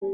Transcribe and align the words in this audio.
Hey 0.00 0.06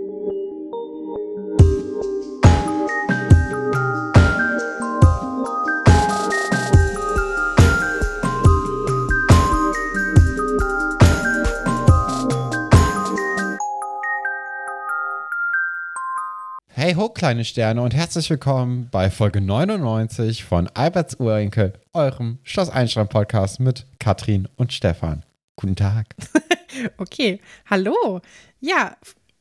ho, 16.94 17.10
kleine 17.10 17.44
Sterne 17.44 17.82
und 17.82 17.92
herzlich 17.92 18.30
willkommen 18.30 18.88
bei 18.90 19.10
Folge 19.10 19.42
99 19.42 20.44
von 20.44 20.68
Alberts 20.72 21.16
Urenkel, 21.20 21.74
eurem 21.92 22.38
Schloss 22.42 22.70
Einstein 22.70 23.08
Podcast 23.08 23.60
mit 23.60 23.84
Katrin 23.98 24.48
und 24.56 24.72
Stefan. 24.72 25.24
Guten 25.56 25.76
Tag. 25.76 26.06
okay, 26.96 27.38
hallo. 27.66 28.22
Ja, 28.60 28.96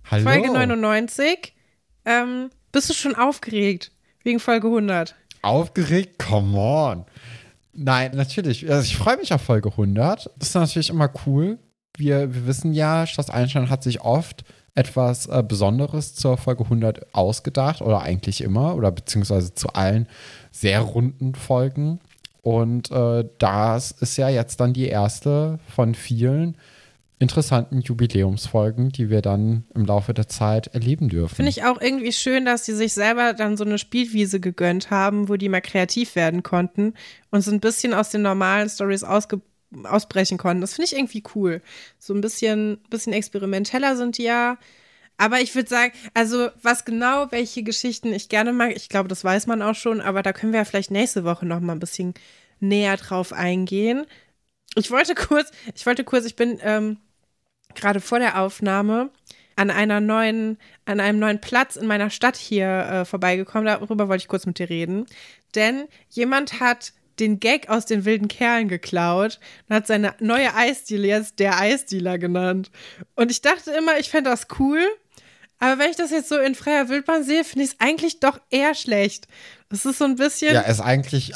Hallo. 0.09 0.23
Folge 0.23 0.51
99. 0.51 1.53
Ähm, 2.05 2.49
bist 2.71 2.89
du 2.89 2.93
schon 2.93 3.15
aufgeregt 3.15 3.91
wegen 4.23 4.39
Folge 4.39 4.67
100? 4.67 5.15
Aufgeregt? 5.41 6.19
Come 6.19 6.57
on. 6.57 7.05
Nein, 7.73 8.11
natürlich. 8.13 8.69
Also 8.69 8.83
ich 8.83 8.97
freue 8.97 9.17
mich 9.17 9.33
auf 9.33 9.41
Folge 9.41 9.69
100. 9.69 10.29
Das 10.37 10.49
ist 10.49 10.55
natürlich 10.55 10.89
immer 10.89 11.11
cool. 11.25 11.59
Wir, 11.97 12.33
wir 12.33 12.47
wissen 12.47 12.73
ja, 12.73 13.05
Schloss 13.07 13.29
Einstein 13.29 13.69
hat 13.69 13.83
sich 13.83 14.01
oft 14.01 14.43
etwas 14.75 15.27
äh, 15.27 15.43
Besonderes 15.47 16.15
zur 16.15 16.37
Folge 16.37 16.63
100 16.63 17.13
ausgedacht 17.13 17.81
oder 17.81 18.01
eigentlich 18.01 18.41
immer 18.41 18.75
oder 18.75 18.91
beziehungsweise 18.91 19.53
zu 19.53 19.69
allen 19.69 20.07
sehr 20.51 20.81
runden 20.81 21.35
Folgen. 21.35 21.99
Und 22.41 22.91
äh, 22.91 23.25
das 23.37 23.91
ist 23.91 24.17
ja 24.17 24.29
jetzt 24.29 24.59
dann 24.59 24.73
die 24.73 24.87
erste 24.87 25.59
von 25.75 25.95
vielen 25.95 26.57
interessanten 27.23 27.81
Jubiläumsfolgen, 27.81 28.89
die 28.89 29.09
wir 29.09 29.21
dann 29.21 29.65
im 29.73 29.85
Laufe 29.85 30.13
der 30.13 30.27
Zeit 30.27 30.67
erleben 30.67 31.09
dürfen. 31.09 31.35
Finde 31.35 31.49
ich 31.49 31.63
auch 31.63 31.81
irgendwie 31.81 32.11
schön, 32.11 32.45
dass 32.45 32.65
sie 32.65 32.75
sich 32.75 32.93
selber 32.93 33.33
dann 33.33 33.57
so 33.57 33.63
eine 33.63 33.79
Spielwiese 33.79 34.39
gegönnt 34.39 34.91
haben, 34.91 35.29
wo 35.29 35.35
die 35.35 35.49
mal 35.49 35.61
kreativ 35.61 36.15
werden 36.15 36.43
konnten 36.43 36.93
und 37.31 37.41
so 37.41 37.51
ein 37.51 37.59
bisschen 37.59 37.93
aus 37.93 38.11
den 38.11 38.21
normalen 38.21 38.69
Stories 38.69 39.03
ausbrechen 39.03 40.37
konnten. 40.37 40.61
Das 40.61 40.75
finde 40.75 40.85
ich 40.85 40.95
irgendwie 40.95 41.23
cool. 41.33 41.61
So 41.97 42.13
ein 42.13 42.21
bisschen, 42.21 42.77
bisschen 42.89 43.13
experimenteller 43.13 43.95
sind 43.95 44.17
die 44.19 44.23
ja. 44.23 44.57
Aber 45.17 45.39
ich 45.41 45.55
würde 45.55 45.69
sagen, 45.69 45.93
also 46.13 46.49
was 46.61 46.85
genau, 46.85 47.31
welche 47.31 47.63
Geschichten 47.63 48.13
ich 48.13 48.29
gerne 48.29 48.51
mag, 48.51 48.75
ich 48.75 48.89
glaube, 48.89 49.07
das 49.07 49.23
weiß 49.23 49.47
man 49.47 49.61
auch 49.61 49.75
schon, 49.75 50.01
aber 50.01 50.23
da 50.23 50.33
können 50.33 50.53
wir 50.53 50.59
ja 50.59 50.65
vielleicht 50.65 50.91
nächste 50.91 51.23
Woche 51.23 51.45
noch 51.45 51.59
mal 51.59 51.73
ein 51.73 51.79
bisschen 51.79 52.13
näher 52.59 52.97
drauf 52.97 53.31
eingehen. 53.31 54.05
Ich 54.75 54.89
wollte 54.89 55.13
kurz, 55.15 55.51
ich 55.75 55.85
wollte 55.85 56.03
kurz, 56.03 56.25
ich 56.25 56.35
bin 56.35 56.59
ähm, 56.61 56.97
gerade 57.75 58.01
vor 58.01 58.19
der 58.19 58.39
Aufnahme 58.39 59.09
an 59.55 59.69
einer 59.69 59.99
neuen, 59.99 60.57
an 60.85 60.99
einem 60.99 61.19
neuen 61.19 61.39
Platz 61.39 61.75
in 61.75 61.87
meiner 61.87 62.09
Stadt 62.09 62.37
hier 62.37 62.67
äh, 62.67 63.05
vorbeigekommen. 63.05 63.65
Darüber 63.65 64.07
wollte 64.07 64.23
ich 64.23 64.27
kurz 64.27 64.45
mit 64.45 64.59
dir 64.59 64.69
reden. 64.69 65.05
Denn 65.55 65.85
jemand 66.09 66.59
hat 66.59 66.93
den 67.19 67.39
Gag 67.39 67.69
aus 67.69 67.85
den 67.85 68.05
wilden 68.05 68.27
Kerlen 68.27 68.67
geklaut 68.67 69.39
und 69.67 69.75
hat 69.75 69.87
seine 69.87 70.15
neue 70.19 70.55
Eisdiele 70.55 71.07
jetzt 71.07 71.39
der 71.39 71.59
Eisdealer 71.59 72.17
genannt. 72.17 72.71
Und 73.15 73.29
ich 73.29 73.41
dachte 73.41 73.71
immer, 73.71 73.99
ich 73.99 74.09
fände 74.09 74.29
das 74.29 74.47
cool. 74.59 74.81
Aber 75.59 75.79
wenn 75.79 75.91
ich 75.91 75.95
das 75.95 76.11
jetzt 76.11 76.29
so 76.29 76.37
in 76.37 76.55
freier 76.55 76.89
Wildbahn 76.89 77.23
sehe, 77.23 77.43
finde 77.43 77.65
ich 77.65 77.71
es 77.71 77.79
eigentlich 77.79 78.19
doch 78.19 78.41
eher 78.49 78.75
schlecht. 78.75 79.27
Das 79.69 79.85
ist 79.85 79.99
so 79.99 80.05
ein 80.05 80.15
bisschen. 80.15 80.53
Ja, 80.53 80.61
ist 80.61 80.81
eigentlich, 80.81 81.33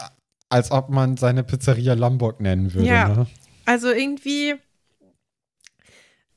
als 0.49 0.71
ob 0.71 0.89
man 0.89 1.15
seine 1.17 1.43
Pizzeria 1.43 1.93
Lombok 1.93 2.41
nennen 2.41 2.73
würde. 2.73 2.87
Ja. 2.87 3.07
Ne? 3.09 3.27
Also 3.65 3.89
irgendwie. 3.89 4.55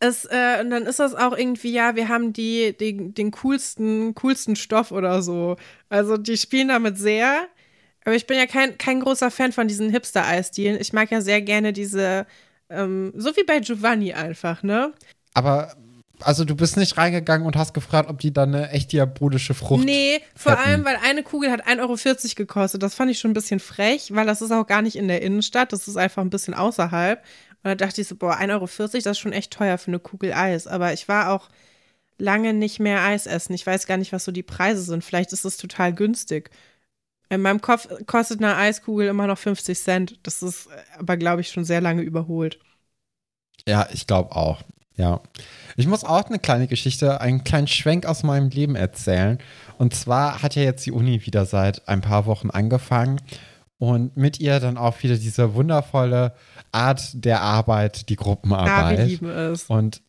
Es, 0.02 0.24
äh, 0.24 0.60
und 0.62 0.70
dann 0.70 0.86
ist 0.86 0.98
das 0.98 1.14
auch 1.14 1.36
irgendwie, 1.36 1.72
ja, 1.72 1.94
wir 1.94 2.08
haben 2.08 2.32
die, 2.32 2.74
die, 2.78 3.12
den 3.12 3.30
coolsten, 3.32 4.14
coolsten 4.14 4.56
Stoff 4.56 4.92
oder 4.92 5.22
so. 5.22 5.56
Also 5.90 6.16
die 6.16 6.38
spielen 6.38 6.68
damit 6.68 6.96
sehr. 6.98 7.46
Aber 8.06 8.14
ich 8.14 8.26
bin 8.26 8.38
ja 8.38 8.46
kein, 8.46 8.78
kein 8.78 9.00
großer 9.00 9.30
Fan 9.30 9.52
von 9.52 9.68
diesen 9.68 9.90
Hipster-Eisdielen. 9.90 10.80
Ich 10.80 10.94
mag 10.94 11.10
ja 11.10 11.20
sehr 11.20 11.42
gerne 11.42 11.74
diese, 11.74 12.26
ähm, 12.70 13.12
so 13.14 13.36
wie 13.36 13.44
bei 13.44 13.60
Giovanni 13.60 14.14
einfach, 14.14 14.62
ne? 14.62 14.94
Aber, 15.34 15.74
also 16.20 16.46
du 16.46 16.56
bist 16.56 16.78
nicht 16.78 16.96
reingegangen 16.96 17.46
und 17.46 17.56
hast 17.56 17.74
gefragt, 17.74 18.08
ob 18.08 18.18
die 18.20 18.32
dann 18.32 18.54
eine 18.54 18.70
echt 18.70 18.92
diabolische 18.92 19.52
Frucht 19.52 19.84
Nee, 19.84 20.22
vor 20.34 20.52
hätten. 20.52 20.62
allem, 20.62 20.84
weil 20.86 20.96
eine 21.04 21.22
Kugel 21.22 21.50
hat 21.50 21.66
1,40 21.66 21.78
Euro 21.80 21.96
gekostet. 22.36 22.82
Das 22.82 22.94
fand 22.94 23.10
ich 23.10 23.18
schon 23.18 23.32
ein 23.32 23.34
bisschen 23.34 23.60
frech, 23.60 24.14
weil 24.14 24.26
das 24.26 24.40
ist 24.40 24.50
auch 24.50 24.66
gar 24.66 24.80
nicht 24.80 24.96
in 24.96 25.08
der 25.08 25.20
Innenstadt. 25.20 25.74
Das 25.74 25.86
ist 25.86 25.98
einfach 25.98 26.22
ein 26.22 26.30
bisschen 26.30 26.54
außerhalb. 26.54 27.22
Und 27.62 27.68
da 27.68 27.74
dachte 27.74 28.00
ich 28.00 28.08
so, 28.08 28.16
boah, 28.16 28.38
1,40 28.38 28.52
Euro, 28.52 28.66
das 28.66 28.94
ist 29.06 29.18
schon 29.18 29.32
echt 29.32 29.52
teuer 29.52 29.76
für 29.78 29.88
eine 29.88 29.98
Kugel 29.98 30.32
Eis. 30.32 30.66
Aber 30.66 30.92
ich 30.92 31.08
war 31.08 31.32
auch 31.32 31.48
lange 32.18 32.54
nicht 32.54 32.80
mehr 32.80 33.02
Eis 33.02 33.26
essen. 33.26 33.54
Ich 33.54 33.66
weiß 33.66 33.86
gar 33.86 33.96
nicht, 33.96 34.12
was 34.12 34.24
so 34.24 34.32
die 34.32 34.42
Preise 34.42 34.82
sind. 34.82 35.04
Vielleicht 35.04 35.32
ist 35.32 35.44
es 35.44 35.56
total 35.56 35.92
günstig. 35.92 36.50
In 37.28 37.42
meinem 37.42 37.60
Kopf 37.60 37.88
kostet 38.06 38.42
eine 38.42 38.56
Eiskugel 38.56 39.08
immer 39.08 39.26
noch 39.26 39.38
50 39.38 39.78
Cent. 39.78 40.18
Das 40.22 40.42
ist 40.42 40.68
aber, 40.98 41.16
glaube 41.16 41.42
ich, 41.42 41.50
schon 41.50 41.64
sehr 41.64 41.80
lange 41.80 42.02
überholt. 42.02 42.58
Ja, 43.66 43.88
ich 43.92 44.06
glaube 44.06 44.34
auch. 44.34 44.62
Ja. 44.96 45.20
Ich 45.76 45.86
muss 45.86 46.04
auch 46.04 46.24
eine 46.24 46.38
kleine 46.38 46.66
Geschichte, 46.66 47.20
einen 47.20 47.44
kleinen 47.44 47.68
Schwenk 47.68 48.04
aus 48.04 48.22
meinem 48.22 48.50
Leben 48.50 48.74
erzählen. 48.74 49.38
Und 49.78 49.94
zwar 49.94 50.42
hat 50.42 50.56
ja 50.56 50.62
jetzt 50.62 50.84
die 50.86 50.92
Uni 50.92 51.24
wieder 51.24 51.46
seit 51.46 51.88
ein 51.88 52.00
paar 52.00 52.26
Wochen 52.26 52.50
angefangen 52.50 53.20
und 53.80 54.14
mit 54.14 54.38
ihr 54.40 54.60
dann 54.60 54.76
auch 54.76 55.02
wieder 55.02 55.16
diese 55.16 55.54
wundervolle 55.54 56.34
Art 56.70 57.24
der 57.24 57.40
Arbeit, 57.40 58.10
die 58.10 58.16
Gruppenarbeit. 58.16 58.98
Ja, 58.98 58.98
wir 58.98 59.06
lieben 59.06 59.30
es. 59.30 59.64
Und 59.64 60.02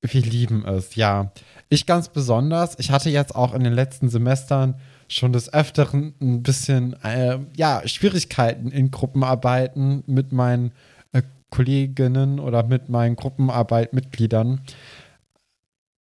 wir 0.00 0.22
lieben 0.22 0.64
es, 0.64 0.94
ja. 0.94 1.30
Ich 1.68 1.84
ganz 1.84 2.08
besonders. 2.08 2.78
Ich 2.78 2.90
hatte 2.90 3.10
jetzt 3.10 3.36
auch 3.36 3.52
in 3.52 3.62
den 3.62 3.74
letzten 3.74 4.08
Semestern 4.08 4.76
schon 5.08 5.34
des 5.34 5.52
Öfteren 5.52 6.14
ein 6.22 6.42
bisschen, 6.42 6.96
äh, 7.02 7.38
ja, 7.54 7.86
Schwierigkeiten 7.86 8.70
in 8.70 8.90
Gruppenarbeiten 8.90 10.04
mit 10.06 10.32
meinen 10.32 10.72
äh, 11.12 11.20
Kolleginnen 11.50 12.40
oder 12.40 12.62
mit 12.62 12.88
meinen 12.88 13.14
Gruppenarbeitmitgliedern. 13.14 14.62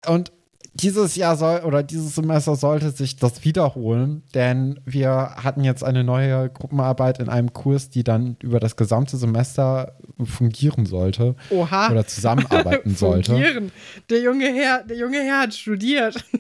Und 0.05 0.33
dieses 0.75 1.15
Jahr 1.15 1.37
soll 1.37 1.61
oder 1.61 1.83
dieses 1.83 2.15
Semester 2.15 2.55
sollte 2.55 2.91
sich 2.91 3.15
das 3.15 3.45
wiederholen, 3.45 4.23
denn 4.33 4.79
wir 4.85 5.35
hatten 5.37 5.63
jetzt 5.63 5.83
eine 5.83 6.03
neue 6.03 6.49
Gruppenarbeit 6.49 7.19
in 7.19 7.29
einem 7.29 7.53
Kurs, 7.53 7.89
die 7.89 8.03
dann 8.03 8.35
über 8.43 8.59
das 8.59 8.75
gesamte 8.75 9.15
Semester 9.15 9.95
fungieren 10.23 10.85
sollte 10.85 11.35
Oha. 11.49 11.91
oder 11.91 12.05
zusammenarbeiten 12.05 12.93
sollte. 12.95 13.31
Fungieren. 13.31 13.71
Der 14.09 14.19
junge 14.21 14.53
Herr, 14.53 14.83
der 14.83 14.97
junge 14.97 15.21
Herr 15.21 15.41
hat 15.41 15.53
studiert. 15.53 16.23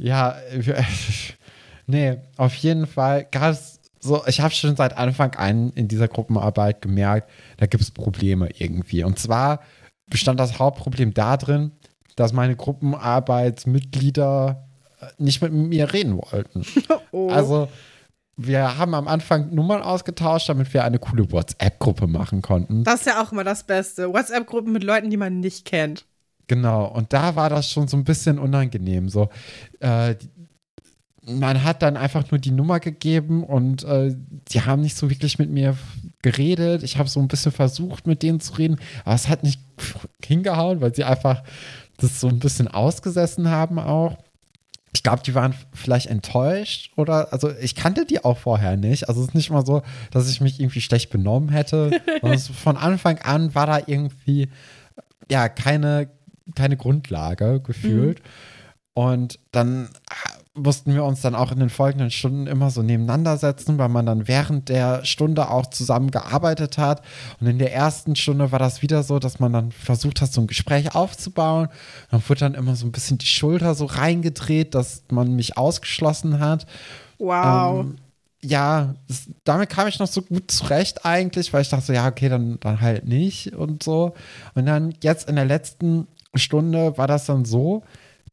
Ja, 0.00 0.36
nee, 1.88 2.18
auf 2.36 2.54
jeden 2.54 2.86
Fall 2.86 3.26
gab 3.30 3.50
es 3.50 3.80
so, 4.00 4.22
ich 4.28 4.40
habe 4.40 4.54
schon 4.54 4.76
seit 4.76 4.96
Anfang 4.96 5.34
an 5.34 5.70
in 5.74 5.88
dieser 5.88 6.06
Gruppenarbeit 6.06 6.80
gemerkt, 6.80 7.28
da 7.56 7.66
gibt 7.66 7.82
es 7.82 7.90
Probleme 7.90 8.48
irgendwie. 8.56 9.02
Und 9.02 9.18
zwar 9.18 9.60
bestand 10.08 10.38
das 10.38 10.60
Hauptproblem 10.60 11.14
darin, 11.14 11.72
dass 12.18 12.32
meine 12.32 12.56
Gruppenarbeitsmitglieder 12.56 14.66
äh, 15.00 15.06
nicht 15.18 15.42
mit 15.42 15.52
mir 15.52 15.92
reden 15.92 16.16
wollten. 16.16 16.64
Oh. 17.10 17.30
Also, 17.30 17.68
wir 18.36 18.76
haben 18.76 18.94
am 18.94 19.08
Anfang 19.08 19.54
Nummern 19.54 19.80
ausgetauscht, 19.80 20.50
damit 20.50 20.74
wir 20.74 20.84
eine 20.84 20.98
coole 20.98 21.32
WhatsApp-Gruppe 21.32 22.06
machen 22.06 22.42
konnten. 22.42 22.84
das 22.84 23.00
ist 23.00 23.06
ja 23.06 23.22
auch 23.22 23.32
immer 23.32 23.44
das 23.44 23.64
Beste. 23.64 24.12
WhatsApp-Gruppen 24.12 24.72
mit 24.72 24.84
Leuten, 24.84 25.08
die 25.08 25.16
man 25.16 25.40
nicht 25.40 25.64
kennt. 25.64 26.04
Genau, 26.48 26.84
und 26.84 27.14
da 27.14 27.34
war 27.34 27.48
das 27.48 27.70
schon 27.70 27.88
so 27.88 27.96
ein 27.96 28.04
bisschen 28.04 28.38
unangenehm. 28.38 29.08
So, 29.08 29.30
äh, 29.80 30.16
man 31.28 31.62
hat 31.62 31.82
dann 31.82 31.96
einfach 31.96 32.30
nur 32.30 32.38
die 32.38 32.50
Nummer 32.50 32.80
gegeben 32.80 33.44
und 33.44 33.84
äh, 33.84 34.14
die 34.48 34.62
haben 34.62 34.82
nicht 34.82 34.96
so 34.96 35.10
wirklich 35.10 35.38
mit 35.38 35.50
mir 35.50 35.76
geredet. 36.22 36.82
Ich 36.82 36.98
habe 36.98 37.08
so 37.08 37.20
ein 37.20 37.28
bisschen 37.28 37.52
versucht, 37.52 38.06
mit 38.06 38.22
denen 38.22 38.40
zu 38.40 38.54
reden, 38.54 38.78
aber 39.04 39.14
es 39.14 39.28
hat 39.28 39.44
nicht 39.44 39.60
hingehauen, 40.24 40.80
weil 40.80 40.94
sie 40.94 41.04
einfach 41.04 41.42
das 41.98 42.20
so 42.20 42.28
ein 42.28 42.38
bisschen 42.38 42.68
ausgesessen 42.68 43.50
haben 43.50 43.78
auch. 43.78 44.16
Ich 44.94 45.02
glaube, 45.02 45.22
die 45.22 45.34
waren 45.34 45.54
vielleicht 45.74 46.06
enttäuscht 46.06 46.92
oder, 46.96 47.32
also 47.32 47.50
ich 47.60 47.74
kannte 47.74 48.06
die 48.06 48.24
auch 48.24 48.38
vorher 48.38 48.76
nicht. 48.76 49.08
Also 49.08 49.20
es 49.20 49.28
ist 49.28 49.34
nicht 49.34 49.50
mal 49.50 49.66
so, 49.66 49.82
dass 50.10 50.30
ich 50.30 50.40
mich 50.40 50.58
irgendwie 50.58 50.80
schlecht 50.80 51.10
benommen 51.10 51.50
hätte. 51.50 52.00
von 52.62 52.76
Anfang 52.76 53.18
an 53.18 53.54
war 53.54 53.66
da 53.66 53.80
irgendwie, 53.86 54.48
ja, 55.30 55.48
keine, 55.48 56.08
keine 56.54 56.76
Grundlage 56.76 57.60
gefühlt. 57.60 58.22
Und 58.94 59.38
dann 59.52 59.90
mussten 60.58 60.94
wir 60.94 61.04
uns 61.04 61.20
dann 61.20 61.34
auch 61.34 61.52
in 61.52 61.58
den 61.58 61.70
folgenden 61.70 62.10
Stunden 62.10 62.46
immer 62.46 62.70
so 62.70 62.82
nebeneinander 62.82 63.36
setzen, 63.36 63.78
weil 63.78 63.88
man 63.88 64.06
dann 64.06 64.28
während 64.28 64.68
der 64.68 65.04
Stunde 65.04 65.50
auch 65.50 65.66
zusammen 65.66 66.10
gearbeitet 66.10 66.78
hat. 66.78 67.02
Und 67.40 67.46
in 67.46 67.58
der 67.58 67.74
ersten 67.74 68.16
Stunde 68.16 68.52
war 68.52 68.58
das 68.58 68.82
wieder 68.82 69.02
so, 69.02 69.18
dass 69.18 69.40
man 69.40 69.52
dann 69.52 69.72
versucht 69.72 70.20
hat, 70.20 70.32
so 70.32 70.40
ein 70.40 70.46
Gespräch 70.46 70.94
aufzubauen. 70.94 71.68
Dann 72.10 72.22
wurde 72.28 72.40
dann 72.40 72.54
immer 72.54 72.76
so 72.76 72.86
ein 72.86 72.92
bisschen 72.92 73.18
die 73.18 73.26
Schulter 73.26 73.74
so 73.74 73.86
reingedreht, 73.86 74.74
dass 74.74 75.04
man 75.10 75.34
mich 75.34 75.56
ausgeschlossen 75.56 76.40
hat. 76.40 76.66
Wow. 77.18 77.80
Ähm, 77.80 77.96
ja, 78.40 78.94
das, 79.08 79.28
damit 79.44 79.70
kam 79.70 79.88
ich 79.88 79.98
noch 79.98 80.06
so 80.06 80.22
gut 80.22 80.50
zurecht 80.50 81.04
eigentlich, 81.04 81.52
weil 81.52 81.62
ich 81.62 81.68
dachte 81.68 81.86
so, 81.86 81.92
ja, 81.92 82.06
okay, 82.06 82.28
dann, 82.28 82.58
dann 82.60 82.80
halt 82.80 83.06
nicht 83.06 83.54
und 83.54 83.82
so. 83.82 84.14
Und 84.54 84.66
dann 84.66 84.94
jetzt 85.02 85.28
in 85.28 85.36
der 85.36 85.44
letzten 85.44 86.06
Stunde 86.34 86.96
war 86.96 87.06
das 87.06 87.26
dann 87.26 87.44
so, 87.44 87.82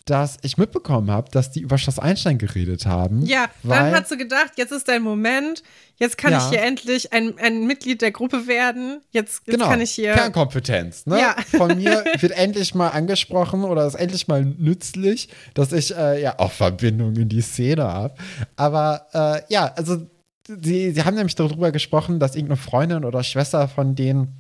dass 0.06 0.38
ich 0.44 0.58
mitbekommen 0.58 1.10
habe, 1.10 1.32
dass 1.32 1.52
die 1.52 1.62
über 1.62 1.80
Schloss 1.80 1.98
Einstein 1.98 2.38
geredet 2.38 2.86
haben. 2.86 3.26
Ja, 3.26 3.48
dann 3.64 3.92
hat 3.94 4.08
sie 4.08 4.18
gedacht, 4.18 4.52
jetzt 4.56 4.72
ist 4.72 4.88
dein 4.88 5.02
Moment, 5.02 5.64
jetzt 5.98 6.18
kann 6.20 6.32
Ja. 6.32 6.38
ich 6.38 6.50
hier 6.50 6.62
endlich 6.62 7.12
ein, 7.12 7.38
ein 7.40 7.66
Mitglied 7.66 8.04
der 8.04 8.12
Gruppe 8.12 8.46
werden. 8.46 9.02
Jetzt, 9.10 9.42
jetzt 9.48 9.56
genau, 9.56 9.68
kann 9.68 9.82
ich 9.82 9.92
hier. 9.92 10.14
Kernkompetenz. 10.14 11.08
Ne? 11.08 11.20
Ja. 11.20 11.36
Von 11.58 11.78
mir 11.78 12.06
wird 12.20 12.34
endlich 12.34 12.76
mal 12.76 12.90
angesprochen 12.90 13.64
oder 13.64 13.88
ist 13.88 13.96
endlich 13.96 14.28
mal 14.28 14.46
nützlich, 14.46 15.30
dass 15.56 15.74
ich 15.74 15.96
äh, 15.96 16.22
ja 16.22 16.38
auch 16.38 16.52
Verbindung 16.52 17.16
in 17.16 17.28
die 17.30 17.42
Szene 17.42 17.84
habe. 17.86 18.14
Aber 18.56 19.08
äh, 19.12 19.42
ja, 19.52 19.74
also 19.76 20.06
sie, 20.48 20.92
sie 20.92 21.04
haben 21.04 21.16
nämlich 21.16 21.34
darüber 21.36 21.72
gesprochen, 21.72 22.20
dass 22.20 22.36
irgendeine 22.36 22.58
Freundin 22.58 23.06
oder 23.06 23.24
Schwester 23.24 23.68
von 23.68 23.96
denen 23.96 24.36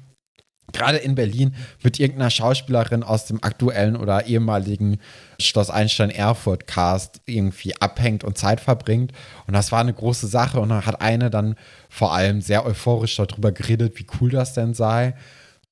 gerade 0.73 0.97
in 0.97 1.15
Berlin 1.15 1.55
mit 1.83 1.99
irgendeiner 1.99 2.29
Schauspielerin 2.29 3.03
aus 3.03 3.25
dem 3.25 3.43
aktuellen 3.43 3.95
oder 3.95 4.25
ehemaligen 4.25 4.99
Schloss 5.39 5.69
Einstein 5.69 6.09
Erfurt 6.09 6.67
Cast 6.67 7.21
irgendwie 7.25 7.75
abhängt 7.79 8.23
und 8.23 8.37
Zeit 8.37 8.59
verbringt. 8.59 9.11
Und 9.47 9.53
das 9.53 9.71
war 9.71 9.81
eine 9.81 9.93
große 9.93 10.27
Sache. 10.27 10.59
Und 10.59 10.69
dann 10.69 10.85
hat 10.85 11.01
eine 11.01 11.29
dann 11.29 11.55
vor 11.89 12.13
allem 12.13 12.41
sehr 12.41 12.65
euphorisch 12.65 13.15
darüber 13.15 13.51
geredet, 13.51 13.97
wie 13.97 14.07
cool 14.19 14.29
das 14.29 14.53
denn 14.53 14.73
sei. 14.73 15.15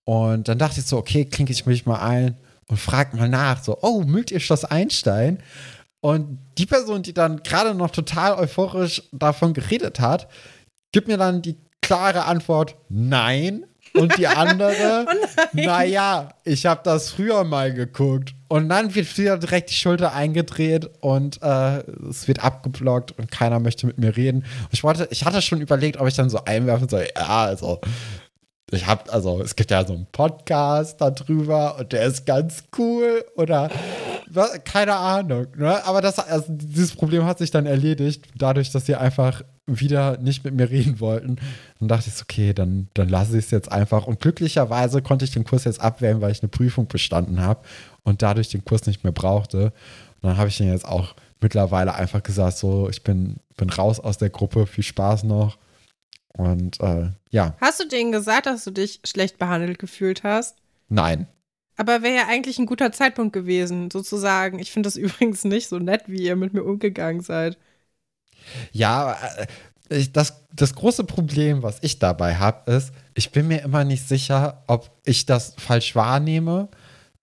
Und 0.05 0.47
dann 0.47 0.57
dachte 0.57 0.79
ich 0.79 0.85
so, 0.85 0.97
okay, 0.97 1.25
klinke 1.25 1.53
ich 1.53 1.65
mich 1.65 1.85
mal 1.85 1.99
ein 1.99 2.37
und 2.67 2.77
frag 2.77 3.13
mal 3.13 3.29
nach, 3.29 3.63
so, 3.63 3.77
oh, 3.81 4.01
mögt 4.01 4.31
ihr 4.31 4.39
Schloss 4.39 4.65
Einstein? 4.65 5.39
Und 6.01 6.39
die 6.57 6.65
Person, 6.65 7.01
die 7.03 7.13
dann 7.13 7.43
gerade 7.43 7.73
noch 7.73 7.91
total 7.91 8.33
euphorisch 8.33 9.03
davon 9.13 9.53
geredet 9.53 10.01
hat, 10.01 10.27
gibt 10.91 11.07
mir 11.07 11.17
dann 11.17 11.41
die 11.41 11.55
klare 11.81 12.25
Antwort, 12.25 12.75
nein. 12.89 13.65
Und 13.93 14.17
die 14.17 14.27
andere, 14.27 15.05
naja, 15.53 16.29
ich 16.43 16.65
habe 16.65 16.81
das 16.83 17.11
früher 17.11 17.43
mal 17.43 17.73
geguckt. 17.73 18.33
Und 18.47 18.69
dann 18.69 18.93
wird 18.93 19.17
wieder 19.17 19.37
direkt 19.37 19.69
die 19.69 19.75
Schulter 19.75 20.13
eingedreht 20.13 20.89
und 20.99 21.41
äh, 21.41 21.79
es 22.09 22.27
wird 22.27 22.43
abgeblockt 22.43 23.11
und 23.17 23.31
keiner 23.31 23.59
möchte 23.59 23.87
mit 23.87 23.97
mir 23.97 24.15
reden. 24.15 24.39
Und 24.39 24.73
ich 24.73 24.83
wollte, 24.83 25.07
ich 25.11 25.25
hatte 25.25 25.41
schon 25.41 25.61
überlegt, 25.61 25.97
ob 25.97 26.07
ich 26.07 26.15
dann 26.15 26.29
so 26.29 26.43
einwerfen 26.45 26.87
soll, 26.89 27.07
ja, 27.15 27.45
also 27.45 27.79
ich 28.71 28.87
habe, 28.87 29.11
also 29.11 29.41
es 29.41 29.55
gibt 29.55 29.71
ja 29.71 29.85
so 29.85 29.93
einen 29.93 30.07
Podcast 30.11 30.99
darüber 30.99 31.77
und 31.79 31.91
der 31.91 32.05
ist 32.05 32.25
ganz 32.25 32.63
cool 32.77 33.23
oder 33.35 33.69
keine 34.65 34.95
Ahnung. 34.95 35.47
Ne? 35.55 35.85
Aber 35.85 36.01
das, 36.01 36.17
also 36.19 36.45
dieses 36.49 36.95
Problem 36.95 37.25
hat 37.25 37.37
sich 37.37 37.51
dann 37.51 37.65
erledigt, 37.65 38.25
dadurch, 38.35 38.71
dass 38.71 38.85
sie 38.85 38.95
einfach 38.95 39.43
wieder 39.65 40.17
nicht 40.17 40.43
mit 40.43 40.55
mir 40.55 40.69
reden 40.69 40.99
wollten. 40.99 41.37
Dann 41.79 41.87
dachte 41.87 42.09
ich, 42.13 42.21
okay, 42.21 42.53
dann, 42.53 42.89
dann 42.93 43.09
lasse 43.09 43.37
ich 43.37 43.45
es 43.45 43.51
jetzt 43.51 43.71
einfach. 43.71 44.07
Und 44.07 44.19
glücklicherweise 44.19 45.01
konnte 45.01 45.25
ich 45.25 45.31
den 45.31 45.45
Kurs 45.45 45.63
jetzt 45.63 45.79
abwählen, 45.79 46.19
weil 46.19 46.31
ich 46.31 46.41
eine 46.41 46.49
Prüfung 46.49 46.87
bestanden 46.87 47.41
habe 47.41 47.61
und 48.03 48.21
dadurch 48.21 48.49
den 48.49 48.65
Kurs 48.65 48.85
nicht 48.85 49.03
mehr 49.03 49.13
brauchte. 49.13 49.65
Und 50.21 50.29
dann 50.29 50.37
habe 50.37 50.49
ich 50.49 50.57
den 50.57 50.67
jetzt 50.67 50.85
auch 50.85 51.15
mittlerweile 51.39 51.93
einfach 51.95 52.23
gesagt, 52.23 52.57
so, 52.57 52.89
ich 52.89 53.03
bin, 53.03 53.37
bin 53.55 53.69
raus 53.69 53.99
aus 53.99 54.17
der 54.17 54.29
Gruppe, 54.29 54.67
viel 54.67 54.83
Spaß 54.83 55.23
noch. 55.23 55.57
Und 56.37 56.79
äh, 56.79 57.09
ja, 57.29 57.55
Hast 57.61 57.79
du 57.79 57.87
denen 57.87 58.11
gesagt, 58.11 58.45
dass 58.47 58.63
du 58.63 58.71
dich 58.71 58.99
schlecht 59.05 59.37
behandelt 59.37 59.79
gefühlt 59.79 60.23
hast? 60.23 60.57
nein. 60.89 61.27
Aber 61.75 62.03
wäre 62.03 62.15
ja 62.15 62.27
eigentlich 62.27 62.59
ein 62.59 62.67
guter 62.67 62.91
Zeitpunkt 62.91 63.33
gewesen, 63.33 63.89
sozusagen. 63.89 64.59
Ich 64.59 64.71
finde 64.71 64.85
das 64.87 64.95
übrigens 64.97 65.43
nicht 65.43 65.69
so 65.69 65.79
nett, 65.79 66.03
wie 66.07 66.21
ihr 66.23 66.35
mit 66.35 66.53
mir 66.53 66.63
umgegangen 66.63 67.21
seid. 67.21 67.57
Ja, 68.71 69.13
äh, 69.37 69.47
ich, 69.89 70.11
das, 70.11 70.45
das 70.53 70.75
große 70.75 71.03
Problem, 71.03 71.63
was 71.63 71.79
ich 71.81 71.99
dabei 71.99 72.35
habe, 72.35 72.71
ist, 72.71 72.93
ich 73.15 73.31
bin 73.31 73.47
mir 73.47 73.61
immer 73.63 73.83
nicht 73.83 74.07
sicher, 74.07 74.63
ob 74.67 74.91
ich 75.05 75.25
das 75.25 75.55
falsch 75.57 75.95
wahrnehme 75.95 76.69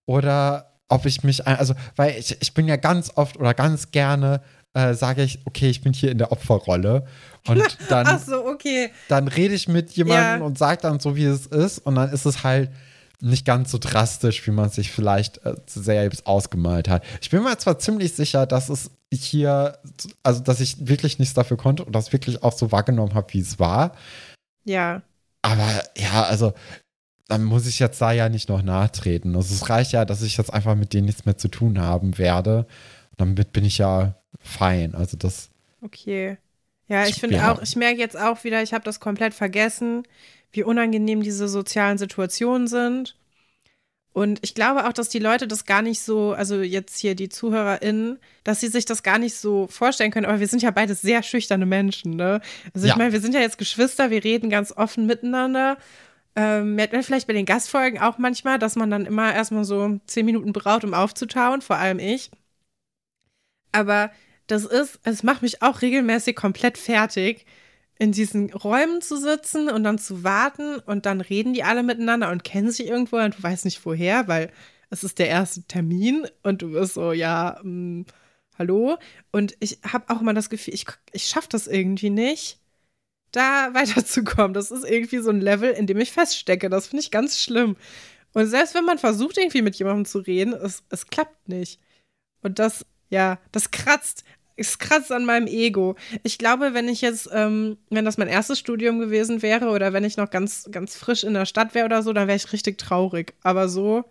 oder 0.05 0.73
ob 0.89 1.05
ich 1.05 1.23
mich, 1.23 1.47
also, 1.47 1.73
weil 1.95 2.17
ich, 2.17 2.37
ich 2.41 2.53
bin 2.53 2.67
ja 2.67 2.75
ganz 2.75 3.11
oft 3.15 3.37
oder 3.37 3.53
ganz 3.53 3.91
gerne, 3.91 4.41
äh, 4.73 4.93
sage 4.93 5.23
ich, 5.23 5.39
okay, 5.45 5.69
ich 5.69 5.81
bin 5.81 5.93
hier 5.93 6.11
in 6.11 6.17
der 6.17 6.31
Opferrolle 6.31 7.05
und 7.47 7.77
dann, 7.89 8.19
so, 8.19 8.45
okay. 8.45 8.91
dann 9.09 9.27
rede 9.27 9.53
ich 9.53 9.67
mit 9.67 9.91
jemandem 9.91 10.39
Ja. 10.41 10.45
und 10.45 10.57
sage 10.57 10.81
dann 10.81 10.99
so, 10.99 11.15
wie 11.15 11.25
es 11.25 11.45
ist 11.47 11.79
und 11.79 11.95
dann 11.95 12.11
ist 12.11 12.25
es 12.25 12.43
halt 12.43 12.71
nicht 13.19 13.45
ganz 13.45 13.69
so 13.71 13.77
drastisch, 13.77 14.45
wie 14.47 14.51
man 14.51 14.69
sich 14.69 14.91
vielleicht 14.91 15.45
äh, 15.45 15.53
selbst 15.67 16.25
ausgemalt 16.25 16.89
hat. 16.89 17.03
Ich 17.21 17.29
bin 17.29 17.43
mir 17.43 17.57
zwar 17.57 17.77
ziemlich 17.77 18.13
sicher, 18.13 18.45
dass 18.47 18.69
es 18.69 18.91
hier, 19.13 19.77
also 20.23 20.41
dass 20.41 20.59
ich 20.59 20.87
wirklich 20.87 21.19
nichts 21.19 21.33
dafür 21.33 21.57
konnte 21.57 21.83
und 21.83 21.93
das 21.93 22.13
wirklich 22.13 22.41
auch 22.43 22.53
so 22.53 22.71
wahrgenommen 22.71 23.13
habe, 23.13 23.33
wie 23.33 23.39
es 23.41 23.59
war. 23.59 23.91
Ja. 24.63 25.01
Aber 25.43 25.83
ja, 25.97 26.23
also 26.23 26.53
dann 27.27 27.43
muss 27.43 27.67
ich 27.67 27.79
jetzt 27.79 28.01
da 28.01 28.11
ja 28.11 28.29
nicht 28.29 28.49
noch 28.49 28.61
nachtreten. 28.61 29.35
Also 29.35 29.53
es 29.53 29.69
reicht 29.69 29.91
ja, 29.91 30.05
dass 30.05 30.21
ich 30.21 30.37
jetzt 30.37 30.53
einfach 30.53 30.75
mit 30.75 30.93
denen 30.93 31.05
nichts 31.05 31.25
mehr 31.25 31.37
zu 31.37 31.47
tun 31.47 31.79
haben 31.79 32.17
werde. 32.17 32.65
Und 33.11 33.21
damit 33.21 33.53
bin 33.53 33.65
ich 33.65 33.77
ja 33.77 34.15
fein. 34.43 34.95
Also 34.95 35.17
das, 35.17 35.49
Okay. 35.81 36.37
Ja, 36.87 37.07
ich 37.07 37.15
finde 37.15 37.49
auch, 37.49 37.61
ich 37.61 37.75
merke 37.75 37.99
jetzt 37.99 38.17
auch 38.17 38.43
wieder, 38.43 38.61
ich 38.61 38.73
habe 38.73 38.83
das 38.83 38.99
komplett 38.99 39.33
vergessen, 39.33 40.03
wie 40.51 40.63
unangenehm 40.63 41.23
diese 41.23 41.47
sozialen 41.47 41.97
Situationen 41.97 42.67
sind. 42.67 43.15
Und 44.13 44.39
ich 44.41 44.53
glaube 44.55 44.85
auch, 44.87 44.91
dass 44.91 45.07
die 45.07 45.19
Leute 45.19 45.47
das 45.47 45.65
gar 45.65 45.81
nicht 45.81 46.01
so, 46.01 46.33
also 46.33 46.61
jetzt 46.61 46.97
hier 46.97 47.15
die 47.15 47.29
ZuhörerInnen, 47.29 48.19
dass 48.43 48.59
sie 48.59 48.67
sich 48.67 48.83
das 48.83 49.03
gar 49.03 49.17
nicht 49.17 49.35
so 49.35 49.67
vorstellen 49.67 50.11
können. 50.11 50.25
Aber 50.25 50.41
wir 50.41 50.47
sind 50.47 50.61
ja 50.61 50.71
beide 50.71 50.95
sehr 50.95 51.23
schüchterne 51.23 51.65
Menschen, 51.65 52.17
ne? 52.17 52.41
Also 52.73 52.87
ich 52.87 52.91
Ja. 52.91 52.97
meine, 52.97 53.13
wir 53.13 53.21
sind 53.21 53.33
ja 53.33 53.39
jetzt 53.39 53.57
Geschwister, 53.57 54.09
wir 54.09 54.21
reden 54.23 54.49
ganz 54.49 54.73
offen 54.75 55.05
miteinander. 55.05 55.77
Ähm, 56.35 56.75
merkt 56.75 56.91
man 56.91 57.03
vielleicht 57.03 57.27
bei 57.27 57.33
den 57.33 57.45
Gastfolgen 57.45 57.99
auch 58.01 58.17
manchmal, 58.17 58.59
dass 58.59 58.75
man 58.75 58.89
dann 58.89 59.05
immer 59.05 59.33
erstmal 59.33 59.63
so 59.63 59.99
zehn 60.07 60.25
Minuten 60.25 60.51
braucht, 60.51 60.83
um 60.83 60.93
aufzutauen, 60.93 61.61
vor 61.61 61.77
allem 61.77 61.99
ich. 61.99 62.31
Aber 63.71 64.11
das 64.51 64.65
ist, 64.65 64.99
es 65.03 65.23
macht 65.23 65.41
mich 65.41 65.61
auch 65.61 65.81
regelmäßig 65.81 66.35
komplett 66.35 66.77
fertig, 66.77 67.45
in 67.97 68.11
diesen 68.11 68.51
Räumen 68.51 69.01
zu 69.01 69.15
sitzen 69.15 69.69
und 69.69 69.83
dann 69.83 69.99
zu 69.99 70.23
warten 70.23 70.79
und 70.79 71.05
dann 71.05 71.21
reden 71.21 71.53
die 71.53 71.63
alle 71.63 71.83
miteinander 71.83 72.31
und 72.31 72.43
kennen 72.43 72.71
sich 72.71 72.87
irgendwo 72.87 73.17
und 73.17 73.37
du 73.37 73.43
weißt 73.43 73.63
nicht 73.63 73.85
woher, 73.85 74.27
weil 74.27 74.51
es 74.89 75.03
ist 75.03 75.19
der 75.19 75.29
erste 75.29 75.63
Termin 75.63 76.27
und 76.43 76.61
du 76.63 76.71
bist 76.71 76.95
so, 76.95 77.13
ja, 77.13 77.59
mm, 77.63 78.05
hallo. 78.57 78.97
Und 79.31 79.55
ich 79.59 79.79
habe 79.87 80.09
auch 80.09 80.19
immer 80.21 80.33
das 80.33 80.49
Gefühl, 80.49 80.73
ich, 80.73 80.85
ich 81.13 81.25
schaffe 81.27 81.47
das 81.49 81.67
irgendwie 81.67 82.09
nicht, 82.09 82.59
da 83.31 83.69
weiterzukommen. 83.73 84.53
Das 84.53 84.71
ist 84.71 84.83
irgendwie 84.83 85.19
so 85.19 85.29
ein 85.29 85.39
Level, 85.39 85.71
in 85.71 85.87
dem 85.87 85.99
ich 85.99 86.11
feststecke. 86.11 86.69
Das 86.69 86.87
finde 86.87 87.03
ich 87.03 87.11
ganz 87.11 87.39
schlimm. 87.39 87.77
Und 88.33 88.47
selbst 88.47 88.75
wenn 88.75 88.85
man 88.85 88.97
versucht, 88.97 89.37
irgendwie 89.37 89.61
mit 89.61 89.75
jemandem 89.75 90.05
zu 90.05 90.19
reden, 90.19 90.53
es, 90.53 90.83
es 90.89 91.07
klappt 91.07 91.47
nicht. 91.47 91.79
Und 92.41 92.59
das, 92.59 92.85
ja, 93.09 93.39
das 93.51 93.71
kratzt. 93.71 94.23
Es 94.55 94.79
kratzt 94.79 95.11
an 95.11 95.25
meinem 95.25 95.47
Ego. 95.47 95.95
Ich 96.23 96.37
glaube, 96.37 96.73
wenn 96.73 96.87
ich 96.87 97.01
jetzt, 97.01 97.29
ähm, 97.33 97.77
wenn 97.89 98.05
das 98.05 98.17
mein 98.17 98.27
erstes 98.27 98.59
Studium 98.59 98.99
gewesen 98.99 99.41
wäre 99.41 99.69
oder 99.69 99.93
wenn 99.93 100.03
ich 100.03 100.17
noch 100.17 100.29
ganz, 100.29 100.67
ganz 100.71 100.95
frisch 100.95 101.23
in 101.23 101.33
der 101.33 101.45
Stadt 101.45 101.73
wäre 101.73 101.85
oder 101.85 102.03
so, 102.03 102.13
dann 102.13 102.27
wäre 102.27 102.37
ich 102.37 102.51
richtig 102.53 102.77
traurig. 102.77 103.33
Aber 103.41 103.69
so 103.69 104.03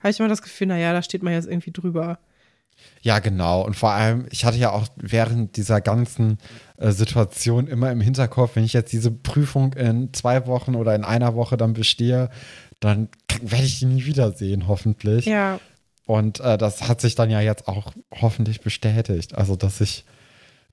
habe 0.00 0.10
ich 0.10 0.18
immer 0.18 0.28
das 0.28 0.42
Gefühl, 0.42 0.68
naja, 0.68 0.92
da 0.92 1.02
steht 1.02 1.22
man 1.22 1.32
jetzt 1.32 1.48
irgendwie 1.48 1.72
drüber. 1.72 2.18
Ja, 3.02 3.18
genau. 3.18 3.62
Und 3.64 3.76
vor 3.76 3.92
allem, 3.92 4.26
ich 4.30 4.44
hatte 4.44 4.58
ja 4.58 4.70
auch 4.70 4.86
während 4.96 5.56
dieser 5.56 5.80
ganzen 5.80 6.38
äh, 6.76 6.92
Situation 6.92 7.66
immer 7.66 7.90
im 7.90 8.00
Hinterkopf, 8.00 8.56
wenn 8.56 8.64
ich 8.64 8.72
jetzt 8.72 8.92
diese 8.92 9.10
Prüfung 9.10 9.72
in 9.74 10.12
zwei 10.12 10.46
Wochen 10.46 10.74
oder 10.74 10.94
in 10.94 11.04
einer 11.04 11.34
Woche 11.34 11.56
dann 11.56 11.72
bestehe, 11.72 12.30
dann 12.78 13.08
werde 13.42 13.64
ich 13.64 13.78
die 13.78 13.86
nie 13.86 14.04
wiedersehen, 14.04 14.68
hoffentlich. 14.68 15.26
Ja, 15.26 15.60
Und 16.10 16.40
äh, 16.40 16.58
das 16.58 16.88
hat 16.88 17.00
sich 17.00 17.14
dann 17.14 17.30
ja 17.30 17.40
jetzt 17.40 17.68
auch 17.68 17.92
hoffentlich 18.20 18.62
bestätigt. 18.62 19.36
Also, 19.36 19.54
dass 19.54 19.80
ich, 19.80 20.04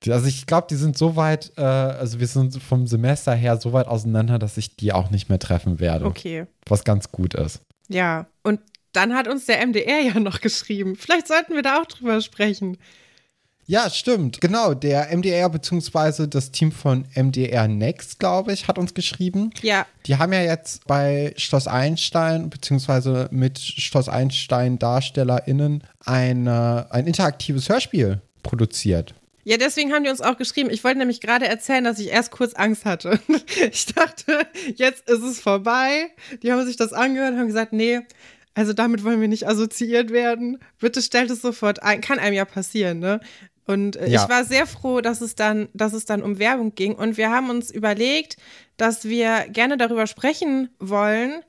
also 0.09 0.25
ich 0.25 0.47
glaube, 0.47 0.65
die 0.67 0.75
sind 0.75 0.97
so 0.97 1.15
weit, 1.15 1.51
äh, 1.57 1.61
also 1.61 2.19
wir 2.19 2.25
sind 2.25 2.59
vom 2.59 2.87
Semester 2.87 3.35
her 3.35 3.57
so 3.57 3.71
weit 3.71 3.85
auseinander, 3.85 4.39
dass 4.39 4.57
ich 4.57 4.77
die 4.77 4.93
auch 4.93 5.11
nicht 5.11 5.29
mehr 5.29 5.37
treffen 5.37 5.79
werde. 5.79 6.05
okay. 6.05 6.47
Was 6.65 6.83
ganz 6.83 7.11
gut 7.11 7.35
ist. 7.35 7.61
Ja. 7.87 8.25
Und 8.41 8.61
dann 8.93 9.13
hat 9.13 9.27
uns 9.27 9.45
der 9.45 9.63
MDR 9.63 9.99
ja 10.01 10.19
noch 10.19 10.41
geschrieben. 10.41 10.95
Vielleicht 10.95 11.27
sollten 11.27 11.53
wir 11.53 11.61
da 11.61 11.81
auch 11.81 11.85
drüber 11.85 12.19
sprechen. 12.21 12.79
Ja, 13.69 13.89
stimmt. 13.89 14.39
Genau, 14.39 14.73
der 14.73 15.15
MDR 15.15 15.49
beziehungsweise 15.49 16.29
das 16.29 16.51
Team 16.51 16.71
von 16.71 17.05
MDR 17.15 17.67
Next, 17.67 18.17
glaube 18.17 18.53
ich, 18.53 18.69
hat 18.69 18.77
uns 18.77 18.93
geschrieben. 18.93 19.49
Ja, 19.61 19.85
Die 20.05 20.15
haben 20.15 20.31
ja 20.31 20.41
jetzt 20.41 20.87
bei 20.87 21.33
Schloss 21.35 21.67
Einstein 21.67 22.49
beziehungsweise 22.49 23.27
mit 23.29 23.59
Schloss 23.59 24.07
Einstein 24.07 24.79
DarstellerInnen 24.79 25.83
ein, 26.05 26.47
äh, 26.47 26.85
ein 26.89 27.07
interaktives 27.07 27.67
Hörspiel 27.67 28.21
produziert. 28.41 29.13
Ja, 29.43 29.57
deswegen 29.57 29.91
haben 29.93 30.05
die 30.05 30.09
uns 30.09 30.21
auch 30.21 30.37
geschrieben. 30.37 30.69
Ich 30.69 30.85
wollte 30.85 30.99
nämlich 30.99 31.19
gerade 31.19 31.47
erzählen, 31.47 31.83
dass 31.83 31.99
ich 31.99 32.07
erst 32.07 32.31
kurz 32.31 32.53
Angst 32.53 32.85
hatte. 32.85 33.19
Ich 33.71 33.85
dachte, 33.87 34.47
jetzt 34.75 35.09
ist 35.09 35.23
es 35.23 35.41
vorbei. 35.41 36.09
Die 36.41 36.51
haben 36.53 36.65
sich 36.65 36.77
das 36.77 36.93
angehört 36.93 37.33
und 37.33 37.39
haben 37.39 37.47
gesagt, 37.47 37.73
nee, 37.73 37.99
also 38.53 38.73
damit 38.73 39.03
wollen 39.03 39.21
wir 39.21 39.27
nicht 39.27 39.47
assoziiert 39.47 40.11
werden. 40.11 40.57
Bitte 40.79 41.01
stellt 41.01 41.29
es 41.31 41.41
sofort 41.41 41.83
ein. 41.83 42.01
Kann 42.01 42.17
einem 42.17 42.33
ja 42.35 42.45
passieren, 42.45 42.99
ne? 42.99 43.19
Und 43.67 43.97
äh, 43.97 44.07
Ja. 44.09 44.23
ich 44.23 44.29
war 44.29 44.43
sehr 44.45 44.65
froh, 44.65 45.01
dass 45.01 45.21
es 45.21 45.35
dann, 45.35 45.69
dass 45.73 45.93
es 45.93 46.05
dann 46.05 46.23
um 46.23 46.39
Werbung 46.39 46.73
ging. 46.73 46.95
Und 46.95 47.17
wir 47.17 47.29
haben 47.29 47.49
uns 47.51 47.69
überlegt, 47.69 48.37
dass 48.77 49.05
wir 49.05 49.45
gerne 49.49 49.77
darüber 49.77 50.07
sprechen 50.07 50.69
wollen, 50.79 51.43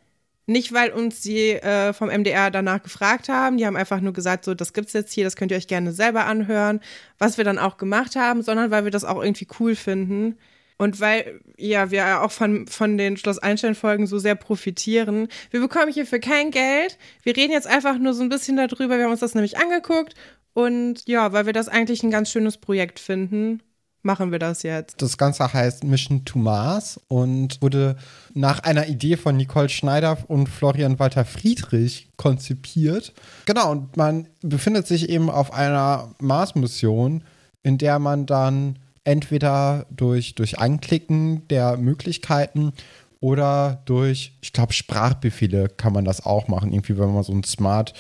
Nicht, 0.51 0.73
weil 0.73 0.93
uns 0.93 1.21
die 1.21 1.51
äh, 1.53 1.93
vom 1.93 2.09
MDR 2.09 2.51
danach 2.51 2.83
gefragt 2.83 3.29
haben. 3.29 3.59
Die 3.59 3.67
haben 3.67 3.77
einfach 3.77 4.01
nur 4.01 4.15
gesagt, 4.15 4.47
so, 4.47 4.55
das 4.55 4.73
gibt's 4.73 4.95
jetzt 4.95 5.13
hier, 5.13 5.25
das 5.25 5.37
könnt 5.37 5.51
ihr 5.51 5.59
euch 5.59 5.67
gerne 5.67 5.93
selber 5.93 6.25
anhören, 6.25 6.81
was 7.19 7.37
wir 7.37 7.45
dann 7.45 7.59
auch 7.59 7.77
gemacht 7.77 8.17
haben, 8.17 8.41
sondern 8.43 8.71
weil 8.71 8.85
wir 8.85 8.91
das 8.91 9.05
auch 9.05 9.23
irgendwie 9.23 9.47
cool 9.61 9.75
finden. 9.77 10.39
Und 10.79 11.01
weil, 11.01 11.41
ja, 11.57 11.91
wir 11.91 12.23
auch 12.23 12.31
von, 12.31 12.67
von 12.69 12.97
den 12.97 13.17
Schloss 13.17 13.39
Einstein-Folgen 13.39 14.07
so 14.07 14.19
sehr 14.19 14.37
profitieren. 14.37 15.29
Wir 15.51 15.61
bekommen 15.61 15.93
hierfür 15.93 16.21
kein 16.21 16.51
Geld. 16.51 16.97
Wir 17.23 17.37
reden 17.37 17.53
jetzt 17.53 17.67
einfach 17.67 17.99
nur 17.99 18.15
so 18.15 18.23
ein 18.23 18.29
bisschen 18.29 18.57
darüber. 18.57 18.97
Wir 18.97 19.05
haben 19.05 19.11
uns 19.11 19.21
das 19.21 19.35
nämlich 19.35 19.59
angeguckt. 19.59 20.15
Und 20.55 21.03
ja, 21.07 21.33
weil 21.33 21.47
wir 21.47 21.53
das 21.53 21.69
eigentlich 21.69 22.03
ein 22.03 22.11
ganz 22.11 22.31
schönes 22.31 22.57
Projekt 22.57 23.01
finden 23.01 23.61
machen 24.03 24.33
wir 24.33 24.39
das 24.39 24.63
jetzt. 24.63 25.03
Das 25.03 25.19
Ganze 25.19 25.53
heißt 25.53 25.85
Mission 25.85 26.25
to 26.25 26.39
Mars 26.39 27.01
und 27.09 27.61
wurde 27.61 27.97
nach 28.35 28.61
einer 28.61 28.89
Idee 28.89 29.17
von 29.17 29.37
Nicole 29.37 29.69
Schneider 29.69 30.19
und 30.29 30.49
Florian 30.49 30.99
Walter 30.99 31.25
Friedrich 31.25 32.09
konzipiert. 32.17 33.13
Genau, 33.47 33.71
und 33.71 33.97
man 33.97 34.29
befindet 34.41 34.87
sich 34.87 35.09
eben 35.09 35.31
auf 35.31 35.53
einer 35.53 36.15
Mars-Mission, 36.21 37.25
in 37.63 37.79
der 37.79 37.99
man 37.99 38.27
dann 38.27 38.79
entweder 39.09 39.87
durch, 39.91 40.35
durch 40.35 40.59
Anklicken 40.59 41.49
der 41.49 41.77
Möglichkeiten 41.77 42.73
oder 43.21 43.83
durch, 43.87 44.33
ich 44.41 44.53
glaube, 44.53 44.73
Sprachbefehle 44.73 45.69
kann 45.69 45.93
man 45.93 46.05
das 46.05 46.25
auch 46.25 46.49
machen, 46.49 46.73
irgendwie, 46.73 46.99
wenn 46.99 47.13
man 47.13 47.25
so 47.25 47.33
einen 47.33 47.45
Smart 47.45 47.95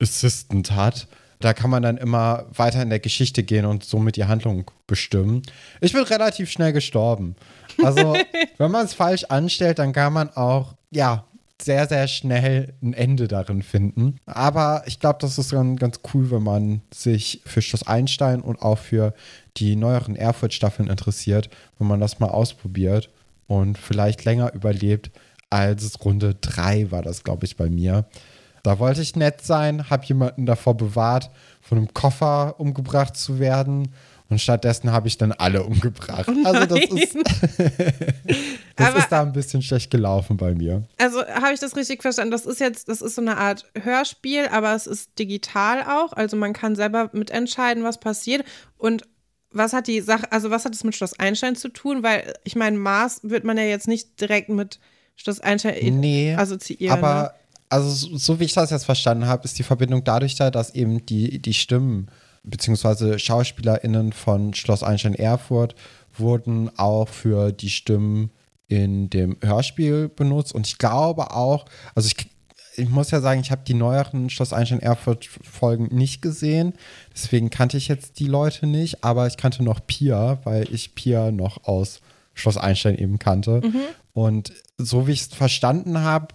Assistant 0.00 0.72
hat 0.72 1.08
da 1.42 1.52
kann 1.52 1.70
man 1.70 1.82
dann 1.82 1.96
immer 1.96 2.46
weiter 2.54 2.82
in 2.82 2.90
der 2.90 3.00
Geschichte 3.00 3.42
gehen 3.42 3.66
und 3.66 3.84
somit 3.84 4.16
die 4.16 4.24
Handlung 4.24 4.70
bestimmen. 4.86 5.42
Ich 5.80 5.92
bin 5.92 6.02
relativ 6.02 6.50
schnell 6.50 6.72
gestorben. 6.72 7.36
Also, 7.82 8.16
wenn 8.58 8.70
man 8.70 8.86
es 8.86 8.94
falsch 8.94 9.24
anstellt, 9.24 9.78
dann 9.78 9.92
kann 9.92 10.12
man 10.12 10.30
auch, 10.30 10.74
ja, 10.90 11.24
sehr, 11.64 11.88
sehr 11.88 12.08
schnell 12.08 12.74
ein 12.82 12.94
Ende 12.94 13.28
darin 13.28 13.62
finden. 13.62 14.16
Aber 14.26 14.82
ich 14.86 15.00
glaube, 15.00 15.18
das 15.20 15.38
ist 15.38 15.52
dann 15.52 15.76
ganz 15.76 16.00
cool, 16.12 16.30
wenn 16.30 16.42
man 16.42 16.82
sich 16.92 17.42
für 17.44 17.62
Schloss 17.62 17.86
Einstein 17.86 18.40
und 18.40 18.62
auch 18.62 18.78
für 18.78 19.14
die 19.56 19.76
neueren 19.76 20.16
Erfurt-Staffeln 20.16 20.88
interessiert, 20.88 21.50
wenn 21.78 21.88
man 21.88 22.00
das 22.00 22.20
mal 22.20 22.28
ausprobiert 22.28 23.10
und 23.46 23.78
vielleicht 23.78 24.24
länger 24.24 24.52
überlebt 24.54 25.10
als 25.50 26.02
Runde 26.04 26.34
3 26.40 26.90
war 26.90 27.02
das, 27.02 27.24
glaube 27.24 27.44
ich, 27.44 27.56
bei 27.56 27.68
mir. 27.68 28.06
Da 28.62 28.78
wollte 28.78 29.02
ich 29.02 29.16
nett 29.16 29.42
sein, 29.42 29.90
habe 29.90 30.06
jemanden 30.06 30.46
davor 30.46 30.76
bewahrt, 30.76 31.30
von 31.60 31.78
einem 31.78 31.92
Koffer 31.92 32.58
umgebracht 32.58 33.16
zu 33.16 33.38
werden. 33.38 33.92
Und 34.32 34.38
stattdessen 34.38 34.90
habe 34.92 35.08
ich 35.08 35.18
dann 35.18 35.30
alle 35.32 35.62
umgebracht. 35.62 36.26
Oh 36.26 36.46
also 36.46 36.64
das 36.64 36.80
ist, 36.86 37.14
das 38.76 38.88
Aber, 38.88 38.98
ist 38.98 39.08
da 39.10 39.20
ein 39.20 39.34
bisschen 39.34 39.60
schlecht 39.60 39.90
gelaufen 39.90 40.38
bei 40.38 40.54
mir. 40.54 40.84
Also 40.96 41.22
habe 41.22 41.52
ich 41.52 41.60
das 41.60 41.76
richtig 41.76 42.00
verstanden? 42.00 42.30
Das 42.30 42.46
ist 42.46 42.58
jetzt, 42.58 42.88
das 42.88 43.02
ist 43.02 43.16
so 43.16 43.20
eine 43.20 43.36
Art 43.36 43.66
Hörspiel, 43.78 44.48
aber 44.50 44.74
es 44.74 44.86
ist 44.86 45.18
digital 45.18 45.82
auch. 45.82 46.14
Also 46.14 46.38
man 46.38 46.54
kann 46.54 46.76
selber 46.76 47.10
mitentscheiden, 47.12 47.84
was 47.84 48.00
passiert. 48.00 48.42
Und 48.78 49.02
was 49.50 49.74
hat 49.74 49.86
die 49.86 50.00
Sache, 50.00 50.32
also 50.32 50.50
was 50.50 50.64
hat 50.64 50.74
es 50.74 50.82
mit 50.82 50.96
Schloss 50.96 51.18
Einstein 51.18 51.54
zu 51.54 51.68
tun? 51.68 52.02
Weil 52.02 52.32
ich 52.44 52.56
meine, 52.56 52.78
Mars 52.78 53.20
wird 53.22 53.44
man 53.44 53.58
ja 53.58 53.64
jetzt 53.64 53.86
nicht 53.86 54.18
direkt 54.18 54.48
mit 54.48 54.80
Schloss 55.14 55.40
Einstein 55.40 56.00
nee, 56.00 56.34
assoziieren. 56.34 56.96
Aber 56.96 57.22
ne? 57.22 57.30
also 57.68 58.16
so 58.16 58.40
wie 58.40 58.44
ich 58.44 58.54
das 58.54 58.70
jetzt 58.70 58.86
verstanden 58.86 59.26
habe, 59.26 59.44
ist 59.44 59.58
die 59.58 59.62
Verbindung 59.62 60.04
dadurch 60.04 60.36
da, 60.36 60.50
dass 60.50 60.74
eben 60.74 61.04
die, 61.04 61.38
die 61.38 61.52
Stimmen 61.52 62.08
beziehungsweise 62.42 63.18
SchauspielerInnen 63.18 64.12
von 64.12 64.54
Schloss 64.54 64.82
Einstein 64.82 65.14
Erfurt 65.14 65.74
wurden 66.16 66.70
auch 66.76 67.08
für 67.08 67.52
die 67.52 67.70
Stimmen 67.70 68.30
in 68.68 69.10
dem 69.10 69.36
Hörspiel 69.42 70.08
benutzt. 70.08 70.54
Und 70.54 70.66
ich 70.66 70.78
glaube 70.78 71.30
auch, 71.32 71.66
also 71.94 72.08
ich, 72.08 72.28
ich 72.76 72.88
muss 72.88 73.10
ja 73.10 73.20
sagen, 73.20 73.40
ich 73.40 73.50
habe 73.50 73.62
die 73.66 73.74
neueren 73.74 74.30
Schloss 74.30 74.52
Einstein 74.52 74.80
Erfurt 74.80 75.26
Folgen 75.26 75.88
nicht 75.94 76.22
gesehen. 76.22 76.74
Deswegen 77.14 77.50
kannte 77.50 77.76
ich 77.76 77.88
jetzt 77.88 78.18
die 78.18 78.26
Leute 78.26 78.66
nicht, 78.66 79.04
aber 79.04 79.26
ich 79.26 79.36
kannte 79.36 79.62
noch 79.62 79.86
Pia, 79.86 80.38
weil 80.44 80.72
ich 80.72 80.94
Pia 80.94 81.30
noch 81.30 81.64
aus 81.64 82.00
Schloss 82.34 82.56
Einstein 82.56 82.96
eben 82.96 83.18
kannte. 83.18 83.60
Mhm. 83.62 83.80
Und 84.14 84.52
so 84.78 85.06
wie 85.06 85.12
ich 85.12 85.22
es 85.22 85.26
verstanden 85.28 85.98
habe, 85.98 86.28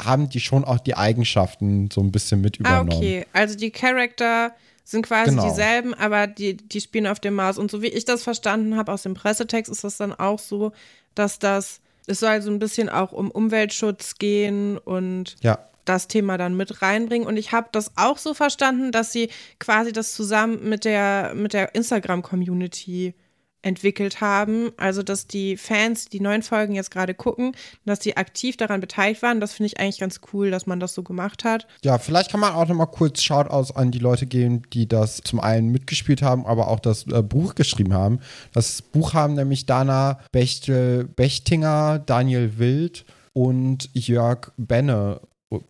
haben 0.00 0.28
die 0.28 0.40
schon 0.40 0.64
auch 0.64 0.78
die 0.78 0.96
Eigenschaften 0.96 1.90
so 1.90 2.00
ein 2.00 2.12
bisschen 2.12 2.40
mit 2.40 2.58
ah, 2.58 2.60
übernommen. 2.60 2.92
Ah, 2.92 2.96
okay. 2.96 3.26
Also 3.32 3.56
die 3.56 3.70
Charakter 3.70 4.52
sind 4.84 5.06
quasi 5.06 5.30
genau. 5.30 5.48
dieselben, 5.48 5.94
aber 5.94 6.26
die, 6.26 6.56
die 6.56 6.80
spielen 6.80 7.06
auf 7.06 7.20
dem 7.20 7.34
Mars. 7.34 7.58
Und 7.58 7.70
so 7.70 7.82
wie 7.82 7.88
ich 7.88 8.04
das 8.04 8.22
verstanden 8.22 8.76
habe 8.76 8.92
aus 8.92 9.02
dem 9.02 9.14
Pressetext, 9.14 9.70
ist 9.70 9.84
das 9.84 9.96
dann 9.96 10.12
auch 10.12 10.38
so, 10.38 10.72
dass 11.14 11.38
das, 11.38 11.80
es 12.06 12.20
soll 12.20 12.42
so 12.42 12.50
ein 12.50 12.58
bisschen 12.58 12.88
auch 12.88 13.12
um 13.12 13.30
Umweltschutz 13.30 14.16
gehen 14.16 14.78
und 14.78 15.36
ja. 15.40 15.58
das 15.84 16.08
Thema 16.08 16.36
dann 16.36 16.56
mit 16.56 16.82
reinbringen. 16.82 17.26
Und 17.26 17.36
ich 17.36 17.52
habe 17.52 17.68
das 17.72 17.92
auch 17.96 18.18
so 18.18 18.34
verstanden, 18.34 18.92
dass 18.92 19.12
sie 19.12 19.30
quasi 19.58 19.92
das 19.92 20.12
zusammen 20.14 20.68
mit 20.68 20.84
der, 20.84 21.32
mit 21.34 21.52
der 21.52 21.74
Instagram-Community 21.74 23.14
entwickelt 23.62 24.20
haben. 24.20 24.72
Also, 24.76 25.02
dass 25.02 25.26
die 25.26 25.56
Fans 25.56 26.06
die 26.06 26.20
neuen 26.20 26.42
Folgen 26.42 26.74
jetzt 26.74 26.90
gerade 26.90 27.14
gucken, 27.14 27.52
dass 27.84 28.00
die 28.00 28.16
aktiv 28.16 28.56
daran 28.56 28.80
beteiligt 28.80 29.22
waren. 29.22 29.40
Das 29.40 29.54
finde 29.54 29.68
ich 29.68 29.80
eigentlich 29.80 30.00
ganz 30.00 30.20
cool, 30.32 30.50
dass 30.50 30.66
man 30.66 30.80
das 30.80 30.94
so 30.94 31.02
gemacht 31.02 31.44
hat. 31.44 31.66
Ja, 31.84 31.98
vielleicht 31.98 32.30
kann 32.30 32.40
man 32.40 32.52
auch 32.52 32.66
noch 32.68 32.74
mal 32.74 32.86
kurz 32.86 33.22
Shoutouts 33.22 33.74
an 33.74 33.90
die 33.90 33.98
Leute 33.98 34.26
geben, 34.26 34.62
die 34.72 34.88
das 34.88 35.18
zum 35.24 35.40
einen 35.40 35.70
mitgespielt 35.70 36.22
haben, 36.22 36.44
aber 36.46 36.68
auch 36.68 36.80
das 36.80 37.06
äh, 37.06 37.22
Buch 37.22 37.54
geschrieben 37.54 37.94
haben. 37.94 38.20
Das 38.52 38.82
Buch 38.82 39.14
haben 39.14 39.34
nämlich 39.34 39.66
Dana 39.66 40.20
Bechtel, 40.32 41.04
Bechtinger, 41.04 42.00
Daniel 42.00 42.58
Wild 42.58 43.04
und 43.32 43.88
Jörg 43.94 44.52
Benne, 44.56 45.20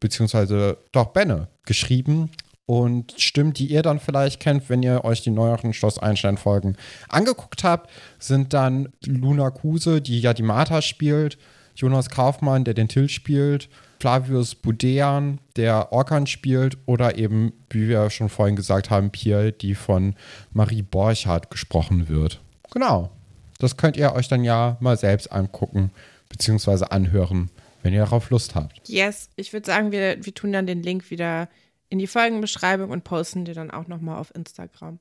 beziehungsweise 0.00 0.78
doch 0.92 1.08
Benne, 1.08 1.48
geschrieben 1.64 2.30
und 2.72 3.12
Stimmen, 3.18 3.52
die 3.52 3.66
ihr 3.66 3.82
dann 3.82 4.00
vielleicht 4.00 4.40
kennt, 4.40 4.70
wenn 4.70 4.82
ihr 4.82 5.04
euch 5.04 5.20
die 5.20 5.30
neueren 5.30 5.74
Schloss 5.74 5.98
Einstein-Folgen 5.98 6.78
angeguckt 7.10 7.64
habt, 7.64 7.90
sind 8.18 8.54
dann 8.54 8.88
Luna 9.04 9.50
Kuse, 9.50 10.00
die 10.00 10.20
ja 10.20 10.32
die 10.32 10.42
Martha 10.42 10.80
spielt, 10.80 11.36
Jonas 11.74 12.08
Kaufmann, 12.08 12.64
der 12.64 12.72
den 12.72 12.88
Till 12.88 13.10
spielt, 13.10 13.68
Flavius 14.00 14.54
Budean, 14.54 15.38
der 15.56 15.92
Orkan 15.92 16.26
spielt, 16.26 16.78
oder 16.86 17.18
eben, 17.18 17.52
wie 17.68 17.90
wir 17.90 18.08
schon 18.08 18.30
vorhin 18.30 18.56
gesagt 18.56 18.88
haben, 18.88 19.10
Pierre, 19.10 19.52
die 19.52 19.74
von 19.74 20.14
Marie 20.54 20.80
Borchardt 20.80 21.50
gesprochen 21.50 22.08
wird. 22.08 22.40
Genau. 22.72 23.10
Das 23.58 23.76
könnt 23.76 23.98
ihr 23.98 24.14
euch 24.14 24.28
dann 24.28 24.44
ja 24.44 24.78
mal 24.80 24.96
selbst 24.96 25.30
angucken, 25.30 25.90
beziehungsweise 26.30 26.90
anhören, 26.90 27.50
wenn 27.82 27.92
ihr 27.92 28.00
darauf 28.00 28.30
Lust 28.30 28.54
habt. 28.54 28.88
Yes, 28.88 29.28
ich 29.36 29.52
würde 29.52 29.66
sagen, 29.66 29.92
wir, 29.92 30.24
wir 30.24 30.32
tun 30.32 30.52
dann 30.52 30.66
den 30.66 30.82
Link 30.82 31.10
wieder 31.10 31.50
in 31.92 31.98
die 31.98 32.06
Folgenbeschreibung 32.06 32.90
und 32.90 33.04
posten 33.04 33.44
die 33.44 33.52
dann 33.52 33.70
auch 33.70 33.86
nochmal 33.86 34.18
auf 34.18 34.34
Instagram. 34.34 34.98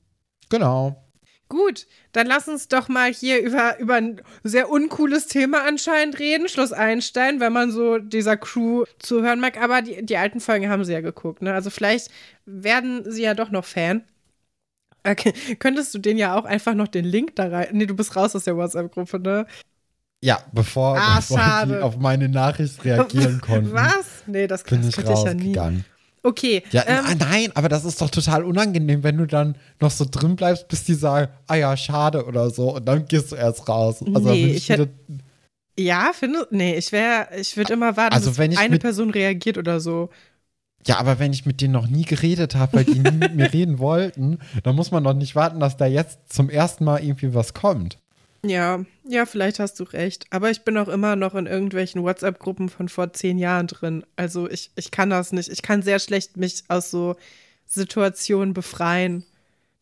Genau. 0.49 1.01
Gut, 1.47 1.87
dann 2.11 2.27
lass 2.27 2.49
uns 2.49 2.67
doch 2.67 2.89
mal 2.89 3.13
hier 3.13 3.41
über, 3.41 3.79
über 3.79 3.95
ein 3.95 4.21
sehr 4.43 4.69
uncooles 4.69 5.27
Thema 5.27 5.65
anscheinend 5.65 6.19
reden, 6.19 6.49
Schloss 6.49 6.73
Einstein, 6.73 7.39
wenn 7.39 7.53
man 7.53 7.71
so 7.71 7.97
dieser 7.97 8.35
Crew 8.35 8.83
zuhören 8.99 9.39
mag. 9.39 9.61
Aber 9.61 9.81
die, 9.81 10.05
die 10.05 10.17
alten 10.17 10.41
Folgen 10.41 10.69
haben 10.69 10.83
sie 10.83 10.91
ja 10.91 10.99
geguckt, 10.99 11.41
ne? 11.41 11.53
Also 11.53 11.69
vielleicht 11.69 12.09
werden 12.45 13.09
sie 13.09 13.23
ja 13.23 13.35
doch 13.35 13.51
noch 13.51 13.65
Fan. 13.65 14.03
Okay. 15.05 15.33
Könntest 15.59 15.93
du 15.93 15.99
den 15.99 16.17
ja 16.17 16.37
auch 16.37 16.45
einfach 16.45 16.73
noch 16.73 16.89
den 16.89 17.05
Link 17.05 17.37
da 17.37 17.47
rein. 17.47 17.69
Nee, 17.71 17.85
du 17.85 17.95
bist 17.95 18.17
raus 18.17 18.35
aus 18.35 18.43
der 18.43 18.57
WhatsApp-Gruppe, 18.57 19.19
ne? 19.19 19.45
Ja, 20.21 20.39
bevor, 20.51 20.97
ah, 20.97 21.15
bevor 21.19 21.65
die 21.67 21.77
auf 21.77 21.97
meine 21.97 22.27
Nachricht 22.27 22.83
reagieren 22.83 23.39
konnten. 23.45 23.71
Was? 23.71 24.23
Nee, 24.27 24.47
das, 24.47 24.63
das 24.63 24.69
könnte 24.69 24.89
ich 24.89 25.23
ja 25.23 25.33
nie. 25.33 25.83
Okay. 26.23 26.63
Ja, 26.71 26.83
ähm, 26.87 27.17
nein, 27.17 27.51
aber 27.55 27.67
das 27.67 27.83
ist 27.83 27.99
doch 28.01 28.09
total 28.09 28.43
unangenehm, 28.43 29.03
wenn 29.03 29.17
du 29.17 29.25
dann 29.25 29.55
noch 29.79 29.91
so 29.91 30.05
drin 30.09 30.35
bleibst, 30.35 30.67
bis 30.67 30.83
die 30.83 30.93
sagen, 30.93 31.31
ah 31.47 31.55
ja, 31.55 31.75
schade 31.75 32.25
oder 32.25 32.49
so, 32.51 32.75
und 32.75 32.85
dann 32.85 33.05
gehst 33.07 33.31
du 33.31 33.35
erst 33.35 33.67
raus. 33.67 34.03
Also 34.13 34.31
nee, 34.31 34.47
ich 34.47 34.69
hätte. 34.69 34.89
Ja, 35.79 36.11
finde. 36.13 36.47
Nee, 36.51 36.75
ich 36.75 36.91
wäre, 36.91 37.27
ich 37.39 37.57
würde 37.57 37.73
immer 37.73 37.97
warten, 37.97 38.13
also, 38.13 38.31
bis 38.31 38.57
eine 38.57 38.77
Person 38.77 39.09
reagiert 39.09 39.57
oder 39.57 39.79
so. 39.79 40.09
Ja, 40.85 40.97
aber 40.97 41.19
wenn 41.19 41.33
ich 41.33 41.45
mit 41.45 41.61
denen 41.61 41.73
noch 41.73 41.87
nie 41.87 42.05
geredet 42.05 42.55
habe, 42.55 42.77
weil 42.77 42.85
die 42.85 42.99
nie 42.99 43.11
mit 43.11 43.35
mir 43.35 43.51
reden 43.53 43.79
wollten, 43.79 44.39
dann 44.63 44.75
muss 44.75 44.91
man 44.91 45.03
doch 45.03 45.13
nicht 45.13 45.35
warten, 45.35 45.59
dass 45.59 45.77
da 45.77 45.85
jetzt 45.85 46.31
zum 46.31 46.49
ersten 46.49 46.83
Mal 46.85 47.03
irgendwie 47.03 47.33
was 47.33 47.53
kommt. 47.53 47.97
Ja, 48.43 48.83
ja, 49.07 49.25
vielleicht 49.25 49.59
hast 49.59 49.79
du 49.79 49.83
recht. 49.83 50.25
Aber 50.31 50.49
ich 50.49 50.63
bin 50.63 50.77
auch 50.77 50.87
immer 50.87 51.15
noch 51.15 51.35
in 51.35 51.45
irgendwelchen 51.45 52.03
WhatsApp-Gruppen 52.03 52.69
von 52.69 52.89
vor 52.89 53.13
zehn 53.13 53.37
Jahren 53.37 53.67
drin. 53.67 54.03
Also 54.15 54.49
ich, 54.49 54.71
ich 54.75 54.89
kann 54.89 55.11
das 55.11 55.31
nicht. 55.31 55.49
Ich 55.49 55.61
kann 55.61 55.83
sehr 55.83 55.99
schlecht 55.99 56.37
mich 56.37 56.63
aus 56.67 56.89
so 56.89 57.15
Situationen 57.67 58.53
befreien. 58.53 59.23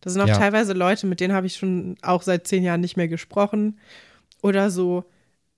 Da 0.02 0.10
sind 0.10 0.22
auch 0.22 0.28
ja. 0.28 0.38
teilweise 0.38 0.74
Leute, 0.74 1.08
mit 1.08 1.22
denen 1.22 1.34
habe 1.34 1.48
ich 1.48 1.56
schon 1.56 1.98
auch 2.02 2.22
seit 2.22 2.48
zehn 2.48 2.64
Jahren 2.64 2.82
nicht 2.82 2.98
mehr 2.98 3.08
gesprochen. 3.08 3.80
Oder 4.42 4.72
so 4.72 5.06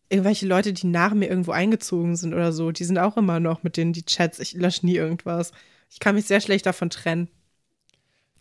irgendwelche 0.10 0.46
Leute, 0.46 0.74
die 0.74 0.88
nach 0.88 1.14
mir 1.14 1.30
irgendwo 1.30 1.52
eingezogen 1.52 2.16
sind 2.16 2.34
oder 2.34 2.52
so. 2.52 2.72
Die 2.72 2.84
sind 2.84 3.00
auch 3.00 3.18
immer 3.18 3.40
noch 3.40 3.64
mit 3.64 3.78
denen 3.78 3.94
die 3.94 4.06
Chats. 4.06 4.40
Ich 4.40 4.54
lösche 4.54 4.86
nie 4.86 4.96
irgendwas. 4.96 5.52
Ich 5.90 6.00
kann 6.00 6.16
mich 6.16 6.26
sehr 6.26 6.42
schlecht 6.42 6.66
davon 6.66 6.90
trennen. 6.90 7.30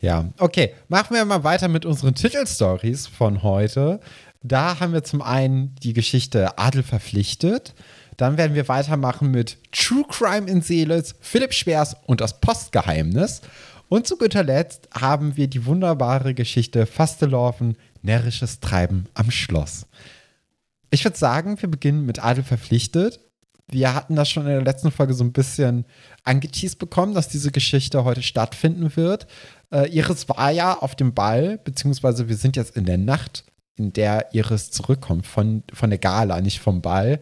Ja, 0.00 0.30
okay. 0.38 0.74
Machen 0.88 1.14
wir 1.14 1.24
mal 1.24 1.44
weiter 1.44 1.68
mit 1.68 1.84
unseren 1.84 2.14
Titelstories 2.14 3.06
von 3.06 3.42
heute. 3.42 4.00
Da 4.42 4.80
haben 4.80 4.92
wir 4.92 5.04
zum 5.04 5.20
einen 5.20 5.74
die 5.82 5.92
Geschichte 5.92 6.58
Adel 6.58 6.82
verpflichtet. 6.82 7.74
Dann 8.16 8.36
werden 8.36 8.54
wir 8.54 8.68
weitermachen 8.68 9.30
mit 9.30 9.58
True 9.72 10.04
Crime 10.08 10.50
in 10.50 10.62
Seelitz, 10.62 11.14
Philipp 11.20 11.52
Schwers 11.52 11.96
und 12.06 12.20
das 12.20 12.40
Postgeheimnis. 12.40 13.42
Und 13.88 14.06
zu 14.06 14.16
guter 14.16 14.44
Letzt 14.44 14.88
haben 14.94 15.36
wir 15.36 15.48
die 15.48 15.66
wunderbare 15.66 16.32
Geschichte 16.32 16.86
Fastelorfen, 16.86 17.76
närrisches 18.02 18.60
Treiben 18.60 19.06
am 19.14 19.30
Schloss. 19.30 19.86
Ich 20.90 21.04
würde 21.04 21.18
sagen, 21.18 21.60
wir 21.60 21.70
beginnen 21.70 22.06
mit 22.06 22.22
Adel 22.22 22.44
verpflichtet. 22.44 23.20
Wir 23.68 23.94
hatten 23.94 24.16
das 24.16 24.28
schon 24.28 24.44
in 24.44 24.50
der 24.50 24.62
letzten 24.62 24.90
Folge 24.90 25.14
so 25.14 25.22
ein 25.22 25.32
bisschen 25.32 25.84
angeteased 26.24 26.78
bekommen, 26.78 27.14
dass 27.14 27.28
diese 27.28 27.52
Geschichte 27.52 28.04
heute 28.04 28.22
stattfinden 28.22 28.96
wird. 28.96 29.26
Äh, 29.70 29.88
Iris 29.96 30.28
war 30.28 30.50
ja 30.50 30.76
auf 30.76 30.96
dem 30.96 31.14
Ball, 31.14 31.58
beziehungsweise 31.58 32.28
wir 32.28 32.36
sind 32.36 32.56
jetzt 32.56 32.76
in 32.76 32.84
der 32.84 32.98
Nacht, 32.98 33.44
in 33.80 33.92
der 33.92 34.34
Iris 34.34 34.70
zurückkommt 34.70 35.26
von, 35.26 35.62
von 35.72 35.90
der 35.90 35.98
Gala, 35.98 36.40
nicht 36.40 36.60
vom 36.60 36.82
Ball. 36.82 37.20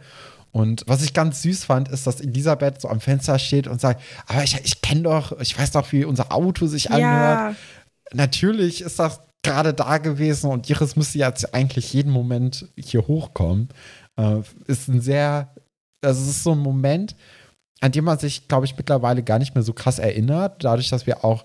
Und 0.50 0.82
was 0.86 1.02
ich 1.02 1.14
ganz 1.14 1.42
süß 1.42 1.64
fand, 1.64 1.88
ist, 1.88 2.06
dass 2.06 2.20
Elisabeth 2.20 2.80
so 2.80 2.88
am 2.88 3.00
Fenster 3.00 3.38
steht 3.38 3.68
und 3.68 3.80
sagt, 3.80 4.02
aber 4.26 4.42
ich, 4.42 4.58
ich 4.64 4.82
kenne 4.82 5.02
doch, 5.02 5.38
ich 5.40 5.56
weiß 5.58 5.72
doch, 5.72 5.92
wie 5.92 6.04
unser 6.04 6.32
Auto 6.32 6.66
sich 6.66 6.90
anhört. 6.90 7.02
Ja. 7.02 7.54
Natürlich 8.12 8.80
ist 8.80 8.98
das 8.98 9.20
gerade 9.42 9.72
da 9.72 9.98
gewesen 9.98 10.50
und 10.50 10.68
Iris 10.68 10.96
müsste 10.96 11.18
jetzt 11.18 11.54
eigentlich 11.54 11.92
jeden 11.92 12.10
Moment 12.10 12.66
hier 12.76 13.06
hochkommen. 13.06 13.68
Äh, 14.16 14.40
ist 14.66 14.88
ein 14.88 15.00
sehr, 15.00 15.54
also 16.02 16.22
es 16.22 16.28
ist 16.28 16.44
so 16.44 16.52
ein 16.52 16.58
Moment, 16.58 17.14
an 17.80 17.92
dem 17.92 18.04
man 18.04 18.18
sich, 18.18 18.48
glaube 18.48 18.66
ich, 18.66 18.76
mittlerweile 18.76 19.22
gar 19.22 19.38
nicht 19.38 19.54
mehr 19.54 19.62
so 19.62 19.72
krass 19.72 19.98
erinnert, 19.98 20.64
dadurch, 20.64 20.88
dass 20.88 21.06
wir 21.06 21.24
auch 21.24 21.44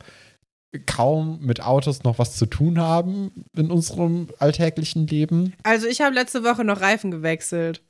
kaum 0.80 1.39
mit 1.42 1.62
Autos 1.62 2.03
noch 2.03 2.20
was 2.20 2.36
zu 2.36 2.46
tun 2.46 2.80
haben 2.80 3.32
in 3.56 3.70
unserem 3.70 4.27
alltäglichen 4.39 5.08
Leben. 5.08 5.53
Also 5.63 5.88
ich 5.88 6.01
habe 6.01 6.15
letzte 6.15 6.44
Woche 6.44 6.63
noch 6.63 6.82
Reifen 6.82 7.12
gewechselt. 7.12 7.82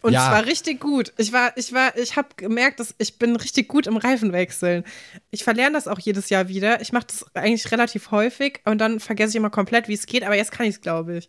Und 0.00 0.12
ja. 0.12 0.28
zwar 0.28 0.46
richtig 0.46 0.80
gut. 0.80 1.12
Ich 1.16 1.32
war, 1.32 1.56
ich 1.56 1.72
war, 1.72 1.96
ich 1.96 2.16
habe 2.16 2.28
gemerkt, 2.36 2.78
dass 2.78 2.94
ich 2.98 3.18
bin 3.18 3.34
richtig 3.34 3.66
gut 3.66 3.88
im 3.88 3.96
Reifenwechseln. 3.96 4.84
Ich 5.32 5.42
verlerne 5.42 5.72
das 5.72 5.88
auch 5.88 5.98
jedes 5.98 6.30
Jahr 6.30 6.48
wieder. 6.48 6.80
Ich 6.80 6.92
mache 6.92 7.06
das 7.08 7.26
eigentlich 7.34 7.72
relativ 7.72 8.12
häufig 8.12 8.60
und 8.64 8.78
dann 8.78 9.00
vergesse 9.00 9.30
ich 9.30 9.36
immer 9.36 9.50
komplett, 9.50 9.88
wie 9.88 9.94
es 9.94 10.06
geht. 10.06 10.22
Aber 10.22 10.36
jetzt 10.36 10.52
kann 10.52 10.66
ich 10.66 10.76
es, 10.76 10.80
glaube 10.80 11.18
ich. 11.18 11.28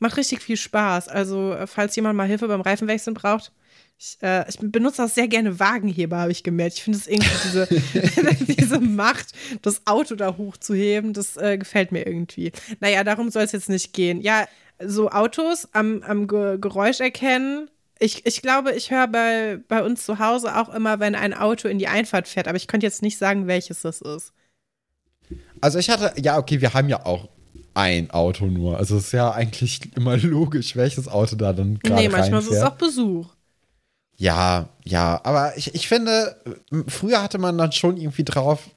Macht 0.00 0.16
richtig 0.16 0.42
viel 0.42 0.56
Spaß. 0.56 1.08
Also 1.08 1.56
falls 1.66 1.94
jemand 1.94 2.16
mal 2.16 2.26
Hilfe 2.26 2.48
beim 2.48 2.62
Reifenwechseln 2.62 3.14
braucht, 3.14 3.52
ich, 4.00 4.16
äh, 4.22 4.48
ich, 4.48 4.56
benutze 4.58 5.04
auch 5.04 5.08
sehr 5.08 5.28
gerne 5.28 5.60
Wagenheber, 5.60 6.18
habe 6.18 6.32
ich 6.32 6.42
gemerkt. 6.42 6.76
Ich 6.76 6.82
finde 6.82 6.98
es 6.98 7.06
irgendwie 7.06 7.30
diese, 7.44 7.68
diese 8.54 8.80
Macht, 8.80 9.26
das 9.60 9.86
Auto 9.86 10.14
da 10.14 10.38
hochzuheben, 10.38 11.12
das 11.12 11.36
äh, 11.36 11.58
gefällt 11.58 11.92
mir 11.92 12.06
irgendwie. 12.06 12.50
Naja, 12.80 13.04
darum 13.04 13.30
soll 13.30 13.42
es 13.42 13.52
jetzt 13.52 13.68
nicht 13.68 13.92
gehen. 13.92 14.22
Ja, 14.22 14.48
so 14.82 15.10
Autos 15.10 15.68
am, 15.72 16.02
am 16.02 16.26
Geräusch 16.26 17.00
erkennen. 17.00 17.68
Ich, 17.98 18.24
ich 18.24 18.40
glaube, 18.40 18.72
ich 18.72 18.90
höre 18.90 19.06
bei, 19.06 19.58
bei 19.68 19.82
uns 19.84 20.06
zu 20.06 20.18
Hause 20.18 20.56
auch 20.56 20.70
immer, 20.70 20.98
wenn 21.00 21.14
ein 21.14 21.34
Auto 21.34 21.68
in 21.68 21.78
die 21.78 21.88
Einfahrt 21.88 22.26
fährt, 22.26 22.48
aber 22.48 22.56
ich 22.56 22.68
könnte 22.68 22.86
jetzt 22.86 23.02
nicht 23.02 23.18
sagen, 23.18 23.46
welches 23.46 23.82
das 23.82 24.00
ist. 24.00 24.32
Also 25.60 25.78
ich 25.78 25.90
hatte, 25.90 26.18
ja, 26.18 26.38
okay, 26.38 26.62
wir 26.62 26.72
haben 26.72 26.88
ja 26.88 27.04
auch 27.04 27.28
ein 27.74 28.10
Auto 28.10 28.46
nur. 28.46 28.78
Also 28.78 28.96
es 28.96 29.08
ist 29.08 29.12
ja 29.12 29.30
eigentlich 29.30 29.94
immer 29.94 30.16
logisch, 30.16 30.74
welches 30.74 31.06
Auto 31.06 31.36
da 31.36 31.52
dann 31.52 31.78
gerade 31.80 32.00
Nee, 32.00 32.08
manchmal 32.08 32.40
reinfährt. 32.40 32.52
ist 32.52 32.56
es 32.56 32.62
auch 32.62 32.76
Besuch. 32.76 33.28
Ja, 34.20 34.68
ja, 34.84 35.18
aber 35.24 35.56
ich, 35.56 35.74
ich 35.74 35.88
finde, 35.88 36.36
früher 36.88 37.22
hatte 37.22 37.38
man 37.38 37.56
dann 37.56 37.72
schon 37.72 37.96
irgendwie 37.96 38.22
drauf, 38.22 38.68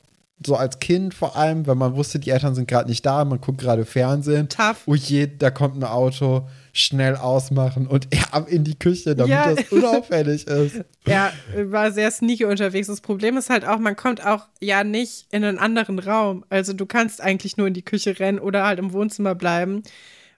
so 0.45 0.55
als 0.55 0.79
Kind 0.79 1.13
vor 1.13 1.35
allem, 1.35 1.67
wenn 1.67 1.77
man 1.77 1.97
wusste, 1.97 2.17
die 2.17 2.29
Eltern 2.29 2.55
sind 2.55 2.65
gerade 2.65 2.89
nicht 2.89 3.05
da, 3.05 3.25
man 3.25 3.41
guckt 3.41 3.59
gerade 3.59 3.83
Fernsehen. 3.83 4.47
Tough. 4.47 4.83
Oh 4.85 4.95
je, 4.95 5.27
da 5.27 5.51
kommt 5.51 5.75
ein 5.75 5.83
Auto, 5.83 6.47
schnell 6.71 7.17
ausmachen 7.17 7.87
und 7.87 8.07
ab 8.31 8.47
in 8.47 8.63
die 8.63 8.79
Küche, 8.79 9.17
damit 9.17 9.31
ja. 9.31 9.53
das 9.53 9.69
unauffällig 9.69 10.47
ist. 10.47 10.85
Ja, 11.05 11.33
war 11.55 11.91
sehr 11.91 12.09
sneaky 12.09 12.45
unterwegs. 12.45 12.87
Das 12.87 13.01
Problem 13.01 13.35
ist 13.35 13.49
halt 13.49 13.65
auch, 13.65 13.79
man 13.79 13.97
kommt 13.97 14.25
auch 14.25 14.45
ja 14.61 14.85
nicht 14.85 15.27
in 15.31 15.43
einen 15.43 15.59
anderen 15.59 15.99
Raum. 15.99 16.45
Also 16.49 16.71
du 16.71 16.85
kannst 16.85 17.19
eigentlich 17.19 17.57
nur 17.57 17.67
in 17.67 17.73
die 17.73 17.83
Küche 17.83 18.17
rennen 18.17 18.39
oder 18.39 18.65
halt 18.65 18.79
im 18.79 18.93
Wohnzimmer 18.93 19.35
bleiben. 19.35 19.83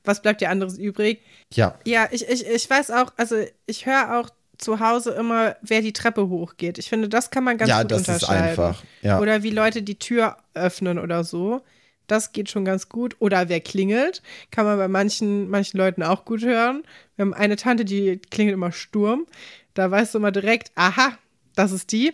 Was 0.04 0.24
bleibt 0.24 0.42
dir 0.42 0.50
anderes 0.50 0.80
übrig? 0.80 1.22
Ja. 1.54 1.78
Ja, 1.86 2.08
ich, 2.12 2.28
ich, 2.28 2.46
ich 2.48 2.68
weiß 2.68 2.90
auch, 2.90 3.14
also 3.18 3.36
ich 3.68 3.86
höre 3.86 4.20
auch 4.20 4.30
zu 4.58 4.80
Hause 4.80 5.12
immer, 5.12 5.56
wer 5.62 5.82
die 5.82 5.94
Treppe 5.94 6.30
hochgeht. 6.30 6.78
Ich 6.78 6.90
finde, 6.90 7.10
das 7.10 7.30
kann 7.30 7.44
man 7.44 7.58
ganz 7.58 7.70
ja, 7.70 7.82
gut 7.82 7.94
unterscheiden. 7.94 8.20
Ja, 8.22 8.56
das 8.56 8.58
ist 8.58 8.60
einfach. 8.60 8.84
Ja. 9.02 9.20
Oder 9.20 9.44
wie 9.44 9.50
Leute 9.50 9.82
die 9.82 10.00
Tür 10.00 10.38
öffnen 10.54 11.00
oder 11.00 11.24
so. 11.24 11.62
Das 12.08 12.34
geht 12.34 12.50
schon 12.50 12.66
ganz 12.66 12.90
gut. 12.90 13.16
Oder 13.20 13.50
wer 13.50 13.62
klingelt, 13.62 14.22
kann 14.52 14.66
man 14.66 14.78
bei 14.78 14.88
manchen, 14.88 15.50
manchen 15.50 15.78
Leuten 15.78 16.04
auch 16.04 16.26
gut 16.26 16.44
hören. 16.44 16.84
Wir 17.16 17.24
haben 17.24 17.34
eine 17.34 17.56
Tante, 17.56 17.86
die 17.86 18.20
klingelt 18.30 18.54
immer 18.54 18.72
Sturm. 18.72 19.26
Da 19.74 19.90
weißt 19.90 20.14
du 20.14 20.20
immer 20.20 20.32
direkt, 20.32 20.72
aha, 20.76 21.18
das 21.56 21.72
ist 21.72 21.92
die. 21.92 22.14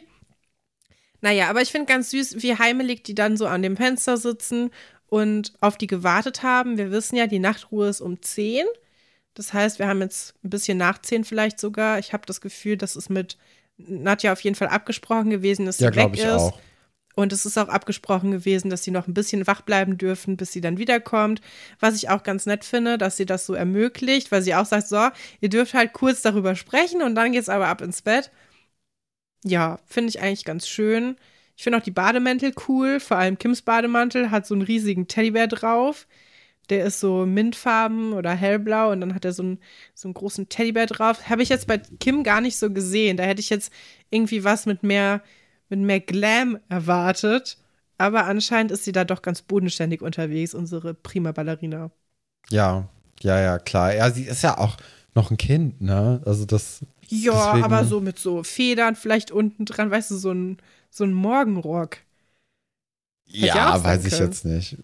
Naja, 1.22 1.50
aber 1.50 1.62
ich 1.62 1.72
finde 1.72 1.86
ganz 1.86 2.10
süß, 2.12 2.42
wie 2.42 2.58
heimelig 2.58 3.04
die 3.04 3.14
dann 3.16 3.38
so 3.38 3.46
an 3.46 3.62
dem 3.62 3.78
Fenster 3.78 4.18
sitzen 4.18 4.72
und 5.08 5.54
auf 5.60 5.78
die 5.78 5.88
gewartet 5.88 6.42
haben. 6.42 6.78
Wir 6.78 6.90
wissen 6.90 7.16
ja, 7.16 7.28
die 7.28 7.40
Nachtruhe 7.40 7.90
ist 7.90 8.02
um 8.02 8.22
10. 8.22 8.66
Das 9.34 9.54
heißt, 9.54 9.80
wir 9.80 9.88
haben 9.88 10.02
jetzt 10.02 10.36
ein 10.44 10.50
bisschen 10.50 10.78
nach 10.78 11.00
10 11.00 11.24
vielleicht 11.24 11.60
sogar. 11.60 12.00
Ich 12.00 12.14
habe 12.14 12.26
das 12.26 12.42
Gefühl, 12.42 12.78
das 12.78 12.96
ist 12.96 13.10
mit 13.10 13.38
Nadja 13.78 14.34
auf 14.34 14.42
jeden 14.42 14.56
Fall 14.56 14.68
abgesprochen 14.68 15.30
gewesen, 15.30 15.66
dass 15.66 15.78
sie 15.78 15.86
ja, 15.86 15.96
weg 15.96 16.18
ist. 16.18 16.26
Auch. 16.26 16.60
Und 17.16 17.34
es 17.34 17.46
ist 17.46 17.58
auch 17.58 17.68
abgesprochen 17.68 18.32
gewesen, 18.32 18.70
dass 18.70 18.84
sie 18.84 18.92
noch 18.92 19.08
ein 19.08 19.14
bisschen 19.14 19.46
wach 19.48 19.62
bleiben 19.62 19.98
dürfen, 19.98 20.38
bis 20.38 20.52
sie 20.52 20.62
dann 20.62 20.78
wiederkommt. 20.78 21.42
Was 21.80 21.96
ich 21.96 22.10
auch 22.10 22.24
ganz 22.24 22.46
nett 22.46 22.64
finde, 22.64 22.98
dass 22.98 23.18
sie 23.18 23.26
das 23.26 23.46
so 23.46 23.54
ermöglicht, 23.54 24.32
weil 24.32 24.42
sie 24.42 24.56
auch 24.56 24.66
sagt: 24.66 24.88
So, 24.88 25.10
ihr 25.42 25.50
dürft 25.50 25.74
halt 25.74 25.94
kurz 25.94 26.22
darüber 26.22 26.56
sprechen 26.56 27.02
und 27.02 27.16
dann 27.16 27.32
geht's 27.32 27.50
aber 27.50 27.68
ab 27.68 27.82
ins 27.82 28.02
Bett. 28.02 28.32
Ja, 29.44 29.80
finde 29.86 30.10
ich 30.10 30.22
eigentlich 30.22 30.46
ganz 30.46 30.68
schön. 30.68 31.18
Ich 31.58 31.64
finde 31.64 31.80
auch 31.80 31.84
die 31.84 31.92
Bademäntel 31.92 32.54
cool. 32.68 33.00
Vor 33.00 33.18
allem 33.18 33.38
Kims 33.38 33.62
Bademantel 33.62 34.32
hat 34.32 34.48
so 34.48 34.54
einen 34.54 34.64
riesigen 34.64 35.08
Teddybär 35.08 35.48
drauf. 35.48 36.08
Der 36.72 36.86
ist 36.86 37.02
so 37.02 37.26
mintfarben 37.26 38.14
oder 38.14 38.32
hellblau 38.32 38.92
und 38.92 39.02
dann 39.02 39.14
hat 39.14 39.26
er 39.26 39.34
so 39.34 39.44
einen, 39.44 39.60
so 39.94 40.08
einen 40.08 40.14
großen 40.14 40.48
Teddybär 40.48 40.86
drauf. 40.88 41.30
Habe 41.30 41.44
ich 41.44 41.50
jetzt 41.50 41.68
bei 41.68 41.80
Kim 42.00 42.24
gar 42.24 42.40
nicht 42.40 42.58
so 42.58 42.72
gesehen. 42.72 43.18
Da 43.18 43.24
hätte 43.24 43.42
ich 43.42 43.50
jetzt 43.50 43.74
irgendwie 44.10 44.46
was 44.46 44.66
mit 44.66 44.82
mehr, 44.82 45.22
mit 45.68 45.80
mehr 45.80 46.00
Glam 46.00 46.60
erwartet. 46.70 47.58
Aber 47.98 48.26
anscheinend 48.26 48.72
ist 48.72 48.86
sie 48.86 48.94
da 48.94 49.04
doch 49.04 49.22
ganz 49.22 49.42
bodenständig 49.42 50.02
unterwegs, 50.02 50.54
unsere 50.54 50.94
prima 50.94 51.34
Ballerina. 51.34 51.92
Ja, 52.50 52.88
ja, 53.20 53.40
ja, 53.40 53.60
klar. 53.60 53.94
Ja, 53.94 54.10
sie 54.10 54.24
ist 54.24 54.42
ja 54.42 54.58
auch 54.58 54.78
noch 55.14 55.30
ein 55.30 55.38
Kind, 55.38 55.82
ne? 55.82 56.22
Also 56.26 56.46
das. 56.46 56.86
Ja, 57.10 57.48
deswegen... 57.48 57.66
aber 57.66 57.84
so 57.84 58.00
mit 58.00 58.18
so 58.18 58.44
Federn 58.44 58.96
vielleicht 58.96 59.30
unten 59.30 59.66
dran, 59.66 59.92
weißt 59.92 60.12
du, 60.12 60.16
so 60.16 60.32
ein, 60.32 60.58
so 60.90 61.04
ein 61.04 61.12
Morgenrock. 61.12 61.98
ja, 63.26 63.84
weiß 63.84 64.06
ich 64.06 64.18
jetzt 64.18 64.46
nicht. 64.46 64.78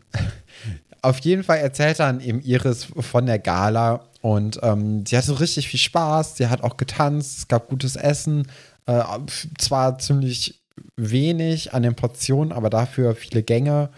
Auf 1.01 1.19
jeden 1.19 1.43
Fall 1.43 1.59
erzählt 1.59 1.99
dann 1.99 2.19
eben 2.19 2.41
Iris 2.41 2.87
von 2.99 3.25
der 3.25 3.39
Gala 3.39 4.05
und 4.21 4.59
ähm, 4.63 5.05
sie 5.05 5.17
hatte 5.17 5.39
richtig 5.39 5.67
viel 5.69 5.79
Spaß. 5.79 6.37
Sie 6.37 6.47
hat 6.47 6.63
auch 6.63 6.77
getanzt, 6.77 7.37
es 7.37 7.47
gab 7.47 7.69
gutes 7.69 7.95
Essen. 7.95 8.47
Äh, 8.85 9.03
zwar 9.57 9.99
ziemlich 9.99 10.61
wenig 10.95 11.73
an 11.73 11.83
den 11.83 11.95
Portionen, 11.95 12.51
aber 12.51 12.69
dafür 12.69 13.15
viele 13.15 13.43
Gänge 13.43 13.89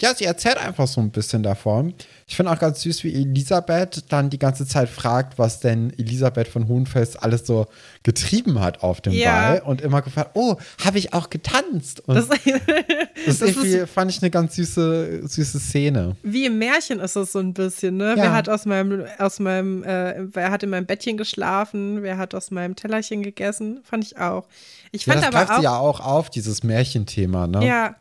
ja, 0.00 0.14
sie 0.14 0.24
erzählt 0.24 0.56
einfach 0.56 0.86
so 0.86 1.00
ein 1.00 1.10
bisschen 1.10 1.42
davon. 1.42 1.94
Ich 2.30 2.36
finde 2.36 2.52
auch 2.52 2.60
ganz 2.60 2.82
süß, 2.82 3.02
wie 3.02 3.12
Elisabeth 3.12 4.04
dann 4.08 4.30
die 4.30 4.38
ganze 4.38 4.64
Zeit 4.64 4.88
fragt, 4.88 5.36
was 5.36 5.58
denn 5.58 5.92
Elisabeth 5.98 6.46
von 6.46 6.68
Hohenfels 6.68 7.16
alles 7.16 7.44
so 7.44 7.66
getrieben 8.04 8.60
hat 8.60 8.84
auf 8.84 9.00
dem 9.00 9.12
ja. 9.12 9.32
Ball 9.32 9.62
und 9.62 9.80
immer 9.80 10.00
gefragt, 10.00 10.30
oh, 10.34 10.54
habe 10.84 10.98
ich 10.98 11.12
auch 11.12 11.28
getanzt? 11.28 12.06
Und 12.06 12.14
das, 12.14 12.28
das, 12.28 12.38
das 13.40 13.56
ist, 13.56 13.90
fand 13.90 14.12
ich 14.12 14.22
eine 14.22 14.30
ganz 14.30 14.54
süße, 14.54 15.26
süße 15.26 15.58
Szene. 15.58 16.14
Wie 16.22 16.46
im 16.46 16.58
Märchen 16.58 17.00
ist 17.00 17.16
es 17.16 17.32
so 17.32 17.40
ein 17.40 17.52
bisschen, 17.52 17.96
ne? 17.96 18.10
Ja. 18.10 18.16
Wer 18.16 18.32
hat 18.32 18.48
aus 18.48 18.64
meinem, 18.64 19.06
aus 19.18 19.40
meinem, 19.40 19.82
äh, 19.82 20.14
wer 20.32 20.52
hat 20.52 20.62
in 20.62 20.70
meinem 20.70 20.86
Bettchen 20.86 21.16
geschlafen, 21.16 22.04
wer 22.04 22.16
hat 22.16 22.36
aus 22.36 22.52
meinem 22.52 22.76
Tellerchen 22.76 23.24
gegessen? 23.24 23.80
Fand 23.82 24.04
ich 24.04 24.18
auch. 24.18 24.46
Ich 24.92 25.04
fand 25.04 25.20
ja, 25.20 25.30
das 25.30 25.34
aber 25.34 25.52
auch, 25.52 25.58
sie 25.58 25.64
ja 25.64 25.76
auch 25.76 25.98
auf, 25.98 26.30
dieses 26.30 26.62
Märchenthema, 26.62 27.48
ne? 27.48 27.66
Ja, 27.66 27.96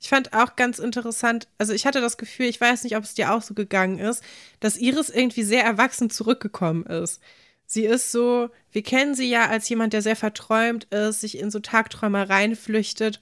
ich 0.00 0.08
fand 0.08 0.32
auch 0.32 0.56
ganz 0.56 0.78
interessant, 0.78 1.48
also 1.58 1.72
ich 1.72 1.86
hatte 1.86 2.00
das 2.00 2.18
Gefühl, 2.18 2.46
ich 2.46 2.60
weiß 2.60 2.84
nicht, 2.84 2.96
ob 2.96 3.04
es 3.04 3.14
dir 3.14 3.32
auch 3.32 3.42
so 3.42 3.54
gegangen 3.54 3.98
ist, 3.98 4.22
dass 4.60 4.76
Iris 4.76 5.10
irgendwie 5.10 5.42
sehr 5.42 5.64
erwachsen 5.64 6.08
zurückgekommen 6.10 6.86
ist. 6.86 7.20
Sie 7.66 7.84
ist 7.84 8.12
so, 8.12 8.48
wir 8.72 8.82
kennen 8.82 9.14
sie 9.14 9.28
ja 9.28 9.48
als 9.48 9.68
jemand, 9.68 9.92
der 9.92 10.02
sehr 10.02 10.16
verträumt 10.16 10.84
ist, 10.84 11.20
sich 11.20 11.38
in 11.38 11.50
so 11.50 11.58
Tagträumereien 11.58 12.56
flüchtet, 12.56 13.20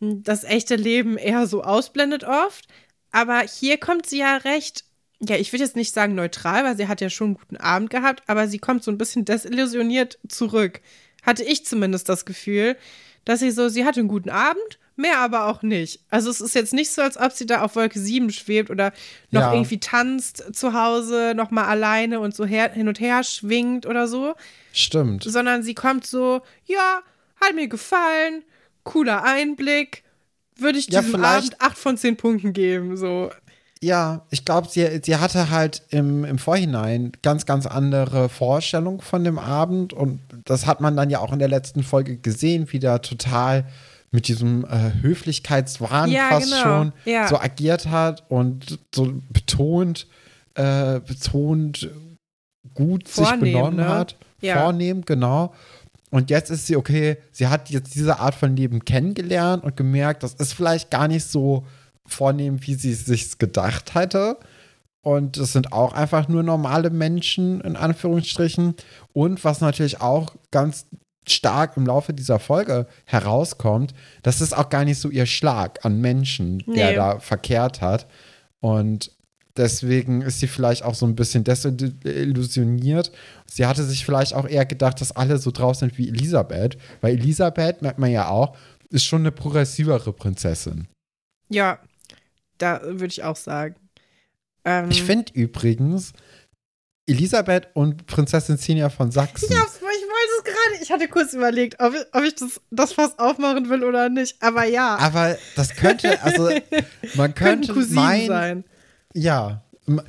das 0.00 0.44
echte 0.44 0.76
Leben 0.76 1.18
eher 1.18 1.46
so 1.46 1.62
ausblendet 1.62 2.24
oft. 2.24 2.68
Aber 3.10 3.40
hier 3.40 3.78
kommt 3.78 4.06
sie 4.06 4.18
ja 4.18 4.36
recht, 4.36 4.84
ja, 5.20 5.36
ich 5.36 5.52
würde 5.52 5.64
jetzt 5.64 5.76
nicht 5.76 5.92
sagen 5.92 6.14
neutral, 6.14 6.64
weil 6.64 6.76
sie 6.76 6.88
hat 6.88 7.00
ja 7.00 7.10
schon 7.10 7.28
einen 7.28 7.34
guten 7.34 7.56
Abend 7.56 7.90
gehabt, 7.90 8.22
aber 8.26 8.48
sie 8.48 8.58
kommt 8.58 8.84
so 8.84 8.90
ein 8.90 8.98
bisschen 8.98 9.24
desillusioniert 9.24 10.18
zurück. 10.28 10.80
Hatte 11.22 11.44
ich 11.44 11.66
zumindest 11.66 12.08
das 12.08 12.24
Gefühl, 12.24 12.76
dass 13.24 13.40
sie 13.40 13.50
so, 13.50 13.68
sie 13.68 13.84
hatte 13.84 14.00
einen 14.00 14.08
guten 14.08 14.30
Abend, 14.30 14.78
mehr 15.00 15.18
aber 15.18 15.46
auch 15.46 15.62
nicht. 15.62 16.00
Also 16.10 16.30
es 16.30 16.40
ist 16.40 16.54
jetzt 16.54 16.72
nicht 16.72 16.92
so, 16.92 17.02
als 17.02 17.16
ob 17.18 17.32
sie 17.32 17.46
da 17.46 17.62
auf 17.62 17.74
Wolke 17.74 17.98
7 17.98 18.30
schwebt 18.30 18.70
oder 18.70 18.92
noch 19.30 19.40
Ja. 19.42 19.52
irgendwie 19.52 19.80
tanzt 19.80 20.44
zu 20.54 20.72
Hause, 20.74 21.32
noch 21.34 21.50
mal 21.50 21.64
alleine 21.66 22.20
und 22.20 22.34
so 22.34 22.44
her, 22.44 22.70
hin 22.72 22.86
und 22.88 23.00
her 23.00 23.24
schwingt 23.24 23.86
oder 23.86 24.06
so, 24.06 24.34
Stimmt. 24.72 25.24
sondern 25.24 25.62
sie 25.62 25.74
kommt 25.74 26.06
so, 26.06 26.42
ja, 26.66 27.00
hat 27.40 27.54
mir 27.54 27.68
gefallen, 27.68 28.44
cooler 28.84 29.24
Einblick, 29.24 30.04
würde 30.56 30.78
ich 30.78 30.88
Ja, 30.90 31.00
diesem 31.02 31.24
Abend 31.24 31.60
8 31.60 31.76
von 31.78 31.96
10 31.96 32.16
Punkten 32.16 32.52
geben, 32.52 32.96
so. 32.96 33.30
Ja, 33.82 34.26
ich 34.30 34.44
glaube, 34.44 34.68
sie, 34.68 35.00
sie 35.02 35.16
hatte 35.16 35.48
halt 35.48 35.82
im, 35.88 36.22
im 36.26 36.36
Vorhinein 36.36 37.12
ganz, 37.22 37.46
ganz 37.46 37.64
andere 37.64 38.28
Vorstellungen 38.28 39.00
von 39.00 39.24
dem 39.24 39.38
Abend 39.38 39.94
und 39.94 40.20
das 40.44 40.66
hat 40.66 40.82
man 40.82 40.96
dann 40.98 41.08
ja 41.08 41.20
auch 41.20 41.32
in 41.32 41.38
der 41.38 41.48
letzten 41.48 41.82
Folge 41.82 42.18
gesehen, 42.18 42.70
wie 42.72 42.78
der 42.78 43.00
total 43.00 43.64
mit 44.10 44.28
diesem 44.28 44.64
äh, 44.64 44.92
Höflichkeitswahn 45.02 46.10
Ja, 46.10 46.28
fast 46.30 46.50
genau. 46.50 46.62
schon 46.62 46.92
Ja. 47.04 47.28
so 47.28 47.38
agiert 47.38 47.86
hat 47.86 48.24
und 48.28 48.78
so 48.94 49.12
betont, 49.30 50.06
äh, 50.54 51.00
betont 51.00 51.88
gut 52.74 53.08
sich 53.08 53.26
Vornehm, 53.26 53.52
benommen 53.52 53.76
ne? 53.76 53.88
hat. 53.88 54.16
Ja. 54.40 54.62
Vornehm, 54.62 55.04
genau. 55.04 55.54
Und 56.10 56.30
jetzt 56.30 56.50
ist 56.50 56.66
sie, 56.66 56.76
okay, 56.76 57.18
sie 57.30 57.46
hat 57.46 57.70
jetzt 57.70 57.94
diese 57.94 58.18
Art 58.18 58.34
von 58.34 58.56
Leben 58.56 58.84
kennengelernt 58.84 59.62
und 59.62 59.76
gemerkt, 59.76 60.24
das 60.24 60.34
ist 60.34 60.54
vielleicht 60.54 60.90
gar 60.90 61.06
nicht 61.06 61.24
so 61.26 61.64
vornehm, 62.06 62.66
wie 62.66 62.74
sie 62.74 62.90
es 62.90 63.04
sich 63.06 63.38
gedacht 63.38 63.94
hätte. 63.94 64.36
Und 65.02 65.36
es 65.38 65.52
sind 65.52 65.72
auch 65.72 65.92
einfach 65.92 66.28
nur 66.28 66.42
normale 66.42 66.90
Menschen, 66.90 67.60
in 67.60 67.76
Anführungsstrichen. 67.76 68.74
Und 69.12 69.44
was 69.44 69.60
natürlich 69.60 70.00
auch 70.00 70.34
ganz 70.50 70.86
stark 71.28 71.76
im 71.76 71.86
Laufe 71.86 72.12
dieser 72.14 72.38
Folge 72.38 72.86
herauskommt, 73.04 73.94
das 74.22 74.40
ist 74.40 74.56
auch 74.56 74.68
gar 74.70 74.84
nicht 74.84 74.98
so 74.98 75.10
ihr 75.10 75.26
Schlag 75.26 75.84
an 75.84 76.00
Menschen, 76.00 76.58
der 76.66 76.90
Nee. 76.90 76.94
da 76.96 77.18
verkehrt 77.20 77.80
hat. 77.80 78.06
Und 78.60 79.12
deswegen 79.56 80.22
ist 80.22 80.40
sie 80.40 80.46
vielleicht 80.48 80.82
auch 80.82 80.94
so 80.94 81.06
ein 81.06 81.14
bisschen 81.14 81.44
desillusioniert. 81.44 83.12
Sie 83.46 83.66
hatte 83.66 83.84
sich 83.84 84.04
vielleicht 84.04 84.34
auch 84.34 84.46
eher 84.48 84.64
gedacht, 84.66 85.00
dass 85.00 85.12
alle 85.12 85.38
so 85.38 85.50
drauf 85.50 85.76
sind 85.76 85.96
wie 85.98 86.08
Elisabeth, 86.08 86.78
weil 87.00 87.14
Elisabeth, 87.14 87.82
merkt 87.82 87.98
man 87.98 88.10
ja 88.10 88.28
auch, 88.28 88.56
ist 88.90 89.04
schon 89.04 89.22
eine 89.22 89.32
progressivere 89.32 90.12
Prinzessin. 90.12 90.88
Ja, 91.48 91.78
da 92.58 92.80
würde 92.82 93.06
ich 93.06 93.22
auch 93.24 93.36
sagen. 93.36 93.76
Ähm, 94.64 94.90
Ich 94.90 95.02
finde 95.02 95.32
übrigens, 95.34 96.12
Elisabeth 97.06 97.68
und 97.74 98.06
Prinzessin 98.06 98.56
Xenia 98.56 98.88
von 98.88 99.10
Sachsen. 99.10 99.48
Ich, 99.50 99.58
hab's, 99.58 99.76
ich 99.76 99.82
wollte 99.82 100.30
es 100.38 100.44
gerade. 100.44 100.79
Ich 100.90 100.94
hatte 100.94 101.06
kurz 101.06 101.34
überlegt, 101.34 101.76
ob, 101.80 101.94
ich- 101.94 102.04
ob 102.12 102.24
ich 102.24 102.34
das, 102.34 102.60
das 102.72 102.92
Fass 102.92 103.16
aufmachen 103.16 103.68
will 103.68 103.84
oder 103.84 104.08
nicht. 104.08 104.34
Aber 104.42 104.64
ja, 104.64 104.96
Aber 104.96 105.36
das 105.54 105.76
könnte, 105.76 106.20
also 106.20 106.50
man 107.14 107.32
könnte 107.34 107.72
Cousinen 107.72 107.94
meinen, 107.94 108.26
sein. 108.26 108.64
ja, 109.14 109.62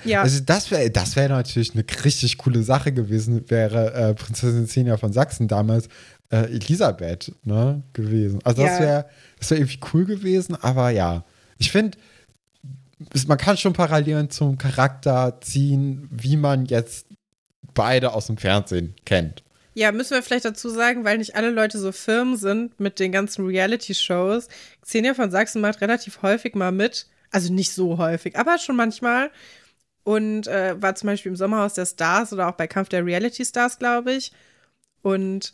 Ja. 0.04 0.24
also 0.24 0.40
das 0.44 0.72
wäre 0.72 0.90
das 0.90 1.16
wäre 1.16 1.30
natürlich 1.30 1.76
eine 1.76 1.86
richtig 2.04 2.40
coole 2.40 2.64
Sache 2.64 2.92
gewesen, 2.94 3.48
wäre 3.50 3.94
äh, 3.94 4.14
Prinzessin 4.16 4.66
Xenia 4.66 4.98
von 4.98 5.14
Sachsen 5.14 5.48
damals 5.48 5.88
äh, 6.32 6.46
Elisabeth 6.52 7.32
ne, 7.44 7.84
gewesen. 7.94 8.40
Also 8.44 8.64
das 8.64 8.80
Ja. 8.80 8.80
wäre 8.80 9.06
das 9.38 9.52
wäre 9.52 9.62
irgendwie 9.62 9.80
cool 9.94 10.06
gewesen, 10.06 10.56
aber 10.64 10.90
ja, 10.90 11.24
ich 11.60 11.72
finde 11.72 11.96
man 13.28 13.38
kann 13.38 13.58
schon 13.58 13.74
Parallelen 13.74 14.32
zum 14.32 14.58
Charakter 14.58 15.38
ziehen, 15.42 16.08
wie 16.12 16.38
man 16.38 16.66
jetzt 16.66 17.06
beide 17.76 18.14
aus 18.14 18.28
dem 18.28 18.38
Fernsehen 18.38 18.96
kennt. 19.06 19.44
Ja, 19.74 19.92
müssen 19.92 20.12
wir 20.16 20.24
vielleicht 20.24 20.46
dazu 20.46 20.70
sagen, 20.70 21.06
weil 21.06 21.18
nicht 21.18 21.36
alle 21.36 21.50
Leute 21.50 21.80
so 21.80 21.92
firm 21.92 22.36
sind 22.36 22.80
mit 22.80 23.00
den 23.00 23.12
ganzen 23.12 23.46
Reality-Shows. 23.46 24.48
Xenia 24.82 25.14
von 25.14 25.32
Sachsen 25.32 25.62
macht 25.62 25.82
relativ 25.82 26.22
häufig 26.22 26.56
mal 26.56 26.72
mit. 26.72 27.08
Also 27.30 27.54
nicht 27.54 27.72
so 27.72 27.98
häufig, 27.98 28.38
aber 28.38 28.58
schon 28.58 28.76
manchmal. 28.76 29.32
Und 30.04 30.48
äh, 30.48 30.82
war 30.82 30.96
zum 30.96 31.08
Beispiel 31.08 31.30
im 31.30 31.36
Sommerhaus 31.36 31.76
der 31.76 31.86
Stars 31.86 32.34
oder 32.34 32.50
auch 32.50 32.56
bei 32.56 32.68
Kampf 32.68 32.90
der 32.90 33.06
Reality 33.06 33.46
Stars, 33.46 33.80
glaube 33.80 34.12
ich. 34.14 34.32
Und 35.02 35.54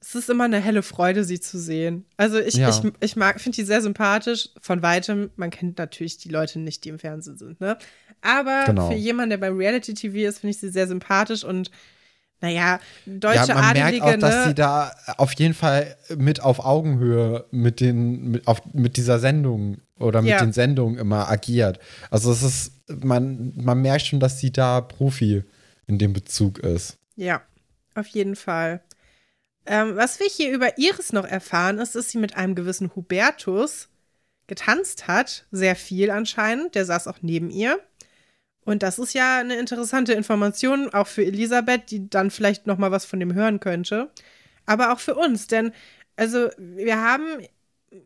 es 0.00 0.14
ist 0.14 0.28
immer 0.28 0.44
eine 0.44 0.60
helle 0.60 0.82
Freude, 0.82 1.24
sie 1.24 1.40
zu 1.40 1.58
sehen. 1.58 2.04
Also 2.18 2.38
ich, 2.38 2.56
Ja. 2.56 2.68
ich, 2.68 2.82
ich 3.00 3.16
mag, 3.16 3.40
finde 3.40 3.56
die 3.56 3.62
sehr 3.64 3.80
sympathisch. 3.80 4.50
Von 4.60 4.82
weitem, 4.82 5.30
man 5.36 5.50
kennt 5.50 5.78
natürlich 5.78 6.18
die 6.18 6.28
Leute 6.28 6.58
nicht, 6.58 6.84
die 6.84 6.90
im 6.90 6.98
Fernsehen 6.98 7.38
sind, 7.38 7.60
ne? 7.60 7.78
Aber 8.20 8.64
Genau. 8.66 8.88
für 8.90 8.96
jemanden, 8.96 9.30
der 9.30 9.38
beim 9.38 9.56
Reality-TV 9.56 10.28
ist, 10.28 10.40
finde 10.40 10.50
ich 10.50 10.58
sie 10.58 10.68
sehr 10.68 10.86
sympathisch 10.86 11.44
und 11.44 11.70
naja, 12.44 12.78
deutsche 13.06 13.48
ja, 13.48 13.54
man 13.54 13.64
Adelige, 13.64 14.04
merkt 14.04 14.22
auch, 14.22 14.28
dass 14.28 14.34
ne? 14.34 14.44
sie 14.48 14.54
da 14.54 14.92
auf 15.16 15.32
jeden 15.34 15.54
Fall 15.54 15.96
mit 16.16 16.42
auf 16.42 16.62
Augenhöhe 16.62 17.46
mit 17.50 17.80
den 17.80 18.30
mit, 18.32 18.46
auf, 18.46 18.60
mit 18.74 18.98
dieser 18.98 19.18
Sendung 19.18 19.78
oder 19.98 20.20
mit 20.20 20.30
Ja. 20.30 20.40
den 20.40 20.52
Sendungen 20.52 20.98
immer 20.98 21.30
agiert. 21.30 21.78
Also 22.10 22.30
es 22.30 22.42
ist 22.42 22.72
man 23.02 23.54
man 23.56 23.80
merkt 23.80 24.06
schon, 24.06 24.20
dass 24.20 24.40
sie 24.40 24.52
da 24.52 24.82
Profi 24.82 25.42
in 25.86 25.98
dem 25.98 26.12
Bezug 26.12 26.58
ist. 26.58 26.98
Ja, 27.16 27.40
auf 27.94 28.06
jeden 28.08 28.36
Fall. 28.36 28.82
Ähm, 29.64 29.96
was 29.96 30.20
wir 30.20 30.26
hier 30.26 30.52
über 30.52 30.76
Iris 30.76 31.14
noch 31.14 31.24
erfahren, 31.24 31.78
ist, 31.78 31.94
dass 31.94 32.10
sie 32.10 32.18
mit 32.18 32.36
einem 32.36 32.54
gewissen 32.54 32.94
Hubertus 32.94 33.88
getanzt 34.46 35.08
hat. 35.08 35.46
Sehr 35.50 35.76
viel 35.76 36.10
anscheinend. 36.10 36.74
Der 36.74 36.84
saß 36.84 37.06
auch 37.06 37.18
neben 37.22 37.50
ihr. 37.50 37.78
Und 38.64 38.82
das 38.82 38.98
ist 38.98 39.14
ja 39.14 39.38
eine 39.38 39.56
interessante 39.56 40.14
Information, 40.14 40.92
auch 40.92 41.06
für 41.06 41.24
Elisabeth, 41.24 41.90
die 41.90 42.08
dann 42.08 42.30
vielleicht 42.30 42.66
noch 42.66 42.78
mal 42.78 42.90
was 42.90 43.04
von 43.04 43.20
dem 43.20 43.34
hören 43.34 43.60
könnte. 43.60 44.10
Aber 44.66 44.92
auch 44.92 45.00
für 45.00 45.14
uns, 45.14 45.46
denn 45.46 45.72
also 46.16 46.48
wir 46.56 47.00
haben 47.00 47.26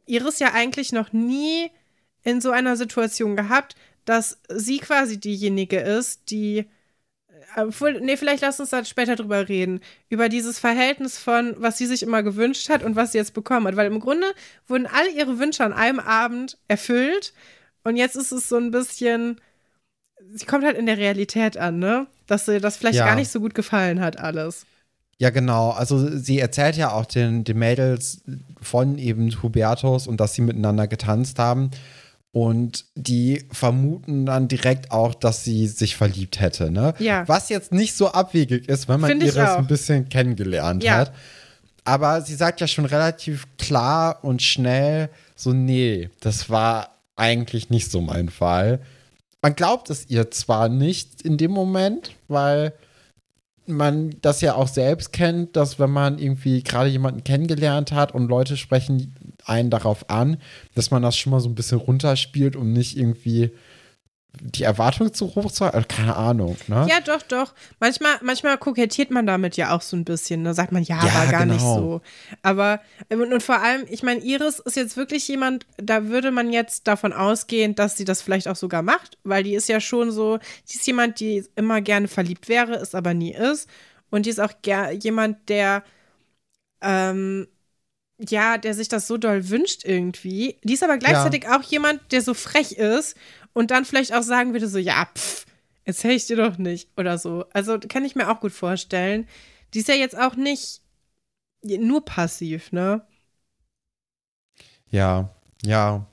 Iris 0.06 0.38
ja 0.38 0.52
eigentlich 0.54 0.92
noch 0.92 1.12
nie 1.12 1.70
in 2.22 2.40
so 2.40 2.50
einer 2.50 2.76
Situation 2.76 3.36
gehabt, 3.36 3.76
dass 4.04 4.38
sie 4.48 4.78
quasi 4.78 5.20
diejenige 5.20 5.78
ist, 5.78 6.30
die 6.30 6.66
obwohl, 7.56 8.00
nee, 8.00 8.16
vielleicht 8.16 8.42
lass 8.42 8.60
uns 8.60 8.70
da 8.70 8.84
später 8.84 9.16
drüber 9.16 9.48
reden. 9.48 9.80
Über 10.08 10.28
dieses 10.28 10.58
Verhältnis 10.58 11.18
von, 11.18 11.54
was 11.58 11.78
sie 11.78 11.86
sich 11.86 12.02
immer 12.02 12.22
gewünscht 12.22 12.68
hat 12.68 12.82
und 12.82 12.96
was 12.96 13.12
sie 13.12 13.18
jetzt 13.18 13.34
bekommen 13.34 13.66
hat. 13.66 13.76
Weil 13.76 13.86
im 13.86 14.00
Grunde 14.00 14.26
wurden 14.66 14.86
alle 14.86 15.10
ihre 15.10 15.38
Wünsche 15.38 15.64
an 15.64 15.72
einem 15.72 16.00
Abend 16.00 16.58
erfüllt. 16.68 17.32
Und 17.84 17.96
jetzt 17.96 18.16
ist 18.16 18.32
es 18.32 18.48
so 18.48 18.56
ein 18.56 18.70
bisschen, 18.70 19.40
sie 20.34 20.46
kommt 20.46 20.64
halt 20.64 20.76
in 20.76 20.86
der 20.86 20.98
Realität 20.98 21.56
an, 21.56 21.78
ne? 21.78 22.06
Dass 22.26 22.46
sie 22.46 22.60
das 22.60 22.76
vielleicht 22.76 22.98
Ja. 22.98 23.06
gar 23.06 23.14
nicht 23.16 23.30
so 23.30 23.40
gut 23.40 23.54
gefallen 23.54 24.00
hat, 24.00 24.18
alles. 24.18 24.66
Ja, 25.18 25.30
genau. 25.30 25.70
Also 25.70 26.16
sie 26.16 26.38
erzählt 26.38 26.76
ja 26.76 26.92
auch 26.92 27.06
den, 27.06 27.42
den 27.44 27.58
Mädels 27.58 28.20
von 28.60 28.98
eben 28.98 29.30
Hubertus 29.42 30.06
und 30.06 30.20
dass 30.20 30.34
sie 30.34 30.42
miteinander 30.42 30.86
getanzt 30.86 31.38
haben. 31.38 31.70
Und 32.30 32.84
die 32.94 33.44
vermuten 33.50 34.26
dann 34.26 34.46
direkt 34.48 34.92
auch, 34.92 35.14
dass 35.14 35.42
sie 35.44 35.66
sich 35.66 35.96
verliebt 35.96 36.38
hätte, 36.40 36.70
ne? 36.70 36.94
Ja. 36.98 37.26
Was 37.26 37.48
jetzt 37.48 37.72
nicht 37.72 37.96
so 37.96 38.12
abwegig 38.12 38.68
ist, 38.68 38.86
wenn 38.88 39.00
man 39.00 39.10
Find 39.10 39.22
Iris 39.22 39.38
auch. 39.38 39.58
ein 39.58 39.66
bisschen 39.66 40.08
kennengelernt 40.08 40.84
Ja. 40.84 40.98
hat. 40.98 41.12
Aber 41.84 42.20
sie 42.20 42.34
sagt 42.34 42.60
ja 42.60 42.66
schon 42.68 42.84
relativ 42.84 43.46
klar 43.56 44.22
und 44.22 44.42
schnell 44.42 45.08
so, 45.34 45.52
nee, 45.54 46.10
das 46.20 46.50
war 46.50 46.90
eigentlich 47.16 47.70
nicht 47.70 47.90
so 47.90 48.02
mein 48.02 48.28
Fall. 48.28 48.80
Man 49.42 49.54
glaubt 49.54 49.90
es 49.90 50.08
ihr 50.10 50.30
zwar 50.30 50.68
nicht 50.68 51.22
in 51.22 51.36
dem 51.36 51.52
Moment, 51.52 52.16
weil 52.26 52.74
man 53.66 54.16
das 54.22 54.40
ja 54.40 54.54
auch 54.54 54.66
selbst 54.66 55.12
kennt, 55.12 55.54
dass 55.54 55.78
wenn 55.78 55.90
man 55.90 56.18
irgendwie 56.18 56.62
gerade 56.62 56.88
jemanden 56.88 57.22
kennengelernt 57.22 57.92
hat 57.92 58.12
und 58.14 58.28
Leute 58.28 58.56
sprechen 58.56 59.14
einen 59.44 59.70
darauf 59.70 60.08
an, 60.10 60.38
dass 60.74 60.90
man 60.90 61.02
das 61.02 61.16
schon 61.16 61.30
mal 61.30 61.40
so 61.40 61.48
ein 61.48 61.54
bisschen 61.54 61.78
runterspielt, 61.78 62.56
um 62.56 62.72
nicht 62.72 62.96
irgendwie 62.96 63.50
die 64.40 64.62
Erwartung 64.62 65.12
zu 65.12 65.34
hoch 65.34 65.50
zu 65.50 65.64
halten. 65.64 65.88
Keine 65.88 66.14
Ahnung, 66.14 66.56
ne? 66.68 66.86
Ja, 66.88 67.00
doch, 67.00 67.22
doch. 67.22 67.54
Manchmal, 67.80 68.16
manchmal 68.22 68.58
kokettiert 68.58 69.10
man 69.10 69.26
damit 69.26 69.56
ja 69.56 69.74
auch 69.74 69.82
so 69.82 69.96
ein 69.96 70.04
bisschen. 70.04 70.44
Da 70.44 70.54
sagt 70.54 70.70
man, 70.70 70.82
ja, 70.82 71.04
Ja, 71.04 71.14
war 71.14 71.26
gar 71.26 71.40
genau. 71.42 71.54
nicht 71.54 71.62
so. 71.62 72.00
Aber, 72.42 72.80
ähm, 73.10 73.22
und, 73.22 73.32
und 73.32 73.42
vor 73.42 73.60
allem, 73.60 73.84
ich 73.88 74.02
meine, 74.02 74.20
Iris 74.20 74.58
ist 74.60 74.76
jetzt 74.76 74.96
wirklich 74.96 75.26
jemand, 75.28 75.66
da 75.76 76.04
würde 76.06 76.30
man 76.30 76.52
jetzt 76.52 76.86
davon 76.86 77.12
ausgehen, 77.12 77.74
dass 77.74 77.96
sie 77.96 78.04
das 78.04 78.22
vielleicht 78.22 78.48
auch 78.48 78.56
sogar 78.56 78.82
macht, 78.82 79.18
weil 79.24 79.42
die 79.42 79.54
ist 79.54 79.68
ja 79.68 79.80
schon 79.80 80.10
so, 80.12 80.38
die 80.70 80.76
ist 80.76 80.86
jemand, 80.86 81.20
die 81.20 81.44
immer 81.56 81.80
gerne 81.80 82.06
verliebt 82.06 82.48
wäre, 82.48 82.74
es 82.74 82.94
aber 82.94 83.14
nie 83.14 83.34
ist. 83.34 83.68
Und 84.10 84.26
die 84.26 84.30
ist 84.30 84.40
auch 84.40 84.52
jemand, 85.00 85.48
der, 85.48 85.82
ähm, 86.80 87.48
ja, 88.18 88.58
der 88.58 88.74
sich 88.74 88.88
das 88.88 89.06
so 89.06 89.16
doll 89.16 89.48
wünscht 89.48 89.84
irgendwie. 89.84 90.56
Die 90.64 90.74
ist 90.74 90.82
aber 90.82 90.98
gleichzeitig 90.98 91.48
auch 91.48 91.62
jemand, 91.62 92.00
der 92.12 92.20
so 92.22 92.34
frech 92.34 92.72
ist 92.72 93.16
und 93.58 93.72
dann 93.72 93.84
vielleicht 93.84 94.14
auch 94.14 94.22
sagen 94.22 94.52
würde, 94.52 94.68
so, 94.68 94.78
ja, 94.78 95.08
pff, 95.12 95.44
erzähl 95.84 96.12
ich 96.12 96.26
dir 96.26 96.36
doch 96.36 96.58
nicht 96.58 96.90
oder 96.96 97.18
so. 97.18 97.44
Also 97.52 97.78
kann 97.80 98.04
ich 98.04 98.14
mir 98.14 98.30
auch 98.30 98.38
gut 98.38 98.52
vorstellen. 98.52 99.26
Die 99.74 99.80
ist 99.80 99.88
ja 99.88 99.96
jetzt 99.96 100.16
auch 100.16 100.36
nicht 100.36 100.80
nur 101.62 102.04
passiv, 102.04 102.70
ne? 102.70 103.02
Ja, 104.90 105.34
Ja. 105.64 106.06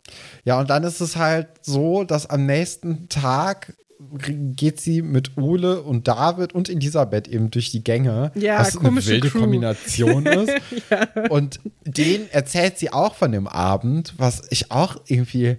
Ja, 0.44 0.60
und 0.60 0.72
dann 0.72 0.84
ist 0.84 1.02
es 1.02 1.18
halt 1.18 1.48
so, 1.62 2.04
dass 2.04 2.28
am 2.28 2.48
nächsten 2.48 3.10
Tag 3.10 3.76
geht 4.20 4.82
sie 4.82 5.04
mit 5.04 5.38
Ole 5.38 5.84
und 5.84 6.08
David 6.08 6.54
und 6.54 6.68
Elisabeth 6.68 7.28
eben 7.28 7.52
durch 7.52 7.70
die 7.70 7.84
Gänge. 7.84 8.32
Ja, 8.34 8.60
was 8.60 8.76
eine 8.76 9.06
wilde 9.06 9.30
Crew. 9.30 9.42
Kombination 9.42 10.26
ist. 10.26 10.52
ja. 10.90 11.08
Und 11.30 11.60
denen 11.84 12.28
erzählt 12.32 12.80
sie 12.80 12.92
auch 12.92 13.14
von 13.14 13.32
dem 13.32 13.48
Abend, 13.48 14.16
was 14.18 14.48
ich 14.50 14.72
auch 14.72 14.98
irgendwie. 15.06 15.58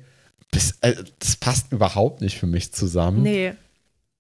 Das, 0.57 0.79
äh, 0.81 0.95
das 1.19 1.37
passt 1.37 1.71
überhaupt 1.71 2.23
nicht 2.23 2.39
für 2.39 2.47
mich 2.47 2.73
zusammen. 2.73 3.23
Nee. 3.23 3.53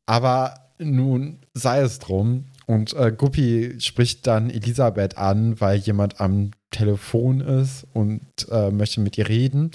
Aber 0.04 0.54
nun 0.78 1.38
sei 1.54 1.80
es 1.80 1.98
drum. 1.98 2.44
Und 2.66 2.92
äh, 2.94 3.12
Guppi 3.16 3.76
spricht 3.78 4.26
dann 4.26 4.50
Elisabeth 4.50 5.16
an, 5.16 5.60
weil 5.60 5.78
jemand 5.78 6.20
am 6.20 6.50
Telefon 6.70 7.40
ist 7.40 7.86
und 7.94 8.20
äh, 8.50 8.70
möchte 8.70 9.00
mit 9.00 9.16
ihr 9.16 9.28
reden. 9.28 9.70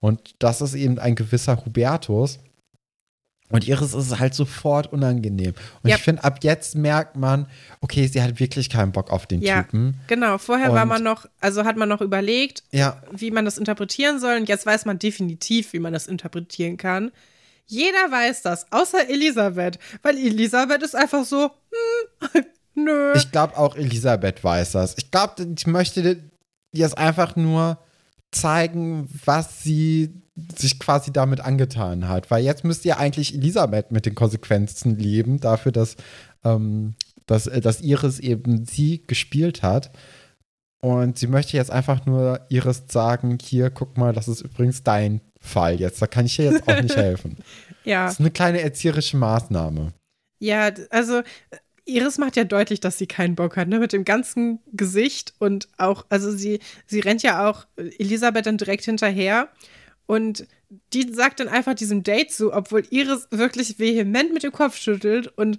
Und 0.00 0.34
das 0.38 0.62
ist 0.62 0.74
eben 0.74 0.98
ein 0.98 1.16
gewisser 1.16 1.64
Hubertus. 1.64 2.38
Und 3.48 3.66
ihres 3.68 3.94
ist 3.94 4.10
es 4.12 4.18
halt 4.18 4.34
sofort 4.34 4.92
unangenehm. 4.92 5.54
Und 5.82 5.90
Ja. 5.90 5.96
ich 5.96 6.02
finde, 6.02 6.24
ab 6.24 6.38
jetzt 6.42 6.74
merkt 6.74 7.16
man, 7.16 7.46
okay, 7.80 8.06
sie 8.08 8.20
hat 8.22 8.40
wirklich 8.40 8.68
keinen 8.70 8.90
Bock 8.92 9.10
auf 9.10 9.26
den 9.26 9.40
Ja. 9.40 9.62
Typen. 9.62 9.94
Genau, 10.08 10.38
vorher 10.38 10.72
war 10.72 10.82
Und- 10.82 10.88
man 10.88 11.02
noch, 11.04 11.26
also 11.40 11.64
hat 11.64 11.76
man 11.76 11.88
noch 11.88 12.00
überlegt, 12.00 12.64
Ja, 12.72 13.00
wie 13.12 13.30
man 13.30 13.44
das 13.44 13.56
interpretieren 13.58 14.18
soll. 14.18 14.36
Und 14.36 14.48
jetzt 14.48 14.66
weiß 14.66 14.84
man 14.84 14.98
definitiv, 14.98 15.72
wie 15.72 15.78
man 15.78 15.92
das 15.92 16.06
interpretieren 16.08 16.76
kann. 16.76 17.12
Jeder 17.66 18.10
weiß 18.10 18.42
das, 18.42 18.70
außer 18.72 19.08
Elisabeth. 19.08 19.78
Weil 20.02 20.16
Elisabeth 20.18 20.82
ist 20.82 20.94
einfach 20.96 21.24
so, 21.24 21.50
hm, 21.70 22.20
nö. 22.74 23.12
Ich 23.14 23.30
glaube 23.30 23.56
auch 23.56 23.76
Elisabeth 23.76 24.42
weiß 24.42 24.72
das. 24.72 24.94
Ich 24.98 25.10
glaube, 25.10 25.46
ich 25.56 25.66
möchte 25.66 26.02
dir 26.02 26.20
jetzt 26.72 26.98
einfach 26.98 27.36
nur 27.36 27.78
zeigen, 28.32 29.08
was 29.24 29.62
sie 29.62 30.22
sich 30.56 30.78
quasi 30.78 31.12
damit 31.12 31.40
angetan 31.40 32.08
hat. 32.08 32.30
Weil 32.30 32.44
jetzt 32.44 32.64
müsste 32.64 32.88
ja 32.88 32.98
eigentlich 32.98 33.34
Elisabeth 33.34 33.90
mit 33.90 34.06
den 34.06 34.14
Konsequenzen 34.14 34.98
leben, 34.98 35.40
dafür, 35.40 35.72
dass, 35.72 35.96
ähm, 36.44 36.94
dass, 37.26 37.46
äh, 37.46 37.60
dass 37.60 37.80
Iris 37.80 38.18
eben 38.18 38.66
sie 38.66 39.06
gespielt 39.06 39.62
hat. 39.62 39.92
Und 40.80 41.18
sie 41.18 41.26
möchte 41.26 41.56
jetzt 41.56 41.70
einfach 41.70 42.04
nur 42.06 42.40
Iris 42.50 42.84
sagen, 42.88 43.38
hier, 43.42 43.70
guck 43.70 43.96
mal, 43.96 44.12
das 44.12 44.28
ist 44.28 44.42
übrigens 44.42 44.82
dein 44.82 45.20
Fall 45.40 45.80
jetzt. 45.80 46.02
Da 46.02 46.06
kann 46.06 46.26
ich 46.26 46.36
dir 46.36 46.52
jetzt 46.52 46.68
auch 46.68 46.82
nicht 46.82 46.96
helfen. 46.96 47.38
ja, 47.84 48.04
Das 48.04 48.14
ist 48.14 48.20
eine 48.20 48.30
kleine 48.30 48.60
erzieherische 48.60 49.16
Maßnahme. 49.16 49.94
ja, 50.38 50.70
also 50.90 51.20
äh, 51.20 51.22
Iris 51.86 52.18
macht 52.18 52.36
ja 52.36 52.44
deutlich, 52.44 52.80
dass 52.80 52.98
sie 52.98 53.06
keinen 53.06 53.36
Bock 53.36 53.56
hat, 53.56 53.68
ne? 53.68 53.78
Mit 53.78 53.92
dem 53.92 54.04
ganzen 54.04 54.58
Gesicht 54.72 55.34
und 55.38 55.68
auch, 55.78 56.04
also 56.08 56.30
sie, 56.30 56.60
sie 56.86 57.00
rennt 57.00 57.22
ja 57.22 57.48
auch 57.48 57.66
Elisabeth 57.76 58.46
dann 58.46 58.58
direkt 58.58 58.84
hinterher 58.84 59.48
und 60.06 60.46
die 60.92 61.12
sagt 61.12 61.40
dann 61.40 61.48
einfach 61.48 61.74
diesem 61.74 62.02
Date 62.02 62.32
zu, 62.32 62.52
obwohl 62.52 62.84
Iris 62.90 63.28
wirklich 63.30 63.78
vehement 63.78 64.32
mit 64.34 64.42
dem 64.42 64.52
Kopf 64.52 64.76
schüttelt 64.76 65.28
und 65.38 65.58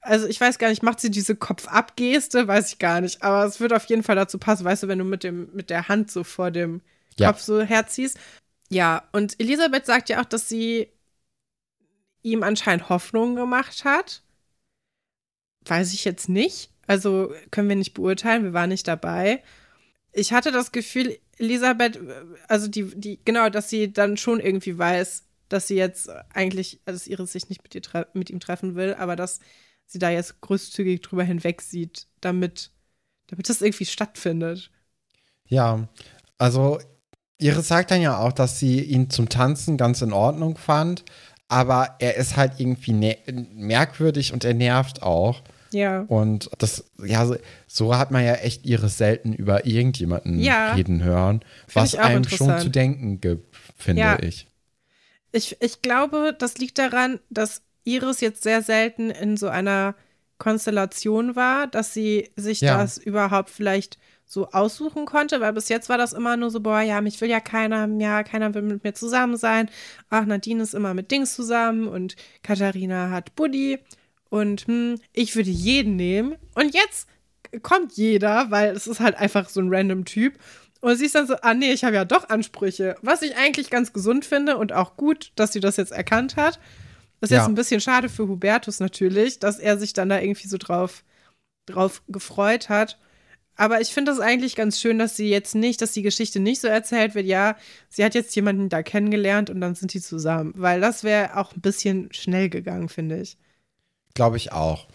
also 0.00 0.26
ich 0.26 0.38
weiß 0.38 0.58
gar 0.58 0.68
nicht, 0.68 0.82
macht 0.82 1.00
sie 1.00 1.10
diese 1.10 1.34
Kopf-ab-Geste? 1.34 2.46
Weiß 2.46 2.68
ich 2.70 2.78
gar 2.78 3.00
nicht. 3.00 3.22
Aber 3.22 3.46
es 3.46 3.58
wird 3.58 3.72
auf 3.72 3.86
jeden 3.86 4.02
Fall 4.02 4.16
dazu 4.16 4.36
passen, 4.36 4.64
weißt 4.66 4.82
du, 4.82 4.88
wenn 4.88 4.98
du 4.98 5.04
mit, 5.06 5.24
dem, 5.24 5.48
mit 5.54 5.70
der 5.70 5.88
Hand 5.88 6.10
so 6.10 6.24
vor 6.24 6.50
dem 6.50 6.82
Ja. 7.18 7.28
Kopf 7.28 7.40
so 7.40 7.62
herziehst. 7.62 8.18
Ja, 8.68 9.08
und 9.12 9.40
Elisabeth 9.40 9.86
sagt 9.86 10.10
ja 10.10 10.20
auch, 10.20 10.26
dass 10.26 10.46
sie 10.46 10.88
ihm 12.22 12.42
anscheinend 12.42 12.90
Hoffnungen 12.90 13.36
gemacht 13.36 13.86
hat. 13.86 14.22
Weiß 15.66 15.92
ich 15.92 16.04
jetzt 16.04 16.28
nicht. 16.28 16.70
Also 16.86 17.32
können 17.50 17.68
wir 17.68 17.76
nicht 17.76 17.94
beurteilen, 17.94 18.44
wir 18.44 18.52
waren 18.52 18.68
nicht 18.68 18.86
dabei. 18.86 19.42
Ich 20.12 20.32
hatte 20.32 20.52
das 20.52 20.70
Gefühl, 20.70 21.18
Elisabeth, 21.38 21.96
äh, 21.96 22.24
also 22.48 22.68
die, 22.68 22.84
die, 22.94 23.18
genau, 23.24 23.48
dass 23.48 23.70
sie 23.70 23.92
dann 23.92 24.16
schon 24.16 24.40
irgendwie 24.40 24.76
weiß, 24.76 25.24
dass 25.48 25.66
sie 25.68 25.76
jetzt 25.76 26.10
eigentlich, 26.32 26.80
dass 26.84 27.06
Iris 27.06 27.32
sich 27.32 27.48
nicht 27.48 27.62
mit, 27.62 27.74
ihr 27.74 28.06
mit 28.14 28.30
ihm 28.30 28.40
treffen 28.40 28.74
will, 28.74 28.94
aber 28.94 29.16
dass 29.16 29.40
sie 29.86 29.98
da 29.98 30.10
jetzt 30.10 30.40
großzügig 30.40 31.02
drüber 31.02 31.24
hinweg 31.24 31.62
sieht, 31.62 32.06
damit, 32.20 32.70
damit 33.26 33.48
das 33.48 33.62
irgendwie 33.62 33.86
stattfindet. 33.86 34.70
Ja, 35.46 35.88
also 36.38 36.80
Iris 37.38 37.68
sagt 37.68 37.90
dann 37.90 38.00
ja 38.00 38.18
auch, 38.18 38.32
dass 38.32 38.58
sie 38.58 38.80
ihn 38.80 39.10
zum 39.10 39.28
Tanzen 39.28 39.76
ganz 39.76 40.00
in 40.02 40.12
Ordnung 40.12 40.56
fand, 40.56 41.04
aber 41.48 41.96
er 41.98 42.16
ist 42.16 42.36
halt 42.36 42.58
irgendwie 42.58 42.92
ne- 42.92 43.18
merkwürdig 43.52 44.32
und 44.32 44.44
er 44.44 44.54
nervt 44.54 45.02
auch. 45.02 45.42
Ja. 45.74 46.02
Und 46.08 46.48
das, 46.58 46.84
ja, 47.04 47.28
so, 47.66 47.96
hat 47.96 48.10
man 48.10 48.24
ja 48.24 48.34
echt 48.36 48.64
Iris 48.64 48.96
selten 48.96 49.32
über 49.34 49.66
irgendjemanden 49.66 50.38
Ja. 50.40 50.72
reden 50.74 51.02
hören, 51.02 51.40
was 51.72 51.94
einem 51.94 52.26
schon 52.26 52.58
zu 52.58 52.70
denken 52.70 53.20
gibt, 53.20 53.54
finde 53.76 54.00
Ja. 54.02 54.18
ich. 54.22 54.46
Ich, 55.32 55.56
ich 55.60 55.82
glaube, 55.82 56.34
das 56.38 56.58
liegt 56.58 56.78
daran, 56.78 57.18
dass 57.28 57.62
Iris 57.82 58.20
jetzt 58.20 58.42
sehr 58.44 58.62
selten 58.62 59.10
in 59.10 59.36
so 59.36 59.48
einer 59.48 59.94
Konstellation 60.38 61.36
war, 61.36 61.66
dass 61.66 61.92
sie 61.92 62.30
sich 62.36 62.60
Ja. 62.60 62.78
das 62.78 62.98
überhaupt 62.98 63.50
vielleicht 63.50 63.98
so 64.26 64.48
aussuchen 64.50 65.04
konnte, 65.04 65.40
weil 65.40 65.52
bis 65.52 65.68
jetzt 65.68 65.88
war 65.88 65.98
das 65.98 66.12
immer 66.12 66.36
nur 66.36 66.50
so, 66.50 66.60
boah, 66.60 66.80
ja, 66.80 67.00
mich 67.00 67.20
will 67.20 67.28
ja 67.28 67.40
keiner, 67.40 67.86
ja, 67.98 68.22
keiner 68.22 68.54
will 68.54 68.62
mit 68.62 68.82
mir 68.84 68.94
zusammen 68.94 69.36
sein. 69.36 69.68
Ach, 70.08 70.24
Nadine 70.24 70.62
ist 70.62 70.74
immer 70.74 70.94
mit 70.94 71.10
Dings 71.10 71.34
zusammen 71.34 71.88
und 71.88 72.16
Katharina 72.42 73.10
hat 73.10 73.34
Buddy 73.36 73.78
und 74.34 74.66
hm, 74.66 74.98
ich 75.12 75.36
würde 75.36 75.50
jeden 75.50 75.94
nehmen. 75.94 76.34
Und 76.56 76.74
jetzt 76.74 77.06
kommt 77.62 77.92
jeder, 77.92 78.50
weil 78.50 78.74
es 78.74 78.88
ist 78.88 78.98
halt 78.98 79.14
einfach 79.14 79.48
so 79.48 79.60
ein 79.60 79.72
random 79.72 80.04
Typ. 80.04 80.40
Und 80.80 80.96
sie 80.96 81.06
ist 81.06 81.14
dann 81.14 81.28
so, 81.28 81.36
ah 81.42 81.54
nee, 81.54 81.70
ich 81.72 81.84
habe 81.84 81.94
ja 81.94 82.04
doch 82.04 82.28
Ansprüche. 82.28 82.96
Was 83.00 83.22
ich 83.22 83.36
eigentlich 83.36 83.70
ganz 83.70 83.92
gesund 83.92 84.24
finde 84.24 84.56
und 84.56 84.72
auch 84.72 84.96
gut, 84.96 85.30
dass 85.36 85.52
sie 85.52 85.60
das 85.60 85.76
jetzt 85.76 85.92
erkannt 85.92 86.34
hat. 86.34 86.58
Das 87.20 87.30
ist 87.30 87.34
Ja. 87.34 87.38
jetzt 87.42 87.48
ein 87.48 87.54
bisschen 87.54 87.80
schade 87.80 88.08
für 88.08 88.26
Hubertus 88.26 88.80
natürlich, 88.80 89.38
dass 89.38 89.60
er 89.60 89.78
sich 89.78 89.92
dann 89.92 90.08
da 90.08 90.18
irgendwie 90.20 90.48
so 90.48 90.58
drauf, 90.58 91.04
drauf 91.66 92.02
gefreut 92.08 92.68
hat. 92.68 92.98
Aber 93.54 93.80
ich 93.80 93.90
finde 93.94 94.10
das 94.10 94.18
eigentlich 94.18 94.56
ganz 94.56 94.80
schön, 94.80 94.98
dass 94.98 95.16
sie 95.16 95.30
jetzt 95.30 95.54
nicht, 95.54 95.80
dass 95.80 95.92
die 95.92 96.02
Geschichte 96.02 96.40
nicht 96.40 96.60
so 96.60 96.66
erzählt 96.66 97.14
wird, 97.14 97.26
ja, 97.26 97.56
sie 97.88 98.04
hat 98.04 98.16
jetzt 98.16 98.34
jemanden 98.34 98.68
da 98.68 98.82
kennengelernt 98.82 99.48
und 99.48 99.60
dann 99.60 99.76
sind 99.76 99.94
die 99.94 100.00
zusammen. 100.00 100.54
Weil 100.56 100.80
das 100.80 101.04
wäre 101.04 101.36
auch 101.36 101.54
ein 101.54 101.60
bisschen 101.60 102.12
schnell 102.12 102.48
gegangen, 102.48 102.88
finde 102.88 103.20
ich. 103.20 103.36
Glaube 104.14 104.36
ich 104.36 104.52
auch. 104.52 104.86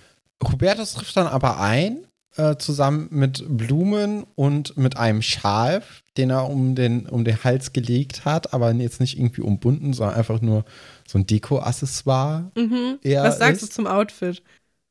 Hubertus 0.44 0.94
trifft 0.94 1.18
dann 1.18 1.28
aber 1.28 1.60
ein, 1.60 2.06
äh, 2.38 2.56
zusammen 2.58 3.08
mit 3.12 3.44
Blumen 3.50 4.26
und 4.36 4.78
mit 4.78 4.96
einem 4.98 5.22
Schal, 5.22 5.84
den 6.18 6.30
er 6.30 6.50
um 6.50 6.76
den, 6.76 7.08
um 7.08 7.26
den 7.26 7.44
Hals 7.44 7.74
gelegt 7.74 8.24
hat, 8.26 8.54
aber 8.54 8.72
jetzt 8.74 9.02
nicht 9.02 9.18
irgendwie 9.18 9.42
umbunden, 9.42 9.94
sondern 9.94 10.16
einfach 10.18 10.42
nur 10.42 10.64
so 11.08 11.18
ein 11.18 11.26
Deko-Accessoire. 11.28 12.52
Mhm. 12.56 13.00
Was 13.04 13.40
sagst 13.40 13.64
ist. 13.64 13.72
du 13.72 13.76
zum 13.76 13.88
Outfit? 13.88 14.42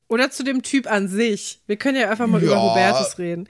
Oder 0.09 0.31
zu 0.31 0.43
dem 0.43 0.63
Typ 0.63 0.91
an 0.91 1.09
sich? 1.09 1.61
Wir 1.67 1.77
können 1.77 1.99
ja 1.99 2.11
einfach 2.11 2.27
mal 2.27 2.43
Ja. 2.43 2.49
über 2.49 2.63
Hubertus 2.63 3.19
reden. 3.19 3.49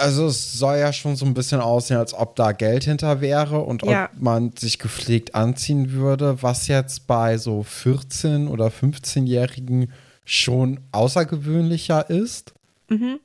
Also 0.00 0.26
es 0.26 0.52
soll 0.52 0.78
ja 0.78 0.92
schon 0.92 1.16
so 1.16 1.26
ein 1.26 1.34
bisschen 1.34 1.60
aussehen, 1.60 1.96
als 1.96 2.14
ob 2.14 2.36
da 2.36 2.52
Geld 2.52 2.84
hinter 2.84 3.20
wäre 3.20 3.58
und 3.60 3.82
Ja. 3.84 4.04
ob 4.14 4.20
man 4.22 4.52
sich 4.56 4.78
gepflegt 4.78 5.34
anziehen 5.34 5.90
würde, 5.90 6.40
was 6.42 6.68
jetzt 6.68 7.08
bei 7.08 7.36
so 7.36 7.62
14- 7.62 8.48
oder 8.48 8.68
15-Jährigen 8.68 9.92
schon 10.24 10.80
außergewöhnlicher 10.92 12.08
ist. 12.10 12.54
Mhm. 12.88 13.18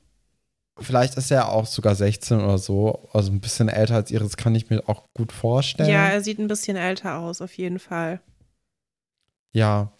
Vielleicht 0.80 1.14
ist 1.16 1.30
er 1.30 1.50
auch 1.52 1.66
sogar 1.66 1.94
16 1.94 2.40
oder 2.40 2.58
so, 2.58 3.08
also 3.12 3.30
ein 3.30 3.40
bisschen 3.40 3.68
älter 3.68 3.94
als 3.94 4.10
ihres, 4.10 4.36
kann 4.36 4.56
ich 4.56 4.68
mir 4.70 4.82
auch 4.88 5.04
gut 5.14 5.30
vorstellen. 5.30 5.88
Ja, 5.88 6.08
er 6.08 6.22
sieht 6.22 6.40
ein 6.40 6.48
bisschen 6.48 6.76
älter 6.76 7.18
aus, 7.20 7.40
auf 7.40 7.56
jeden 7.56 7.78
Fall. 7.78 8.20
Ja. 9.52 9.92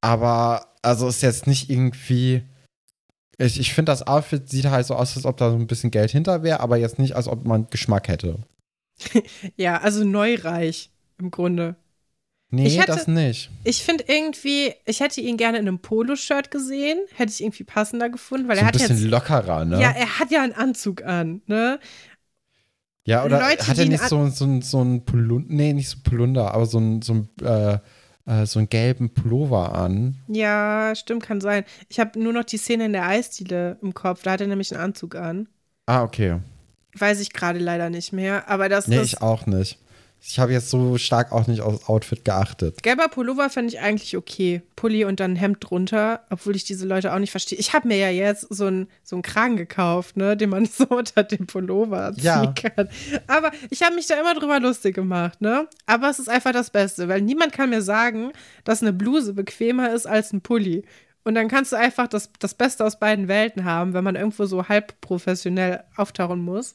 Aber, 0.00 0.66
also 0.82 1.06
ist 1.06 1.22
jetzt 1.22 1.46
nicht 1.46 1.70
irgendwie. 1.70 2.42
Ich, 3.38 3.58
ich 3.58 3.72
finde, 3.74 3.90
das 3.92 4.06
Outfit 4.06 4.48
sieht 4.48 4.66
halt 4.66 4.86
so 4.86 4.94
aus, 4.94 5.16
als 5.16 5.24
ob 5.24 5.36
da 5.36 5.50
so 5.50 5.56
ein 5.56 5.66
bisschen 5.66 5.90
Geld 5.90 6.10
hinter 6.10 6.42
wäre, 6.42 6.60
aber 6.60 6.76
jetzt 6.76 6.98
nicht, 6.98 7.16
als 7.16 7.28
ob 7.28 7.46
man 7.46 7.66
Geschmack 7.70 8.08
hätte. 8.08 8.38
Ja, 9.56 9.78
also 9.78 10.04
neureich 10.04 10.90
im 11.18 11.30
Grunde. 11.30 11.76
Nee, 12.50 12.66
Ich 12.66 12.78
hätte- 12.78 12.92
das 12.92 13.08
nicht. 13.08 13.50
Ich 13.64 13.82
finde 13.82 14.04
irgendwie, 14.06 14.74
ich 14.84 15.00
hätte 15.00 15.22
ihn 15.22 15.38
gerne 15.38 15.58
in 15.58 15.66
einem 15.66 15.78
Poloshirt 15.78 16.50
gesehen, 16.50 16.98
hätte 17.14 17.32
ich 17.32 17.42
irgendwie 17.42 17.64
passender 17.64 18.10
gefunden, 18.10 18.46
weil 18.48 18.56
so 18.56 18.60
er 18.60 18.64
ein 18.64 18.66
hat 18.68 18.74
bisschen 18.74 18.98
jetzt. 18.98 19.06
lockerer, 19.10 19.64
ne? 19.64 19.80
Ja, 19.80 19.90
er 19.90 20.18
hat 20.18 20.30
ja 20.30 20.42
einen 20.42 20.52
Anzug 20.52 21.02
an, 21.02 21.40
ne? 21.46 21.80
Ja, 23.06 23.24
oder 23.24 23.40
Leute, 23.40 23.66
hat 23.66 23.78
er 23.78 23.86
nicht 23.86 24.04
so, 24.06 24.28
so, 24.28 24.44
ein- 24.44 24.62
so 24.62 24.82
ein 24.82 25.04
Polunder, 25.04 25.46
nee, 25.52 25.72
nicht 25.72 25.88
so 25.88 25.96
Polunder, 26.04 26.52
aber 26.54 26.66
so 26.66 26.78
ein, 26.78 27.02
so 27.02 27.14
ein, 27.14 27.28
äh, 27.44 27.78
äh, 28.26 28.46
so 28.46 28.58
einen 28.58 28.68
gelben 28.68 29.10
Pullover 29.10 29.74
an. 29.74 30.16
Ja, 30.28 30.94
stimmt, 30.94 31.22
kann 31.24 31.40
sein. 31.40 31.64
Ich 31.88 31.98
habe 32.00 32.18
nur 32.20 32.32
noch 32.32 32.44
die 32.44 32.56
Szene 32.58 32.86
in 32.86 32.92
der 32.92 33.06
Eisdiele 33.06 33.78
im 33.82 33.94
Kopf, 33.94 34.22
da 34.22 34.32
hat 34.32 34.40
er 34.40 34.46
nämlich 34.46 34.72
einen 34.72 34.82
Anzug 34.82 35.14
an. 35.16 35.48
Ah, 35.86 36.02
okay. 36.02 36.38
Weiß 36.96 37.20
ich 37.20 37.32
gerade 37.32 37.58
leider 37.58 37.90
nicht 37.90 38.12
mehr, 38.12 38.48
aber 38.48 38.68
das 38.68 38.86
Nee, 38.86 39.00
ist. 39.00 39.14
ich 39.14 39.22
auch 39.22 39.46
nicht. 39.46 39.78
Ich 40.24 40.38
habe 40.38 40.52
jetzt 40.52 40.70
so 40.70 40.98
stark 40.98 41.32
auch 41.32 41.48
nicht 41.48 41.62
aufs 41.62 41.88
Outfit 41.88 42.24
geachtet. 42.24 42.82
Gelber 42.84 43.08
Pullover 43.08 43.50
finde 43.50 43.70
ich 43.74 43.80
eigentlich 43.80 44.16
okay. 44.16 44.62
Pulli 44.76 45.04
und 45.04 45.18
dann 45.18 45.34
Hemd 45.34 45.58
drunter, 45.60 46.20
obwohl 46.30 46.54
ich 46.54 46.62
diese 46.62 46.86
Leute 46.86 47.12
auch 47.12 47.18
nicht 47.18 47.32
verstehe. 47.32 47.58
Ich 47.58 47.72
habe 47.72 47.88
mir 47.88 47.96
ja 47.98 48.08
jetzt 48.08 48.46
so 48.48 48.66
einen 48.66 48.86
so 49.02 49.16
einen 49.16 49.22
Kragen 49.22 49.56
gekauft, 49.56 50.16
ne, 50.16 50.36
den 50.36 50.50
man 50.50 50.64
so 50.66 50.84
unter 50.86 51.24
dem 51.24 51.48
Pullover 51.48 52.12
ziehen 52.14 52.24
Ja. 52.24 52.46
kann. 52.52 52.88
Aber 53.26 53.50
ich 53.70 53.82
habe 53.82 53.96
mich 53.96 54.06
da 54.06 54.14
immer 54.20 54.34
drüber 54.34 54.60
lustig 54.60 54.94
gemacht, 54.94 55.40
ne? 55.40 55.66
Aber 55.86 56.08
es 56.08 56.20
ist 56.20 56.28
einfach 56.28 56.52
das 56.52 56.70
Beste, 56.70 57.08
weil 57.08 57.20
niemand 57.20 57.52
kann 57.52 57.70
mir 57.70 57.82
sagen, 57.82 58.30
dass 58.62 58.80
eine 58.80 58.92
Bluse 58.92 59.34
bequemer 59.34 59.92
ist 59.92 60.06
als 60.06 60.32
ein 60.32 60.40
Pulli. 60.40 60.84
Und 61.24 61.34
dann 61.34 61.48
kannst 61.48 61.72
du 61.72 61.76
einfach 61.76 62.06
das, 62.06 62.30
das 62.38 62.54
Beste 62.54 62.84
aus 62.84 62.98
beiden 62.98 63.26
Welten 63.26 63.64
haben, 63.64 63.92
wenn 63.92 64.04
man 64.04 64.14
irgendwo 64.16 64.44
so 64.46 64.68
halb 64.68 65.00
professionell 65.00 65.82
auftauchen 65.96 66.40
muss. 66.40 66.74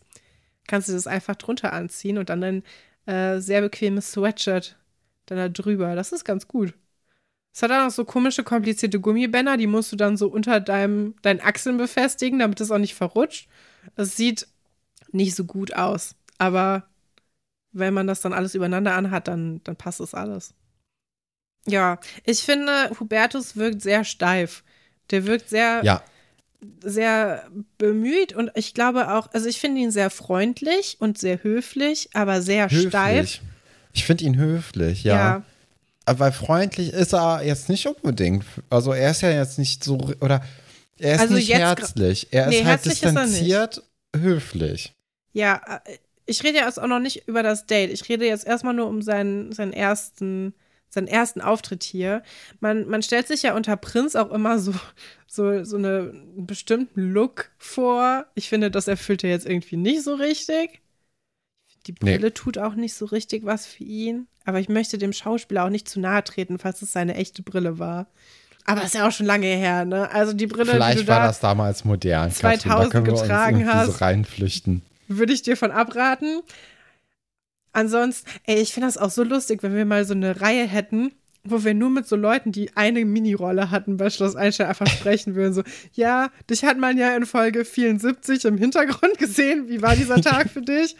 Kannst 0.68 0.90
du 0.90 0.94
das 0.94 1.08
einfach 1.08 1.36
drunter 1.38 1.72
anziehen 1.72 2.18
und 2.18 2.30
dann 2.30 2.44
ein 2.44 2.64
äh, 3.08 3.40
sehr 3.40 3.62
bequemes 3.62 4.12
Sweatshirt 4.12 4.78
dann 5.26 5.38
da 5.38 5.50
drüber. 5.50 5.96
Das 5.96 6.12
ist 6.12 6.24
ganz 6.24 6.48
gut. 6.48 6.74
Es 7.54 7.64
hat 7.64 7.72
auch 7.72 7.90
so 7.90 8.06
komische, 8.06 8.44
komplizierte 8.44 9.00
Gummibänder, 9.00 9.58
die 9.58 9.66
musst 9.66 9.92
du 9.92 9.96
dann 9.96 10.16
so 10.16 10.28
unter 10.28 10.60
deinem, 10.60 11.16
deinen 11.24 11.42
Achseln 11.42 11.78
befestigen, 11.78 12.38
damit 12.38 12.62
es 12.62 12.70
auch 12.70 12.78
nicht 12.78 12.94
verrutscht. 12.94 13.50
Es 13.96 14.16
sieht 14.16 14.48
nicht 15.12 15.36
so 15.36 15.46
gut 15.46 15.74
aus, 15.74 16.16
aber 16.38 16.88
wenn 17.72 17.94
man 17.94 18.06
das 18.06 18.22
dann 18.22 18.34
alles 18.34 18.54
übereinander 18.54 18.94
anhat, 18.94 19.28
dann, 19.28 19.62
dann 19.64 19.76
passt 19.76 20.02
es 20.02 20.14
alles. 20.14 20.54
Ja, 21.66 22.00
ich 22.24 22.44
finde, 22.44 22.92
Hubertus 23.00 23.56
wirkt 23.56 23.82
sehr 23.82 24.04
steif. 24.04 24.64
Der 25.10 25.26
wirkt 25.26 25.50
sehr, 25.50 25.84
Ja, 25.84 26.04
sehr 26.84 27.44
bemüht 27.78 28.34
und 28.34 28.52
ich 28.56 28.74
glaube 28.74 29.14
auch, 29.14 29.30
also 29.34 29.48
ich 29.48 29.60
finde 29.60 29.82
ihn 29.82 29.92
sehr 29.92 30.10
freundlich 30.10 30.98
und 31.00 31.18
sehr 31.18 31.44
höflich, 31.44 32.10
aber 32.14 32.42
sehr 32.42 32.70
steif. 32.70 33.18
höflich. 33.18 33.42
Ich 33.94 34.06
finde 34.06 34.24
ihn 34.26 34.38
höflich, 34.38 35.04
ja. 35.04 35.16
Ja. 35.16 35.44
Aber 36.06 36.32
freundlich 36.32 36.94
ist 36.94 37.14
er 37.14 37.44
jetzt 37.44 37.70
nicht 37.70 37.86
unbedingt. 37.86 38.46
Also 38.70 38.94
er 38.94 39.12
ist 39.12 39.22
ja 39.22 39.30
jetzt 39.30 39.60
nicht 39.60 39.84
so, 39.84 39.98
oder 40.22 40.42
er 40.98 41.16
ist 41.16 41.22
Also 41.22 41.34
nicht 41.36 41.54
herzlich. 41.54 42.28
Er 42.32 42.48
Nee, 42.48 42.60
ist 42.60 42.66
halt 42.66 42.68
herzlich 42.86 42.94
ist 42.94 43.04
nicht. 43.04 43.24
distanziert, 43.24 43.84
höflich. 44.16 44.94
Ja, 45.34 45.62
äh, 45.86 45.98
ich 46.26 46.44
rede 46.44 46.60
ja 46.60 46.66
jetzt 46.66 46.80
auch 46.80 46.88
noch 46.88 47.00
nicht 47.00 47.28
über 47.28 47.44
das 47.44 47.66
Date. 47.68 47.92
Ich 47.92 48.08
rede 48.10 48.26
jetzt 48.26 48.46
erstmal 48.48 48.74
nur 48.74 48.88
um 48.88 49.02
seinen, 49.02 49.52
seinen 49.52 49.74
ersten, 49.74 50.54
seinen 50.90 51.08
ersten 51.08 51.42
Auftritt 51.42 51.84
hier. 51.84 52.24
Man, 52.60 52.88
man 52.88 53.02
stellt 53.04 53.28
sich 53.28 53.44
ja 53.44 53.56
unter 53.56 53.76
Prinz 53.78 54.16
auch 54.16 54.32
immer 54.32 54.58
so, 54.60 54.74
so, 55.28 55.64
so 55.64 55.78
eine, 55.78 56.12
einen 56.14 56.48
bestimmten 56.48 57.12
Look 57.12 57.52
vor. 57.58 58.26
Ich 58.36 58.50
finde, 58.50 58.72
das 58.72 58.88
erfüllt 58.88 59.24
er 59.24 59.30
jetzt 59.30 59.46
irgendwie 59.46 59.78
nicht 59.78 60.04
so 60.04 60.16
richtig. 60.16 60.82
Die 61.86 61.94
Nee. 62.02 62.18
Brille 62.18 62.34
tut 62.34 62.58
auch 62.58 62.76
nicht 62.76 62.94
so 62.94 63.06
richtig 63.06 63.46
was 63.46 63.66
für 63.66 63.84
ihn. 63.84 64.28
Aber 64.46 64.60
ich 64.60 64.70
möchte 64.70 64.98
dem 64.98 65.14
Schauspieler 65.14 65.66
auch 65.66 65.70
nicht 65.70 65.88
zu 65.90 66.00
nahe 66.00 66.24
treten, 66.24 66.58
falls 66.58 66.82
es 66.82 66.92
seine 66.94 67.16
echte 67.16 67.44
Brille 67.44 67.80
war. 67.80 68.08
Aber 68.66 68.84
ist 68.84 68.96
ja 68.96 69.08
auch 69.08 69.12
schon 69.12 69.26
lange 69.26 69.48
her, 69.48 69.86
ne? 69.86 70.12
Also 70.12 70.34
die 70.34 70.48
Brille, 70.48 70.66
die 70.66 70.72
Vielleicht 70.72 71.00
du 71.04 71.08
war 71.08 71.22
da 71.22 71.28
das 71.28 71.40
damals 71.40 71.86
modern. 71.86 72.30
Katrin. 72.34 72.60
2000 72.60 72.86
da 72.86 72.90
können 72.90 73.06
wir 73.06 73.14
uns 73.14 73.22
getragen 73.22 73.60
irgendwie 73.62 73.86
so 73.86 73.94
hast. 73.94 74.02
reinflüchten. 74.02 74.82
würde 75.08 75.32
ich 75.34 75.42
dir 75.42 75.56
von 75.56 75.72
abraten. 75.72 76.42
Ansonsten, 77.78 78.28
ey, 78.48 78.60
ich 78.60 78.74
finde 78.74 78.88
das 78.88 78.98
auch 78.98 79.12
so 79.12 79.22
lustig, 79.22 79.62
wenn 79.62 79.76
wir 79.76 79.86
mal 79.86 80.04
so 80.04 80.16
eine 80.16 80.42
Reihe 80.42 80.66
hätten, 80.66 81.12
wo 81.44 81.64
wir 81.64 81.76
nur 81.76 81.92
mit 81.92 82.08
so 82.08 82.16
Leuten, 82.16 82.52
die 82.52 82.76
eine 82.76 83.06
Minirolle 83.06 83.70
hatten, 83.70 83.98
bei 83.98 84.10
Schloss 84.10 84.36
Einstein 84.36 84.66
einfach 84.66 84.88
sprechen 84.88 85.36
würden. 85.36 85.54
So, 85.54 85.62
ja, 85.94 86.32
dich 86.50 86.66
hat 86.66 86.80
man 86.80 86.98
ja 86.98 87.16
in 87.16 87.28
Folge 87.28 87.66
74 87.66 88.46
im 88.46 88.58
Hintergrund 88.58 89.18
gesehen. 89.20 89.70
Wie 89.70 89.84
war 89.84 89.96
dieser 89.96 90.20
Tag 90.22 90.50
für 90.50 90.64
dich? 90.64 90.96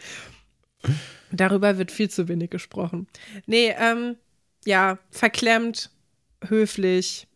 Darüber 1.32 1.78
wird 1.78 1.90
viel 1.90 2.10
zu 2.10 2.28
wenig 2.28 2.50
gesprochen. 2.50 3.08
Nee, 3.46 3.74
ähm, 3.76 4.14
ja, 4.64 4.98
verklemmt, 5.10 5.90
höflich, 6.46 7.26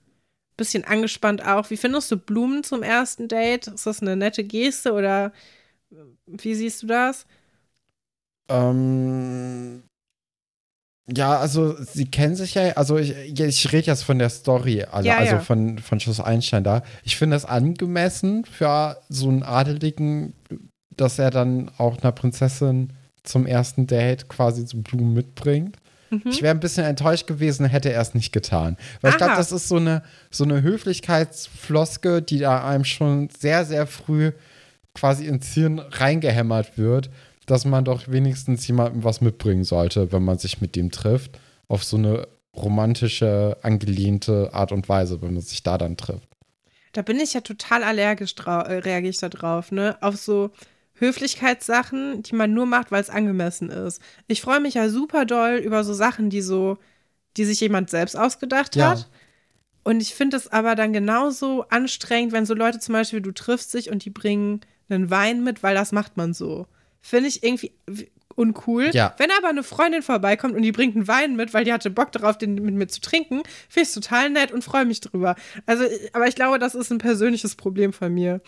bisschen 0.56 0.84
angespannt 0.84 1.44
auch. 1.44 1.68
Wie 1.70 1.76
findest 1.76 2.12
du 2.12 2.16
Blumen 2.16 2.62
zum 2.62 2.84
ersten 2.84 3.26
Date? 3.26 3.66
Ist 3.66 3.88
das 3.88 4.02
eine 4.02 4.14
nette 4.14 4.44
Geste 4.44 4.92
oder 4.92 5.32
wie 6.28 6.54
siehst 6.54 6.84
du 6.84 6.86
das? 6.86 7.26
Ähm, 8.52 9.82
ja, 11.10 11.36
also 11.38 11.76
sie 11.82 12.06
kennen 12.06 12.36
sich 12.36 12.54
ja, 12.54 12.72
also 12.72 12.96
ich, 12.96 13.14
ich 13.38 13.72
rede 13.72 13.86
jetzt 13.86 14.04
von 14.04 14.18
der 14.18 14.30
Story, 14.30 14.84
also, 14.84 15.08
Ja, 15.08 15.18
also 15.18 15.34
ja. 15.34 15.40
von, 15.40 15.78
von 15.78 15.98
Schloss 15.98 16.20
Einstein 16.20 16.62
da. 16.62 16.82
Ich 17.02 17.16
finde 17.16 17.36
es 17.36 17.44
angemessen 17.44 18.44
für 18.44 18.98
so 19.08 19.28
einen 19.28 19.42
Adeligen, 19.42 20.34
dass 20.96 21.18
er 21.18 21.30
dann 21.30 21.70
auch 21.78 22.00
einer 22.00 22.12
Prinzessin 22.12 22.92
zum 23.24 23.46
ersten 23.46 23.86
Date 23.86 24.28
quasi 24.28 24.66
so 24.66 24.78
Blumen 24.78 25.12
mitbringt. 25.12 25.76
Mhm. 26.10 26.22
Ich 26.26 26.42
wäre 26.42 26.54
ein 26.54 26.60
bisschen 26.60 26.84
enttäuscht 26.84 27.26
gewesen, 27.26 27.66
hätte 27.66 27.92
er 27.92 28.00
es 28.00 28.14
nicht 28.14 28.32
getan. 28.32 28.76
Weil 29.00 29.12
ich 29.12 29.16
glaube, 29.16 29.32
Aha. 29.32 29.38
das 29.38 29.50
ist 29.50 29.68
so 29.68 29.76
eine, 29.76 30.02
so 30.30 30.44
eine 30.44 30.62
Höflichkeitsfloske, 30.62 32.22
die 32.22 32.38
da 32.38 32.66
einem 32.66 32.84
schon 32.84 33.28
sehr, 33.30 33.64
sehr 33.64 33.86
früh 33.86 34.32
quasi 34.94 35.26
ins 35.26 35.52
Hirn 35.54 35.78
reingehämmert 35.78 36.76
wird, 36.76 37.10
dass 37.46 37.64
man 37.64 37.84
doch 37.84 38.08
wenigstens 38.08 38.66
jemandem 38.66 39.04
was 39.04 39.20
mitbringen 39.20 39.64
sollte, 39.64 40.12
wenn 40.12 40.24
man 40.24 40.38
sich 40.38 40.60
mit 40.60 40.76
dem 40.76 40.90
trifft. 40.90 41.38
Auf 41.68 41.84
so 41.84 41.96
eine 41.96 42.28
romantische, 42.54 43.56
angelehnte 43.62 44.50
Art 44.52 44.72
und 44.72 44.88
Weise, 44.88 45.22
wenn 45.22 45.34
man 45.34 45.42
sich 45.42 45.62
da 45.62 45.78
dann 45.78 45.96
trifft. 45.96 46.28
Da 46.92 47.02
bin 47.02 47.18
ich 47.18 47.32
ja 47.32 47.40
total 47.40 47.82
allergisch 47.82 48.34
drauf, 48.34 48.68
äh, 48.68 48.74
reagiere 48.78 49.10
ich 49.10 49.18
da 49.18 49.28
drauf, 49.30 49.72
ne? 49.72 49.96
Auf 50.02 50.16
so 50.16 50.50
Höflichkeitssachen, 50.94 52.22
die 52.22 52.34
man 52.34 52.52
nur 52.52 52.66
macht, 52.66 52.90
weil 52.90 53.00
es 53.00 53.10
angemessen 53.10 53.70
ist. 53.70 54.00
Ich 54.26 54.40
freue 54.42 54.60
mich 54.60 54.74
ja 54.74 54.88
super 54.88 55.24
doll 55.24 55.56
über 55.56 55.84
so 55.84 55.94
Sachen, 55.94 56.30
die 56.30 56.42
so, 56.42 56.78
die 57.36 57.44
sich 57.44 57.60
jemand 57.60 57.90
selbst 57.90 58.16
ausgedacht 58.16 58.76
Ja. 58.76 58.90
hat. 58.90 59.08
Und 59.84 60.00
ich 60.00 60.14
finde 60.14 60.36
es 60.36 60.48
aber 60.48 60.74
dann 60.74 60.92
genauso 60.92 61.64
anstrengend, 61.68 62.32
wenn 62.32 62.46
so 62.46 62.54
Leute 62.54 62.78
zum 62.78 62.92
Beispiel, 62.92 63.20
du 63.20 63.32
triffst 63.32 63.74
dich 63.74 63.90
und 63.90 64.04
die 64.04 64.10
bringen 64.10 64.60
einen 64.88 65.10
Wein 65.10 65.42
mit, 65.42 65.62
weil 65.62 65.74
das 65.74 65.90
macht 65.92 66.16
man 66.16 66.34
so. 66.34 66.66
Finde 67.02 67.28
ich 67.28 67.42
irgendwie 67.42 67.72
uncool. 68.34 68.90
Ja. 68.94 69.14
Wenn 69.18 69.30
aber 69.36 69.48
eine 69.48 69.62
Freundin 69.62 70.02
vorbeikommt 70.02 70.54
und 70.54 70.62
die 70.62 70.72
bringt 70.72 70.96
einen 70.96 71.08
Wein 71.08 71.36
mit, 71.36 71.52
weil 71.52 71.64
die 71.64 71.72
hatte 71.72 71.90
Bock 71.90 72.12
darauf, 72.12 72.38
den 72.38 72.54
mit 72.54 72.74
mir 72.74 72.86
zu 72.86 73.00
trinken, 73.00 73.42
finde 73.68 73.82
ich 73.82 73.88
es 73.88 73.94
total 73.94 74.30
nett 74.30 74.52
und 74.52 74.64
freue 74.64 74.84
mich 74.84 75.00
drüber. 75.00 75.36
Also, 75.66 75.84
aber 76.12 76.26
ich 76.28 76.34
glaube, 76.34 76.58
das 76.58 76.74
ist 76.74 76.90
ein 76.90 76.98
persönliches 76.98 77.54
Problem 77.54 77.92
von 77.92 78.12
mir. 78.12 78.40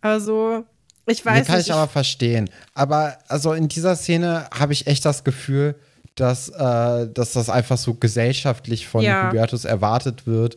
Also, 0.00 0.64
ich 1.06 1.24
weiß 1.24 1.46
kann 1.46 1.56
nicht. 1.56 1.66
ich 1.66 1.72
aber 1.72 1.88
verstehen. 1.88 2.48
Aber 2.74 3.18
also 3.28 3.52
in 3.52 3.68
dieser 3.68 3.96
Szene 3.96 4.48
habe 4.54 4.72
ich 4.72 4.86
echt 4.86 5.04
das 5.04 5.24
Gefühl, 5.24 5.74
dass, 6.14 6.48
äh, 6.48 7.08
dass 7.08 7.32
das 7.32 7.50
einfach 7.50 7.76
so 7.76 7.94
gesellschaftlich 7.94 8.86
von 8.86 9.02
Ja. 9.02 9.28
Hubertus 9.28 9.64
erwartet 9.64 10.26
wird, 10.26 10.56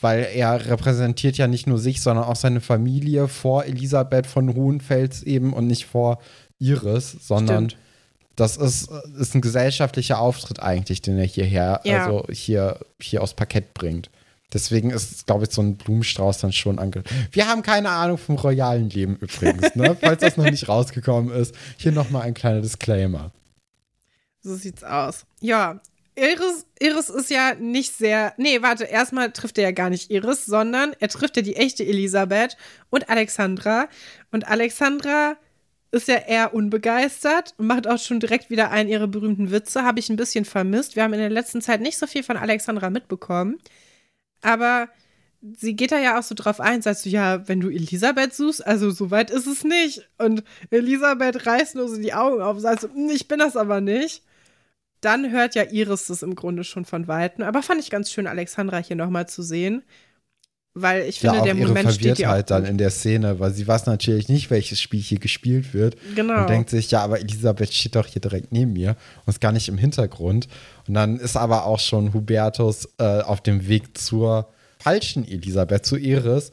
weil 0.00 0.28
er 0.34 0.66
repräsentiert 0.66 1.36
ja 1.36 1.46
nicht 1.46 1.66
nur 1.66 1.78
sich, 1.78 2.02
sondern 2.02 2.24
auch 2.24 2.36
seine 2.36 2.60
Familie 2.60 3.28
vor 3.28 3.64
Elisabeth 3.64 4.26
von 4.26 4.54
Hohenfels 4.54 5.22
eben 5.22 5.52
und 5.52 5.66
nicht 5.66 5.86
vor 5.86 6.18
Iris, 6.62 7.16
sondern 7.20 7.70
Stimmt. 7.70 7.82
das 8.36 8.56
ist, 8.56 8.88
ist 9.18 9.34
ein 9.34 9.40
gesellschaftlicher 9.40 10.18
Auftritt 10.18 10.60
eigentlich, 10.60 11.02
den 11.02 11.18
er 11.18 11.26
hierher, 11.26 11.80
Ja. 11.84 12.04
also 12.06 12.26
hier, 12.30 12.78
hier 13.00 13.22
aufs 13.22 13.34
Parkett 13.34 13.74
bringt. 13.74 14.10
Deswegen 14.52 14.90
ist, 14.90 15.26
glaube 15.26 15.44
ich, 15.44 15.50
so 15.50 15.62
ein 15.62 15.76
Blumenstrauß 15.76 16.38
dann 16.38 16.52
schon 16.52 16.78
ange. 16.78 17.02
Wir 17.30 17.48
haben 17.48 17.62
keine 17.62 17.88
Ahnung 17.88 18.18
vom 18.18 18.36
royalen 18.36 18.90
Leben 18.90 19.16
übrigens, 19.16 19.74
ne? 19.74 19.96
Falls 20.00 20.20
das 20.20 20.36
noch 20.36 20.44
nicht 20.44 20.68
rausgekommen 20.68 21.34
ist. 21.34 21.54
Hier 21.78 21.90
nochmal 21.92 22.22
ein 22.22 22.34
kleiner 22.34 22.60
Disclaimer. 22.60 23.32
So 24.42 24.54
sieht's 24.54 24.84
aus. 24.84 25.24
Ja, 25.40 25.80
Iris, 26.16 26.66
Iris 26.80 27.08
ist 27.08 27.30
ja 27.30 27.54
nicht 27.54 27.96
sehr. 27.96 28.34
Nee, 28.36 28.60
warte, 28.60 28.84
erstmal 28.84 29.32
trifft 29.32 29.56
er 29.56 29.64
ja 29.64 29.70
gar 29.70 29.88
nicht 29.88 30.10
Iris, 30.10 30.44
sondern 30.44 30.92
er 31.00 31.08
trifft 31.08 31.36
ja 31.38 31.42
die 31.42 31.56
echte 31.56 31.84
Elisabeth 31.86 32.58
und 32.90 33.08
Alexandra. 33.08 33.88
Und 34.32 34.46
Alexandra 34.46 35.36
ist 35.92 36.08
ja 36.08 36.16
eher 36.16 36.54
unbegeistert 36.54 37.54
und 37.58 37.66
macht 37.66 37.86
auch 37.86 37.98
schon 37.98 38.18
direkt 38.18 38.50
wieder 38.50 38.70
einen 38.70 38.88
ihrer 38.88 39.06
berühmten 39.06 39.50
Witze. 39.50 39.84
Habe 39.84 40.00
ich 40.00 40.08
ein 40.08 40.16
bisschen 40.16 40.44
vermisst. 40.44 40.96
Wir 40.96 41.04
haben 41.04 41.12
in 41.12 41.20
der 41.20 41.30
letzten 41.30 41.60
Zeit 41.60 41.80
nicht 41.82 41.98
so 41.98 42.06
viel 42.06 42.22
von 42.22 42.36
Alexandra 42.38 42.90
mitbekommen. 42.90 43.58
Aber 44.42 44.88
sie 45.42 45.76
geht 45.76 45.92
da 45.92 45.98
ja 45.98 46.18
auch 46.18 46.22
so 46.22 46.34
drauf 46.34 46.60
ein, 46.60 46.82
sagst 46.82 47.04
du, 47.06 47.10
ja, 47.10 47.46
wenn 47.48 47.60
du 47.60 47.68
Elisabeth 47.68 48.34
suchst, 48.34 48.66
also 48.66 48.90
so 48.90 49.10
weit 49.10 49.30
ist 49.30 49.46
es 49.46 49.64
nicht. 49.64 50.08
Und 50.18 50.44
Elisabeth 50.70 51.46
reißt 51.46 51.74
nur 51.74 51.88
so 51.88 51.96
die 52.00 52.14
Augen 52.14 52.40
auf 52.42 52.56
und 52.56 52.62
sagt 52.62 52.80
so, 52.82 52.88
"Hm, 52.88 53.10
ich 53.10 53.28
bin 53.28 53.38
das 53.38 53.56
aber 53.56 53.80
nicht. 53.80 54.22
Dann 55.00 55.30
hört 55.32 55.54
ja 55.56 55.64
Iris 55.64 56.06
das 56.06 56.22
im 56.22 56.36
Grunde 56.36 56.64
schon 56.64 56.84
von 56.84 57.08
Weitem. 57.08 57.44
Aber 57.44 57.62
fand 57.62 57.80
ich 57.80 57.90
ganz 57.90 58.10
schön, 58.12 58.26
Alexandra 58.26 58.78
hier 58.78 58.96
nochmal 58.96 59.28
zu 59.28 59.42
sehen. 59.42 59.82
Weil 60.74 61.02
ich 61.02 61.20
finde, 61.20 61.36
ja, 61.36 61.40
auch 61.40 61.44
der 61.44 61.54
ihre 61.54 61.68
Moment 61.68 61.92
steht 61.92 62.18
ja 62.18 62.34
auch 62.34 62.42
dann 62.42 62.64
in 62.64 62.78
der 62.78 62.88
Szene, 62.90 63.38
weil 63.38 63.52
sie 63.52 63.68
weiß 63.68 63.84
natürlich 63.86 64.30
nicht, 64.30 64.50
welches 64.50 64.80
Spiel 64.80 65.00
hier 65.00 65.18
gespielt 65.18 65.74
wird. 65.74 65.96
Genau. 66.14 66.40
Und 66.40 66.50
denkt 66.50 66.70
sich, 66.70 66.90
ja, 66.90 67.02
aber 67.02 67.20
Elisabeth 67.20 67.74
steht 67.74 67.94
doch 67.94 68.06
hier 68.06 68.22
direkt 68.22 68.52
neben 68.52 68.72
mir 68.72 68.96
und 69.26 69.30
ist 69.30 69.40
gar 69.40 69.52
nicht 69.52 69.68
im 69.68 69.76
Hintergrund. 69.76 70.48
Und 70.88 70.94
dann 70.94 71.18
ist 71.18 71.36
aber 71.36 71.66
auch 71.66 71.78
schon 71.78 72.14
Hubertus 72.14 72.88
äh, 72.98 73.20
auf 73.20 73.42
dem 73.42 73.68
Weg 73.68 73.98
zur 73.98 74.48
falschen 74.78 75.28
Elisabeth, 75.28 75.84
zu 75.84 75.96
Iris. 75.96 76.50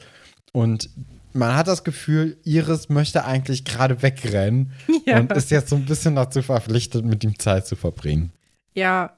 Und 0.52 0.90
man 1.32 1.56
hat 1.56 1.68
das 1.68 1.82
Gefühl, 1.82 2.36
Iris 2.44 2.90
möchte 2.90 3.24
eigentlich 3.24 3.64
gerade 3.64 4.02
wegrennen 4.02 4.72
Ja. 5.06 5.18
und 5.18 5.32
ist 5.32 5.50
jetzt 5.50 5.70
so 5.70 5.76
ein 5.76 5.86
bisschen 5.86 6.16
dazu 6.16 6.42
verpflichtet, 6.42 7.06
mit 7.06 7.24
ihm 7.24 7.38
Zeit 7.38 7.66
zu 7.66 7.74
verbringen. 7.74 8.32
Ja, 8.74 9.16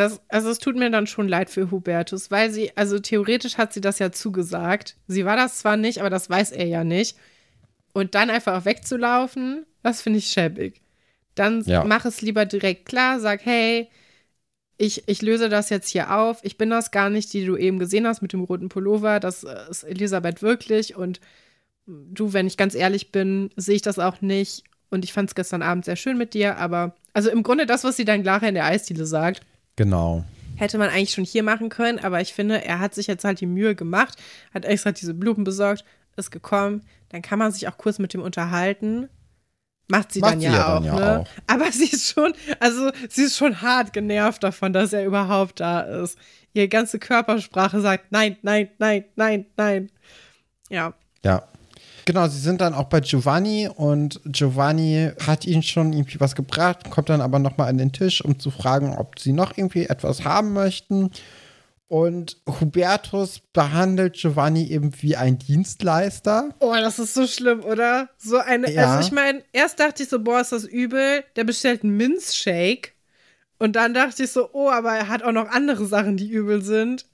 das, 0.00 0.20
also 0.28 0.50
es 0.50 0.58
tut 0.58 0.76
mir 0.76 0.90
dann 0.90 1.06
schon 1.06 1.28
leid 1.28 1.50
für 1.50 1.70
Hubertus, 1.70 2.30
weil 2.30 2.50
sie, 2.50 2.76
also 2.76 2.98
theoretisch 2.98 3.58
hat 3.58 3.72
sie 3.72 3.80
das 3.80 3.98
ja 3.98 4.10
zugesagt. 4.12 4.96
Sie 5.06 5.24
war 5.24 5.36
das 5.36 5.58
zwar 5.58 5.76
nicht, 5.76 6.00
aber 6.00 6.10
das 6.10 6.28
weiß 6.30 6.52
er 6.52 6.66
ja 6.66 6.84
nicht. 6.84 7.16
Und 7.92 8.14
dann 8.14 8.30
einfach 8.30 8.64
wegzulaufen, 8.64 9.66
das 9.82 10.02
finde 10.02 10.18
ich 10.18 10.28
schäbig. 10.28 10.80
Dann 11.34 11.62
Ja. 11.62 11.84
mach 11.84 12.04
es 12.04 12.22
lieber 12.22 12.46
direkt 12.46 12.86
klar, 12.86 13.20
sag, 13.20 13.44
hey, 13.44 13.88
ich, 14.78 15.04
ich 15.06 15.20
löse 15.20 15.48
das 15.50 15.68
jetzt 15.68 15.88
hier 15.90 16.16
auf. 16.16 16.40
Ich 16.42 16.56
bin 16.56 16.70
das 16.70 16.90
gar 16.90 17.10
nicht, 17.10 17.32
die 17.34 17.44
du 17.44 17.56
eben 17.56 17.78
gesehen 17.78 18.06
hast 18.06 18.22
mit 18.22 18.32
dem 18.32 18.42
roten 18.42 18.70
Pullover. 18.70 19.20
Das 19.20 19.44
äh, 19.44 19.54
ist 19.70 19.82
Elisabeth 19.84 20.40
wirklich. 20.40 20.96
Und 20.96 21.20
du, 21.86 22.32
wenn 22.32 22.46
ich 22.46 22.56
ganz 22.56 22.74
ehrlich 22.74 23.12
bin, 23.12 23.50
sehe 23.56 23.76
ich 23.76 23.82
das 23.82 23.98
auch 23.98 24.22
nicht. 24.22 24.64
Und 24.88 25.04
ich 25.04 25.12
fand 25.12 25.28
es 25.28 25.34
gestern 25.34 25.60
Abend 25.62 25.84
sehr 25.84 25.96
schön 25.96 26.16
mit 26.16 26.32
dir. 26.32 26.56
Aber, 26.56 26.94
also 27.12 27.28
im 27.30 27.42
Grunde 27.42 27.66
das, 27.66 27.84
was 27.84 27.96
sie 27.96 28.06
dann 28.06 28.22
Clara 28.22 28.48
in 28.48 28.54
der 28.54 28.64
Eisdiele 28.64 29.04
sagt, 29.04 29.42
Genau. 29.76 30.24
hätte 30.56 30.78
man 30.78 30.90
eigentlich 30.90 31.12
schon 31.12 31.24
hier 31.24 31.42
machen 31.42 31.68
können. 31.70 31.98
Aber 31.98 32.20
ich 32.20 32.34
finde, 32.34 32.64
er 32.64 32.80
hat 32.80 32.94
sich 32.94 33.06
jetzt 33.06 33.24
halt 33.24 33.40
die 33.40 33.46
Mühe 33.46 33.74
gemacht, 33.74 34.18
hat 34.52 34.64
extra 34.64 34.92
diese 34.92 35.14
Blumen 35.14 35.44
besorgt, 35.44 35.84
ist 36.16 36.30
gekommen. 36.30 36.82
Dann 37.08 37.22
kann 37.22 37.38
man 37.38 37.50
sich 37.52 37.66
auch 37.66 37.78
kurz 37.78 37.98
mit 37.98 38.12
dem 38.12 38.20
unterhalten. 38.20 39.08
Macht 39.88 40.12
sie 40.12 40.20
Macht 40.20 40.32
dann 40.34 40.40
sie 40.40 40.46
ja, 40.46 40.52
ja 40.52 40.66
auch, 40.68 40.74
dann 40.74 40.84
ja 40.84 40.94
ne? 40.94 41.20
auch. 41.20 41.28
Aber 41.46 41.72
sie 41.72 41.84
ist 41.86 42.12
schon, 42.12 42.32
also 42.60 42.90
sie 43.08 43.22
ist 43.22 43.36
schon 43.36 43.60
hart 43.60 43.92
genervt 43.92 44.42
davon, 44.42 44.72
dass 44.72 44.92
er 44.92 45.04
überhaupt 45.04 45.60
da 45.60 45.80
ist. 45.80 46.18
Ihre 46.52 46.68
ganze 46.68 46.98
Körpersprache 46.98 47.80
sagt 47.80 48.12
nein, 48.12 48.36
nein, 48.42 48.68
nein, 48.78 49.04
nein, 49.16 49.46
nein. 49.56 49.90
Ja, 50.68 50.94
Ja. 51.24 51.48
Genau, 52.10 52.26
sie 52.26 52.40
sind 52.40 52.60
dann 52.60 52.74
auch 52.74 52.88
bei 52.88 52.98
Giovanni 52.98 53.68
und 53.72 54.20
Giovanni 54.24 55.12
hat 55.24 55.46
ihnen 55.46 55.62
schon 55.62 55.92
irgendwie 55.92 56.18
was 56.18 56.34
gebracht, 56.34 56.90
kommt 56.90 57.08
dann 57.08 57.20
aber 57.20 57.38
nochmal 57.38 57.68
an 57.68 57.78
den 57.78 57.92
Tisch, 57.92 58.20
um 58.24 58.36
zu 58.36 58.50
fragen, 58.50 58.96
ob 58.98 59.20
sie 59.20 59.30
noch 59.30 59.56
irgendwie 59.56 59.84
etwas 59.84 60.24
haben 60.24 60.52
möchten. 60.52 61.12
Und 61.86 62.38
Hubertus 62.48 63.38
behandelt 63.52 64.14
Giovanni 64.14 64.66
eben 64.72 64.90
wie 65.00 65.14
ein 65.14 65.38
Dienstleister. 65.38 66.48
Oh, 66.58 66.74
das 66.74 66.98
ist 66.98 67.14
so 67.14 67.28
schlimm, 67.28 67.62
oder? 67.62 68.08
So 68.18 68.38
eine, 68.38 68.68
Ja. 68.72 68.96
also 68.96 69.06
ich 69.06 69.12
meine, 69.12 69.44
erst 69.52 69.78
dachte 69.78 70.02
ich 70.02 70.08
so, 70.08 70.18
boah, 70.18 70.40
ist 70.40 70.50
das 70.50 70.64
übel. 70.64 71.22
Der 71.36 71.44
bestellt 71.44 71.84
einen 71.84 71.96
Minzshake. 71.96 72.90
Und 73.60 73.76
dann 73.76 73.94
dachte 73.94 74.24
ich 74.24 74.32
so, 74.32 74.50
oh, 74.52 74.68
aber 74.68 74.96
er 74.96 75.06
hat 75.06 75.22
auch 75.22 75.30
noch 75.30 75.48
andere 75.48 75.86
Sachen, 75.86 76.16
die 76.16 76.28
übel 76.28 76.60
sind. 76.62 77.06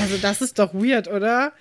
Also 0.00 0.16
das 0.20 0.40
ist 0.42 0.58
doch 0.58 0.74
weird, 0.74 1.06
oder? 1.06 1.52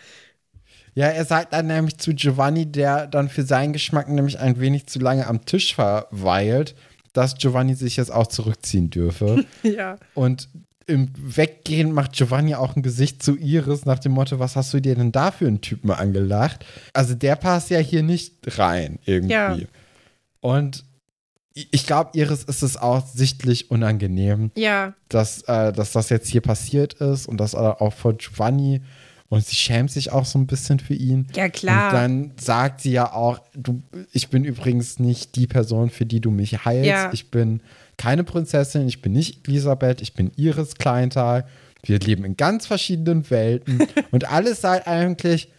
Ja, 0.98 1.10
er 1.10 1.26
sagt 1.26 1.54
dann 1.54 1.68
nämlich 1.68 2.00
zu 2.00 2.16
Giovanni, 2.16 2.66
der 2.66 3.06
dann 3.06 3.30
für 3.30 3.44
seinen 3.44 3.72
Geschmack 3.72 4.10
nämlich 4.10 4.40
ein 4.40 4.60
wenig 4.60 4.88
zu 4.88 4.98
lange 4.98 5.28
am 5.28 5.46
Tisch 5.46 5.76
verweilt, 5.76 6.74
dass 7.14 7.38
Giovanni 7.38 7.76
sich 7.76 7.98
jetzt 7.98 8.12
auch 8.12 8.26
zurückziehen 8.26 8.90
dürfe. 8.90 9.46
Ja. 9.62 9.98
Und 10.16 10.50
im 10.88 11.10
Weggehen 11.16 11.92
macht 11.92 12.14
Giovanni 12.14 12.56
auch 12.56 12.76
ein 12.76 12.82
Gesicht 12.82 13.22
zu 13.22 13.38
Iris 13.38 13.86
nach 13.86 14.00
dem 14.00 14.14
Motto, 14.14 14.40
was 14.40 14.56
hast 14.56 14.74
du 14.74 14.80
dir 14.80 14.96
denn 14.96 15.12
da 15.12 15.30
für 15.30 15.46
einen 15.46 15.62
Typen 15.62 15.92
angelacht? 15.92 16.66
Also 16.94 17.14
der 17.14 17.36
passt 17.36 17.70
ja 17.70 17.78
hier 17.78 18.02
nicht 18.02 18.58
rein 18.58 18.98
irgendwie. 19.06 19.34
Ja. 19.34 19.56
Und 20.40 20.84
ich 21.54 21.86
glaube, 21.86 22.18
Iris 22.18 22.44
ist 22.44 22.64
es 22.64 22.76
auch 22.76 23.06
sichtlich 23.06 23.70
unangenehm, 23.70 24.50
Ja, 24.56 24.96
dass, 25.10 25.44
äh, 25.44 25.72
dass 25.74 25.92
das 25.92 26.10
jetzt 26.10 26.28
hier 26.28 26.42
passiert 26.42 26.96
ist 26.96 27.28
und 27.28 27.38
das 27.38 27.54
auch 27.54 27.94
vor 27.94 28.14
Giovanni. 28.14 28.82
Und 29.30 29.46
sie 29.46 29.56
schämt 29.56 29.92
sich 29.92 30.12
auch 30.14 30.26
so 30.26 30.40
ein 30.40 30.48
bisschen 30.48 30.80
für 30.80 30.94
ihn. 30.94 31.28
ja 31.36 31.50
klar. 31.50 31.90
Und 31.90 31.94
dann 31.96 32.32
sagt 32.40 32.82
sie 32.82 32.92
ja 32.92 33.12
auch, 33.12 33.40
du, 33.54 33.82
ich 34.14 34.30
bin 34.30 34.46
übrigens 34.46 35.00
nicht 35.00 35.36
die 35.36 35.48
Person, 35.48 35.90
für 35.90 36.06
die 36.06 36.22
du 36.22 36.32
mich 36.32 36.64
heilst. 36.64 36.88
Ja. 36.88 37.10
Ich 37.12 37.30
bin 37.30 37.62
keine 37.98 38.24
Prinzessin, 38.24 38.88
ich 38.88 39.02
bin 39.02 39.12
nicht 39.12 39.48
Elisabeth, 39.48 40.02
ich 40.02 40.14
bin 40.14 40.32
Iris 40.38 40.76
Kleintal. 40.76 41.46
Wir 41.84 42.00
leben 42.00 42.24
in 42.24 42.38
ganz 42.38 42.66
verschiedenen 42.68 43.30
Welten 43.30 43.80
und 44.12 44.32
alles 44.32 44.62
sagt 44.62 44.88
eigentlich, 44.88 45.52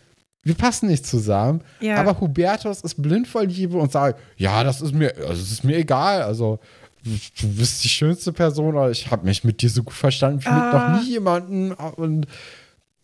wir 0.45 0.55
passen 0.55 0.89
nicht 0.89 1.07
zusammen. 1.07 1.61
Ja. 1.81 1.97
Aber 1.97 2.19
Hubertus 2.21 2.81
ist 2.81 3.03
blind 3.03 3.29
vor 3.29 3.45
Liebe 3.45 3.77
und 3.77 3.93
sagt, 3.93 4.19
ja, 4.39 4.65
das 4.65 4.81
ist 4.81 4.95
mir, 4.95 5.13
also 5.19 5.43
es 5.43 5.51
ist 5.53 5.65
mir 5.65 5.77
egal. 5.77 6.23
Also 6.23 6.59
du 7.05 7.49
bist 7.49 7.85
die 7.85 7.89
schönste 7.89 8.33
Person, 8.33 8.91
ich 8.91 9.11
habe 9.11 9.27
mich 9.27 9.45
mit 9.45 9.61
dir 9.61 9.69
so 9.69 9.83
gut 9.83 9.95
verstanden 9.95 10.41
wie 10.43 10.49
mit 10.49 10.59
Ah. 10.59 10.89
noch 10.97 11.03
nie 11.03 11.11
jemanden. 11.11 11.73
Und 11.73 12.27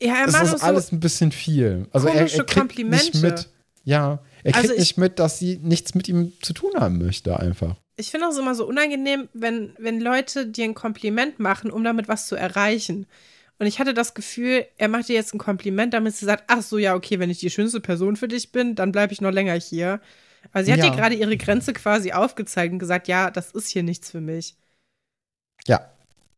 ja, 0.00 0.14
er 0.20 0.26
es 0.26 0.32
macht 0.32 0.44
ist 0.44 0.54
auch 0.54 0.58
so, 0.58 0.64
alles 0.66 0.92
ein 0.92 1.00
bisschen 1.00 1.32
viel. 1.32 1.86
Also 1.92 2.08
er, 2.08 2.14
er 2.14 2.26
kriegt 2.26 2.36
nicht 2.38 2.54
Komplimente. 2.54 3.18
mit. 3.20 3.48
Ja, 3.84 4.20
er 4.42 4.52
kriegt 4.52 4.56
Also 4.56 4.72
ich- 4.74 4.78
nicht 4.80 4.98
mit, 4.98 5.18
dass 5.18 5.38
sie 5.38 5.58
nichts 5.62 5.94
mit 5.94 6.08
ihm 6.08 6.32
zu 6.42 6.52
tun 6.52 6.70
haben 6.76 6.98
möchte, 6.98 7.38
einfach. 7.38 7.76
ich 7.96 8.10
finde 8.10 8.26
auch 8.28 8.36
immer 8.38 8.54
so 8.54 8.66
unangenehm, 8.66 9.28
wenn, 9.34 9.74
wenn 9.78 10.00
Leute 10.00 10.46
dir 10.46 10.64
ein 10.64 10.74
Kompliment 10.74 11.38
machen, 11.38 11.70
um 11.70 11.84
damit 11.84 12.08
was 12.08 12.26
zu 12.26 12.34
erreichen. 12.34 13.06
Und 13.60 13.66
ich 13.66 13.78
hatte 13.78 13.94
das 13.94 14.14
Gefühl, 14.14 14.66
er 14.78 14.88
macht 14.88 15.08
dir 15.08 15.14
jetzt 15.14 15.32
ein 15.32 15.38
Kompliment, 15.38 15.94
damit 15.94 16.16
sie 16.16 16.24
sagt, 16.24 16.44
ach 16.48 16.60
so, 16.62 16.76
ja, 16.76 16.94
okay, 16.96 17.20
wenn 17.20 17.30
ich 17.30 17.38
die 17.38 17.50
schönste 17.50 17.80
Person 17.80 18.16
für 18.16 18.26
dich 18.26 18.50
bin, 18.50 18.74
dann 18.74 18.90
bleibe 18.90 19.12
ich 19.12 19.20
noch 19.20 19.30
länger 19.30 19.54
hier. 19.54 20.00
Also 20.52 20.66
sie 20.66 20.72
hat 20.72 20.80
Ja. 20.80 20.90
dir 20.90 20.96
gerade 20.96 21.14
ihre 21.14 21.36
Grenze 21.36 21.72
quasi 21.72 22.10
aufgezeigt 22.12 22.72
und 22.72 22.78
gesagt, 22.80 23.06
ja, 23.06 23.30
das 23.30 23.52
ist 23.52 23.68
hier 23.68 23.82
nichts 23.84 24.10
für 24.10 24.20
mich. 24.20 24.56
Ja, 25.66 25.88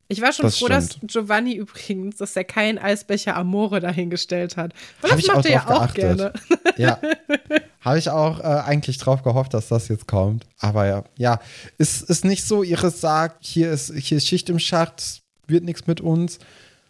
Ich 0.09 0.21
war 0.21 0.33
schon 0.33 0.45
Das 0.45 0.59
froh, 0.59 0.69
dass 0.69 0.93
stimmt. 0.93 1.11
Giovanni 1.13 1.55
übrigens, 1.55 2.17
dass 2.17 2.37
er 2.37 2.45
keinen 2.45 2.79
Eisbecher 2.79 3.37
Amore 3.37 3.81
dahingestellt 3.81 4.57
hat. 4.57 4.73
Weil 5.01 5.11
Hab 5.11 5.17
das 5.19 5.25
ich 5.27 5.29
macht 5.29 5.39
auch 5.39 5.45
er 5.45 5.51
ja 5.51 5.63
auch 5.65 5.95
geachtet. 5.95 5.95
gerne. 5.97 6.33
ja. 6.77 7.01
Habe 7.81 7.99
ich 7.99 8.11
auch 8.11 8.41
äh, 8.41 8.43
eigentlich 8.43 8.99
drauf 8.99 9.23
gehofft, 9.23 9.55
dass 9.55 9.69
das 9.69 9.89
jetzt 9.89 10.07
kommt. 10.07 10.45
Aber 10.61 10.87
ja, 10.87 11.05
ja, 11.17 11.41
ist, 11.79 12.09
ist 12.09 12.25
nicht 12.25 12.45
so. 12.45 12.63
Iris 12.63 13.01
sagt, 13.01 13.45
hier 13.45 13.71
ist, 13.73 13.93
hier 13.95 14.19
ist 14.19 14.29
Schicht 14.29 14.49
im 14.49 14.59
Schacht, 14.59 15.01
es 15.01 15.23
wird 15.47 15.65
nichts 15.65 15.87
mit 15.87 16.01
uns. 16.01 16.39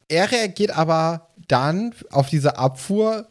Er 0.08 0.30
reagiert 0.30 0.76
aber 0.76 1.28
dann 1.48 1.94
auf 2.10 2.28
diese 2.28 2.58
Abfuhr 2.58 3.26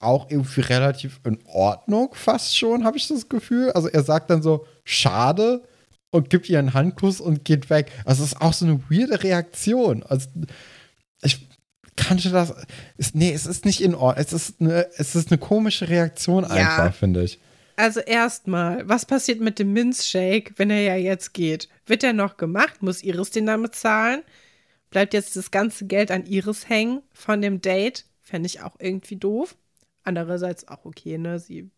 auch 0.00 0.30
irgendwie 0.30 0.62
relativ 0.62 1.20
in 1.24 1.38
Ordnung, 1.46 2.10
fast 2.14 2.56
schon, 2.56 2.84
habe 2.84 2.96
ich 2.96 3.06
das 3.06 3.28
Gefühl. 3.28 3.70
Also 3.72 3.88
er 3.88 4.02
sagt 4.02 4.30
dann 4.30 4.42
so, 4.42 4.66
schade 4.84 5.62
und 6.10 6.30
gibt 6.30 6.48
ihr 6.48 6.58
einen 6.58 6.74
Handkuss 6.74 7.20
und 7.20 7.44
geht 7.44 7.70
weg. 7.70 7.90
Also 8.04 8.24
es 8.24 8.32
ist 8.32 8.40
auch 8.40 8.52
so 8.52 8.66
eine 8.66 8.80
weirde 8.88 9.22
Reaktion. 9.22 10.02
Also 10.02 10.28
ich 11.22 11.48
kannte 11.96 12.30
das. 12.30 12.52
Ist, 12.96 13.14
nee, 13.14 13.32
es 13.32 13.46
ist 13.46 13.64
nicht 13.64 13.80
in 13.80 13.94
Ordnung. 13.94 14.24
Es 14.24 14.32
ist 14.32 14.60
eine, 14.60 14.88
es 14.96 15.14
ist 15.14 15.30
eine 15.30 15.38
komische 15.38 15.88
Reaktion 15.88 16.44
einfach, 16.44 16.94
finde 16.94 17.22
ich. 17.22 17.38
Also 17.76 18.00
erstmal, 18.00 18.86
was 18.88 19.06
passiert 19.06 19.40
mit 19.40 19.58
dem 19.58 19.72
Minzshake, 19.72 20.52
wenn 20.56 20.70
er 20.70 20.82
ja 20.82 20.96
jetzt 20.96 21.32
geht? 21.32 21.68
Wird 21.86 22.04
er 22.04 22.12
noch 22.12 22.36
gemacht? 22.36 22.82
Muss 22.82 23.02
Iris 23.02 23.30
den 23.30 23.46
damit 23.46 23.74
zahlen? 23.74 24.22
Bleibt 24.90 25.14
jetzt 25.14 25.36
das 25.36 25.50
ganze 25.50 25.86
Geld 25.86 26.10
an 26.10 26.26
Iris 26.26 26.68
hängen 26.68 27.02
von 27.12 27.40
dem 27.40 27.62
Date? 27.62 28.04
Fände 28.20 28.48
ich 28.48 28.60
auch 28.60 28.76
irgendwie 28.78 29.16
doof. 29.16 29.56
Andererseits 30.02 30.68
auch 30.68 30.84
okay, 30.84 31.16
ne? 31.16 31.38
Sie, 31.38 31.70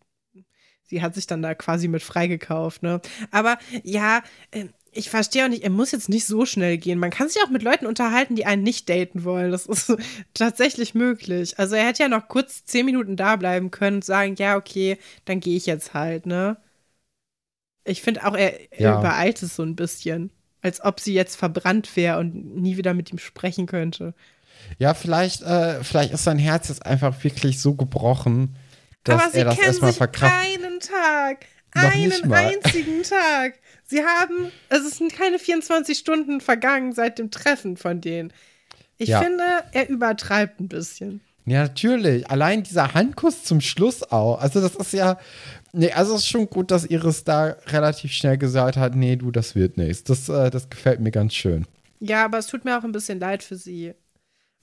sie 0.93 1.03
hat 1.03 1.15
sich 1.15 1.27
dann 1.27 1.43
da 1.43 1.55
quasi 1.55 1.89
mit 1.89 2.03
freigekauft, 2.03 2.83
ne? 2.83 3.01
Aber 3.31 3.59
ja, 3.83 4.23
äh, 4.51 4.67
ich 4.93 5.09
verstehe 5.09 5.45
auch 5.47 5.49
nicht, 5.49 5.65
er 5.65 5.71
muss 5.71 5.91
jetzt 5.93 6.11
nicht 6.11 6.27
so 6.27 6.45
schnell 6.45 6.77
gehen. 6.77 6.99
Man 6.99 7.11
kann 7.11 7.29
sich 7.29 7.43
auch 7.43 7.49
mit 7.51 7.63
Leuten 7.63 7.87
unterhalten, 7.87 8.37
die 8.37 8.45
einen 8.45 8.63
nicht 8.63 8.91
daten 8.91 9.25
wollen. 9.25 9.51
Das 9.51 9.65
ist 9.67 9.95
tatsächlich 10.35 10.95
möglich. 10.95 11.59
Also 11.59 11.77
er 11.77 11.87
hätte 11.87 12.03
ja 12.03 12.09
noch 12.11 12.29
kurz 12.29 12.65
zehn 12.67 12.85
Minuten 12.85 13.17
da 13.17 13.37
bleiben 13.37 13.71
können 13.71 13.97
und 13.97 14.05
sagen, 14.05 14.35
ja, 14.39 14.57
okay, 14.57 14.99
dann 15.25 15.41
gehe 15.41 15.57
ich 15.57 15.65
jetzt 15.67 15.95
halt, 15.95 16.27
ne? 16.27 16.59
Ich 17.85 18.03
finde 18.03 18.25
auch, 18.27 18.35
er, 18.37 18.71
er 18.73 18.81
Ja. 18.83 18.93
übereilt 18.93 19.43
es 19.43 19.57
so 19.57 19.63
ein 19.63 19.77
bisschen. 19.77 20.31
Als 20.61 20.81
ob 20.85 21.01
sie 21.01 21.15
jetzt 21.15 21.37
verbrannt 21.37 21.97
wäre 21.97 22.19
und 22.21 22.57
nie 22.57 22.77
wieder 22.77 22.95
mit 22.95 23.11
ihm 23.11 23.19
sprechen 23.19 23.67
könnte. 23.67 24.15
Ja, 24.79 24.95
vielleicht, 24.95 25.43
äh, 25.43 25.83
vielleicht 25.85 26.13
ist 26.13 26.25
sein 26.25 26.39
Herz 26.39 26.69
jetzt 26.69 26.85
einfach 26.87 27.23
wirklich 27.25 27.61
so 27.61 27.75
gebrochen, 27.75 28.57
dass 29.05 29.21
Aber 29.23 29.31
sie 29.33 29.39
er 29.39 29.45
das 29.47 29.55
kennen 29.57 29.67
erstmal 29.69 29.91
sich 29.91 29.99
verkraftet. 29.99 30.63
einen 30.63 30.81
Tag. 30.81 31.47
Noch 31.75 31.91
einen 31.95 32.33
einzigen 32.33 33.03
Tag. 33.09 33.55
Sie 33.87 34.03
haben, 34.05 34.53
es 34.69 34.91
sind 34.99 35.15
keine 35.15 35.39
24 35.39 35.99
Stunden 35.99 36.41
vergangen 36.41 36.93
seit 36.93 37.19
dem 37.19 37.31
Treffen 37.31 37.77
von 37.77 38.01
denen. 38.01 38.33
Ich 38.99 39.09
Ja. 39.09 39.21
finde, 39.23 39.43
er 39.73 39.89
übertreibt 39.89 40.61
ein 40.61 40.69
bisschen. 40.69 41.21
Ja, 41.45 41.63
natürlich. 41.63 42.31
Allein 42.31 42.63
dieser 42.63 42.95
Handkuss 42.95 43.43
zum 43.43 43.61
Schluss 43.61 44.03
auch. 44.13 44.41
Also, 44.41 44.61
das 44.61 44.77
ist 44.77 44.93
ja. 44.93 45.19
Nee, 45.73 45.91
also 45.91 46.15
es 46.15 46.21
ist 46.21 46.29
schon 46.29 46.49
gut, 46.49 46.71
dass 46.71 46.85
Iris 46.85 47.25
da 47.25 47.57
relativ 47.67 48.13
schnell 48.13 48.39
gesagt 48.39 48.77
hat: 48.77 48.95
Nee, 48.95 49.17
du, 49.17 49.31
das 49.33 49.57
wird 49.57 49.77
nichts. 49.77 50.05
Das, 50.05 50.29
äh, 50.29 50.51
das 50.51 50.71
gefällt 50.71 51.01
mir 51.01 51.11
ganz 51.11 51.35
schön. 51.35 51.67
Ja, 51.99 52.25
aber 52.25 52.39
es 52.39 52.47
tut 52.47 52.65
mir 52.65 52.79
auch 52.79 52.85
ein 52.85 52.93
bisschen 52.93 53.19
leid 53.19 53.43
für 53.43 53.57
sie. 53.57 53.95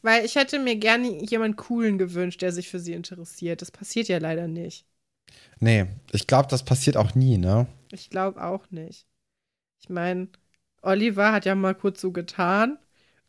Weil 0.02 0.26
ich 0.26 0.36
hätte 0.36 0.60
mir 0.60 0.76
gerne 0.76 1.24
jemanden 1.24 1.58
coolen 1.58 1.98
gewünscht, 1.98 2.42
der 2.42 2.52
sich 2.52 2.70
für 2.70 2.80
sie 2.80 2.94
interessiert. 2.94 3.62
Das 3.62 3.72
passiert 3.72 4.08
ja 4.08 4.18
leider 4.18 4.48
nicht. 4.48 4.86
Nee, 5.60 5.86
ich 6.12 6.26
glaube, 6.28 6.48
das 6.50 6.64
passiert 6.64 6.96
auch 6.98 7.16
nie, 7.16 7.38
ne? 7.38 7.68
Ich 7.92 8.10
glaube 8.10 8.42
auch 8.44 8.70
nicht. 8.72 9.06
Ich 9.82 9.90
meine, 9.90 10.30
Oliver 10.82 11.32
hat 11.32 11.46
ja 11.46 11.56
mal 11.56 11.76
kurz 11.76 12.00
so 12.02 12.12
getan. 12.12 12.78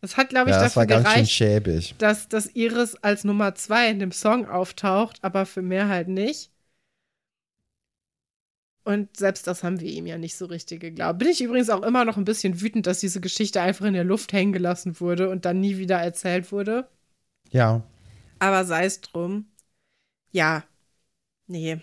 Das 0.00 0.16
hat, 0.16 0.30
glaube 0.30 0.50
ich, 0.50 0.56
Ja, 0.56 0.62
das 0.62 0.76
war 0.76 0.86
dafür 0.86 1.02
ganz 1.02 1.08
schön 1.08 1.14
gereicht, 1.16 1.32
schäbig. 1.32 1.94
dass, 1.98 2.28
dass 2.28 2.46
Iris 2.54 2.94
als 2.96 3.24
Nummer 3.24 3.54
zwei 3.54 3.90
in 3.90 3.98
dem 3.98 4.12
Song 4.12 4.48
auftaucht, 4.48 5.18
aber 5.22 5.44
für 5.44 5.62
mehr 5.62 5.88
halt 5.88 6.08
nicht. 6.08 6.50
Und 8.84 9.14
selbst 9.16 9.46
das 9.46 9.62
haben 9.62 9.80
wir 9.80 9.88
ihm 9.88 10.06
ja 10.06 10.16
nicht 10.16 10.36
so 10.36 10.46
richtig 10.46 10.80
geglaubt. 10.80 11.18
Bin 11.18 11.28
ich 11.28 11.42
übrigens 11.42 11.68
auch 11.70 11.82
immer 11.82 12.04
noch 12.04 12.16
ein 12.16 12.24
bisschen 12.24 12.60
wütend, 12.60 12.86
dass 12.86 13.00
diese 13.00 13.20
Geschichte 13.20 13.60
einfach 13.60 13.84
in 13.84 13.94
der 13.94 14.04
Luft 14.04 14.32
hängen 14.32 14.52
gelassen 14.52 15.00
wurde 15.00 15.28
und 15.28 15.44
dann 15.44 15.60
nie 15.60 15.76
wieder 15.76 15.98
erzählt 15.98 16.50
wurde. 16.50 16.88
Ja. 17.50 17.82
Aber 18.38 18.64
sei 18.64 18.86
es 18.86 19.00
drum. 19.00 19.46
Ja. 20.32 20.64
Nee. 21.46 21.80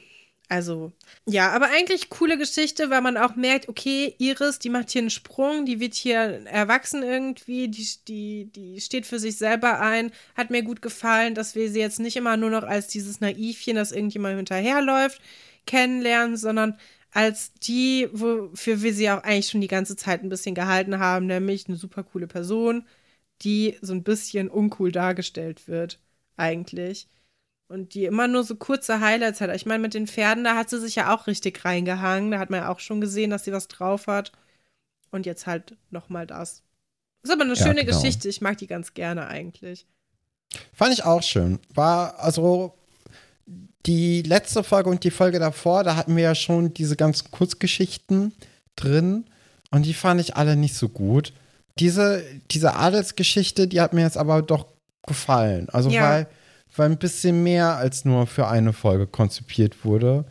Also, 0.50 0.94
ja, 1.26 1.52
aber 1.52 1.70
eigentlich 1.72 2.10
coole 2.10 2.38
Geschichte, 2.38 2.90
weil 2.90 3.02
man 3.02 3.18
auch 3.18 3.36
merkt, 3.36 3.68
okay, 3.68 4.16
Iris, 4.18 4.60
die 4.60 4.70
macht 4.70 4.92
hier 4.92 5.02
einen 5.02 5.10
Sprung, 5.10 5.66
die 5.66 5.82
wird 5.82 5.94
hier 5.94 6.46
erwachsen 6.46 7.04
irgendwie, 7.04 7.68
die, 7.68 7.86
die, 8.08 8.46
die 8.46 8.80
steht 8.80 9.06
für 9.06 9.20
sich 9.20 9.38
selber 9.38 9.82
ein. 9.82 10.12
Hat 10.36 10.50
mir 10.50 10.64
gut 10.64 10.82
gefallen, 10.82 11.36
dass 11.36 11.56
wir 11.56 11.70
sie 11.70 11.82
jetzt 11.82 12.00
nicht 12.00 12.16
immer 12.16 12.38
nur 12.38 12.50
noch 12.50 12.64
als 12.64 12.88
dieses 12.88 13.20
Naivchen, 13.20 13.76
das 13.76 13.92
irgendjemand 13.92 14.38
hinterherläuft, 14.38 15.22
kennenlernen, 15.68 16.38
sondern 16.38 16.80
als 17.12 17.54
die, 17.54 18.10
wofür 18.12 18.82
wir 18.82 18.94
sie 18.94 19.10
auch 19.10 19.24
eigentlich 19.24 19.50
schon 19.50 19.62
die 19.62 19.68
ganze 19.68 19.96
Zeit 19.96 20.24
ein 20.24 20.30
bisschen 20.30 20.56
gehalten 20.56 21.00
haben, 21.00 21.26
nämlich 21.28 21.68
eine 21.68 21.78
super 21.78 22.04
coole 22.04 22.28
Person, 22.28 22.86
die 23.42 23.78
so 23.82 23.94
ein 23.94 24.04
bisschen 24.04 24.50
uncool 24.50 24.92
dargestellt 24.92 25.68
wird, 25.68 26.00
eigentlich. 26.36 27.08
Und 27.70 27.94
die 27.94 28.06
immer 28.06 28.28
nur 28.28 28.44
so 28.44 28.56
kurze 28.56 29.02
Highlights 29.02 29.42
hat. 29.42 29.54
Ich 29.56 29.66
meine, 29.66 29.82
mit 29.82 29.94
den 29.94 30.08
Pferden, 30.08 30.44
da 30.44 30.56
hat 30.56 30.70
sie 30.70 30.80
sich 30.80 30.96
ja 30.96 31.14
auch 31.14 31.28
richtig 31.28 31.66
reingehangen. 31.66 32.32
Da 32.32 32.40
hat 32.40 32.50
man 32.50 32.62
ja 32.62 32.70
auch 32.70 32.80
schon 32.80 33.02
gesehen, 33.02 33.30
dass 33.30 33.44
sie 33.44 33.52
was 33.52 33.68
drauf 33.68 34.08
hat. 34.08 34.32
Und 35.12 35.26
jetzt 35.26 35.48
halt 35.48 35.76
nochmal 35.90 36.26
das. 36.28 36.64
Ist 37.24 37.32
aber 37.32 37.44
eine 37.44 37.56
ja, 37.56 37.66
schöne 37.66 37.84
genau. 37.84 37.98
Geschichte. 37.98 38.30
Ich 38.30 38.40
mag 38.40 38.58
die 38.58 38.68
ganz 38.68 38.94
gerne 38.94 39.28
eigentlich. 39.28 39.86
Fand 40.74 40.94
ich 40.94 41.04
auch 41.04 41.24
schön. 41.24 41.60
War, 41.74 42.20
also, 42.20 42.74
die 43.86 44.22
letzte 44.22 44.64
Folge 44.64 44.90
und 44.90 45.04
die 45.04 45.12
Folge 45.12 45.40
davor, 45.40 45.84
da 45.84 45.96
hatten 45.96 46.16
wir 46.16 46.24
ja 46.24 46.36
schon 46.36 46.74
diese 46.74 46.96
ganzen 46.96 47.32
Kurzgeschichten 47.32 48.34
drin. 48.76 49.26
Und 49.72 49.86
die 49.86 49.94
fand 49.94 50.22
ich 50.22 50.36
alle 50.36 50.56
nicht 50.56 50.76
so 50.76 50.90
gut. 50.90 51.34
Diese, 51.80 52.24
diese 52.52 52.76
Adelsgeschichte, 52.76 53.68
die 53.68 53.82
hat 53.82 53.94
mir 53.94 54.02
jetzt 54.02 54.18
aber 54.18 54.42
doch 54.42 54.68
gefallen. 55.06 55.68
Also, 55.70 55.90
ja. 55.90 56.02
weil 56.04 56.28
weil 56.78 56.90
ein 56.90 56.98
bisschen 56.98 57.44
mehr 57.44 57.78
als 57.78 58.06
nur 58.06 58.28
für 58.28 58.48
eine 58.48 58.74
Folge 58.74 59.08
konzipiert 59.08 59.84
wurde. 59.84 60.26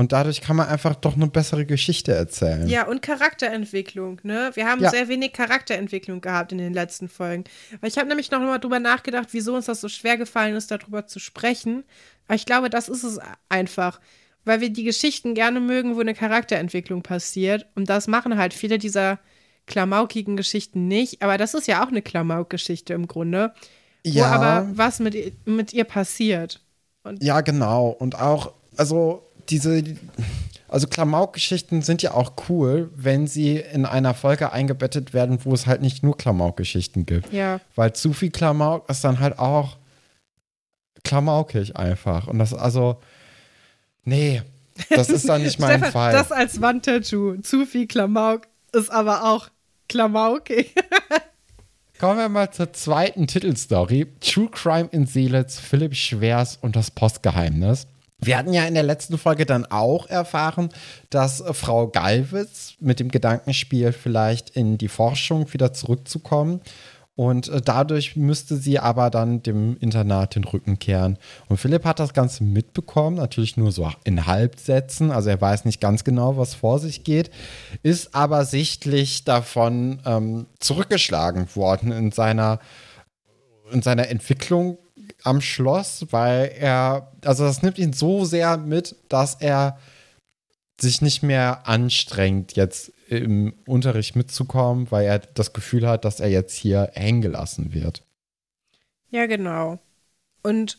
Und 0.00 0.12
dadurch 0.12 0.40
kann 0.40 0.56
man 0.56 0.66
einfach 0.66 0.94
doch 0.94 1.14
eine 1.14 1.26
bessere 1.26 1.66
Geschichte 1.66 2.12
erzählen. 2.12 2.66
Ja, 2.66 2.86
und 2.86 3.02
Charakterentwicklung, 3.02 4.18
ne? 4.22 4.50
Wir 4.54 4.66
haben 4.66 4.80
ja. 4.80 4.88
sehr 4.88 5.08
wenig 5.08 5.34
Charakterentwicklung 5.34 6.22
gehabt 6.22 6.52
in 6.52 6.58
den 6.58 6.72
letzten 6.72 7.06
Folgen. 7.06 7.44
Weil 7.82 7.90
ich 7.90 7.98
habe 7.98 8.08
nämlich 8.08 8.30
noch 8.30 8.40
mal 8.40 8.56
drüber 8.56 8.80
nachgedacht, 8.80 9.28
wieso 9.32 9.54
uns 9.54 9.66
das 9.66 9.82
so 9.82 9.90
schwer 9.90 10.16
gefallen 10.16 10.56
ist, 10.56 10.70
darüber 10.70 11.06
zu 11.06 11.18
sprechen. 11.18 11.84
Aber 12.26 12.34
ich 12.34 12.46
glaube, 12.46 12.70
das 12.70 12.88
ist 12.88 13.04
es 13.04 13.20
einfach. 13.50 14.00
Weil 14.46 14.62
wir 14.62 14.70
die 14.70 14.84
Geschichten 14.84 15.34
gerne 15.34 15.60
mögen, 15.60 15.96
wo 15.96 16.00
eine 16.00 16.14
Charakterentwicklung 16.14 17.02
passiert. 17.02 17.66
Und 17.74 17.90
das 17.90 18.08
machen 18.08 18.38
halt 18.38 18.54
viele 18.54 18.78
dieser 18.78 19.18
klamaukigen 19.66 20.34
Geschichten 20.34 20.88
nicht. 20.88 21.20
Aber 21.20 21.36
das 21.36 21.52
ist 21.52 21.68
ja 21.68 21.84
auch 21.84 21.88
eine 21.88 22.00
Klamauk-Geschichte 22.00 22.94
im 22.94 23.06
Grunde. 23.06 23.52
Ja. 24.06 24.30
Wo 24.30 24.34
aber 24.34 24.70
was 24.72 24.98
mit, 24.98 25.46
mit 25.46 25.74
ihr 25.74 25.84
passiert. 25.84 26.62
Und 27.02 27.22
ja, 27.22 27.42
genau. 27.42 27.88
Und 27.88 28.18
auch, 28.18 28.54
also 28.78 29.26
diese, 29.50 29.82
also 30.68 30.86
Klamauk-Geschichten 30.86 31.82
sind 31.82 32.02
ja 32.02 32.14
auch 32.14 32.32
cool, 32.48 32.90
wenn 32.94 33.26
sie 33.26 33.56
in 33.56 33.84
einer 33.84 34.14
Folge 34.14 34.52
eingebettet 34.52 35.12
werden, 35.12 35.38
wo 35.44 35.52
es 35.52 35.66
halt 35.66 35.82
nicht 35.82 36.02
nur 36.02 36.16
Klamauk-Geschichten 36.16 37.06
gibt. 37.06 37.32
Ja. 37.32 37.60
Weil 37.74 37.92
zu 37.92 38.12
viel 38.12 38.30
Klamauk 38.30 38.88
ist 38.88 39.04
dann 39.04 39.20
halt 39.20 39.38
auch 39.38 39.76
klamaukig 41.02 41.76
einfach. 41.76 42.26
Und 42.26 42.38
das, 42.38 42.54
also, 42.54 43.00
nee, 44.04 44.42
das 44.90 45.10
ist 45.10 45.28
dann 45.28 45.42
nicht 45.42 45.58
mein 45.58 45.78
Stefan, 45.78 45.92
Fall. 45.92 46.12
Das 46.12 46.32
als 46.32 46.60
Wandtattoo. 46.60 47.36
Zu 47.42 47.66
viel 47.66 47.86
Klamauk 47.86 48.42
ist 48.72 48.90
aber 48.90 49.30
auch 49.30 49.48
klamaukig. 49.88 50.74
Kommen 51.98 52.18
wir 52.18 52.28
mal 52.30 52.50
zur 52.50 52.72
zweiten 52.72 53.26
Titelstory. 53.26 54.06
True 54.20 54.48
Crime 54.50 54.88
in 54.90 55.06
Seelitz, 55.06 55.58
Philipp 55.58 55.94
Schwers 55.94 56.56
und 56.62 56.74
das 56.74 56.90
Postgeheimnis. 56.90 57.86
Wir 58.20 58.36
hatten 58.36 58.52
ja 58.52 58.64
in 58.64 58.74
der 58.74 58.82
letzten 58.82 59.18
Folge 59.18 59.46
dann 59.46 59.66
auch 59.66 60.08
erfahren, 60.08 60.68
dass 61.08 61.42
Frau 61.52 61.88
Galwitz 61.88 62.74
mit 62.80 63.00
dem 63.00 63.10
Gedankenspiel 63.10 63.92
vielleicht 63.92 64.50
in 64.50 64.78
die 64.78 64.88
Forschung 64.88 65.52
wieder 65.52 65.72
zurückzukommen 65.72 66.60
und 67.20 67.48
äh, 67.48 67.60
dadurch 67.60 68.16
müsste 68.16 68.56
sie 68.56 68.78
aber 68.78 69.10
dann 69.10 69.42
dem 69.42 69.76
Internat 69.78 70.36
den 70.36 70.44
Rücken 70.44 70.78
kehren. 70.78 71.18
Und 71.48 71.58
Philipp 71.58 71.84
hat 71.84 72.00
das 72.00 72.14
Ganze 72.14 72.44
mitbekommen, 72.44 73.16
natürlich 73.16 73.58
nur 73.58 73.72
so 73.72 73.90
in 74.04 74.26
Halbsätzen. 74.26 75.10
Also 75.10 75.28
er 75.28 75.38
weiß 75.38 75.66
nicht 75.66 75.82
ganz 75.82 76.04
genau, 76.04 76.38
was 76.38 76.54
vor 76.54 76.78
sich 76.78 77.04
geht, 77.04 77.30
ist 77.82 78.14
aber 78.14 78.46
sichtlich 78.46 79.24
davon 79.24 80.00
ähm, 80.06 80.46
zurückgeschlagen 80.60 81.54
worden 81.56 81.92
in 81.92 82.10
seiner, 82.10 82.58
in 83.70 83.82
seiner 83.82 84.08
Entwicklung 84.08 84.78
am 85.24 85.40
Schloss, 85.40 86.06
weil 86.10 86.52
er, 86.58 87.12
also 87.24 87.44
das 87.44 87.62
nimmt 87.62 87.78
ihn 87.78 87.92
so 87.92 88.24
sehr 88.24 88.56
mit, 88.56 88.96
dass 89.08 89.34
er 89.36 89.78
sich 90.80 91.02
nicht 91.02 91.22
mehr 91.22 91.68
anstrengt, 91.68 92.56
jetzt 92.56 92.92
im 93.08 93.54
Unterricht 93.66 94.16
mitzukommen, 94.16 94.90
weil 94.90 95.06
er 95.06 95.18
das 95.18 95.52
Gefühl 95.52 95.86
hat, 95.86 96.04
dass 96.04 96.20
er 96.20 96.28
jetzt 96.28 96.54
hier 96.54 96.90
hängen 96.94 97.20
gelassen 97.20 97.74
wird. 97.74 98.02
Ja, 99.10 99.26
genau. 99.26 99.78
Und 100.42 100.78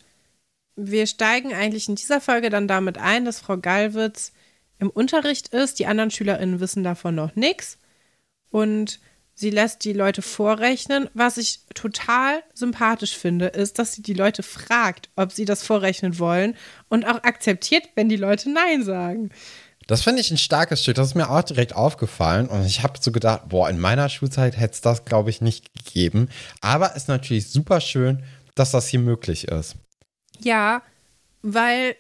wir 0.76 1.06
steigen 1.06 1.54
eigentlich 1.54 1.90
in 1.90 1.96
dieser 1.96 2.22
Folge 2.22 2.50
dann 2.50 2.68
damit 2.68 2.98
ein, 2.98 3.26
dass 3.26 3.40
Frau 3.40 3.58
Gallwitz 3.58 4.32
im 4.80 4.90
Unterricht 4.90 5.50
ist. 5.50 5.80
Die 5.80 5.86
anderen 5.86 6.10
SchülerInnen 6.10 6.60
wissen 6.60 6.84
davon 6.84 7.16
noch 7.16 7.36
nichts. 7.36 7.78
Und 8.50 9.00
sie 9.42 9.50
lässt 9.50 9.84
die 9.84 9.94
Leute 9.94 10.22
vorrechnen. 10.22 11.10
Was 11.14 11.38
ich 11.38 11.62
total 11.74 12.44
sympathisch 12.54 13.18
finde, 13.18 13.48
ist, 13.48 13.80
dass 13.80 13.94
sie 13.94 14.02
die 14.02 14.14
Leute 14.14 14.44
fragt, 14.44 15.10
ob 15.18 15.34
sie 15.34 15.46
das 15.46 15.64
vorrechnen 15.64 16.20
wollen 16.20 16.56
und 16.88 17.06
auch 17.06 17.24
akzeptiert, 17.24 17.84
wenn 17.96 18.08
die 18.08 18.16
Leute 18.16 18.50
Nein 18.50 18.84
sagen. 18.84 19.32
Das 19.88 20.04
finde 20.04 20.22
ich 20.22 20.32
ein 20.32 20.38
starkes 20.38 20.84
Stück. 20.84 20.96
Das 20.96 21.08
ist 21.08 21.16
mir 21.16 21.30
auch 21.30 21.42
direkt 21.42 21.76
aufgefallen. 21.76 22.48
Und 22.48 22.66
ich 22.66 22.84
habe 22.84 22.94
so 23.02 23.12
gedacht, 23.12 23.50
boah, 23.50 23.70
in 23.70 23.80
meiner 23.80 24.08
Schulzeit 24.08 24.58
hätte 24.58 24.76
es 24.76 24.82
das, 24.82 25.04
glaube 25.04 25.32
ich, 25.32 25.42
nicht 25.42 25.74
gegeben. 25.74 26.30
Aber 26.62 26.92
es 26.92 27.04
ist 27.04 27.08
natürlich 27.10 27.50
super 27.50 27.82
schön, 27.82 28.24
dass 28.56 28.72
das 28.72 28.88
hier 28.88 29.00
möglich 29.00 29.48
ist. 29.48 29.76
Ja, 30.40 30.84
weil 31.42 31.96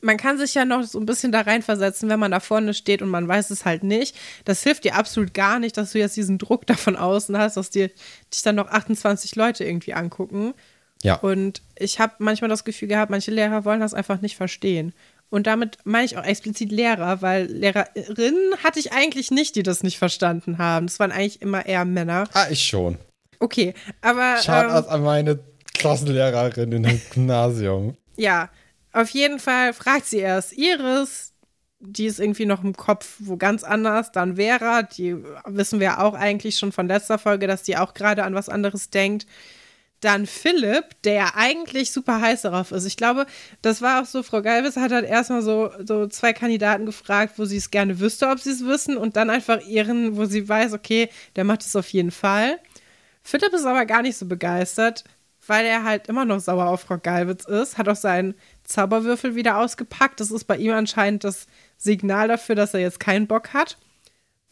man 0.00 0.16
kann 0.16 0.38
sich 0.38 0.54
ja 0.54 0.64
noch 0.64 0.82
so 0.84 0.98
ein 0.98 1.06
bisschen 1.06 1.32
da 1.32 1.42
reinversetzen, 1.42 2.08
wenn 2.08 2.20
man 2.20 2.30
da 2.30 2.40
vorne 2.40 2.74
steht 2.74 3.02
und 3.02 3.08
man 3.08 3.28
weiß 3.28 3.50
es 3.50 3.64
halt 3.64 3.82
nicht. 3.82 4.16
Das 4.44 4.62
hilft 4.62 4.84
dir 4.84 4.94
absolut 4.94 5.34
gar 5.34 5.58
nicht, 5.58 5.76
dass 5.76 5.92
du 5.92 5.98
jetzt 5.98 6.16
diesen 6.16 6.38
Druck 6.38 6.66
davon 6.66 6.96
außen 6.96 7.36
hast, 7.36 7.56
dass 7.56 7.70
dir 7.70 7.90
dich 8.32 8.42
dann 8.42 8.56
noch 8.56 8.68
28 8.68 9.36
Leute 9.36 9.64
irgendwie 9.64 9.94
angucken. 9.94 10.54
Ja. 11.02 11.16
Und 11.16 11.62
ich 11.76 11.98
habe 11.98 12.14
manchmal 12.18 12.50
das 12.50 12.64
Gefühl 12.64 12.88
gehabt, 12.88 13.10
manche 13.10 13.30
Lehrer 13.30 13.64
wollen 13.64 13.80
das 13.80 13.94
einfach 13.94 14.20
nicht 14.20 14.36
verstehen. 14.36 14.92
Und 15.30 15.46
damit 15.46 15.78
meine 15.84 16.04
ich 16.04 16.18
auch 16.18 16.24
explizit 16.24 16.72
Lehrer, 16.72 17.22
weil 17.22 17.46
Lehrerinnen 17.46 18.56
hatte 18.64 18.80
ich 18.80 18.92
eigentlich 18.92 19.30
nicht, 19.30 19.54
die 19.54 19.62
das 19.62 19.82
nicht 19.82 19.96
verstanden 19.96 20.58
haben. 20.58 20.88
Das 20.88 20.98
waren 20.98 21.12
eigentlich 21.12 21.40
immer 21.40 21.64
eher 21.64 21.84
Männer. 21.84 22.24
Ah, 22.32 22.48
ich 22.50 22.64
schon. 22.64 22.98
Okay, 23.38 23.74
aber. 24.02 24.36
Schaut 24.42 24.64
ähm, 24.64 24.90
an 24.90 25.02
meine 25.02 25.38
Klassenlehrerin 25.74 26.72
im 26.72 27.00
Gymnasium. 27.14 27.96
Ja, 28.16 28.50
auf 28.92 29.10
jeden 29.10 29.38
Fall 29.38 29.72
fragt 29.72 30.06
sie 30.06 30.18
erst 30.18 30.52
Iris, 30.52 31.32
die 31.80 32.06
ist 32.06 32.20
irgendwie 32.20 32.46
noch 32.46 32.62
im 32.62 32.76
Kopf 32.76 33.16
wo 33.20 33.36
ganz 33.36 33.64
anders. 33.64 34.12
Dann 34.12 34.36
Vera, 34.36 34.82
die 34.82 35.16
wissen 35.46 35.80
wir 35.80 36.00
auch 36.00 36.14
eigentlich 36.14 36.58
schon 36.58 36.72
von 36.72 36.88
letzter 36.88 37.18
Folge, 37.18 37.46
dass 37.46 37.62
die 37.62 37.76
auch 37.76 37.94
gerade 37.94 38.24
an 38.24 38.34
was 38.34 38.48
anderes 38.48 38.90
denkt. 38.90 39.26
Dann 40.00 40.26
Philipp, 40.26 41.02
der 41.04 41.36
eigentlich 41.36 41.92
super 41.92 42.20
heiß 42.20 42.42
darauf 42.42 42.72
ist. 42.72 42.86
Ich 42.86 42.96
glaube, 42.96 43.26
das 43.60 43.82
war 43.82 44.00
auch 44.00 44.06
so, 44.06 44.22
Frau 44.22 44.40
Galvis 44.40 44.76
hat 44.76 44.92
halt 44.92 45.06
erstmal 45.06 45.42
so, 45.42 45.70
so 45.84 46.06
zwei 46.06 46.32
Kandidaten 46.32 46.86
gefragt, 46.86 47.34
wo 47.36 47.44
sie 47.44 47.58
es 47.58 47.70
gerne 47.70 48.00
wüsste, 48.00 48.28
ob 48.28 48.40
sie 48.40 48.50
es 48.50 48.64
wissen, 48.64 48.96
und 48.96 49.16
dann 49.16 49.28
einfach 49.28 49.60
ihren, 49.66 50.16
wo 50.16 50.24
sie 50.24 50.48
weiß, 50.48 50.72
okay, 50.72 51.10
der 51.36 51.44
macht 51.44 51.62
es 51.62 51.76
auf 51.76 51.88
jeden 51.90 52.10
Fall. 52.12 52.58
Philipp 53.22 53.52
ist 53.52 53.66
aber 53.66 53.84
gar 53.84 54.00
nicht 54.00 54.16
so 54.16 54.24
begeistert, 54.24 55.04
weil 55.46 55.64
er 55.66 55.84
halt 55.84 56.08
immer 56.08 56.24
noch 56.24 56.40
sauer 56.40 56.66
auf 56.66 56.82
Frau 56.82 56.98
Galwitz 56.98 57.44
ist, 57.44 57.78
hat 57.78 57.88
auch 57.88 57.96
seinen 57.96 58.34
Zauberwürfel 58.64 59.34
wieder 59.34 59.58
ausgepackt. 59.58 60.20
Das 60.20 60.30
ist 60.30 60.44
bei 60.44 60.56
ihm 60.56 60.72
anscheinend 60.72 61.24
das 61.24 61.46
Signal 61.76 62.28
dafür, 62.28 62.54
dass 62.54 62.74
er 62.74 62.80
jetzt 62.80 63.00
keinen 63.00 63.26
Bock 63.26 63.52
hat 63.52 63.78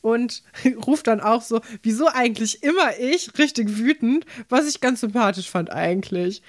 und 0.00 0.42
ruft 0.86 1.06
dann 1.06 1.20
auch 1.20 1.42
so, 1.42 1.60
wieso 1.82 2.08
eigentlich 2.08 2.62
immer 2.62 2.98
ich, 2.98 3.38
richtig 3.38 3.78
wütend, 3.78 4.24
was 4.48 4.68
ich 4.68 4.80
ganz 4.80 5.00
sympathisch 5.00 5.50
fand 5.50 5.70
eigentlich. 5.70 6.42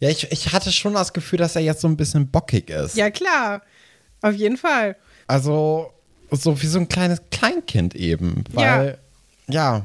Ja, 0.00 0.08
ich, 0.08 0.30
ich 0.32 0.52
hatte 0.52 0.72
schon 0.72 0.94
das 0.94 1.12
Gefühl, 1.12 1.38
dass 1.38 1.56
er 1.56 1.62
jetzt 1.62 1.82
so 1.82 1.88
ein 1.88 1.96
bisschen 1.96 2.30
bockig 2.30 2.70
ist. 2.70 2.96
Ja, 2.96 3.10
klar. 3.10 3.62
Auf 4.22 4.34
jeden 4.34 4.56
Fall. 4.56 4.96
Also, 5.26 5.92
so 6.30 6.60
wie 6.62 6.66
so 6.66 6.78
ein 6.78 6.88
kleines 6.88 7.20
Kleinkind 7.30 7.94
eben. 7.94 8.44
Weil, 8.52 8.98
ja. 9.48 9.54
ja. 9.54 9.84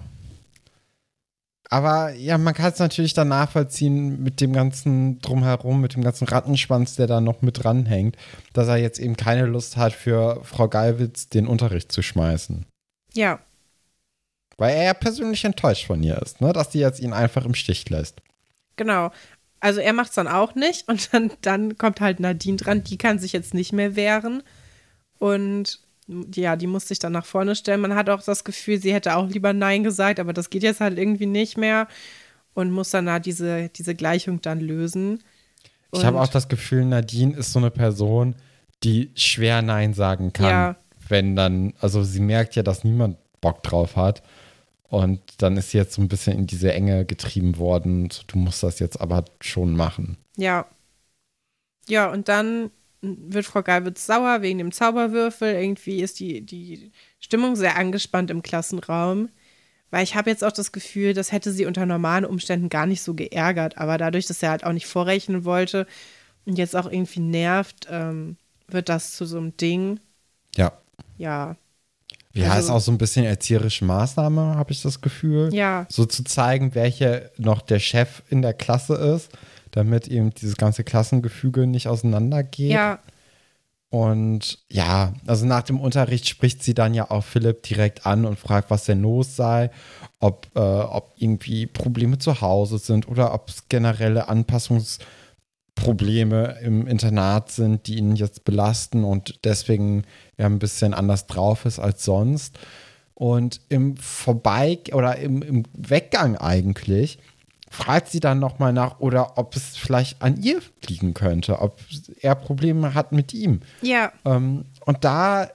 Aber 1.76 2.13
ja, 2.13 2.38
man 2.38 2.53
kann 2.53 2.71
es 2.71 2.80
natürlich 2.80 3.15
dann 3.15 3.28
nachvollziehen 3.28 4.23
mit 4.23 4.39
dem 4.39 4.53
ganzen 4.53 5.19
Drumherum, 5.19 5.82
mit 5.82 5.93
dem 5.93 6.05
ganzen 6.05 6.26
Rattenschwanz, 6.26 6.95
der 6.95 7.05
da 7.05 7.19
noch 7.19 7.41
mit 7.41 7.65
dranhängt, 7.65 8.15
dass 8.53 8.69
er 8.69 8.78
jetzt 8.78 8.97
eben 8.97 9.17
keine 9.17 9.45
Lust 9.45 9.76
hat, 9.76 9.91
für 9.91 10.41
Frau 10.45 10.69
Gallwitz 10.69 11.28
den 11.28 11.47
Unterricht 11.47 11.91
zu 11.91 12.01
schmeißen. 12.01 12.65
Ja. 13.13 13.39
Weil 14.55 14.73
er 14.73 14.84
ja 14.84 14.93
persönlich 14.93 15.43
enttäuscht 15.43 15.86
von 15.86 16.01
ihr 16.01 16.17
ist, 16.21 16.39
ne? 16.39 16.53
dass 16.53 16.69
die 16.69 16.80
jetzt 16.80 17.01
ihn 17.01 17.11
einfach 17.11 17.43
im 17.43 17.55
Stich 17.55 17.89
lässt. 17.89 18.21
Genau. 18.78 19.11
Also 19.59 19.82
er 19.82 19.91
macht 19.91 20.11
es 20.11 20.15
dann 20.15 20.30
auch 20.30 20.55
nicht 20.55 20.88
und 20.88 21.13
dann, 21.13 21.30
dann 21.41 21.78
kommt 21.78 21.99
halt 21.99 22.21
Nadine 22.21 22.55
dran, 22.55 22.86
die 22.86 22.97
kann 22.97 23.19
sich 23.19 23.34
jetzt 23.34 23.53
nicht 23.53 23.73
mehr 23.73 23.97
wehren. 23.97 24.43
Und 25.19 25.82
ja, 26.08 26.56
die 26.56 26.68
muss 26.68 26.88
sich 26.88 26.99
dann 26.99 27.14
nach 27.14 27.26
vorne 27.26 27.56
stellen. 27.56 27.82
Man 27.82 27.95
hat 27.95 28.10
auch 28.10 28.22
das 28.22 28.43
Gefühl, 28.43 28.80
sie 28.80 28.93
hätte 28.93 29.16
auch 29.16 29.28
lieber 29.28 29.53
Nein 29.53 29.84
gesagt, 29.84 30.20
aber 30.20 30.34
das 30.34 30.49
geht 30.49 30.64
jetzt 30.64 30.82
halt 30.82 30.97
irgendwie 30.97 31.26
nicht 31.26 31.58
mehr 31.58 31.88
und 32.53 32.72
muss 32.72 32.91
dann 32.91 33.08
da 33.08 33.20
diese, 33.20 33.70
diese 33.70 33.95
Gleichung 33.95 34.41
dann 34.41 34.60
lösen. 34.60 35.24
Und 35.89 35.99
ich 35.99 36.06
habe 36.06 36.20
auch 36.20 36.28
das 36.28 36.47
Gefühl, 36.47 36.86
Nadine 36.86 37.36
ist 37.36 37.51
so 37.51 37.60
eine 37.60 37.72
Person, 37.72 38.36
die 38.84 39.12
schwer 39.16 39.62
Nein 39.62 39.93
sagen 39.93 40.34
kann, 40.34 40.49
ja. 40.49 40.76
wenn 41.08 41.36
dann, 41.36 41.74
also 41.80 42.03
sie 42.03 42.20
merkt 42.20 42.56
ja, 42.56 42.64
dass 42.64 42.84
niemand 42.84 43.18
Bock 43.41 43.64
drauf 43.64 43.95
hat. 43.95 44.22
Und 44.88 45.20
dann 45.39 45.58
ist 45.58 45.72
sie 45.72 45.78
jetzt 45.78 45.93
so 45.93 46.01
ein 46.01 46.08
bisschen 46.08 46.38
in 46.38 46.47
diese 46.47 46.72
Enge 46.72 47.06
getrieben 47.06 47.58
worden. 47.58 48.10
Du 48.28 48.38
musst 48.38 48.62
das 48.62 48.80
jetzt 48.80 49.01
aber 49.01 49.26
schon 49.41 49.76
machen. 49.76 50.18
Ja. 50.38 50.68
Ja, 51.88 52.12
und 52.12 52.30
dann 52.30 52.72
wird 53.02 53.46
Frau 53.46 53.62
Galwitz 53.62 54.06
sauer 54.06 54.41
wegen 54.41 54.58
dem 54.58 54.72
Zauberwürfel. 54.72 55.54
Irgendwie 55.54 56.02
ist 56.02 56.20
die, 56.20 56.46
die 56.46 56.91
Stimmung 57.20 57.56
sehr 57.56 57.78
angespannt 57.78 58.32
im 58.32 58.41
Klassenraum. 58.41 59.30
Weil 59.91 60.04
ich 60.04 60.16
habe 60.16 60.30
jetzt 60.30 60.43
auch 60.43 60.52
das 60.52 60.72
Gefühl, 60.72 61.14
das 61.14 61.32
hätte 61.32 61.52
sie 61.52 61.66
unter 61.66 61.86
normalen 61.86 62.26
Umständen 62.26 62.70
gar 62.70 62.86
nicht 62.86 63.02
so 63.02 63.14
geärgert. 63.14 63.78
Aber 63.78 63.98
dadurch, 63.98 64.26
dass 64.26 64.41
er 64.43 64.50
halt 64.50 64.64
auch 64.64 64.74
nicht 64.74 64.88
vorrechnen 64.88 65.46
wollte 65.46 65.86
und 66.46 66.58
jetzt 66.58 66.76
auch 66.76 66.91
irgendwie 66.91 67.22
nervt, 67.22 67.88
ähm, 67.89 68.38
wird 68.68 68.89
das 68.89 69.16
zu 69.16 69.26
so 69.26 69.38
einem 69.38 69.56
Ding. 69.58 70.00
Ja. 70.56 70.74
Ja. 71.18 71.56
Ja, 72.34 72.52
also, 72.52 72.68
ist 72.68 72.72
auch 72.72 72.82
so 72.82 72.91
ein 72.91 72.98
bisschen 72.98 73.26
erzieherische 73.26 73.86
Maßnahme, 73.86 74.56
habe 74.56 74.74
ich 74.74 74.82
das 74.82 75.00
Gefühl. 75.00 75.54
Ja. 75.54 75.86
So 75.89 76.06
zu 76.06 76.24
zeigen, 76.26 76.76
welcher 76.76 77.30
noch 77.38 77.62
der 77.62 77.80
Chef 77.80 78.24
in 78.30 78.41
der 78.41 78.54
Klasse 78.54 78.96
ist 78.96 79.32
damit 79.76 80.07
eben 80.07 80.34
dieses 80.34 80.55
ganze 80.55 80.84
Klassengefüge 80.84 81.67
nicht 81.67 81.88
auseinandergeht. 81.88 82.71
Ja. 82.71 82.99
Und 83.89 84.59
ja, 84.69 85.13
also 85.28 85.45
nach 85.45 85.63
dem 85.63 85.80
Unterricht 85.80 86.28
spricht 86.28 86.63
sie 86.63 86.73
dann 86.73 86.93
ja 86.93 87.11
auch 87.11 87.23
Philipp 87.23 87.63
direkt 87.63 88.05
an 88.05 88.26
und 88.26 88.39
fragt, 88.39 88.69
was 88.69 88.86
denn 88.86 89.01
los 89.01 89.36
sei, 89.36 89.69
ob, 90.19 90.47
äh, 90.55 90.59
ob 90.59 91.13
irgendwie 91.17 91.67
Probleme 91.67 92.17
zu 92.17 92.41
Hause 92.41 92.78
sind 92.78 93.07
oder 93.07 93.34
ob 93.34 93.49
es 93.49 93.69
generelle 93.69 94.28
Anpassungsprobleme 94.28 96.57
im 96.61 96.88
Internat 96.88 97.51
sind, 97.51 97.88
die 97.88 97.97
ihn 97.97 98.15
jetzt 98.15 98.43
belasten 98.43 99.03
und 99.03 99.39
deswegen 99.45 100.03
ja 100.38 100.47
ein 100.47 100.59
bisschen 100.59 100.93
anders 100.93 101.28
drauf 101.28 101.65
ist 101.65 101.80
als 101.80 102.03
sonst. 102.03 102.59
Und 103.13 103.61
im 103.69 103.95
Vorbei- 103.95 104.80
oder 104.91 105.15
im, 105.17 105.41
im 105.41 105.63
Weggang 105.73 106.36
eigentlich 106.36 107.19
fragt 107.76 108.09
sie 108.09 108.19
dann 108.19 108.39
nochmal 108.39 108.73
nach, 108.73 108.99
oder 108.99 109.38
ob 109.38 109.55
es 109.55 109.76
vielleicht 109.76 110.21
an 110.21 110.41
ihr 110.41 110.61
liegen 110.88 111.13
könnte, 111.13 111.59
ob 111.59 111.80
er 112.21 112.36
Probleme 112.36 112.93
hat 112.93 113.11
mit 113.11 113.34
ihm. 113.34 113.61
Ja. 113.82 114.11
Ähm, 114.23 114.65
und 114.86 115.03
da 115.03 115.49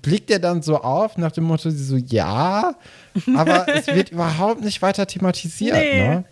blickt 0.00 0.30
er 0.30 0.38
dann 0.38 0.62
so 0.62 0.80
auf, 0.80 1.18
nach 1.18 1.32
dem 1.32 1.44
Motto, 1.44 1.68
sie 1.68 1.84
so, 1.84 1.96
ja, 1.96 2.74
aber 3.36 3.68
es 3.74 3.86
wird 3.86 4.10
überhaupt 4.10 4.62
nicht 4.62 4.80
weiter 4.80 5.06
thematisiert, 5.06 5.76
nee. 5.76 6.08
ne? 6.08 6.24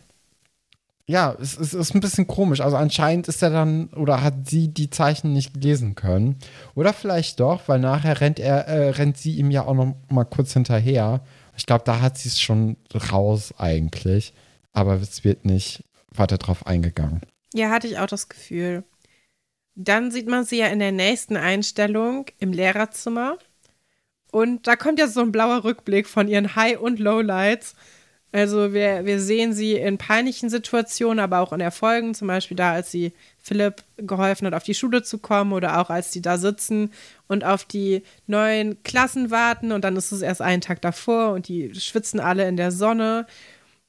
Ja, 1.07 1.37
es, 1.39 1.59
es, 1.59 1.75
ist 1.75 1.95
ein 1.95 2.01
bisschen 2.01 2.27
komisch. 2.27 2.61
Also 2.61 2.77
anscheinend 2.77 3.29
ist 3.29 3.43
er 3.43 3.51
dann 3.51 3.89
oder 3.89 4.23
hat 4.23 4.49
sie 4.49 4.69
die 4.69 4.89
Zeichen 4.89 5.33
nicht 5.33 5.57
lesen 5.57 5.95
können. 5.95 6.37
Oder 6.75 6.95
vielleicht 6.95 7.41
doch, 7.41 7.63
weil 7.67 7.81
nachher 7.81 8.21
rennt 8.21 8.39
er, 8.39 8.69
äh, 8.69 8.91
rennt 8.91 9.19
sie 9.19 9.35
ihm 9.35 9.51
ja 9.51 9.67
auch 9.67 9.75
noch 9.75 9.95
mal 10.09 10.25
kurz 10.25 10.53
hinterher. 10.53 11.21
Ich 11.57 11.67
glaube, 11.67 11.83
da 11.85 12.01
hat 12.01 12.17
sie 12.19 12.29
es 12.29 12.41
schon 12.41 12.77
raus 13.13 13.53
eigentlich 13.59 14.33
aber 14.73 14.95
es 15.01 15.25
wird 15.25 15.45
nicht 15.45 15.85
weiter 16.11 16.39
drauf 16.39 16.67
eingegangen. 16.67 17.21
Ja, 17.55 17.71
hatte 17.71 17.87
ich 17.87 17.99
auch 17.99 18.07
das 18.07 18.29
Gefühl. 18.29 18.85
Dann 19.75 20.11
sieht 20.11 20.29
man 20.29 20.45
sie 20.45 20.59
ja 20.59 20.67
in 20.67 20.79
der 20.79 20.93
nächsten 20.93 21.37
Einstellung 21.37 22.27
im 22.39 22.53
Lehrerzimmer. 22.53 23.39
Und 24.31 24.67
da 24.67 24.77
kommt 24.77 24.99
ja 24.99 25.09
so 25.09 25.21
ein 25.21 25.33
blauer 25.33 25.65
Rückblick 25.65 26.07
von 26.07 26.29
ihren 26.29 26.57
High- 26.57 26.81
und 26.81 26.99
Lowlights. 26.99 27.75
Also 28.33 28.73
wir, 28.73 29.05
wir 29.05 29.21
sehen 29.21 29.53
sie 29.53 29.75
in 29.75 29.99
peinlichen 29.99 30.49
Situationen, 30.49 31.19
aber 31.19 31.41
auch 31.41 31.53
in 31.53 31.61
Erfolgen, 31.61 32.15
zum 32.15 32.29
Beispiel 32.29 32.57
da, 32.57 32.73
als 32.73 32.91
sie 32.91 33.13
Philipp 33.39 33.85
geholfen 33.99 34.47
hat, 34.47 34.55
auf 34.55 34.63
die 34.63 34.75
Schule 34.75 35.03
zu 35.03 35.19
kommen 35.19 35.53
oder 35.53 35.79
auch 35.79 35.91
als 35.91 36.11
die 36.13 36.23
da 36.23 36.39
sitzen 36.39 36.93
und 37.29 37.45
auf 37.45 37.67
die 37.67 38.03
neuen 38.27 38.83
Klassen 38.85 39.31
warten 39.31 39.71
und 39.71 39.85
dann 39.85 39.97
ist 39.97 40.13
es 40.13 40.23
erst 40.23 40.41
einen 40.41 40.63
Tag 40.63 40.81
davor 40.81 41.33
und 41.33 41.47
die 41.47 41.75
schwitzen 41.75 42.21
alle 42.21 42.49
in 42.49 42.57
der 42.57 42.71
Sonne 42.71 43.27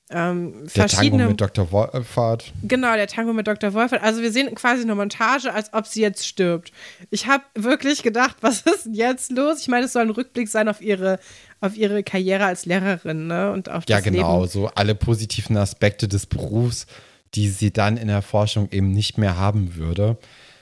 ähm, 0.09 0.67
der 0.75 0.87
Tango 0.87 1.17
mit 1.17 1.39
Dr. 1.39 1.71
Wolfert. 1.71 2.51
Genau, 2.63 2.93
der 2.95 3.07
Tango 3.07 3.33
mit 3.33 3.47
Dr. 3.47 3.73
Wolfert. 3.73 4.03
Also 4.03 4.21
wir 4.21 4.31
sehen 4.31 4.53
quasi 4.53 4.83
eine 4.83 4.95
Montage, 4.95 5.53
als 5.53 5.73
ob 5.73 5.87
sie 5.87 6.01
jetzt 6.01 6.27
stirbt. 6.27 6.71
Ich 7.09 7.27
habe 7.27 7.43
wirklich 7.55 8.03
gedacht, 8.03 8.37
was 8.41 8.61
ist 8.61 8.85
denn 8.85 8.93
jetzt 8.93 9.31
los? 9.31 9.61
Ich 9.61 9.67
meine, 9.67 9.85
es 9.85 9.93
soll 9.93 10.03
ein 10.03 10.09
Rückblick 10.09 10.49
sein 10.49 10.67
auf 10.67 10.81
ihre, 10.81 11.19
auf 11.61 11.75
ihre 11.77 12.03
Karriere 12.03 12.45
als 12.45 12.65
Lehrerin, 12.65 13.27
ne? 13.27 13.51
Und 13.51 13.69
auf 13.69 13.85
ja, 13.87 13.97
das 13.97 14.03
genau, 14.03 14.41
Leben. 14.41 14.51
so 14.51 14.67
alle 14.67 14.93
positiven 14.93 15.57
Aspekte 15.57 16.07
des 16.07 16.25
Berufs, 16.25 16.85
die 17.33 17.49
sie 17.49 17.71
dann 17.71 17.97
in 17.97 18.09
der 18.09 18.21
Forschung 18.21 18.69
eben 18.71 18.91
nicht 18.91 19.17
mehr 19.17 19.37
haben 19.37 19.75
würde. 19.75 20.17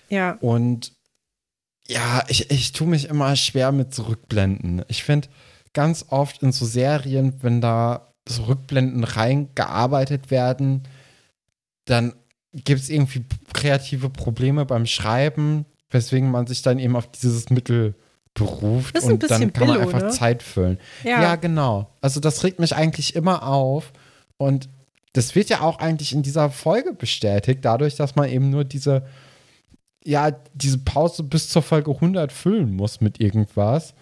Ja. 0.09 0.37
Und 0.39 0.93
ja, 1.87 2.23
ich, 2.27 2.51
ich 2.51 2.71
tue 2.73 2.87
mich 2.87 3.09
immer 3.09 3.35
schwer 3.35 3.71
mit 3.71 3.93
Zurückblenden. 3.93 4.83
Ich 4.87 5.03
finde 5.03 5.27
ganz 5.73 6.05
oft 6.09 6.43
in 6.43 6.51
so 6.51 6.65
Serien, 6.65 7.33
wenn 7.41 7.59
da 7.59 8.10
so 8.27 8.43
Rückblenden 8.43 9.03
reingearbeitet 9.03 10.31
werden, 10.31 10.83
dann 11.85 12.13
gibt 12.53 12.81
es 12.81 12.89
irgendwie 12.89 13.25
kreative 13.53 14.09
Probleme 14.09 14.65
beim 14.65 14.85
Schreiben, 14.85 15.65
weswegen 15.89 16.29
man 16.29 16.47
sich 16.47 16.61
dann 16.61 16.79
eben 16.79 16.95
auf 16.95 17.07
dieses 17.11 17.49
Mittel 17.49 17.95
beruft 18.33 18.97
und 19.03 19.29
dann 19.29 19.51
kann 19.51 19.67
Billo, 19.67 19.73
man 19.73 19.81
einfach 19.81 20.03
ne? 20.03 20.09
Zeit 20.09 20.41
füllen. 20.43 20.79
Ja. 21.03 21.21
ja, 21.21 21.35
genau. 21.35 21.89
Also 21.99 22.19
das 22.19 22.43
regt 22.43 22.59
mich 22.59 22.75
eigentlich 22.75 23.15
immer 23.15 23.45
auf 23.45 23.91
und 24.37 24.69
das 25.13 25.35
wird 25.35 25.49
ja 25.49 25.61
auch 25.61 25.79
eigentlich 25.79 26.13
in 26.13 26.23
dieser 26.23 26.49
Folge 26.49 26.93
bestätigt, 26.93 27.59
dadurch, 27.63 27.95
dass 27.97 28.15
man 28.15 28.29
eben 28.29 28.49
nur 28.49 28.63
diese, 28.63 29.05
ja, 30.05 30.31
diese 30.53 30.77
Pause 30.77 31.23
bis 31.23 31.49
zur 31.49 31.61
Folge 31.61 31.91
100 31.91 32.31
füllen 32.31 32.73
muss 32.73 33.01
mit 33.01 33.19
irgendwas 33.19 33.93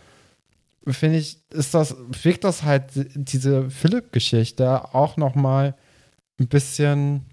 finde 0.88 1.18
ich, 1.18 1.40
ist 1.52 1.74
das, 1.74 1.96
wirkt 2.24 2.44
das 2.44 2.64
halt 2.64 2.86
diese 2.94 3.70
Philipp-Geschichte 3.70 4.94
auch 4.94 5.18
noch 5.18 5.36
mal 5.36 5.76
ein 6.40 6.48
bisschen 6.48 7.26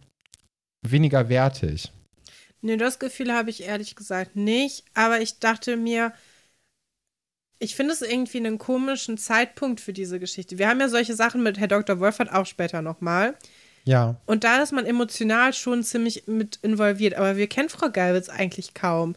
weniger 0.83 1.29
wertig. 1.29 1.93
Nee, 2.61 2.77
das 2.77 2.99
Gefühl 2.99 3.33
habe 3.33 3.51
ich 3.51 3.63
ehrlich 3.63 3.95
gesagt 3.97 4.37
nicht. 4.37 4.85
Aber 4.95 5.21
ich 5.21 5.39
dachte 5.39 5.77
mir, 5.77 6.13
ich 7.59 7.75
finde 7.75 7.93
es 7.93 8.03
irgendwie 8.03 8.39
einen 8.39 8.59
komischen 8.59 9.19
Zeitpunkt 9.19 9.81
für 9.81 9.93
diese 9.93 10.19
Geschichte. 10.19 10.59
Wir 10.59 10.69
haben 10.69 10.81
ja 10.81 10.89
solche 10.89 11.15
Sachen 11.15 11.43
mit 11.43 11.59
Herr 11.59 11.69
Dr. 11.69 12.01
Wolfert 12.01 12.33
auch 12.33 12.47
später 12.47 12.83
nochmal. 12.83 13.37
Ja. 13.85 14.21
Und 14.27 14.45
da 14.45 14.63
ist 14.63 14.73
man 14.73 14.85
emotional 14.85 15.53
schon 15.53 15.85
ziemlich 15.85 16.27
mit 16.27 16.59
involviert. 16.63 17.15
Aber 17.15 17.37
wir 17.37 17.47
kennen 17.47 17.69
Frau 17.69 17.89
Geilwitz 17.89 18.29
eigentlich 18.29 18.75
kaum. 18.75 19.15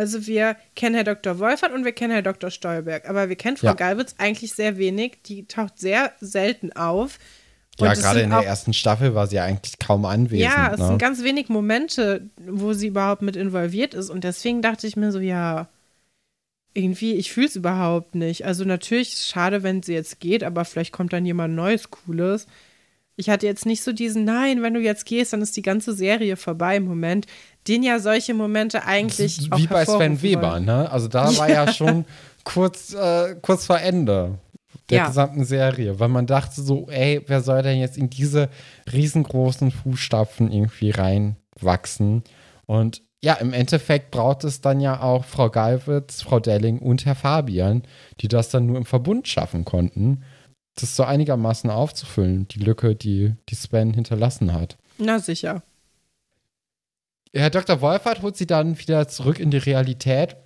Also 0.00 0.26
wir 0.26 0.56
kennen 0.76 0.94
Herr 0.94 1.04
Dr. 1.04 1.38
Wolfert 1.38 1.72
und 1.72 1.84
wir 1.84 1.92
kennen 1.92 2.14
Herr 2.14 2.22
Dr. 2.22 2.50
Stolberg, 2.50 3.06
aber 3.06 3.28
wir 3.28 3.36
kennen 3.36 3.58
Frau 3.58 3.66
ja. 3.66 3.72
Galwitz 3.74 4.14
eigentlich 4.16 4.54
sehr 4.54 4.78
wenig. 4.78 5.18
Die 5.26 5.44
taucht 5.44 5.78
sehr 5.78 6.12
selten 6.20 6.72
auf. 6.72 7.18
Und 7.78 7.86
ja, 7.86 7.92
gerade 7.92 8.20
in 8.22 8.30
der 8.30 8.40
ersten 8.40 8.72
Staffel 8.72 9.14
war 9.14 9.26
sie 9.26 9.40
eigentlich 9.40 9.78
kaum 9.78 10.06
anwesend. 10.06 10.50
Ja, 10.50 10.72
es 10.72 10.80
ne? 10.80 10.86
sind 10.86 10.98
ganz 10.98 11.22
wenig 11.22 11.50
Momente, 11.50 12.30
wo 12.38 12.72
sie 12.72 12.86
überhaupt 12.86 13.20
mit 13.20 13.36
involviert 13.36 13.92
ist. 13.92 14.08
Und 14.08 14.24
deswegen 14.24 14.62
dachte 14.62 14.86
ich 14.86 14.96
mir 14.96 15.12
so, 15.12 15.20
ja, 15.20 15.68
irgendwie, 16.72 17.12
ich 17.14 17.30
fühle 17.30 17.48
es 17.48 17.56
überhaupt 17.56 18.14
nicht. 18.14 18.46
Also 18.46 18.64
natürlich 18.64 19.12
ist 19.12 19.20
es 19.20 19.28
schade, 19.28 19.62
wenn 19.62 19.82
sie 19.82 19.92
jetzt 19.92 20.18
geht, 20.18 20.42
aber 20.42 20.64
vielleicht 20.64 20.92
kommt 20.92 21.12
dann 21.12 21.26
jemand 21.26 21.54
Neues, 21.54 21.90
Cooles. 21.90 22.46
Ich 23.20 23.28
hatte 23.28 23.46
jetzt 23.46 23.66
nicht 23.66 23.84
so 23.84 23.92
diesen, 23.92 24.24
nein, 24.24 24.62
wenn 24.62 24.74
du 24.74 24.80
jetzt 24.80 25.04
gehst, 25.06 25.32
dann 25.32 25.42
ist 25.42 25.56
die 25.56 25.62
ganze 25.62 25.94
Serie 25.94 26.36
vorbei 26.36 26.76
im 26.76 26.84
Moment 26.84 27.26
den 27.68 27.82
ja 27.82 27.98
solche 27.98 28.34
Momente 28.34 28.84
eigentlich 28.84 29.50
Wie 29.56 29.66
bei 29.66 29.84
Sven 29.84 30.22
Weber, 30.22 30.52
wollen. 30.52 30.64
ne? 30.64 30.90
Also 30.90 31.08
da 31.08 31.24
war 31.38 31.48
ja 31.48 31.72
schon 31.72 32.04
kurz, 32.44 32.94
äh, 32.94 33.36
kurz 33.42 33.66
vor 33.66 33.78
Ende 33.80 34.38
der 34.88 34.98
ja. 34.98 35.06
gesamten 35.06 35.44
Serie, 35.44 36.00
weil 36.00 36.08
man 36.08 36.26
dachte 36.26 36.62
so, 36.62 36.88
ey, 36.88 37.22
wer 37.26 37.42
soll 37.42 37.62
denn 37.62 37.78
jetzt 37.78 37.96
in 37.96 38.10
diese 38.10 38.48
riesengroßen 38.92 39.70
Fußstapfen 39.70 40.50
irgendwie 40.50 40.90
reinwachsen? 40.90 42.24
Und 42.66 43.02
ja, 43.22 43.34
im 43.34 43.52
Endeffekt 43.52 44.10
braucht 44.10 44.44
es 44.44 44.62
dann 44.62 44.80
ja 44.80 45.00
auch 45.02 45.24
Frau 45.26 45.50
Galwitz, 45.50 46.22
Frau 46.22 46.40
Delling 46.40 46.78
und 46.78 47.04
Herr 47.04 47.14
Fabian, 47.14 47.82
die 48.20 48.28
das 48.28 48.48
dann 48.48 48.66
nur 48.66 48.78
im 48.78 48.86
Verbund 48.86 49.28
schaffen 49.28 49.64
konnten. 49.64 50.22
Das 50.74 50.96
so 50.96 51.04
einigermaßen 51.04 51.70
aufzufüllen, 51.70 52.48
die 52.48 52.60
Lücke, 52.60 52.94
die, 52.94 53.34
die 53.48 53.54
Sven 53.54 53.92
hinterlassen 53.92 54.52
hat. 54.52 54.76
Na 54.98 55.18
sicher. 55.18 55.62
Herr 57.32 57.50
Dr. 57.50 57.80
Wolfert 57.80 58.22
holt 58.22 58.36
sie 58.36 58.46
dann 58.46 58.78
wieder 58.78 59.06
zurück 59.08 59.38
in 59.38 59.50
die 59.50 59.58
Realität 59.58 60.36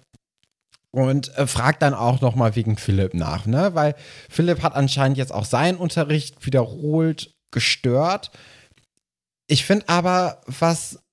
und 0.90 1.36
äh, 1.36 1.46
fragt 1.46 1.82
dann 1.82 1.94
auch 1.94 2.20
noch 2.20 2.34
mal 2.34 2.54
wegen 2.56 2.76
Philipp 2.76 3.14
nach, 3.14 3.46
ne? 3.46 3.74
Weil 3.74 3.94
Philipp 4.28 4.62
hat 4.62 4.74
anscheinend 4.74 5.16
jetzt 5.16 5.32
auch 5.32 5.44
seinen 5.44 5.78
Unterricht 5.78 6.44
wiederholt 6.44 7.34
gestört. 7.50 8.30
Ich 9.46 9.64
finde 9.64 9.88
aber, 9.88 10.40
was 10.46 11.03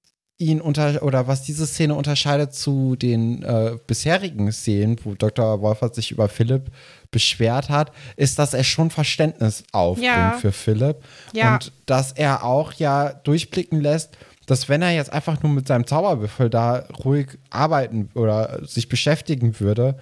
ihn 0.41 0.59
unter 0.59 1.03
oder 1.03 1.27
was 1.27 1.43
diese 1.43 1.65
Szene 1.67 1.93
unterscheidet 1.95 2.53
zu 2.53 2.95
den 2.95 3.43
äh, 3.43 3.77
bisherigen 3.87 4.51
Szenen, 4.51 4.97
wo 5.03 5.13
Dr. 5.13 5.61
Wolfert 5.61 5.95
sich 5.95 6.11
über 6.11 6.27
Philipp 6.27 6.71
beschwert 7.11 7.69
hat, 7.69 7.91
ist, 8.17 8.39
dass 8.39 8.53
er 8.53 8.63
schon 8.63 8.89
Verständnis 8.89 9.63
aufbringt 9.71 10.07
Ja. 10.07 10.31
für 10.39 10.51
Philipp 10.51 10.97
Ja. 11.33 11.53
und 11.55 11.71
dass 11.85 12.11
er 12.11 12.43
auch 12.43 12.73
ja 12.73 13.13
durchblicken 13.13 13.79
lässt, 13.79 14.17
dass 14.47 14.67
wenn 14.67 14.81
er 14.81 14.91
jetzt 14.91 15.13
einfach 15.13 15.41
nur 15.43 15.51
mit 15.51 15.67
seinem 15.67 15.85
Zauberwürfel 15.87 16.49
da 16.49 16.85
ruhig 17.05 17.37
arbeiten 17.51 18.09
oder 18.15 18.65
sich 18.65 18.89
beschäftigen 18.89 19.59
würde, 19.59 19.97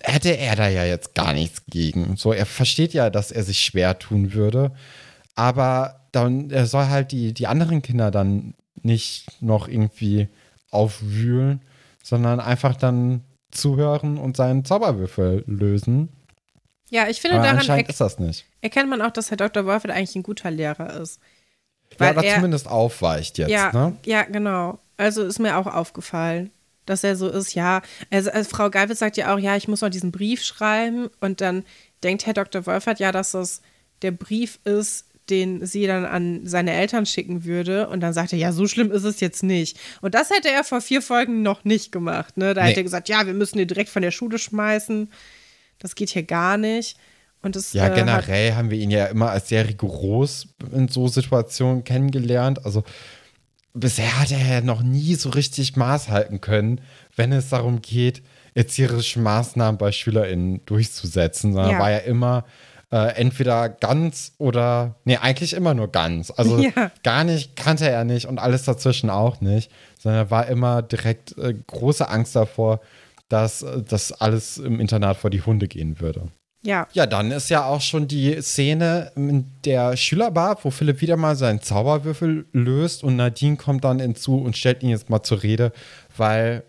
hätte 0.00 0.30
er 0.36 0.56
da 0.56 0.68
ja 0.68 0.84
jetzt 0.84 1.14
gar 1.14 1.32
nichts 1.32 1.62
gegen. 1.68 2.16
So, 2.16 2.32
er 2.32 2.46
versteht 2.46 2.94
ja, 2.94 3.10
dass 3.10 3.30
er 3.30 3.42
sich 3.42 3.60
schwer 3.60 3.98
tun 3.98 4.32
würde, 4.32 4.72
aber 5.34 6.00
dann 6.12 6.50
er 6.50 6.66
soll 6.66 6.86
halt 6.86 7.12
die, 7.12 7.34
die 7.34 7.46
anderen 7.46 7.82
Kinder 7.82 8.10
dann 8.10 8.54
nicht 8.84 9.26
noch 9.42 9.68
irgendwie 9.68 10.28
aufwühlen, 10.70 11.62
sondern 12.02 12.40
einfach 12.40 12.76
dann 12.76 13.22
zuhören 13.50 14.18
und 14.18 14.36
seinen 14.36 14.64
Zauberwürfel 14.64 15.44
lösen. 15.46 16.10
Ja, 16.90 17.08
ich 17.08 17.20
finde, 17.20 17.38
Aber 17.38 17.46
daran 17.52 17.80
ist 17.86 18.00
das 18.00 18.18
nicht. 18.18 18.46
erkennt 18.60 18.88
man 18.88 19.02
auch, 19.02 19.10
dass 19.10 19.30
Herr 19.30 19.36
Dr. 19.36 19.66
Wolfert 19.66 19.90
eigentlich 19.90 20.16
ein 20.16 20.22
guter 20.22 20.50
Lehrer 20.50 21.00
ist. 21.00 21.20
Ja, 21.92 22.00
Weil 22.00 22.18
oder 22.18 22.24
er- 22.26 22.34
zumindest 22.36 22.68
aufweicht 22.68 23.38
jetzt, 23.38 23.50
ja, 23.50 23.72
ne? 23.72 23.96
ja, 24.04 24.22
genau. 24.24 24.78
Also 24.96 25.22
ist 25.24 25.38
mir 25.38 25.56
auch 25.56 25.66
aufgefallen, 25.66 26.50
dass 26.86 27.04
er 27.04 27.16
so 27.16 27.28
ist, 27.28 27.54
ja. 27.54 27.82
Also, 28.10 28.30
also 28.30 28.48
Frau 28.48 28.70
Geibitz 28.70 28.98
sagt 28.98 29.16
ja 29.16 29.34
auch, 29.34 29.38
ja, 29.38 29.56
ich 29.56 29.68
muss 29.68 29.80
noch 29.82 29.90
diesen 29.90 30.10
Brief 30.12 30.42
schreiben. 30.42 31.08
Und 31.20 31.40
dann 31.40 31.64
denkt 32.02 32.26
Herr 32.26 32.34
Dr. 32.34 32.66
Wolfert 32.66 32.98
ja, 33.00 33.12
dass 33.12 33.32
das 33.32 33.60
der 34.02 34.10
Brief 34.12 34.58
ist, 34.64 35.06
den 35.30 35.64
sie 35.66 35.86
dann 35.86 36.04
an 36.04 36.46
seine 36.46 36.72
Eltern 36.72 37.06
schicken 37.06 37.44
würde. 37.44 37.88
Und 37.88 38.00
dann 38.00 38.12
sagt 38.12 38.32
er, 38.32 38.38
ja, 38.38 38.52
so 38.52 38.66
schlimm 38.66 38.90
ist 38.90 39.04
es 39.04 39.20
jetzt 39.20 39.42
nicht. 39.42 39.78
Und 40.00 40.14
das 40.14 40.30
hätte 40.30 40.48
er 40.50 40.64
vor 40.64 40.80
vier 40.80 41.02
Folgen 41.02 41.42
noch 41.42 41.64
nicht 41.64 41.92
gemacht. 41.92 42.36
Ne? 42.36 42.54
Da 42.54 42.62
Nee. 42.62 42.70
hätte 42.70 42.80
er 42.80 42.84
gesagt, 42.84 43.08
ja, 43.08 43.26
wir 43.26 43.34
müssen 43.34 43.58
ihn 43.58 43.68
direkt 43.68 43.90
von 43.90 44.02
der 44.02 44.10
Schule 44.10 44.38
schmeißen. 44.38 45.10
Das 45.78 45.94
geht 45.94 46.10
hier 46.10 46.22
gar 46.24 46.56
nicht. 46.56 46.96
Und 47.42 47.54
das, 47.54 47.72
Ja, 47.72 47.88
äh, 47.88 47.94
generell 47.94 48.54
haben 48.54 48.70
wir 48.70 48.78
ihn 48.78 48.90
ja 48.90 49.06
immer 49.06 49.30
als 49.30 49.48
sehr 49.48 49.68
rigoros 49.68 50.48
in 50.72 50.88
so 50.88 51.06
Situationen 51.06 51.84
kennengelernt. 51.84 52.64
Also 52.64 52.82
bisher 53.74 54.18
hat 54.18 54.32
er 54.32 54.44
ja 54.44 54.60
noch 54.60 54.82
nie 54.82 55.14
so 55.14 55.30
richtig 55.30 55.76
Maß 55.76 56.08
halten 56.08 56.40
können, 56.40 56.80
wenn 57.14 57.30
es 57.32 57.48
darum 57.50 57.80
geht, 57.80 58.22
erzieherische 58.54 59.20
Maßnahmen 59.20 59.78
bei 59.78 59.92
SchülerInnen 59.92 60.62
durchzusetzen. 60.66 61.52
Sondern 61.52 61.72
Ja. 61.72 61.78
war 61.78 61.90
ja 61.92 61.98
immer 61.98 62.44
äh, 62.90 63.14
entweder 63.16 63.68
ganz 63.68 64.32
oder, 64.38 64.94
nee, 65.04 65.16
eigentlich 65.18 65.52
immer 65.52 65.74
nur 65.74 65.88
ganz. 65.92 66.30
Also 66.30 66.58
Ja. 66.76 66.90
gar 67.02 67.24
nicht 67.24 67.54
kannte 67.56 67.88
er 67.88 68.04
nicht 68.04 68.26
und 68.26 68.38
alles 68.38 68.64
dazwischen 68.64 69.10
auch 69.10 69.40
nicht, 69.40 69.70
sondern 69.98 70.26
er 70.26 70.30
war 70.30 70.46
immer 70.46 70.82
direkt 70.82 71.36
äh, 71.38 71.54
große 71.66 72.08
Angst 72.08 72.34
davor, 72.36 72.80
dass 73.28 73.62
äh, 73.62 73.82
das 73.82 74.12
alles 74.12 74.58
im 74.58 74.80
Internat 74.80 75.18
vor 75.18 75.28
die 75.30 75.42
Hunde 75.42 75.68
gehen 75.68 76.00
würde. 76.00 76.28
ja, 76.62 76.88
Ja, 76.92 77.04
dann 77.06 77.30
ist 77.30 77.50
ja 77.50 77.64
auch 77.66 77.82
schon 77.82 78.08
die 78.08 78.40
Szene 78.40 79.12
in 79.16 79.44
der 79.66 79.96
Schülerbar, 79.98 80.58
wo 80.62 80.70
Philipp 80.70 81.00
wieder 81.02 81.16
mal 81.18 81.36
seinen 81.36 81.60
Zauberwürfel 81.60 82.46
löst 82.52 83.04
und 83.04 83.16
Nadine 83.16 83.56
kommt 83.56 83.84
dann 83.84 84.00
hinzu 84.00 84.38
und 84.38 84.56
stellt 84.56 84.82
ihn 84.82 84.88
jetzt 84.88 85.10
mal 85.10 85.22
zur 85.22 85.42
Rede, 85.42 85.72
weil 86.16 86.62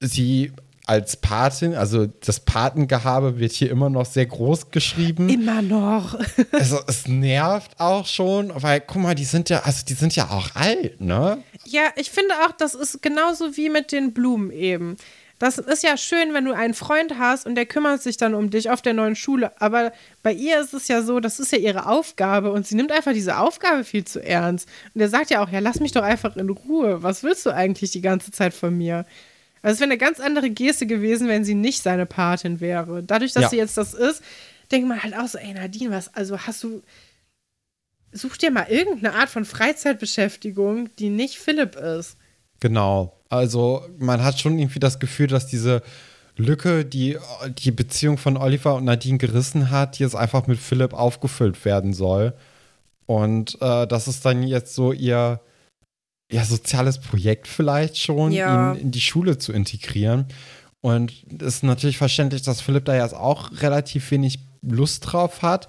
sie 0.00 0.52
als 0.86 1.16
Patin, 1.16 1.74
also 1.74 2.06
das 2.06 2.40
Patengehabe 2.40 3.38
wird 3.38 3.52
hier 3.52 3.70
immer 3.70 3.88
noch 3.88 4.04
sehr 4.04 4.26
groß 4.26 4.70
geschrieben. 4.70 5.28
immer 5.28 5.62
noch. 5.62 6.18
Also 6.52 6.78
es 6.86 7.08
nervt 7.08 7.72
auch 7.78 8.06
schon, 8.06 8.52
weil 8.54 8.80
guck 8.80 9.02
mal, 9.02 9.14
die 9.14 9.24
sind 9.24 9.48
ja, 9.48 9.60
also 9.60 9.84
die 9.86 9.94
sind 9.94 10.14
ja 10.16 10.30
auch 10.30 10.54
alt, 10.54 11.00
ne? 11.00 11.42
Ja, 11.64 11.82
ich 11.96 12.10
finde 12.10 12.34
auch, 12.44 12.52
das 12.52 12.74
ist 12.74 13.02
genauso 13.02 13.56
wie 13.56 13.68
mit 13.70 13.92
den 13.92 14.12
Blumen 14.12 14.50
eben. 14.50 14.96
Das 15.38 15.58
ist 15.58 15.82
ja 15.82 15.96
schön, 15.96 16.34
wenn 16.34 16.44
du 16.44 16.52
einen 16.52 16.74
Freund 16.74 17.18
hast 17.18 17.46
und 17.46 17.56
der 17.56 17.66
kümmert 17.66 18.00
sich 18.00 18.16
dann 18.16 18.34
um 18.34 18.50
dich 18.50 18.70
auf 18.70 18.80
der 18.80 18.94
neuen 18.94 19.16
Schule. 19.16 19.50
Aber 19.60 19.92
bei 20.22 20.32
ihr 20.32 20.60
ist 20.60 20.72
es 20.72 20.86
ja 20.86 21.02
so, 21.02 21.18
das 21.18 21.40
ist 21.40 21.50
ja 21.50 21.58
ihre 21.58 21.86
Aufgabe 21.86 22.52
und 22.52 22.64
sie 22.64 22.76
nimmt 22.76 22.92
einfach 22.92 23.12
diese 23.12 23.38
Aufgabe 23.38 23.82
viel 23.82 24.04
zu 24.04 24.22
ernst. 24.24 24.68
Und 24.94 25.00
er 25.00 25.08
sagt 25.08 25.30
ja 25.30 25.42
auch, 25.42 25.48
ja, 25.48 25.58
lass 25.58 25.80
mich 25.80 25.90
doch 25.90 26.04
einfach 26.04 26.36
in 26.36 26.48
Ruhe. 26.48 27.02
Was 27.02 27.24
willst 27.24 27.44
du 27.44 27.50
eigentlich 27.50 27.90
die 27.90 28.02
ganze 28.02 28.30
Zeit 28.30 28.54
von 28.54 28.76
mir? 28.76 29.04
Also 29.62 29.74
es 29.74 29.80
wäre 29.80 29.90
eine 29.90 29.98
ganz 29.98 30.18
andere 30.20 30.50
Geste 30.50 30.86
gewesen, 30.86 31.28
wenn 31.28 31.44
sie 31.44 31.54
nicht 31.54 31.82
seine 31.82 32.04
Patin 32.06 32.60
wäre. 32.60 33.02
Dadurch, 33.02 33.32
dass 33.32 33.44
Ja. 33.44 33.48
sie 33.50 33.56
jetzt 33.56 33.76
das 33.76 33.94
ist, 33.94 34.22
denkt 34.72 34.88
man 34.88 35.02
halt 35.02 35.16
auch 35.16 35.28
so, 35.28 35.38
ey 35.38 35.54
Nadine, 35.54 35.90
was, 35.90 36.12
also 36.14 36.38
hast 36.40 36.62
du, 36.64 36.82
such 38.12 38.36
dir 38.36 38.50
mal 38.50 38.66
irgendeine 38.68 39.14
Art 39.14 39.28
von 39.30 39.44
Freizeitbeschäftigung, 39.44 40.88
die 40.98 41.08
nicht 41.10 41.38
Philipp 41.38 41.76
ist. 41.76 42.16
Genau. 42.60 43.16
Also 43.28 43.86
man 43.98 44.22
hat 44.22 44.38
schon 44.38 44.58
irgendwie 44.58 44.80
das 44.80 44.98
Gefühl, 44.98 45.26
dass 45.28 45.46
diese 45.46 45.82
Lücke, 46.36 46.84
die 46.84 47.18
die 47.58 47.70
Beziehung 47.70 48.18
von 48.18 48.36
Oliver 48.36 48.74
und 48.74 48.84
Nadine 48.84 49.18
gerissen 49.18 49.70
hat, 49.70 49.98
jetzt 49.98 50.16
einfach 50.16 50.46
mit 50.46 50.58
Philipp 50.58 50.92
aufgefüllt 50.92 51.64
werden 51.64 51.92
soll. 51.92 52.34
Und 53.06 53.58
äh, 53.60 53.86
das 53.86 54.08
ist 54.08 54.24
dann 54.24 54.42
jetzt 54.42 54.74
so 54.74 54.92
ihr 54.92 55.40
ja, 56.32 56.44
soziales 56.44 56.98
Projekt 56.98 57.46
vielleicht 57.46 57.98
schon, 57.98 58.32
Ja. 58.32 58.72
ihn 58.72 58.80
in 58.80 58.90
die 58.90 59.00
Schule 59.00 59.38
zu 59.38 59.52
integrieren. 59.52 60.26
Und 60.80 61.12
es 61.40 61.56
ist 61.56 61.62
natürlich 61.62 61.98
verständlich, 61.98 62.42
dass 62.42 62.60
Philipp 62.60 62.86
da 62.86 62.96
jetzt 62.96 63.14
auch 63.14 63.50
relativ 63.60 64.10
wenig 64.10 64.40
Lust 64.62 65.12
drauf 65.12 65.42
hat. 65.42 65.68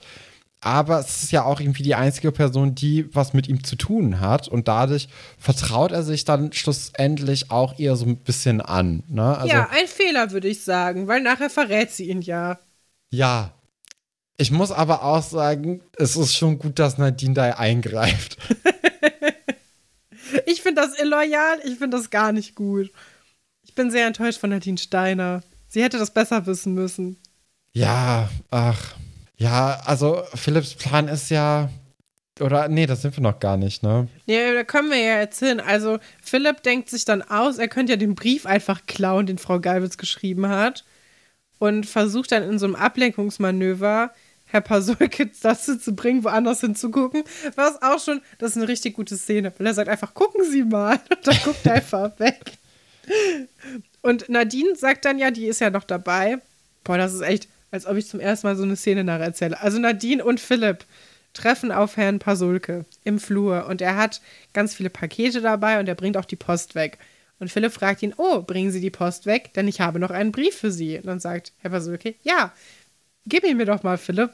Aber 0.62 1.00
es 1.00 1.24
ist 1.24 1.32
ja 1.34 1.44
auch 1.44 1.60
irgendwie 1.60 1.84
die 1.84 1.94
einzige 1.94 2.32
Person, 2.32 2.74
die 2.74 3.14
was 3.14 3.34
mit 3.34 3.50
ihm 3.50 3.66
zu 3.66 3.76
tun 3.76 4.22
hat. 4.22 4.48
Und 4.48 4.70
dadurch 4.70 5.10
vertraut 5.38 5.92
er 5.92 6.04
sich 6.04 6.24
dann 6.24 6.54
schlussendlich 6.54 7.52
auch 7.52 7.78
eher 7.78 7.98
so 7.98 8.06
ein 8.06 8.16
bisschen 8.16 8.62
an. 8.62 9.04
Ne? 9.10 9.38
Also, 9.38 9.54
ja, 9.54 9.70
ein 9.72 9.88
Fehler, 9.88 10.32
würde 10.32 10.48
ich 10.48 10.64
sagen, 10.64 11.08
weil 11.08 11.22
nachher 11.22 11.50
verrät 11.50 11.92
sie 11.92 12.10
ihn 12.10 12.22
ja. 12.22 12.60
ja. 13.12 13.54
Ich 14.38 14.52
muss 14.52 14.72
aber 14.72 15.04
auch 15.04 15.22
sagen, 15.22 15.82
es 15.98 16.16
ist 16.16 16.36
schon 16.36 16.58
gut, 16.58 16.80
dass 16.80 16.98
Nadine 16.98 17.34
da 17.36 17.44
eingreift. 17.52 18.38
Finde 20.74 20.90
das 20.90 21.00
illoyal, 21.00 21.60
ich 21.66 21.78
finde 21.78 21.98
das 21.98 22.10
gar 22.10 22.32
nicht 22.32 22.56
gut. 22.56 22.92
Ich 23.64 23.76
bin 23.76 23.92
sehr 23.92 24.08
enttäuscht 24.08 24.40
von 24.40 24.50
Nadine 24.50 24.80
Steiner. 24.80 25.44
Sie 25.68 25.84
hätte 25.84 26.00
das 26.00 26.12
besser 26.12 26.48
wissen 26.48 26.74
müssen. 26.74 27.18
Ja, 27.74 28.28
ach. 28.50 28.96
Ja, 29.38 29.82
also 29.86 30.24
Philipps 30.34 30.74
Plan 30.74 31.08
ist 31.08 31.30
ja. 31.30 31.70
Oder 32.40 32.70
nee, 32.70 32.88
das 32.88 33.04
sind 33.04 33.16
wir 33.16 33.22
noch 33.22 33.40
gar 33.40 33.56
nicht, 33.56 33.84
ne? 33.84 34.08
Ja, 34.26 34.52
da 34.52 34.64
können 34.64 34.90
wir 34.90 34.98
ja 34.98 35.14
erzählen. 35.18 35.60
Also, 35.60 36.00
Philipp 36.24 36.64
denkt 36.64 36.90
sich 36.90 37.06
dann 37.06 37.22
aus, 37.22 37.60
er 37.60 37.68
könnte 37.68 37.94
ja 37.94 37.98
den 37.98 38.16
Brief 38.16 38.48
einfach 38.48 38.88
klauen, 38.88 39.28
den 39.28 39.38
Frau 39.38 39.60
Geibitz 39.60 39.98
geschrieben 39.98 40.48
hat. 40.50 40.86
Und 41.60 41.86
versucht 41.86 42.32
dann 42.32 42.42
in 42.42 42.58
so 42.58 42.66
einem 42.66 42.76
Ablenkungsmanöver 42.76 44.12
Herr 44.54 44.62
Pasulke 44.62 45.32
dazu 45.42 45.78
zu 45.80 45.96
bringen, 45.96 46.24
woanders 46.24 46.62
hinzugucken. 46.62 47.24
Was 47.56 47.82
auch 47.82 48.00
schon, 48.00 48.22
das 48.38 48.52
ist 48.52 48.58
eine 48.58 48.68
richtig 48.68 48.94
gute 48.94 49.18
Szene, 49.18 49.52
weil 49.58 49.66
er 49.66 49.74
sagt 49.74 49.90
einfach, 49.90 50.14
gucken 50.14 50.46
Sie 50.50 50.64
mal. 50.64 51.00
Und 51.10 51.28
dann 51.28 51.38
guckt 51.44 51.66
er 51.66 51.74
einfach 51.74 52.20
weg. 52.20 52.40
Und 54.04 54.30
Nadine 54.30 54.76
sagt 54.76 55.06
dann 55.06 55.18
ja, 55.18 55.32
die 55.32 55.48
ist 55.48 55.60
ja 55.60 55.72
noch 55.72 55.84
dabei. 55.84 56.38
Boah, 56.84 57.00
das 57.00 57.16
ist 57.16 57.22
echt, 57.22 57.48
als 57.72 57.88
ob 57.88 57.98
ich 57.98 58.08
zum 58.08 58.20
ersten 58.20 58.46
Mal 58.46 58.56
so 58.56 58.62
eine 58.62 58.76
Szene 58.76 59.04
nacherzähle. 59.04 59.60
Also 59.60 59.80
Nadine 59.80 60.24
und 60.24 60.40
Philipp 60.40 60.86
treffen 61.34 61.72
auf 61.72 61.98
Herrn 61.98 62.20
Pasulke 62.20 62.86
im 63.04 63.20
Flur 63.20 63.66
und 63.66 63.82
er 63.82 63.98
hat 63.98 64.22
ganz 64.54 64.76
viele 64.76 64.92
Pakete 64.92 65.42
dabei 65.42 65.80
und 65.80 65.90
er 65.90 65.96
bringt 65.96 66.16
auch 66.16 66.26
die 66.26 66.36
Post 66.36 66.76
weg. 66.76 67.00
Und 67.40 67.50
Philipp 67.50 67.74
fragt 67.74 68.04
ihn, 68.04 68.14
oh, 68.18 68.44
bringen 68.44 68.72
Sie 68.72 68.82
die 68.82 68.92
Post 68.92 69.26
weg, 69.26 69.52
denn 69.56 69.68
ich 69.68 69.82
habe 69.82 70.00
noch 70.00 70.12
einen 70.12 70.32
Brief 70.32 70.56
für 70.56 70.72
Sie. 70.72 70.98
Und 70.98 71.08
dann 71.08 71.20
sagt 71.20 71.54
Herr 71.58 71.72
Pasulke, 71.72 72.14
ja, 72.22 72.54
gib 73.26 73.44
ihn 73.44 73.58
mir 73.58 73.66
doch 73.66 73.82
mal, 73.82 73.98
Philipp. 73.98 74.30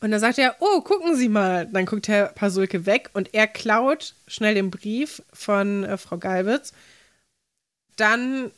Und 0.00 0.10
dann 0.10 0.20
sagt 0.20 0.38
er, 0.38 0.56
oh, 0.60 0.80
gucken 0.82 1.16
Sie 1.16 1.28
mal. 1.28 1.66
Dann 1.66 1.86
guckt 1.86 2.08
Herr 2.08 2.26
Pasulke 2.26 2.86
weg 2.86 3.10
und 3.14 3.34
er 3.34 3.46
klaut 3.46 4.14
schnell 4.26 4.54
den 4.54 4.70
Brief 4.70 5.22
von 5.32 5.84
äh, 5.84 5.96
Frau 5.96 6.18
Galwitz. 6.18 6.72
Dann 7.96 8.50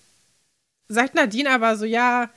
sagt 0.89 1.15
Nadine 1.15 1.51
aber 1.51 1.77
so, 1.77 1.85
ja, 1.85 2.31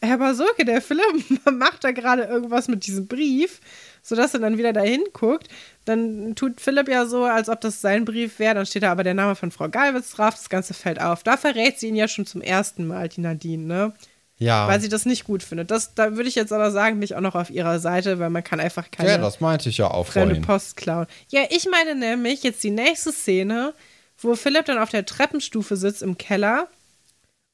Herr 0.00 0.18
Pasulke, 0.18 0.64
der 0.64 0.82
Philipp 0.82 1.04
macht 1.52 1.84
da 1.84 1.92
gerade 1.92 2.24
irgendwas 2.24 2.66
mit 2.66 2.86
diesem 2.86 3.06
Brief, 3.06 3.60
sodass 4.02 4.34
er 4.34 4.40
dann 4.40 4.58
wieder 4.58 4.72
dahin 4.72 5.04
guckt. 5.12 5.48
Dann 5.84 6.34
tut 6.34 6.60
Philipp 6.60 6.88
ja 6.88 7.06
so, 7.06 7.24
als 7.24 7.48
ob 7.48 7.60
das 7.60 7.80
sein 7.80 8.04
Brief 8.04 8.38
wäre. 8.40 8.56
Dann 8.56 8.66
steht 8.66 8.82
da 8.82 8.90
aber 8.90 9.04
der 9.04 9.14
Name 9.14 9.36
von 9.36 9.52
Frau 9.52 9.68
Galwitz 9.68 10.10
drauf. 10.10 10.34
Das 10.34 10.48
Ganze 10.48 10.74
fällt 10.74 11.00
auf. 11.00 11.22
Da 11.22 11.36
verrät 11.36 11.78
sie 11.78 11.88
ihn 11.88 11.96
ja 11.96 12.08
schon 12.08 12.26
zum 12.26 12.40
ersten 12.40 12.86
Mal, 12.86 13.08
die 13.08 13.20
Nadine, 13.20 13.64
ne? 13.64 13.92
Ja. 14.38 14.66
Weil 14.66 14.80
sie 14.80 14.88
das 14.88 15.06
nicht 15.06 15.24
gut 15.24 15.42
findet. 15.42 15.70
Das, 15.70 15.94
da 15.94 16.16
würde 16.16 16.28
ich 16.28 16.34
jetzt 16.34 16.52
aber 16.52 16.70
sagen, 16.72 16.96
bin 16.96 17.04
ich 17.04 17.14
auch 17.14 17.20
noch 17.20 17.34
auf 17.36 17.50
ihrer 17.50 17.78
Seite, 17.78 18.18
weil 18.18 18.30
man 18.30 18.42
kann 18.42 18.58
einfach 18.58 18.90
keine 18.90 19.10
ja, 19.10 19.18
das 19.18 19.40
meinte 19.40 19.68
ich 19.68 19.78
ja 19.78 19.88
auch 19.90 20.06
fremde 20.06 20.34
vorhin. 20.34 20.42
Post 20.44 20.76
klauen. 20.76 21.06
Ja, 21.28 21.42
ich 21.50 21.68
meine 21.70 21.94
nämlich 21.94 22.42
jetzt 22.42 22.64
die 22.64 22.70
nächste 22.70 23.12
Szene, 23.12 23.72
wo 24.18 24.34
Philipp 24.34 24.64
dann 24.66 24.78
auf 24.78 24.88
der 24.90 25.06
Treppenstufe 25.06 25.76
sitzt 25.76 26.02
im 26.02 26.18
Keller 26.18 26.66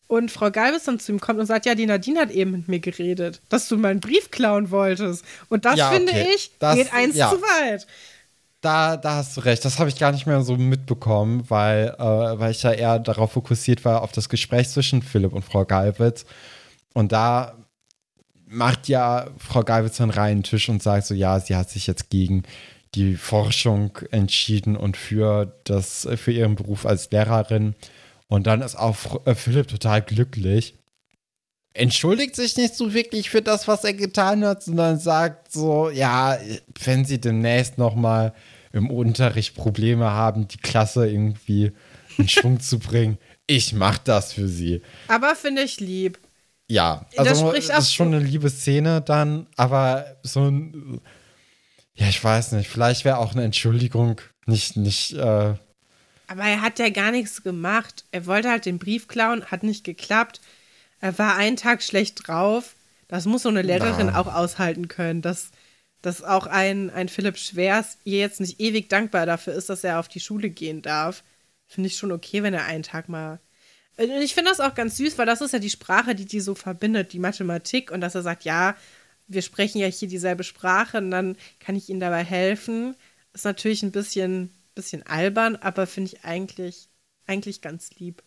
und 0.07 0.31
Frau 0.31 0.51
Galvis 0.51 0.85
dann 0.85 0.99
zu 0.99 1.13
ihm 1.13 1.21
kommt 1.21 1.39
und 1.39 1.45
sagt, 1.47 1.67
ja, 1.67 1.75
die 1.75 1.85
Nadine 1.85 2.21
hat 2.21 2.31
eben 2.31 2.53
mit 2.53 2.69
mir 2.69 2.79
geredet, 2.81 3.43
dass 3.51 3.69
du 3.69 3.77
meinen 3.77 4.01
Brief 4.01 4.31
klauen 4.31 4.71
wolltest. 4.71 5.23
Und 5.51 5.67
das 5.67 5.77
Ja, 5.77 5.91
finde 5.91 6.13
okay. 6.13 6.29
ich, 6.35 6.53
Das- 6.59 6.77
geht 6.77 6.95
eins 6.95 7.17
ja. 7.17 7.29
zu 7.31 7.37
weit. 7.43 7.87
Da, 8.63 8.97
da 8.97 9.17
hast 9.17 9.37
du 9.37 9.43
recht. 9.43 9.65
Das 9.65 9.79
habe 9.79 9.89
ich 9.91 9.99
gar 9.99 10.11
nicht 10.11 10.27
mehr 10.27 10.41
so 10.41 10.57
mitbekommen, 10.57 11.45
weil, 11.49 11.95
äh, 11.99 12.03
weil 12.03 12.51
ich 12.51 12.63
ja 12.63 12.73
eher 12.73 12.99
darauf 12.99 13.33
fokussiert 13.33 13.85
war, 13.85 14.03
auf 14.03 14.11
das 14.13 14.29
Gespräch 14.29 14.69
zwischen 14.71 15.01
Philipp 15.03 15.33
und 15.35 15.45
Frau 15.45 15.65
Galwitz. 15.65 16.25
Und 16.99 17.13
da 17.13 17.57
macht 18.49 18.89
ja 18.89 19.29
Frau 19.39 19.63
Galwitz 19.63 20.01
einen 20.01 20.11
reinen 20.11 20.43
Tisch 20.43 20.69
und 20.69 20.83
sagt 20.83 21.07
so, 21.07 21.15
ja, 21.15 21.39
sie 21.39 21.55
hat 21.55 21.71
sich 21.71 21.87
jetzt 21.87 22.11
gegen 22.11 22.43
die 22.97 23.15
Forschung 23.15 23.97
entschieden 24.11 24.77
und 24.77 24.97
für, 24.97 25.61
das, 25.63 26.09
für 26.17 26.33
ihren 26.33 26.57
Beruf 26.57 26.87
als 26.87 27.09
Lehrerin. 27.13 27.77
Und 28.27 28.49
dann 28.49 28.63
ist 28.63 28.75
auch 28.75 29.25
äh, 29.29 29.37
Philipp 29.37 29.69
total 29.69 30.03
glücklich. 30.03 30.75
Entschuldigt 31.73 32.35
sich 32.35 32.57
nicht 32.57 32.75
so 32.75 32.93
wirklich 32.93 33.31
für 33.31 33.43
das, 33.43 33.69
was 33.69 33.85
er 33.85 33.95
getan 33.95 34.45
hat, 34.45 34.65
sondern 34.65 34.99
sagt 34.99 35.53
so, 35.53 35.91
ja, 35.91 36.37
wenn 36.83 37.05
sie 37.05 37.21
demnächst 37.21 37.79
noch 37.79 37.95
mal 37.95 38.35
im 38.73 38.91
Unterricht 38.91 39.55
Probleme 39.55 40.11
haben, 40.11 40.49
die 40.49 40.59
Klasse 40.59 41.09
irgendwie 41.09 41.71
in 42.17 42.29
Schwung 42.29 42.59
zu 42.59 42.81
bringen, 42.81 43.19
ich 43.47 43.73
mach 43.73 43.99
das 43.99 44.33
für 44.33 44.49
sie. 44.49 44.83
Aber 45.07 45.37
finde 45.37 45.63
ich 45.63 45.79
lieb. 45.79 46.19
Ja, 46.71 47.07
Das 47.17 47.29
also 47.29 47.53
das 47.53 47.71
auch 47.71 47.79
ist 47.79 47.95
schon 47.95 48.09
eine 48.09 48.19
liebe 48.25 48.51
Szene 48.51 49.01
dann, 49.01 49.47
aber 49.57 50.19
so 50.23 50.51
ein, 50.51 51.01
ja, 51.95 52.09
ich 52.09 52.23
weiß 52.23 52.53
nicht, 52.53 52.69
vielleicht 52.69 53.05
wäre 53.05 53.19
auch 53.19 53.33
eine 53.33 53.45
Entschuldigung 53.45 54.21
nicht, 54.47 54.77
nicht, 54.77 55.13
äh, 55.15 55.55
Aber 56.27 56.43
er 56.45 56.61
hat 56.61 56.79
ja 56.79 56.91
gar 56.91 57.11
nichts 57.11 57.43
gemacht. 57.43 58.05
Er 58.13 58.27
wollte 58.27 58.51
halt 58.51 58.67
den 58.67 58.79
Brief 58.79 59.09
klauen, 59.09 59.45
hat 59.47 59.63
nicht 59.63 59.85
geklappt. 59.85 60.41
Er 61.01 61.19
war 61.19 61.37
einen 61.37 61.57
Tag 61.57 61.83
schlecht 61.83 62.27
drauf. 62.29 62.77
Das 63.09 63.25
muss 63.27 63.43
so 63.43 63.49
eine 63.49 63.63
Lehrerin 63.63 64.09
Na. 64.09 64.21
auch 64.21 64.27
aushalten 64.33 64.89
können, 64.89 65.23
dass, 65.23 65.51
dass 66.03 66.23
auch 66.23 66.47
ein, 66.47 66.91
ein 66.91 67.09
Philipp 67.09 67.39
Schwers 67.39 67.99
ihr 68.05 68.19
jetzt 68.19 68.41
nicht 68.41 68.61
ewig 68.61 68.89
dankbar 68.91 69.27
dafür 69.27 69.55
ist, 69.55 69.71
dass 69.71 69.85
er 69.85 69.99
auf 70.01 70.09
die 70.09 70.21
Schule 70.21 70.51
gehen 70.51 70.83
darf. 70.83 71.25
Finde 71.67 71.89
ich 71.89 71.97
schon 71.97 72.13
okay, 72.13 72.43
wenn 72.43 72.55
er 72.55 72.65
einen 72.67 72.83
Tag 72.83 73.09
mal. 73.09 73.41
Und 73.99 74.23
ich 74.23 74.35
finde 74.35 74.51
das 74.51 74.61
auch 74.61 74.75
ganz 74.75 74.97
süß, 74.97 75.19
weil 75.19 75.27
das 75.27 75.41
ist 75.41 75.53
ja 75.53 75.59
die 75.59 75.71
Sprache, 75.71 76.15
die 76.15 76.25
die 76.25 76.41
so 76.41 76.55
verbindet, 76.55 77.13
die 77.13 77.19
Mathematik. 77.19 77.91
Und 77.91 78.01
dass 78.01 78.15
er 78.15 78.23
sagt, 78.23 78.45
ja, 78.45 78.77
wir 79.27 79.43
sprechen 79.43 79.79
ja 79.79 79.87
hier 79.89 80.09
dieselbe 80.09 80.45
Sprache 80.45 80.99
und 80.99 81.11
dann 81.11 81.37
kann 81.59 81.77
ich 81.77 81.89
Ihnen 81.89 82.01
dabei 82.01 82.25
helfen. 82.25 82.95
Ist 83.35 83.45
natürlich 83.45 83.83
ein 83.83 83.93
bisschen, 83.93 84.55
bisschen 84.75 85.05
albern, 85.05 85.57
aber 85.57 85.87
finde 85.87 86.13
ich 86.13 86.25
eigentlich, 86.25 86.89
eigentlich 87.27 87.61
ganz 87.61 87.91
lieb 87.99 88.23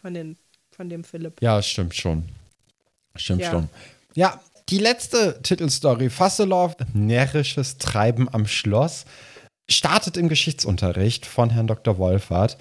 von, 0.00 0.14
den, 0.14 0.36
von 0.70 0.88
dem 0.88 1.04
Philipp. 1.04 1.42
Ja, 1.42 1.60
stimmt 1.60 1.94
schon. 1.94 2.28
Stimmt 3.16 3.42
Ja. 3.42 3.50
schon. 3.50 3.68
Ja, 4.14 4.40
die 4.68 4.78
letzte 4.78 5.42
Titelstory, 5.42 6.08
Fasselov, 6.08 6.76
närrisches 6.94 7.78
Treiben 7.78 8.28
am 8.32 8.46
Schloss, 8.46 9.04
startet 9.68 10.16
im 10.16 10.28
Geschichtsunterricht 10.28 11.26
von 11.26 11.50
Herrn 11.50 11.66
Dr. 11.66 11.98
Wolfert. 11.98 12.56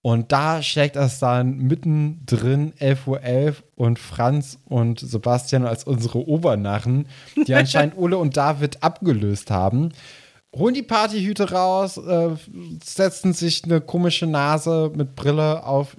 Und 0.00 0.30
da 0.30 0.62
schlägt 0.62 0.96
es 0.96 1.18
dann 1.18 1.58
mittendrin 1.58 2.72
11.11 2.74 3.06
Uhr 3.06 3.54
und 3.74 3.98
Franz 3.98 4.58
und 4.64 5.00
Sebastian 5.00 5.66
als 5.66 5.84
unsere 5.84 6.26
Obernarren, 6.28 7.08
die 7.46 7.54
anscheinend 7.54 7.96
Ole 7.98 8.16
und 8.16 8.36
David 8.36 8.82
abgelöst 8.82 9.50
haben, 9.50 9.90
holen 10.54 10.74
die 10.74 10.82
Partyhüte 10.82 11.50
raus, 11.50 11.96
äh, 11.96 12.36
setzen 12.82 13.32
sich 13.32 13.64
eine 13.64 13.80
komische 13.80 14.26
Nase 14.26 14.92
mit 14.94 15.16
Brille 15.16 15.64
auf 15.64 15.96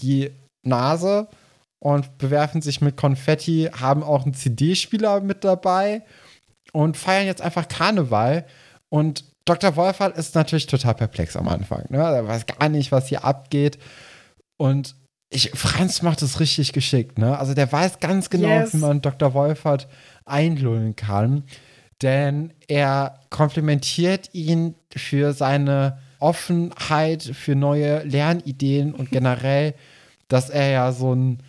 die 0.00 0.30
Nase 0.62 1.28
und 1.78 2.16
bewerfen 2.18 2.62
sich 2.62 2.80
mit 2.80 2.96
Konfetti, 2.96 3.68
haben 3.72 4.02
auch 4.02 4.24
einen 4.24 4.34
CD-Spieler 4.34 5.20
mit 5.20 5.44
dabei 5.44 6.02
und 6.72 6.96
feiern 6.96 7.26
jetzt 7.26 7.42
einfach 7.42 7.68
Karneval. 7.68 8.46
Und 8.88 9.24
Dr. 9.44 9.76
Wolfert 9.76 10.16
ist 10.16 10.34
natürlich 10.34 10.66
total 10.66 10.94
perplex 10.94 11.36
am 11.36 11.48
Anfang. 11.48 11.84
Ne? 11.90 11.98
Er 11.98 12.26
weiß 12.26 12.46
gar 12.46 12.68
nicht, 12.68 12.92
was 12.92 13.08
hier 13.08 13.24
abgeht. 13.24 13.78
Und 14.56 14.94
ich, 15.30 15.50
Franz 15.54 16.00
macht 16.02 16.22
es 16.22 16.40
richtig 16.40 16.72
geschickt. 16.72 17.18
Ne? 17.18 17.38
Also 17.38 17.54
der 17.54 17.70
weiß 17.70 18.00
ganz 18.00 18.30
genau, 18.30 18.48
Yes. 18.48 18.72
wie 18.74 18.78
man 18.78 19.00
Dr. 19.02 19.34
Wolfert 19.34 19.88
einlullen 20.24 20.96
kann. 20.96 21.44
Denn 22.02 22.52
er 22.68 23.20
komplimentiert 23.30 24.30
ihn 24.32 24.74
für 24.96 25.32
seine 25.32 25.98
Offenheit 26.20 27.22
für 27.22 27.54
neue 27.54 28.02
Lernideen 28.04 28.94
und 28.94 29.10
generell, 29.10 29.74
dass 30.28 30.50
er 30.50 30.70
ja 30.70 30.92
so 30.92 31.14
ein, 31.14 31.42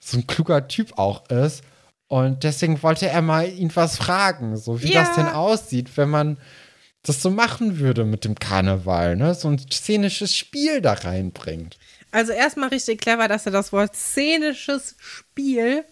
so 0.00 0.16
ein 0.18 0.26
kluger 0.26 0.68
Typ 0.68 0.98
auch 0.98 1.28
ist. 1.28 1.62
Und 2.08 2.44
deswegen 2.44 2.82
wollte 2.82 3.08
er 3.08 3.22
mal 3.22 3.48
ihn 3.48 3.70
was 3.74 3.96
fragen, 3.96 4.56
so 4.56 4.82
wie 4.82 4.92
Ja. 4.92 5.02
das 5.04 5.14
denn 5.16 5.28
aussieht, 5.28 5.96
wenn 5.96 6.10
man 6.10 6.36
das 7.02 7.20
so 7.20 7.30
machen 7.30 7.78
würde 7.78 8.04
mit 8.04 8.24
dem 8.24 8.36
Karneval, 8.36 9.16
ne? 9.16 9.34
So 9.34 9.48
ein 9.48 9.58
szenisches 9.58 10.36
Spiel 10.36 10.80
da 10.80 10.92
reinbringt. 10.92 11.78
Also 12.12 12.32
erstmal 12.32 12.68
richtig 12.68 13.00
clever, 13.00 13.26
dass 13.26 13.46
er 13.46 13.52
das 13.52 13.72
Wort 13.72 13.96
szenisches 13.96 14.96
Spiel 14.98 15.84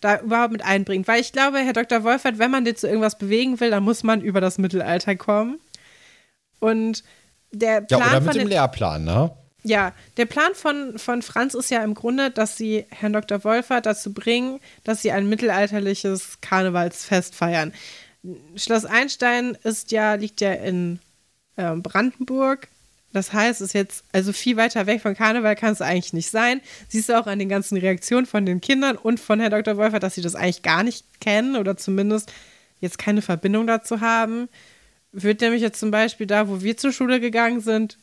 da 0.00 0.20
überhaupt 0.20 0.52
mit 0.52 0.64
einbringt. 0.64 1.06
Weil 1.08 1.20
ich 1.20 1.32
glaube, 1.32 1.58
Herr 1.58 1.72
Dr. 1.72 2.04
Wolfert, 2.04 2.38
wenn 2.38 2.50
man 2.50 2.64
dir 2.64 2.74
zu 2.74 2.86
irgendwas 2.86 3.18
bewegen 3.18 3.60
will, 3.60 3.70
dann 3.70 3.82
muss 3.82 4.02
man 4.02 4.22
über 4.22 4.40
das 4.40 4.58
Mittelalter 4.58 5.16
kommen. 5.16 5.60
Und 6.58 7.04
der 7.52 7.84
Ja, 7.90 7.98
Plan 7.98 8.10
oder 8.10 8.20
mit 8.20 8.30
von 8.30 8.38
dem 8.38 8.48
Lehrplan, 8.48 9.04
ne? 9.04 9.30
Ja, 9.62 9.92
der 10.16 10.24
Plan 10.24 10.54
von, 10.54 10.98
von 10.98 11.20
Franz 11.20 11.52
ist 11.52 11.70
ja 11.70 11.84
im 11.84 11.92
Grunde, 11.92 12.30
dass 12.30 12.56
sie 12.56 12.86
Herrn 12.88 13.12
Dr. 13.12 13.44
Wolfert 13.44 13.84
dazu 13.84 14.14
bringen, 14.14 14.58
dass 14.84 15.02
sie 15.02 15.12
ein 15.12 15.28
mittelalterliches 15.28 16.40
Karnevalsfest 16.40 17.34
feiern. 17.34 17.74
Schloss 18.56 18.84
Einstein 18.84 19.56
ist 19.62 19.92
ja, 19.92 20.14
liegt 20.14 20.40
ja 20.40 20.52
in 20.52 20.98
ähm, 21.56 21.82
Brandenburg. 21.82 22.68
Das 23.12 23.32
heißt, 23.32 23.60
es 23.60 23.68
ist 23.68 23.72
jetzt, 23.72 24.04
also 24.12 24.32
viel 24.32 24.56
weiter 24.56 24.86
weg 24.86 25.02
von 25.02 25.16
Karneval 25.16 25.56
kann 25.56 25.72
es 25.72 25.82
eigentlich 25.82 26.12
nicht 26.12 26.30
sein. 26.30 26.60
Siehst 26.88 27.08
du 27.08 27.18
auch 27.18 27.26
an 27.26 27.38
den 27.38 27.48
ganzen 27.48 27.76
Reaktionen 27.76 28.26
von 28.26 28.46
den 28.46 28.60
Kindern 28.60 28.96
und 28.96 29.18
von 29.18 29.40
Herrn 29.40 29.50
Dr. 29.50 29.76
Wolfert, 29.76 30.02
dass 30.02 30.14
sie 30.14 30.22
das 30.22 30.36
eigentlich 30.36 30.62
gar 30.62 30.84
nicht 30.84 31.04
kennen 31.20 31.56
oder 31.56 31.76
zumindest 31.76 32.32
jetzt 32.80 32.98
keine 32.98 33.22
Verbindung 33.22 33.66
dazu 33.66 34.00
haben. 34.00 34.48
Wird 35.12 35.40
nämlich 35.40 35.60
jetzt 35.60 35.80
zum 35.80 35.90
Beispiel 35.90 36.26
da, 36.26 36.48
wo 36.48 36.62
wir 36.62 36.76
zur 36.76 36.92
Schule 36.92 37.18
gegangen 37.18 37.60
sind, 37.60 37.98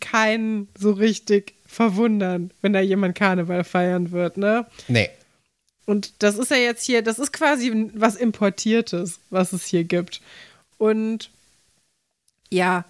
keinen 0.00 0.68
so 0.76 0.92
richtig 0.92 1.54
verwundern, 1.66 2.50
wenn 2.60 2.74
da 2.74 2.80
jemand 2.80 3.14
Karneval 3.14 3.64
feiern 3.64 4.10
wird, 4.10 4.36
ne? 4.36 4.66
Nee. 4.88 5.08
Und 5.90 6.22
das 6.22 6.38
ist 6.38 6.52
ja 6.52 6.56
jetzt 6.56 6.84
hier, 6.84 7.02
das 7.02 7.18
ist 7.18 7.32
quasi 7.32 7.90
was 7.94 8.14
Importiertes, 8.14 9.18
was 9.30 9.52
es 9.52 9.64
hier 9.64 9.82
gibt. 9.82 10.20
Und 10.78 11.30
ja, 12.48 12.84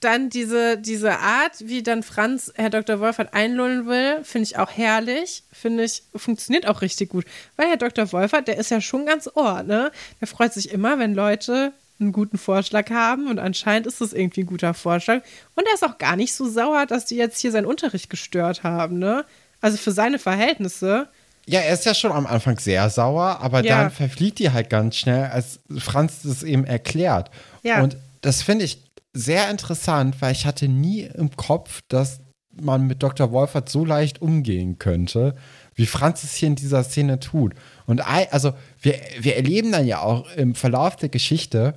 dann 0.00 0.28
diese, 0.28 0.78
diese 0.78 1.20
Art, 1.20 1.52
wie 1.60 1.84
dann 1.84 2.02
Franz 2.02 2.52
Herr 2.56 2.70
Dr. 2.70 2.98
Wolfert 2.98 3.34
einlullen 3.34 3.86
will, 3.86 4.24
finde 4.24 4.42
ich 4.42 4.58
auch 4.58 4.72
herrlich. 4.72 5.44
Finde 5.52 5.84
ich, 5.84 6.02
funktioniert 6.16 6.66
auch 6.66 6.82
richtig 6.82 7.10
gut. 7.10 7.24
Weil 7.54 7.68
Herr 7.68 7.76
Dr. 7.76 8.10
Wolfert, 8.10 8.48
der 8.48 8.56
ist 8.56 8.72
ja 8.72 8.80
schon 8.80 9.06
ganz 9.06 9.30
ohr, 9.32 9.62
ne? 9.62 9.92
Der 10.20 10.26
freut 10.26 10.52
sich 10.52 10.72
immer, 10.72 10.98
wenn 10.98 11.14
Leute 11.14 11.72
einen 12.00 12.10
guten 12.10 12.36
Vorschlag 12.36 12.90
haben 12.90 13.28
und 13.28 13.38
anscheinend 13.38 13.86
ist 13.86 14.00
es 14.00 14.12
irgendwie 14.12 14.40
ein 14.40 14.46
guter 14.46 14.74
Vorschlag. 14.74 15.22
Und 15.54 15.68
er 15.68 15.74
ist 15.74 15.84
auch 15.84 15.98
gar 15.98 16.16
nicht 16.16 16.34
so 16.34 16.48
sauer, 16.48 16.84
dass 16.84 17.04
die 17.04 17.14
jetzt 17.14 17.38
hier 17.38 17.52
seinen 17.52 17.66
Unterricht 17.66 18.10
gestört 18.10 18.64
haben, 18.64 18.98
ne? 18.98 19.24
Also 19.60 19.76
für 19.76 19.92
seine 19.92 20.18
Verhältnisse. 20.18 21.08
Ja, 21.46 21.60
er 21.60 21.74
ist 21.74 21.84
ja 21.84 21.94
schon 21.94 22.12
am 22.12 22.26
Anfang 22.26 22.58
sehr 22.58 22.88
sauer, 22.90 23.38
aber 23.40 23.64
Ja. 23.64 23.78
dann 23.82 23.90
verfliegt 23.90 24.38
die 24.38 24.50
halt 24.50 24.70
ganz 24.70 24.96
schnell, 24.96 25.24
als 25.26 25.58
Franz 25.78 26.22
das 26.22 26.42
eben 26.42 26.64
erklärt. 26.64 27.30
Ja. 27.62 27.82
Und 27.82 27.96
das 28.20 28.42
finde 28.42 28.64
ich 28.64 28.78
sehr 29.12 29.50
interessant, 29.50 30.16
weil 30.20 30.32
ich 30.32 30.46
hatte 30.46 30.68
nie 30.68 31.00
im 31.02 31.34
Kopf, 31.36 31.82
dass 31.88 32.20
man 32.60 32.86
mit 32.86 33.02
Dr. 33.02 33.32
Wolfert 33.32 33.68
so 33.68 33.84
leicht 33.84 34.22
umgehen 34.22 34.78
könnte, 34.78 35.34
wie 35.74 35.86
Franz 35.86 36.22
es 36.22 36.34
hier 36.34 36.48
in 36.48 36.54
dieser 36.54 36.84
Szene 36.84 37.18
tut. 37.18 37.54
Und 37.86 38.00
also 38.06 38.52
wir, 38.80 38.94
wir 39.18 39.36
erleben 39.36 39.72
dann 39.72 39.86
ja 39.86 40.00
auch 40.02 40.30
im 40.36 40.54
Verlauf 40.54 40.96
der 40.96 41.08
Geschichte, 41.08 41.74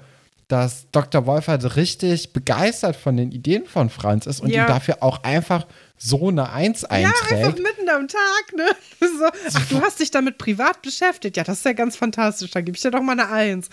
dass 0.47 0.85
Dr. 0.91 1.25
Wolfert 1.25 1.75
richtig 1.75 2.33
begeistert 2.33 2.95
von 2.95 3.17
den 3.17 3.31
Ideen 3.31 3.65
von 3.65 3.89
Franz 3.89 4.27
ist 4.27 4.41
und 4.41 4.51
Ja. 4.51 4.65
ihm 4.65 4.67
dafür 4.67 5.01
auch 5.01 5.23
einfach 5.23 5.65
so 5.97 6.29
eine 6.29 6.51
Eins 6.51 6.81
Ja, 6.83 6.89
einfach 6.89 7.31
einträgt. 7.31 7.59
mitten 7.59 7.89
am 7.89 8.07
Tag, 8.07 8.53
ne? 8.55 8.65
So, 8.99 9.25
ach, 9.53 9.65
du 9.69 9.81
hast 9.81 9.99
dich 9.99 10.11
damit 10.11 10.37
privat 10.37 10.81
beschäftigt. 10.81 11.37
Ja, 11.37 11.43
das 11.43 11.59
ist 11.59 11.65
ja 11.65 11.73
ganz 11.73 11.95
fantastisch. 11.95 12.51
Da 12.51 12.61
gebe 12.61 12.75
ich 12.75 12.81
dir 12.81 12.91
doch 12.91 13.01
mal 13.01 13.13
eine 13.13 13.29
Eins. 13.29 13.69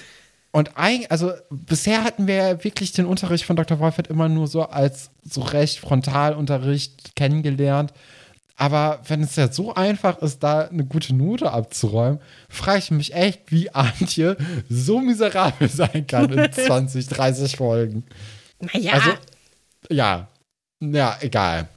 Und 0.52 0.76
ein, 0.76 1.06
also 1.10 1.32
bisher 1.50 2.04
hatten 2.04 2.26
wir 2.26 2.34
ja 2.34 2.64
wirklich 2.64 2.92
den 2.92 3.06
Unterricht 3.06 3.44
von 3.46 3.56
Dr. 3.56 3.78
Wolfert 3.78 4.08
immer 4.08 4.28
nur 4.28 4.46
so 4.46 4.62
als 4.64 5.10
so 5.24 5.40
recht 5.40 5.78
Frontalunterricht 5.78 7.16
kennengelernt. 7.16 7.92
Aber 8.56 9.00
wenn 9.08 9.22
es 9.22 9.34
ja 9.36 9.50
so 9.50 9.74
einfach 9.74 10.18
ist, 10.18 10.42
da 10.42 10.68
eine 10.68 10.84
gute 10.84 11.14
Note 11.14 11.50
abzuräumen, 11.50 12.20
frage 12.50 12.78
ich 12.80 12.90
mich 12.90 13.14
echt, 13.14 13.50
wie 13.50 13.70
Antje 13.70 14.36
so 14.68 15.00
miserabel 15.00 15.68
sein 15.70 16.06
kann 16.06 16.30
in 16.30 16.52
20, 16.52 17.08
30 17.08 17.56
Folgen. 17.56 18.04
Naja. 18.60 18.92
Also, 18.92 19.10
ja. 19.88 20.28
Ja, 20.80 21.16
egal. 21.20 21.68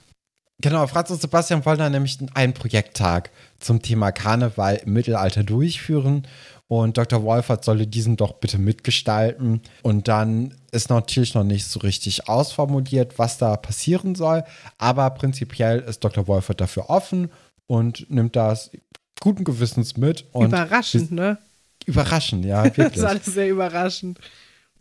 Genau, 0.61 0.87
Franz 0.87 1.09
und 1.09 1.21
Sebastian 1.21 1.65
wollen 1.65 1.79
dann 1.79 1.91
nämlich 1.91 2.17
einen 2.33 2.53
Projekttag 2.53 3.29
zum 3.59 3.81
Thema 3.81 4.11
Karneval 4.11 4.81
im 4.85 4.93
Mittelalter 4.93 5.43
durchführen. 5.43 6.27
Und 6.67 6.97
Dr. 6.97 7.23
Wolfert 7.23 7.63
solle 7.63 7.85
diesen 7.85 8.15
doch 8.15 8.33
bitte 8.33 8.57
mitgestalten. 8.57 9.61
Und 9.83 10.07
dann 10.07 10.55
ist 10.71 10.89
natürlich 10.89 11.35
noch 11.35 11.43
nicht 11.43 11.65
so 11.65 11.79
richtig 11.81 12.27
ausformuliert, 12.27 13.19
was 13.19 13.37
da 13.37 13.55
passieren 13.57 14.15
soll. 14.15 14.43
Aber 14.77 15.09
prinzipiell 15.11 15.79
ist 15.81 16.03
Dr. 16.03 16.27
Wolfert 16.27 16.61
dafür 16.61 16.89
offen 16.89 17.29
und 17.67 18.09
nimmt 18.09 18.35
das 18.35 18.71
guten 19.19 19.43
Gewissens 19.43 19.97
mit. 19.97 20.25
Überraschend, 20.33 21.11
ne? 21.11 21.37
Überraschend, 21.85 22.45
ja, 22.45 22.63
wirklich. 22.63 22.87
das 22.87 22.97
ist 22.97 23.03
alles 23.03 23.25
sehr 23.25 23.49
überraschend. 23.49 24.19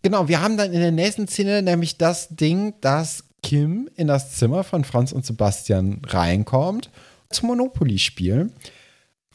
Genau, 0.02 0.28
wir 0.28 0.40
haben 0.40 0.56
dann 0.56 0.72
in 0.72 0.80
der 0.80 0.92
nächsten 0.92 1.28
Szene 1.28 1.62
nämlich 1.62 1.98
das 1.98 2.28
Ding, 2.28 2.74
dass 2.80 3.24
Kim 3.44 3.90
in 3.94 4.06
das 4.06 4.36
Zimmer 4.36 4.64
von 4.64 4.84
Franz 4.84 5.12
und 5.12 5.26
Sebastian 5.26 6.00
reinkommt 6.06 6.88
zum 7.28 7.48
Monopoly 7.48 7.98
spielen. 7.98 8.52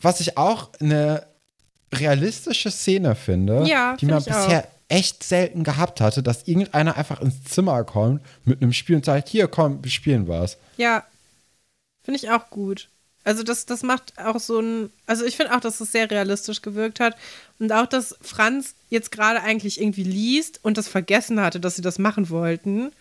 Was 0.01 0.19
ich 0.19 0.35
auch 0.35 0.69
eine 0.79 1.27
realistische 1.93 2.71
Szene 2.71 3.13
finde, 3.15 3.65
ja, 3.67 3.95
die 3.97 4.07
man 4.07 4.23
bisher 4.23 4.63
auch. 4.63 4.67
echt 4.87 5.23
selten 5.23 5.63
gehabt 5.63 6.01
hatte, 6.01 6.23
dass 6.23 6.47
irgendeiner 6.47 6.97
einfach 6.97 7.21
ins 7.21 7.43
Zimmer 7.43 7.83
kommt 7.83 8.21
mit 8.45 8.61
einem 8.61 8.73
Spiel 8.73 8.95
und 8.95 9.05
sagt, 9.05 9.29
hier, 9.29 9.47
komm, 9.47 9.83
wir 9.83 9.91
spielen 9.91 10.27
was. 10.27 10.57
Ja, 10.77 11.05
finde 12.03 12.17
ich 12.17 12.31
auch 12.31 12.49
gut. 12.49 12.89
Also 13.23 13.43
das, 13.43 13.67
das 13.67 13.83
macht 13.83 14.13
auch 14.17 14.39
so 14.39 14.59
ein, 14.59 14.89
also 15.05 15.23
ich 15.23 15.37
finde 15.37 15.55
auch, 15.55 15.59
dass 15.59 15.81
es 15.81 15.91
sehr 15.91 16.09
realistisch 16.09 16.63
gewirkt 16.63 16.99
hat 16.99 17.15
und 17.59 17.71
auch, 17.71 17.85
dass 17.85 18.17
Franz 18.21 18.73
jetzt 18.89 19.11
gerade 19.11 19.43
eigentlich 19.43 19.79
irgendwie 19.79 20.03
liest 20.03 20.59
und 20.63 20.77
das 20.77 20.87
vergessen 20.87 21.39
hatte, 21.39 21.59
dass 21.59 21.75
sie 21.75 21.83
das 21.83 21.99
machen 21.99 22.31
wollten 22.31 22.91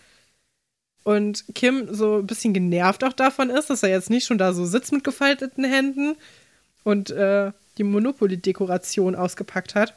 und 1.03 1.43
Kim 1.55 1.93
so 1.93 2.17
ein 2.17 2.27
bisschen 2.27 2.53
genervt 2.53 3.03
auch 3.03 3.13
davon 3.13 3.49
ist, 3.49 3.69
dass 3.69 3.83
er 3.83 3.89
jetzt 3.89 4.09
nicht 4.09 4.25
schon 4.25 4.37
da 4.37 4.53
so 4.53 4.65
sitzt 4.65 4.91
mit 4.91 5.03
gefalteten 5.03 5.63
Händen 5.63 6.15
und 6.83 7.09
äh, 7.09 7.51
die 7.77 7.83
Monopoly-Dekoration 7.83 9.15
ausgepackt 9.15 9.75
hat. 9.75 9.93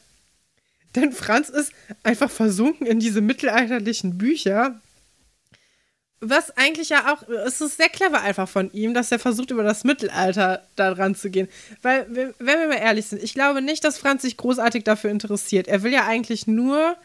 Denn 0.94 1.12
Franz 1.12 1.48
ist 1.48 1.72
einfach 2.02 2.30
versunken 2.30 2.86
in 2.86 3.00
diese 3.00 3.20
mittelalterlichen 3.20 4.18
Bücher. 4.18 4.80
Was 6.20 6.56
eigentlich 6.56 6.90
ja 6.90 7.12
auch, 7.12 7.28
es 7.28 7.60
ist 7.60 7.78
sehr 7.78 7.88
clever 7.88 8.20
einfach 8.20 8.48
von 8.48 8.72
ihm, 8.72 8.94
dass 8.94 9.10
er 9.10 9.18
versucht, 9.18 9.50
über 9.50 9.64
das 9.64 9.82
Mittelalter 9.82 10.64
da 10.76 10.94
dran 10.94 11.16
zu 11.16 11.30
gehen. 11.30 11.48
Weil, 11.80 12.06
wenn 12.10 12.34
wir 12.38 12.68
mal 12.68 12.78
ehrlich 12.78 13.06
sind, 13.06 13.22
ich 13.22 13.34
glaube 13.34 13.60
nicht, 13.60 13.82
dass 13.82 13.98
Franz 13.98 14.22
sich 14.22 14.36
großartig 14.36 14.84
dafür 14.84 15.10
interessiert. 15.10 15.66
Er 15.66 15.82
will 15.82 15.92
ja 15.92 16.06
eigentlich 16.06 16.46
nur, 16.46 16.96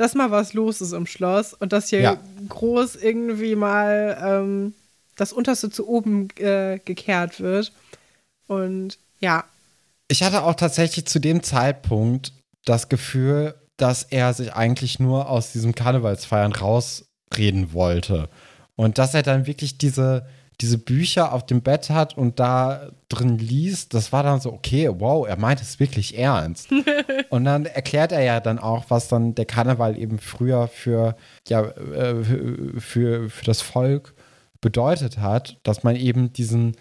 dass 0.00 0.14
mal 0.14 0.30
was 0.30 0.54
los 0.54 0.80
ist 0.80 0.92
im 0.92 1.06
Schloss 1.06 1.52
und 1.52 1.74
dass 1.74 1.90
hier 1.90 2.00
ja. 2.00 2.16
groß 2.48 2.96
irgendwie 2.96 3.54
mal 3.54 4.18
ähm, 4.22 4.74
das 5.16 5.32
Unterste 5.32 5.68
zu 5.68 5.86
oben 5.86 6.28
äh, 6.38 6.80
gekehrt 6.82 7.40
wird. 7.40 7.72
Und 8.46 8.98
ja, 9.18 9.44
ich 10.08 10.22
hatte 10.22 10.42
auch 10.42 10.54
tatsächlich 10.54 11.06
zu 11.06 11.18
dem 11.18 11.42
Zeitpunkt 11.42 12.32
das 12.64 12.88
Gefühl, 12.88 13.54
dass 13.76 14.04
er 14.04 14.32
sich 14.32 14.54
eigentlich 14.54 14.98
nur 14.98 15.28
aus 15.28 15.52
diesem 15.52 15.74
Karnevalsfeiern 15.74 16.52
rausreden 16.52 17.74
wollte. 17.74 18.30
Und 18.76 18.96
dass 18.96 19.12
er 19.12 19.22
dann 19.22 19.46
wirklich 19.46 19.76
diese, 19.76 20.26
diese 20.60 20.78
Bücher 20.78 21.32
auf 21.32 21.46
dem 21.46 21.62
Bett 21.62 21.90
hat 21.90 22.16
und 22.16 22.38
da 22.38 22.90
drin 23.08 23.38
liest, 23.38 23.94
das 23.94 24.12
war 24.12 24.22
dann 24.22 24.40
so, 24.40 24.52
okay, 24.52 24.90
wow, 24.92 25.26
er 25.26 25.38
meint 25.38 25.60
es 25.60 25.80
wirklich 25.80 26.18
ernst. 26.18 26.68
und 27.30 27.44
dann 27.44 27.66
erklärt 27.66 28.12
er 28.12 28.22
ja 28.22 28.40
dann 28.40 28.58
auch, 28.58 28.84
was 28.88 29.08
dann 29.08 29.34
der 29.34 29.46
Karneval 29.46 29.98
eben 29.98 30.18
früher 30.18 30.68
für, 30.68 31.16
ja, 31.48 31.62
äh, 31.62 32.22
für, 32.78 33.30
für 33.30 33.44
das 33.44 33.62
Volk 33.62 34.14
bedeutet 34.60 35.18
hat, 35.18 35.58
dass 35.62 35.82
man 35.82 35.96
eben 35.96 36.32
diesen 36.32 36.76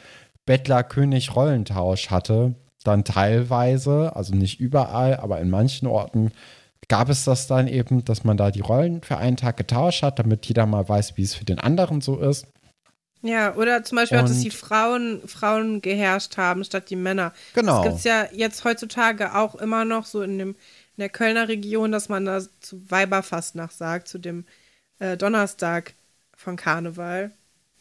Bettler-König-Rollentausch 0.46 2.10
hatte 2.10 2.56
dann 2.84 3.04
teilweise, 3.04 4.16
also 4.16 4.36
nicht 4.36 4.60
überall, 4.60 5.18
aber 5.18 5.40
in 5.40 5.50
manchen 5.50 5.88
Orten 5.88 6.32
gab 6.88 7.10
es 7.10 7.24
das 7.24 7.48
dann 7.48 7.68
eben, 7.68 8.04
dass 8.06 8.24
man 8.24 8.38
da 8.38 8.52
die 8.52 8.62
Rollen 8.62 9.02
für 9.02 9.18
einen 9.18 9.38
Tag 9.38 9.58
getauscht 9.58 10.02
hat, 10.02 10.18
damit 10.18 10.46
jeder 10.46 10.66
mal 10.66 10.88
weiß, 10.88 11.18
wie 11.18 11.24
es 11.24 11.36
für 11.36 11.46
den 11.46 11.60
anderen 11.60 12.02
so 12.02 12.18
ist. 12.18 12.48
Ja, 13.22 13.56
oder 13.56 13.84
zum 13.84 13.98
Beispiel 13.98 14.18
auch, 14.18 14.26
dass 14.26 14.40
die 14.40 14.50
Frauen, 14.50 15.28
Frauen 15.28 15.82
geherrscht 15.82 16.38
haben 16.38 16.64
statt 16.64 16.90
die 16.90 16.96
Männer. 16.96 17.34
Genau. 17.54 17.78
Das 17.78 17.84
gibt 17.84 17.98
es 17.98 18.04
ja 18.06 18.28
jetzt 18.32 18.64
heutzutage 18.64 19.36
auch 19.36 19.56
immer 19.56 19.84
noch 19.84 20.06
so 20.06 20.22
in, 20.22 20.38
dem, 20.38 20.50
in 20.50 21.02
der 21.02 21.10
Kölner 21.10 21.48
Region, 21.48 21.92
dass 21.92 22.08
man 22.08 22.26
da 22.26 22.42
zu 22.62 22.90
Weiberfastnacht 22.90 23.74
sagt, 23.74 24.08
zu 24.08 24.20
dem 24.20 24.46
äh, 25.00 25.18
Donnerstag 25.18 25.96
von 26.36 26.56
Karneval. 26.56 27.32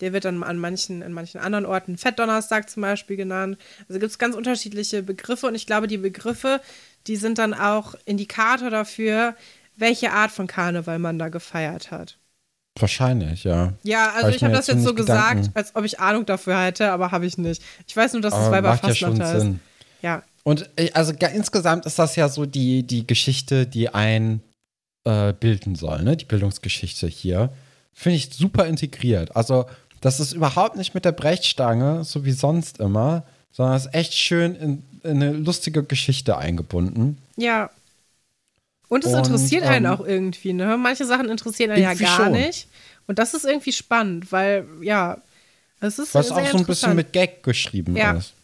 Der 0.01 0.13
wird 0.13 0.25
dann 0.25 0.43
an 0.43 0.59
manchen, 0.59 1.03
in 1.03 1.13
manchen 1.13 1.41
anderen 1.41 1.67
Orten 1.67 1.99
Fettdonnerstag 1.99 2.69
zum 2.69 2.83
Beispiel 2.83 3.17
genannt. 3.17 3.59
Also 3.89 4.01
gibt 4.01 4.11
es 4.11 4.19
ganz 4.19 4.35
unterschiedliche 4.35 5.03
Begriffe 5.03 5.47
und 5.47 5.55
ich 5.55 5.67
glaube, 5.67 5.87
die 5.87 5.99
Begriffe, 5.99 6.61
die 7.07 7.17
sind 7.17 7.39
dann 7.39 7.55
auch 7.55 7.95
Indikator 8.05 8.71
dafür, 8.71 9.35
welche 9.77 10.13
Art 10.13 10.31
von 10.33 10.49
Karneval 10.49 10.99
man 10.99 11.19
da 11.19 11.29
gefeiert 11.29 11.91
hat. 11.91 12.19
Wahrscheinlich, 12.81 13.45
ja. 13.45 13.73
Ja, 13.83 14.13
also 14.13 14.29
hab 14.29 14.35
ich 14.35 14.45
habe 14.45 14.55
das 14.55 14.67
jetzt 14.67 14.83
so 14.83 14.95
Gedanken. 14.95 15.43
gesagt, 15.43 15.57
als 15.57 15.75
ob 15.77 15.85
ich 15.85 16.01
Ahnung 16.01 16.27
dafür 16.27 16.61
hätte, 16.63 16.91
aber 16.91 17.11
habe 17.11 17.27
ich 17.27 17.39
nicht. 17.39 17.63
Ich 17.87 17.97
weiß 17.97 18.13
nur, 18.15 18.23
dass 18.23 18.35
es 18.35 18.51
Weiberfastnacht 18.51 19.19
ja 19.19 19.25
heißt. 19.25 19.47
Ja. 20.03 20.23
Und 20.45 20.71
äh, 20.77 20.91
also 20.93 21.13
insgesamt 21.13 21.87
ist 21.87 21.99
das 21.99 22.17
ja 22.17 22.29
so 22.29 22.47
die, 22.47 22.83
die 22.83 23.07
Geschichte, 23.07 23.67
die 23.67 23.89
ein 23.89 24.41
äh, 25.05 25.33
bilden 25.33 25.75
soll, 25.75 26.03
ne? 26.03 26.17
Die 26.17 26.25
Bildungsgeschichte 26.25 27.07
hier. 27.07 27.51
Finde 27.93 28.17
ich 28.17 28.31
super 28.33 28.67
integriert. 28.67 29.35
Also 29.35 29.67
das 30.01 30.21
ist 30.21 30.33
überhaupt 30.33 30.77
nicht 30.77 30.95
mit 30.95 31.05
der 31.05 31.13
Brechstange, 31.13 32.05
so 32.05 32.25
wie 32.25 32.33
sonst 32.33 32.79
immer, 32.79 33.25
sondern 33.51 33.77
es 33.77 33.87
ist 33.87 33.95
echt 33.95 34.15
schön 34.15 34.55
in, 34.55 34.83
in 35.03 35.23
eine 35.23 35.33
lustige 35.33 35.83
Geschichte 35.83 36.37
eingebunden. 36.37 37.19
Ja. 37.37 37.71
Und 38.89 39.05
es 39.05 39.13
und, 39.13 39.19
interessiert 39.19 39.65
ähm, 39.65 39.71
einen 39.71 39.87
auch 39.87 40.01
irgendwie, 40.01 40.53
ne? 40.53 40.77
Manche 40.77 41.05
Sachen 41.05 41.29
interessieren 41.29 41.71
einen 41.71 41.83
ja 41.83 41.95
gar 41.95 42.17
schon. 42.17 42.33
nicht. 42.33 42.69
Und 43.07 43.19
das 43.19 43.35
ist 43.35 43.45
irgendwie 43.45 43.73
spannend, 43.73 44.33
weil, 44.33 44.67
ja, 44.83 45.19
es 45.81 45.99
ist 45.99 46.15
Was 46.15 46.31
auch 46.31 46.47
so 46.47 46.59
ein 46.59 46.67
bisschen 46.67 46.97
mit 46.97 47.13
Gag 47.13 47.43
geschrieben 47.43 47.97
ja. 47.97 48.13
ist. 48.13 48.35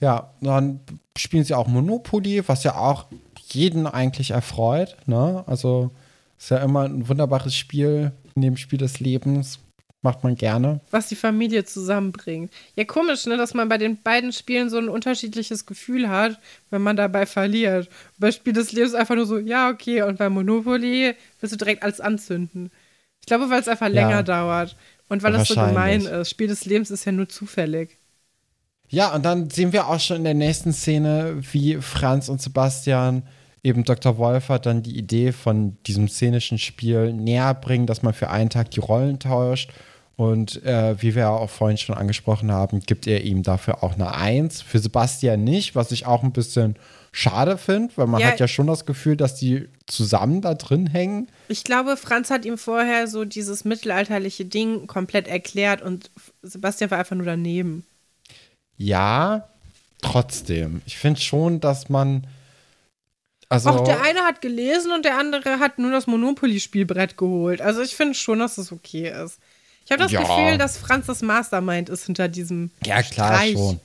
Ja, 0.00 0.32
dann 0.40 0.80
spielen 1.16 1.44
sie 1.44 1.54
auch 1.54 1.66
Monopoly, 1.66 2.46
was 2.46 2.64
ja 2.64 2.76
auch 2.76 3.06
jeden 3.48 3.86
eigentlich 3.86 4.30
erfreut, 4.30 4.96
ne? 5.06 5.42
Also 5.46 5.90
ist 6.38 6.50
ja 6.50 6.58
immer 6.58 6.84
ein 6.84 7.08
wunderbares 7.08 7.54
Spiel 7.54 8.12
in 8.34 8.42
dem 8.42 8.56
Spiel 8.56 8.78
des 8.78 9.00
Lebens, 9.00 9.58
macht 10.02 10.22
man 10.22 10.36
gerne. 10.36 10.80
Was 10.90 11.08
die 11.08 11.16
Familie 11.16 11.64
zusammenbringt. 11.64 12.52
Ja, 12.76 12.84
komisch, 12.84 13.26
ne, 13.26 13.36
dass 13.36 13.54
man 13.54 13.68
bei 13.68 13.78
den 13.78 14.00
beiden 14.00 14.32
Spielen 14.32 14.70
so 14.70 14.78
ein 14.78 14.88
unterschiedliches 14.88 15.66
Gefühl 15.66 16.08
hat, 16.08 16.38
wenn 16.70 16.82
man 16.82 16.96
dabei 16.96 17.26
verliert. 17.26 17.88
Bei 18.18 18.30
Spiel 18.30 18.52
des 18.52 18.72
Lebens 18.72 18.94
einfach 18.94 19.16
nur 19.16 19.26
so, 19.26 19.38
ja, 19.38 19.70
okay, 19.70 20.02
und 20.02 20.18
bei 20.18 20.28
Monopoly 20.28 21.14
willst 21.40 21.52
du 21.52 21.58
direkt 21.58 21.82
alles 21.82 22.00
anzünden. 22.00 22.70
Ich 23.20 23.26
glaube, 23.26 23.50
weil 23.50 23.60
es 23.60 23.68
einfach 23.68 23.88
länger 23.88 24.10
ja. 24.10 24.22
dauert 24.22 24.76
und 25.08 25.22
weil 25.22 25.34
es 25.34 25.48
so 25.48 25.54
gemein 25.54 26.02
ist. 26.02 26.30
Spiel 26.30 26.48
des 26.48 26.64
Lebens 26.64 26.90
ist 26.90 27.04
ja 27.04 27.12
nur 27.12 27.28
zufällig. 27.28 27.96
Ja, 28.90 29.14
und 29.14 29.24
dann 29.24 29.50
sehen 29.50 29.72
wir 29.72 29.88
auch 29.88 30.00
schon 30.00 30.18
in 30.18 30.24
der 30.24 30.34
nächsten 30.34 30.72
Szene, 30.72 31.36
wie 31.52 31.76
Franz 31.76 32.28
und 32.28 32.40
Sebastian 32.40 33.22
eben 33.62 33.84
Dr. 33.84 34.16
Wolfer 34.16 34.58
dann 34.58 34.82
die 34.82 34.96
Idee 34.96 35.32
von 35.32 35.76
diesem 35.86 36.08
szenischen 36.08 36.58
Spiel 36.58 37.12
näher 37.12 37.52
bringen, 37.52 37.86
dass 37.86 38.02
man 38.02 38.14
für 38.14 38.30
einen 38.30 38.48
Tag 38.48 38.70
die 38.70 38.80
Rollen 38.80 39.18
tauscht 39.18 39.72
und 40.18 40.64
äh, 40.64 41.00
wie 41.00 41.14
wir 41.14 41.22
ja 41.22 41.30
auch 41.30 41.48
vorhin 41.48 41.78
schon 41.78 41.94
angesprochen 41.94 42.50
haben, 42.50 42.80
gibt 42.80 43.06
er 43.06 43.22
ihm 43.22 43.44
dafür 43.44 43.84
auch 43.84 43.94
eine 43.94 44.14
Eins. 44.14 44.60
Für 44.60 44.80
Sebastian 44.80 45.44
nicht, 45.44 45.76
was 45.76 45.92
ich 45.92 46.06
auch 46.06 46.24
ein 46.24 46.32
bisschen 46.32 46.74
schade 47.12 47.56
finde, 47.56 47.96
weil 47.96 48.08
man 48.08 48.20
ja, 48.20 48.26
hat 48.26 48.40
ja 48.40 48.48
schon 48.48 48.66
das 48.66 48.84
Gefühl, 48.84 49.16
dass 49.16 49.36
die 49.36 49.68
zusammen 49.86 50.40
da 50.40 50.54
drin 50.54 50.88
hängen. 50.88 51.28
Ich 51.46 51.62
glaube, 51.62 51.96
Franz 51.96 52.30
hat 52.30 52.44
ihm 52.44 52.58
vorher 52.58 53.06
so 53.06 53.24
dieses 53.24 53.64
mittelalterliche 53.64 54.44
Ding 54.44 54.88
komplett 54.88 55.28
erklärt 55.28 55.82
und 55.82 56.10
Sebastian 56.42 56.90
war 56.90 56.98
einfach 56.98 57.14
nur 57.14 57.26
daneben. 57.26 57.84
Ja, 58.76 59.48
trotzdem. 60.02 60.82
Ich 60.84 60.98
finde 60.98 61.20
schon, 61.20 61.60
dass 61.60 61.88
man. 61.88 62.26
Also, 63.48 63.70
auch 63.70 63.84
der 63.84 64.02
eine 64.02 64.22
hat 64.22 64.40
gelesen 64.40 64.90
und 64.90 65.04
der 65.04 65.16
andere 65.16 65.60
hat 65.60 65.78
nur 65.78 65.92
das 65.92 66.08
Monopoly-Spielbrett 66.08 67.16
geholt. 67.16 67.60
Also 67.62 67.82
ich 67.82 67.94
finde 67.94 68.14
schon, 68.14 68.40
dass 68.40 68.58
es 68.58 68.68
das 68.68 68.72
okay 68.72 69.12
ist. 69.24 69.38
Ich 69.88 69.92
habe 69.92 70.02
das 70.02 70.12
ja. 70.12 70.20
Gefühl, 70.20 70.58
dass 70.58 70.76
Franz 70.76 71.06
das 71.06 71.22
Mastermind 71.22 71.88
ist 71.88 72.04
hinter 72.04 72.28
diesem. 72.28 72.70
Ja, 72.84 73.00
klar 73.00 73.36
Streich. 73.36 73.54
schon. 73.54 73.80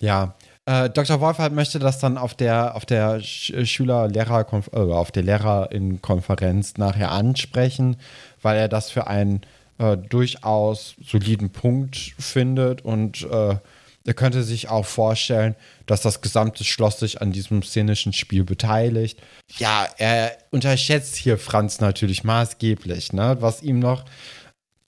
Ja. 0.00 0.34
Äh, 0.64 0.90
Dr. 0.90 1.20
Wolfhard 1.20 1.52
möchte 1.52 1.78
das 1.78 2.00
dann 2.00 2.18
auf 2.18 2.34
der, 2.34 2.74
auf 2.74 2.84
der 2.84 3.20
Schüler-Lehrer, 3.20 4.46
äh, 4.72 4.76
auf 4.76 5.12
der 5.12 5.22
Lehrerinnenkonferenz 5.22 6.76
nachher 6.78 7.12
ansprechen, 7.12 7.98
weil 8.42 8.58
er 8.58 8.66
das 8.66 8.90
für 8.90 9.06
ein 9.06 9.42
äh, 9.78 9.96
durchaus 9.96 10.96
soliden 11.06 11.50
Punkt 11.50 11.96
findet 12.18 12.84
und 12.84 13.22
äh, 13.30 13.58
er 14.06 14.14
könnte 14.14 14.42
sich 14.42 14.68
auch 14.68 14.86
vorstellen, 14.86 15.54
dass 15.86 16.00
das 16.00 16.20
gesamte 16.20 16.64
Schloss 16.64 16.98
sich 16.98 17.22
an 17.22 17.30
diesem 17.30 17.62
szenischen 17.62 18.12
Spiel 18.12 18.42
beteiligt. 18.44 19.20
Ja, 19.58 19.86
er 19.98 20.36
unterschätzt 20.50 21.14
hier 21.14 21.38
Franz 21.38 21.80
natürlich 21.80 22.24
maßgeblich, 22.24 23.12
ne, 23.12 23.36
was 23.40 23.62
ihm 23.62 23.78
noch 23.78 24.04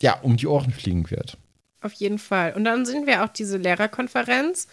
ja, 0.00 0.18
um 0.20 0.36
die 0.36 0.46
Ohren 0.46 0.72
fliegen 0.72 1.10
wird. 1.10 1.36
Auf 1.80 1.92
jeden 1.92 2.18
Fall. 2.18 2.54
Und 2.54 2.64
dann 2.64 2.86
sehen 2.86 3.06
wir 3.06 3.24
auch 3.24 3.28
diese 3.28 3.56
Lehrerkonferenz 3.56 4.68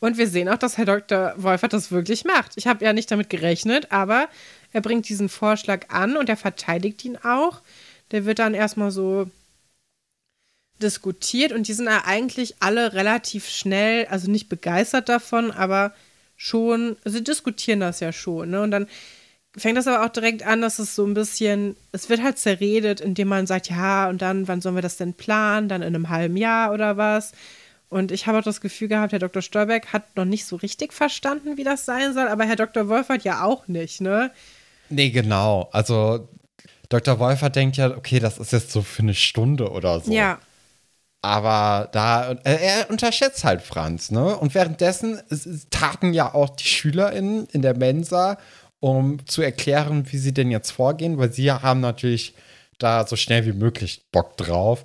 und 0.00 0.18
wir 0.18 0.28
sehen 0.28 0.48
auch, 0.48 0.58
dass 0.58 0.76
Herr 0.76 0.84
Dr. 0.84 1.34
Wolfert 1.36 1.72
das 1.72 1.90
wirklich 1.90 2.24
macht. 2.24 2.52
Ich 2.56 2.66
habe 2.66 2.84
ja 2.84 2.92
nicht 2.92 3.10
damit 3.10 3.30
gerechnet, 3.30 3.92
aber 3.92 4.28
er 4.72 4.80
bringt 4.80 5.08
diesen 5.08 5.28
Vorschlag 5.28 5.88
an 5.88 6.16
und 6.16 6.28
er 6.28 6.36
verteidigt 6.36 7.04
ihn 7.04 7.16
auch. 7.16 7.62
Der 8.10 8.24
wird 8.24 8.38
dann 8.38 8.54
erstmal 8.54 8.90
so 8.90 9.30
diskutiert 10.82 11.52
und 11.52 11.68
die 11.68 11.72
sind 11.72 11.86
ja 11.86 12.04
eigentlich 12.04 12.56
alle 12.60 12.92
relativ 12.92 13.48
schnell, 13.48 14.06
also 14.06 14.30
nicht 14.30 14.48
begeistert 14.48 15.08
davon, 15.08 15.50
aber 15.50 15.94
schon, 16.36 16.96
sie 17.04 17.24
diskutieren 17.24 17.80
das 17.80 18.00
ja 18.00 18.12
schon. 18.12 18.50
Ne? 18.50 18.60
Und 18.60 18.70
dann 18.70 18.86
fängt 19.56 19.78
das 19.78 19.86
aber 19.86 20.04
auch 20.04 20.10
direkt 20.10 20.46
an, 20.46 20.60
dass 20.60 20.78
es 20.78 20.94
so 20.94 21.04
ein 21.06 21.14
bisschen, 21.14 21.76
es 21.92 22.08
wird 22.08 22.22
halt 22.22 22.38
zerredet, 22.38 23.00
indem 23.00 23.28
man 23.28 23.46
sagt, 23.46 23.70
ja, 23.70 24.08
und 24.08 24.22
dann, 24.22 24.48
wann 24.48 24.60
sollen 24.60 24.74
wir 24.74 24.82
das 24.82 24.96
denn 24.96 25.14
planen? 25.14 25.68
Dann 25.68 25.82
in 25.82 25.94
einem 25.94 26.08
halben 26.08 26.36
Jahr 26.36 26.72
oder 26.72 26.96
was? 26.96 27.32
Und 27.88 28.12
ich 28.12 28.26
habe 28.26 28.38
auch 28.38 28.42
das 28.42 28.60
Gefühl 28.60 28.88
gehabt, 28.88 29.12
Herr 29.12 29.18
Dr. 29.18 29.42
Stolberg 29.42 29.92
hat 29.92 30.16
noch 30.16 30.24
nicht 30.24 30.44
so 30.44 30.56
richtig 30.56 30.92
verstanden, 30.92 31.56
wie 31.56 31.64
das 31.64 31.84
sein 31.84 32.14
soll, 32.14 32.28
aber 32.28 32.44
Herr 32.44 32.56
Dr. 32.56 32.88
Wolfert 32.88 33.22
ja 33.24 33.44
auch 33.44 33.68
nicht, 33.68 34.00
ne? 34.00 34.32
Nee, 34.88 35.10
genau. 35.10 35.68
Also 35.72 36.28
Dr. 36.88 37.18
Wolfert 37.18 37.56
denkt 37.56 37.76
ja, 37.76 37.96
okay, 37.96 38.18
das 38.18 38.38
ist 38.38 38.52
jetzt 38.52 38.72
so 38.72 38.82
für 38.82 39.02
eine 39.02 39.14
Stunde 39.14 39.70
oder 39.70 40.00
so. 40.00 40.12
Ja. 40.12 40.38
Aber 41.22 41.88
da, 41.92 42.36
er 42.44 42.90
unterschätzt 42.90 43.42
halt 43.44 43.62
Franz, 43.62 44.10
ne? 44.10 44.36
Und 44.36 44.54
währenddessen 44.54 45.20
es, 45.28 45.46
es 45.46 45.68
taten 45.70 46.12
ja 46.12 46.34
auch 46.34 46.50
die 46.50 46.68
SchülerInnen 46.68 47.46
in 47.52 47.62
der 47.62 47.76
Mensa, 47.76 48.38
um 48.80 49.24
zu 49.26 49.42
erklären, 49.42 50.10
wie 50.10 50.18
sie 50.18 50.34
denn 50.34 50.50
jetzt 50.50 50.70
vorgehen, 50.70 51.18
weil 51.18 51.32
sie 51.32 51.50
haben 51.50 51.80
natürlich 51.80 52.34
da 52.78 53.06
so 53.06 53.16
schnell 53.16 53.46
wie 53.46 53.52
möglich 53.52 54.02
Bock 54.12 54.36
drauf. 54.36 54.84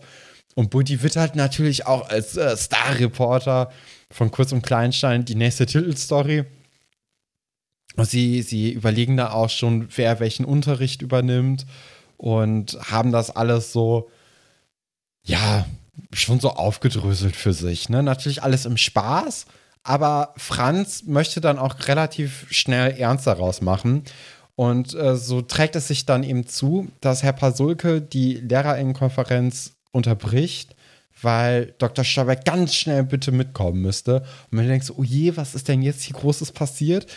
Und 0.56 0.70
Buddy 0.70 1.02
wird 1.02 1.16
halt 1.16 1.36
natürlich 1.36 1.86
auch 1.88 2.10
als 2.10 2.38
äh, 2.38 2.56
Star-Reporter 2.56 3.72
von 4.10 4.32
Kurz 4.32 4.52
und 4.52 4.62
Kleinstein 4.62 5.26
die 5.26 5.36
nächste 5.36 5.66
Titelstory. 5.66 6.46
Sie, 7.98 8.42
sie 8.42 8.72
überlegen 8.72 9.18
da 9.18 9.32
auch 9.32 9.50
schon, 9.50 9.88
wer 9.96 10.20
welchen 10.20 10.46
Unterricht 10.46 11.02
übernimmt 11.02 11.66
und 12.18 12.78
haben 12.90 13.12
das 13.12 13.36
alles 13.36 13.74
so, 13.74 14.10
ja, 15.24 15.66
schon 16.14 16.40
so 16.40 16.52
aufgedröselt 16.52 17.36
für 17.36 17.54
sich. 17.54 17.90
Ne? 17.90 18.02
Natürlich 18.02 18.44
alles 18.44 18.66
im 18.66 18.78
Spaß, 18.78 19.46
aber 19.84 20.34
Franz 20.38 21.04
möchte 21.06 21.42
dann 21.42 21.58
auch 21.58 21.88
relativ 21.88 22.46
schnell 22.50 22.92
ernst 22.98 23.28
daraus 23.28 23.62
machen. 23.62 24.04
Und 24.56 24.94
äh, 24.94 25.16
so 25.16 25.42
trägt 25.42 25.76
es 25.76 25.88
sich 25.88 26.06
dann 26.06 26.24
eben 26.24 26.46
zu, 26.46 26.90
dass 27.02 27.24
Herr 27.24 27.34
Pasulke 27.34 28.02
die 28.02 28.36
Lehrerinnenkonferenz 28.36 29.74
unterbricht, 29.92 30.76
weil 31.22 31.74
Dr. 31.78 32.04
Stolberg 32.04 32.46
ganz 32.46 32.76
schnell 32.76 33.04
bitte 33.04 33.32
mitkommen 33.32 33.82
müsste. 33.82 34.18
Und 34.52 34.58
man 34.58 34.68
denkt 34.68 34.86
so, 34.86 34.96
oh 34.98 35.04
je, 35.04 35.36
was 35.36 35.56
ist 35.56 35.68
denn 35.68 35.82
jetzt 35.82 36.04
hier 36.04 36.16
Großes 36.16 36.52
passiert? 36.52 37.08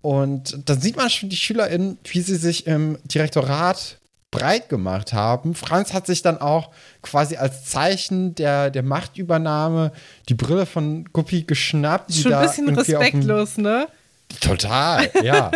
Und 0.00 0.68
dann 0.68 0.80
sieht 0.80 0.96
man 0.96 1.08
schon 1.08 1.28
die 1.28 1.36
SchülerInnen, 1.36 1.98
wie 2.04 2.20
sie 2.20 2.36
sich 2.36 2.66
im 2.66 2.98
Direktorat 3.04 3.98
breit 4.32 4.68
gemacht 4.68 5.12
haben. 5.12 5.54
Franz 5.54 5.92
hat 5.92 6.06
sich 6.06 6.22
dann 6.22 6.38
auch 6.38 6.70
quasi 7.02 7.36
als 7.36 7.66
Zeichen 7.66 8.34
der, 8.34 8.70
der 8.70 8.82
Machtübernahme 8.82 9.92
die 10.28 10.34
Brille 10.34 10.66
von 10.66 11.04
Guppi 11.12 11.44
geschnappt. 11.44 12.12
Schon 12.12 12.32
ein 12.32 12.42
bisschen 12.42 12.68
respektlos, 12.76 13.54
dem, 13.54 13.64
ne? 13.64 13.86
Total, 14.40 15.08
ja. 15.22 15.52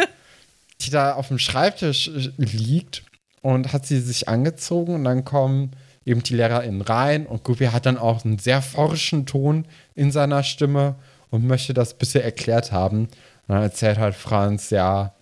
die 0.82 0.90
da 0.90 1.14
auf 1.14 1.28
dem 1.28 1.38
Schreibtisch 1.38 2.08
äh, 2.08 2.30
liegt 2.36 3.02
und 3.42 3.72
hat 3.72 3.86
sie 3.86 3.98
sich 3.98 4.28
angezogen 4.28 4.94
und 4.94 5.04
dann 5.04 5.24
kommen 5.24 5.72
eben 6.04 6.22
die 6.22 6.34
LehrerInnen 6.34 6.82
rein 6.82 7.26
und 7.26 7.42
Guppi 7.42 7.66
hat 7.66 7.86
dann 7.86 7.98
auch 7.98 8.24
einen 8.24 8.38
sehr 8.38 8.62
forschen 8.62 9.26
Ton 9.26 9.66
in 9.94 10.12
seiner 10.12 10.42
Stimme 10.42 10.96
und 11.30 11.46
möchte 11.46 11.74
das 11.74 11.94
bisschen 11.94 12.22
erklärt 12.22 12.72
haben. 12.72 13.08
Und 13.48 13.54
dann 13.54 13.62
erzählt 13.62 13.98
halt 13.98 14.14
Franz, 14.14 14.70
ja, 14.70 15.14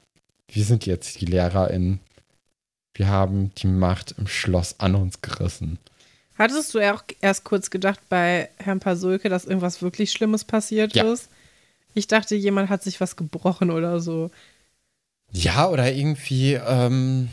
wir 0.49 0.65
sind 0.65 0.87
jetzt 0.87 1.21
die 1.21 1.27
LehrerInnen. 1.27 2.01
Wir 2.95 3.09
haben 3.09 3.53
die 3.57 3.67
Macht 3.67 4.15
im 4.19 4.27
Schloss 4.27 4.79
an 4.79 4.95
uns 4.95 5.21
gerissen. 5.21 5.79
Hattest 6.37 6.75
du 6.75 6.79
ja 6.79 6.95
auch 6.95 7.03
erst 7.21 7.45
kurz 7.45 7.71
gedacht 7.71 8.01
bei 8.09 8.49
Herrn 8.57 8.81
Pasulke, 8.81 9.29
dass 9.29 9.45
irgendwas 9.45 9.83
wirklich 9.83 10.13
Schlimmes 10.13 10.45
passiert 10.45 10.95
ja. 10.95 11.13
ist? 11.13 11.29
Ich 11.95 12.09
dachte, 12.09 12.35
jemand 12.35 12.71
hat 12.71 12.83
sich 12.83 13.01
was 13.01 13.17
gebrochen 13.17 13.71
oder 13.71 14.01
so. 14.01 14.31
Ja, 15.31 15.69
oder 15.69 15.93
irgendwie, 15.93 16.55
ähm, 16.55 17.29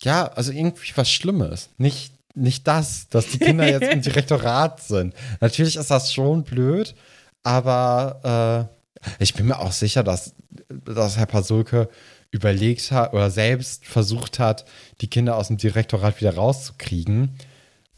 ja, 0.00 0.26
also 0.26 0.52
irgendwie 0.52 0.92
was 0.94 1.10
Schlimmes. 1.10 1.70
Nicht, 1.78 2.12
nicht 2.34 2.66
das, 2.66 3.08
dass 3.08 3.28
die 3.28 3.38
Kinder 3.38 3.68
jetzt 3.68 3.90
im 3.90 4.02
Direktorat 4.02 4.82
sind. 4.82 5.14
Natürlich 5.40 5.76
ist 5.76 5.90
das 5.90 6.12
schon 6.12 6.44
blöd, 6.44 6.94
aber 7.42 8.68
äh, 9.00 9.14
ich 9.18 9.34
bin 9.34 9.46
mir 9.46 9.58
auch 9.58 9.72
sicher, 9.72 10.02
dass, 10.02 10.34
dass 10.68 11.16
Herr 11.16 11.26
Pasulke 11.26 11.88
überlegt 12.34 12.90
hat 12.90 13.12
oder 13.12 13.30
selbst 13.30 13.86
versucht 13.86 14.40
hat, 14.40 14.64
die 15.00 15.08
Kinder 15.08 15.36
aus 15.36 15.46
dem 15.48 15.56
Direktorat 15.56 16.20
wieder 16.20 16.34
rauszukriegen. 16.34 17.30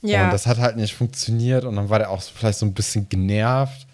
Ja. 0.02 0.26
Und 0.26 0.32
das 0.32 0.46
hat 0.46 0.58
halt 0.58 0.76
nicht 0.76 0.94
funktioniert 0.94 1.64
und 1.64 1.76
dann 1.76 1.88
war 1.88 1.98
der 1.98 2.10
auch 2.10 2.22
vielleicht 2.22 2.58
so 2.58 2.66
ein 2.66 2.74
bisschen 2.74 3.08
genervt 3.08 3.86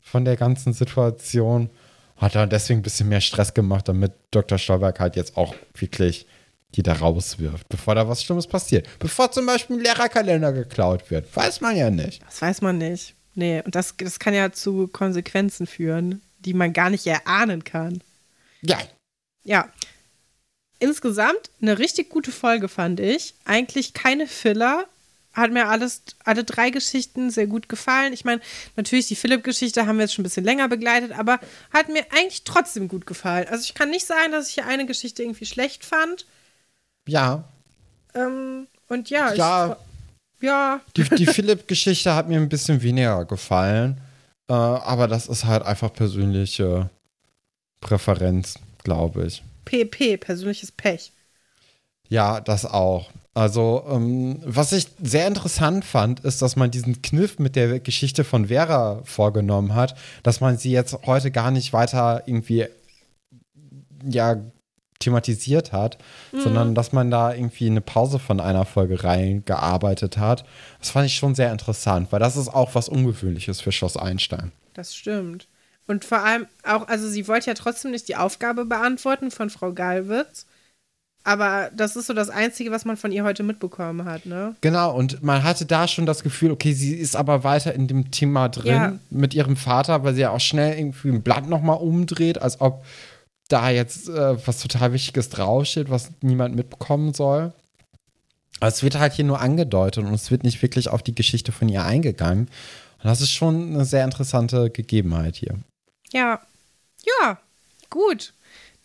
von 0.00 0.24
der 0.24 0.36
ganzen 0.36 0.72
Situation. 0.72 1.68
Hat 2.16 2.34
dann 2.34 2.48
deswegen 2.48 2.80
ein 2.80 2.82
bisschen 2.82 3.10
mehr 3.10 3.20
Stress 3.20 3.52
gemacht, 3.52 3.88
damit 3.88 4.12
Dr. 4.30 4.56
Stolberg 4.56 4.98
halt 4.98 5.16
jetzt 5.16 5.36
auch 5.36 5.54
wirklich 5.74 6.26
die 6.76 6.82
da 6.82 6.92
rauswirft, 6.92 7.68
bevor 7.68 7.96
da 7.96 8.08
was 8.08 8.22
Schlimmes 8.22 8.46
passiert. 8.46 8.88
Bevor 9.00 9.32
zum 9.32 9.44
Beispiel 9.44 9.76
ein 9.76 9.82
Lehrerkalender 9.82 10.52
geklaut 10.52 11.10
wird. 11.10 11.34
Weiß 11.34 11.60
man 11.60 11.76
ja 11.76 11.90
nicht. 11.90 12.22
Das 12.24 12.40
weiß 12.40 12.62
man 12.62 12.78
nicht. 12.78 13.16
Nee, 13.34 13.60
und 13.64 13.74
das, 13.74 13.94
das 13.96 14.20
kann 14.20 14.34
ja 14.34 14.52
zu 14.52 14.86
Konsequenzen 14.86 15.66
führen, 15.66 16.22
die 16.38 16.54
man 16.54 16.72
gar 16.72 16.88
nicht 16.90 17.06
erahnen 17.06 17.64
kann. 17.64 18.02
Ja. 18.62 18.78
Ja. 19.44 19.68
Insgesamt 20.78 21.50
eine 21.60 21.78
richtig 21.78 22.08
gute 22.08 22.32
Folge, 22.32 22.68
fand 22.68 23.00
ich. 23.00 23.34
Eigentlich 23.44 23.92
keine 23.92 24.26
Filler. 24.26 24.86
Hat 25.32 25.52
mir 25.52 25.68
alles, 25.68 26.02
alle 26.24 26.42
drei 26.42 26.70
Geschichten 26.70 27.30
sehr 27.30 27.46
gut 27.46 27.68
gefallen. 27.68 28.12
Ich 28.12 28.24
meine, 28.24 28.40
natürlich 28.74 29.06
die 29.06 29.14
Philipp-Geschichte 29.14 29.86
haben 29.86 29.96
wir 29.96 30.04
jetzt 30.04 30.14
schon 30.14 30.22
ein 30.22 30.24
bisschen 30.24 30.44
länger 30.44 30.68
begleitet, 30.68 31.12
aber 31.12 31.38
hat 31.72 31.88
mir 31.88 32.04
eigentlich 32.10 32.42
trotzdem 32.42 32.88
gut 32.88 33.06
gefallen. 33.06 33.46
Also 33.48 33.62
ich 33.62 33.74
kann 33.74 33.90
nicht 33.90 34.06
sagen, 34.06 34.32
dass 34.32 34.48
ich 34.48 34.54
hier 34.54 34.66
eine 34.66 34.86
Geschichte 34.86 35.22
irgendwie 35.22 35.46
schlecht 35.46 35.84
fand. 35.84 36.26
Ja. 37.06 37.44
Ähm, 38.14 38.66
und 38.88 39.08
ja, 39.10 39.32
ja. 39.34 39.76
Ich, 40.40 40.44
ja. 40.46 40.80
Die, 40.96 41.04
die 41.04 41.26
Philipp-Geschichte 41.26 42.14
hat 42.14 42.28
mir 42.28 42.38
ein 42.38 42.48
bisschen 42.48 42.82
weniger 42.82 43.24
gefallen. 43.24 44.00
Äh, 44.48 44.54
aber 44.54 45.06
das 45.06 45.28
ist 45.28 45.44
halt 45.44 45.62
einfach 45.62 45.92
persönliche 45.92 46.90
Präferenz, 47.80 48.58
glaube 48.90 49.24
ich. 49.24 49.42
PP, 49.66 50.16
persönliches 50.16 50.72
Pech. 50.72 51.12
Ja, 52.08 52.40
das 52.40 52.66
auch. 52.66 53.10
Also, 53.34 53.84
ähm, 53.88 54.40
was 54.44 54.72
ich 54.72 54.88
sehr 55.00 55.28
interessant 55.28 55.84
fand, 55.84 56.20
ist, 56.20 56.42
dass 56.42 56.56
man 56.56 56.72
diesen 56.72 57.02
Kniff 57.02 57.38
mit 57.38 57.54
der 57.54 57.78
Geschichte 57.78 58.24
von 58.24 58.48
Vera 58.48 59.00
vorgenommen 59.04 59.76
hat, 59.76 59.94
dass 60.24 60.40
man 60.40 60.58
sie 60.58 60.72
jetzt 60.72 61.06
heute 61.06 61.30
gar 61.30 61.52
nicht 61.52 61.72
weiter 61.72 62.24
irgendwie 62.26 62.66
ja 64.04 64.40
thematisiert 64.98 65.70
hat, 65.70 65.98
mhm. 66.32 66.40
sondern 66.40 66.74
dass 66.74 66.92
man 66.92 67.12
da 67.12 67.32
irgendwie 67.32 67.68
eine 67.68 67.80
Pause 67.80 68.18
von 68.18 68.40
einer 68.40 68.64
Folge 68.64 69.04
reingearbeitet 69.04 70.18
hat. 70.18 70.44
Das 70.80 70.90
fand 70.90 71.06
ich 71.06 71.14
schon 71.14 71.36
sehr 71.36 71.52
interessant, 71.52 72.10
weil 72.10 72.18
das 72.18 72.36
ist 72.36 72.48
auch 72.48 72.74
was 72.74 72.88
Ungewöhnliches 72.88 73.60
für 73.60 73.70
Schloss 73.70 73.96
Einstein. 73.96 74.50
Das 74.74 74.96
stimmt. 74.96 75.46
Und 75.90 76.04
vor 76.04 76.18
allem 76.20 76.46
auch, 76.62 76.86
also 76.86 77.08
sie 77.08 77.26
wollte 77.26 77.48
ja 77.48 77.54
trotzdem 77.54 77.90
nicht 77.90 78.06
die 78.06 78.14
Aufgabe 78.14 78.64
beantworten 78.64 79.32
von 79.32 79.50
Frau 79.50 79.72
Galwitz. 79.72 80.46
Aber 81.24 81.68
das 81.76 81.96
ist 81.96 82.06
so 82.06 82.14
das 82.14 82.30
Einzige, 82.30 82.70
was 82.70 82.84
man 82.84 82.96
von 82.96 83.10
ihr 83.10 83.24
heute 83.24 83.42
mitbekommen 83.42 84.04
hat, 84.04 84.24
ne? 84.24 84.54
Genau, 84.60 84.94
und 84.96 85.24
man 85.24 85.42
hatte 85.42 85.66
da 85.66 85.88
schon 85.88 86.06
das 86.06 86.22
Gefühl, 86.22 86.52
okay, 86.52 86.74
sie 86.74 86.94
ist 86.94 87.16
aber 87.16 87.42
weiter 87.42 87.74
in 87.74 87.88
dem 87.88 88.12
Thema 88.12 88.48
drin 88.48 88.72
ja. 88.72 88.98
mit 89.10 89.34
ihrem 89.34 89.56
Vater, 89.56 90.04
weil 90.04 90.14
sie 90.14 90.20
ja 90.20 90.30
auch 90.30 90.38
schnell 90.38 90.78
irgendwie 90.78 91.08
ein 91.08 91.22
Blatt 91.22 91.48
nochmal 91.48 91.78
umdreht, 91.78 92.40
als 92.40 92.60
ob 92.60 92.84
da 93.48 93.68
jetzt 93.68 94.08
äh, 94.08 94.46
was 94.46 94.60
total 94.60 94.92
Wichtiges 94.92 95.28
draufsteht, 95.28 95.90
was 95.90 96.12
niemand 96.20 96.54
mitbekommen 96.54 97.14
soll. 97.14 97.52
Aber 98.60 98.68
es 98.68 98.84
wird 98.84 98.96
halt 98.96 99.14
hier 99.14 99.24
nur 99.24 99.40
angedeutet 99.40 100.04
und 100.04 100.14
es 100.14 100.30
wird 100.30 100.44
nicht 100.44 100.62
wirklich 100.62 100.88
auf 100.88 101.02
die 101.02 101.16
Geschichte 101.16 101.50
von 101.50 101.68
ihr 101.68 101.84
eingegangen. 101.84 102.42
Und 103.02 103.04
das 103.08 103.20
ist 103.20 103.32
schon 103.32 103.74
eine 103.74 103.84
sehr 103.84 104.04
interessante 104.04 104.70
Gegebenheit 104.70 105.34
hier. 105.34 105.58
Ja. 106.12 106.40
Ja, 107.22 107.38
gut. 107.88 108.32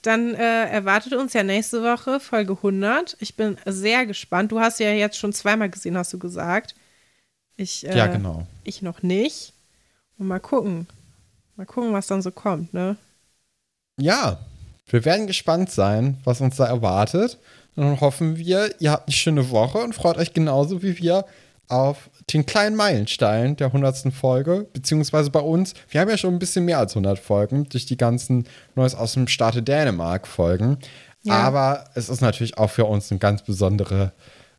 dann 0.02 0.36
äh, 0.36 0.70
erwartet 0.70 1.14
uns 1.14 1.34
ja 1.34 1.44
nächste 1.44 1.82
Woche 1.84 2.20
Folge 2.20 2.54
100. 2.54 3.18
Ich 3.20 3.36
bin 3.36 3.58
sehr 3.66 4.06
gespannt. 4.06 4.52
Du 4.52 4.60
hast 4.60 4.80
ja 4.80 4.92
jetzt 4.92 5.18
schon 5.18 5.34
zweimal 5.34 5.70
gesehen, 5.70 5.98
hast 5.98 6.14
du 6.14 6.20
gesagt. 6.20 6.76
Ich, 7.58 7.88
äh, 7.88 7.98
ja, 7.98 8.08
genau. 8.08 8.46
Ich 8.64 8.82
noch 8.82 9.02
nicht. 9.02 9.54
Und 10.18 10.28
mal 10.28 10.40
gucken. 10.40 10.88
Mal 11.56 11.66
gucken, 11.66 11.94
was 11.94 12.08
dann 12.08 12.22
so 12.22 12.32
kommt, 12.32 12.74
ne? 12.74 12.98
Ja, 14.00 14.40
wir 14.88 15.06
werden 15.06 15.26
gespannt 15.28 15.72
sein, 15.72 16.18
was 16.24 16.42
uns 16.42 16.58
da 16.58 16.66
erwartet. 16.68 17.38
Und 17.76 17.84
dann 17.84 18.02
hoffen 18.02 18.38
wir, 18.38 18.76
ihr 18.80 18.92
habt 18.92 19.08
eine 19.08 19.16
schöne 19.16 19.50
Woche 19.50 19.80
und 19.80 19.96
freut 19.96 20.18
euch 20.18 20.34
genauso 20.34 20.84
wie 20.84 20.98
wir 21.00 21.26
auf 21.68 22.10
den 22.34 22.46
kleinen 22.46 22.76
Meilenstein 22.76 23.56
der 23.56 23.68
100. 23.68 24.12
Folge, 24.14 24.68
beziehungsweise 24.74 25.30
bei 25.30 25.40
uns. 25.40 25.74
Wir 25.90 26.02
haben 26.02 26.10
ja 26.10 26.18
schon 26.18 26.34
ein 26.34 26.40
bisschen 26.40 26.66
mehr 26.66 26.80
als 26.80 26.94
100 26.94 27.20
Folgen 27.20 27.70
durch 27.70 27.86
die 27.86 27.98
ganzen 27.98 28.48
Neues 28.74 28.96
aus 28.96 29.14
dem 29.14 29.28
Staate 29.28 29.62
Dänemark 29.62 30.28
Folgen. 30.28 30.80
Ja. 31.24 31.34
Aber 31.34 31.86
es 31.96 32.10
ist 32.10 32.22
natürlich 32.22 32.58
auch 32.58 32.70
für 32.70 32.86
uns 32.86 33.12
eine 33.12 33.20
ganz 33.20 33.44
besondere 33.44 34.12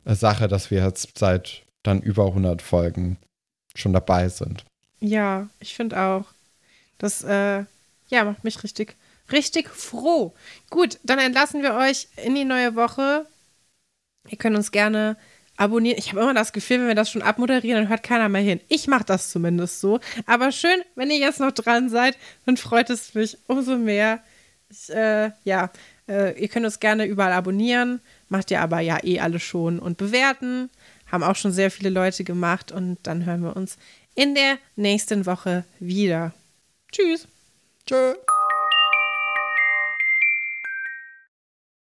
äh, 0.05 0.15
Sache, 0.15 0.49
dass 0.49 0.71
wir 0.71 0.85
jetzt 0.85 1.19
seit 1.19 1.63
dann 1.83 2.01
über 2.01 2.27
100 2.27 2.63
Folgen 2.63 3.19
schon 3.75 3.93
dabei 3.93 4.29
sind. 4.29 4.65
Ja, 5.01 5.49
ich 5.61 5.75
finde 5.75 5.99
auch. 6.01 6.25
Das, 6.99 7.23
äh, 7.23 7.65
ja, 8.09 8.25
macht 8.25 8.45
mich 8.45 8.63
richtig, 8.63 8.97
richtig 9.31 9.69
froh. 9.69 10.35
Gut, 10.71 10.99
dann 11.03 11.19
entlassen 11.19 11.63
wir 11.63 11.75
euch 11.75 12.09
in 12.17 12.35
die 12.35 12.45
neue 12.45 12.75
Woche. 12.75 13.27
Ihr 14.29 14.39
könnt 14.39 14.57
uns 14.57 14.73
gerne 14.73 15.17
abonnieren. 15.57 15.99
Ich 15.99 16.11
habe 16.11 16.21
immer 16.21 16.35
das 16.35 16.53
Gefühl, 16.53 16.81
wenn 16.81 16.89
wir 16.89 16.95
das 16.95 17.11
schon 17.11 17.23
abmoderieren, 17.23 17.83
dann 17.83 17.89
hört 17.89 18.03
keiner 18.03 18.29
mehr 18.29 18.43
hin. 18.43 18.61
Ich 18.69 18.87
mache 18.87 19.05
das 19.05 19.31
zumindest 19.31 19.81
so. 19.81 20.01
Aber 20.27 20.53
schön, 20.53 20.81
wenn 20.95 21.11
ihr 21.11 21.19
jetzt 21.19 21.41
noch 21.41 21.53
dran 21.53 21.89
seid, 21.89 22.17
dann 22.45 22.57
freut 22.57 22.91
es 22.91 23.15
mich 23.15 23.39
umso 23.47 23.77
mehr. 23.77 24.21
Ich, 24.69 24.91
äh, 24.91 25.31
ja, 25.45 25.71
äh, 26.09 26.41
ihr 26.41 26.49
könnt 26.49 26.67
uns 26.67 26.81
gerne 26.81 27.05
überall 27.05 27.33
abonnieren. 27.33 28.01
Macht 28.29 28.51
ihr 28.51 28.61
aber 28.61 28.81
ja 28.81 28.99
eh 29.03 29.21
alle 29.21 29.41
schon 29.41 29.79
und 29.79 29.97
bewerten. 29.99 30.71
Haben 31.11 31.23
auch 31.23 31.37
schon 31.37 31.53
sehr 31.53 31.71
viele 31.71 31.91
Leute 31.91 32.25
gemacht. 32.25 32.73
Und 32.73 32.99
dann 33.05 33.25
hören 33.25 33.43
wir 33.43 33.57
uns 33.57 33.79
in 34.15 34.35
der 34.35 34.59
nächsten 34.75 35.27
Woche 35.27 35.65
wieder. 35.79 36.33
Tschüss. 36.91 37.29
Tschüss. 37.87 38.17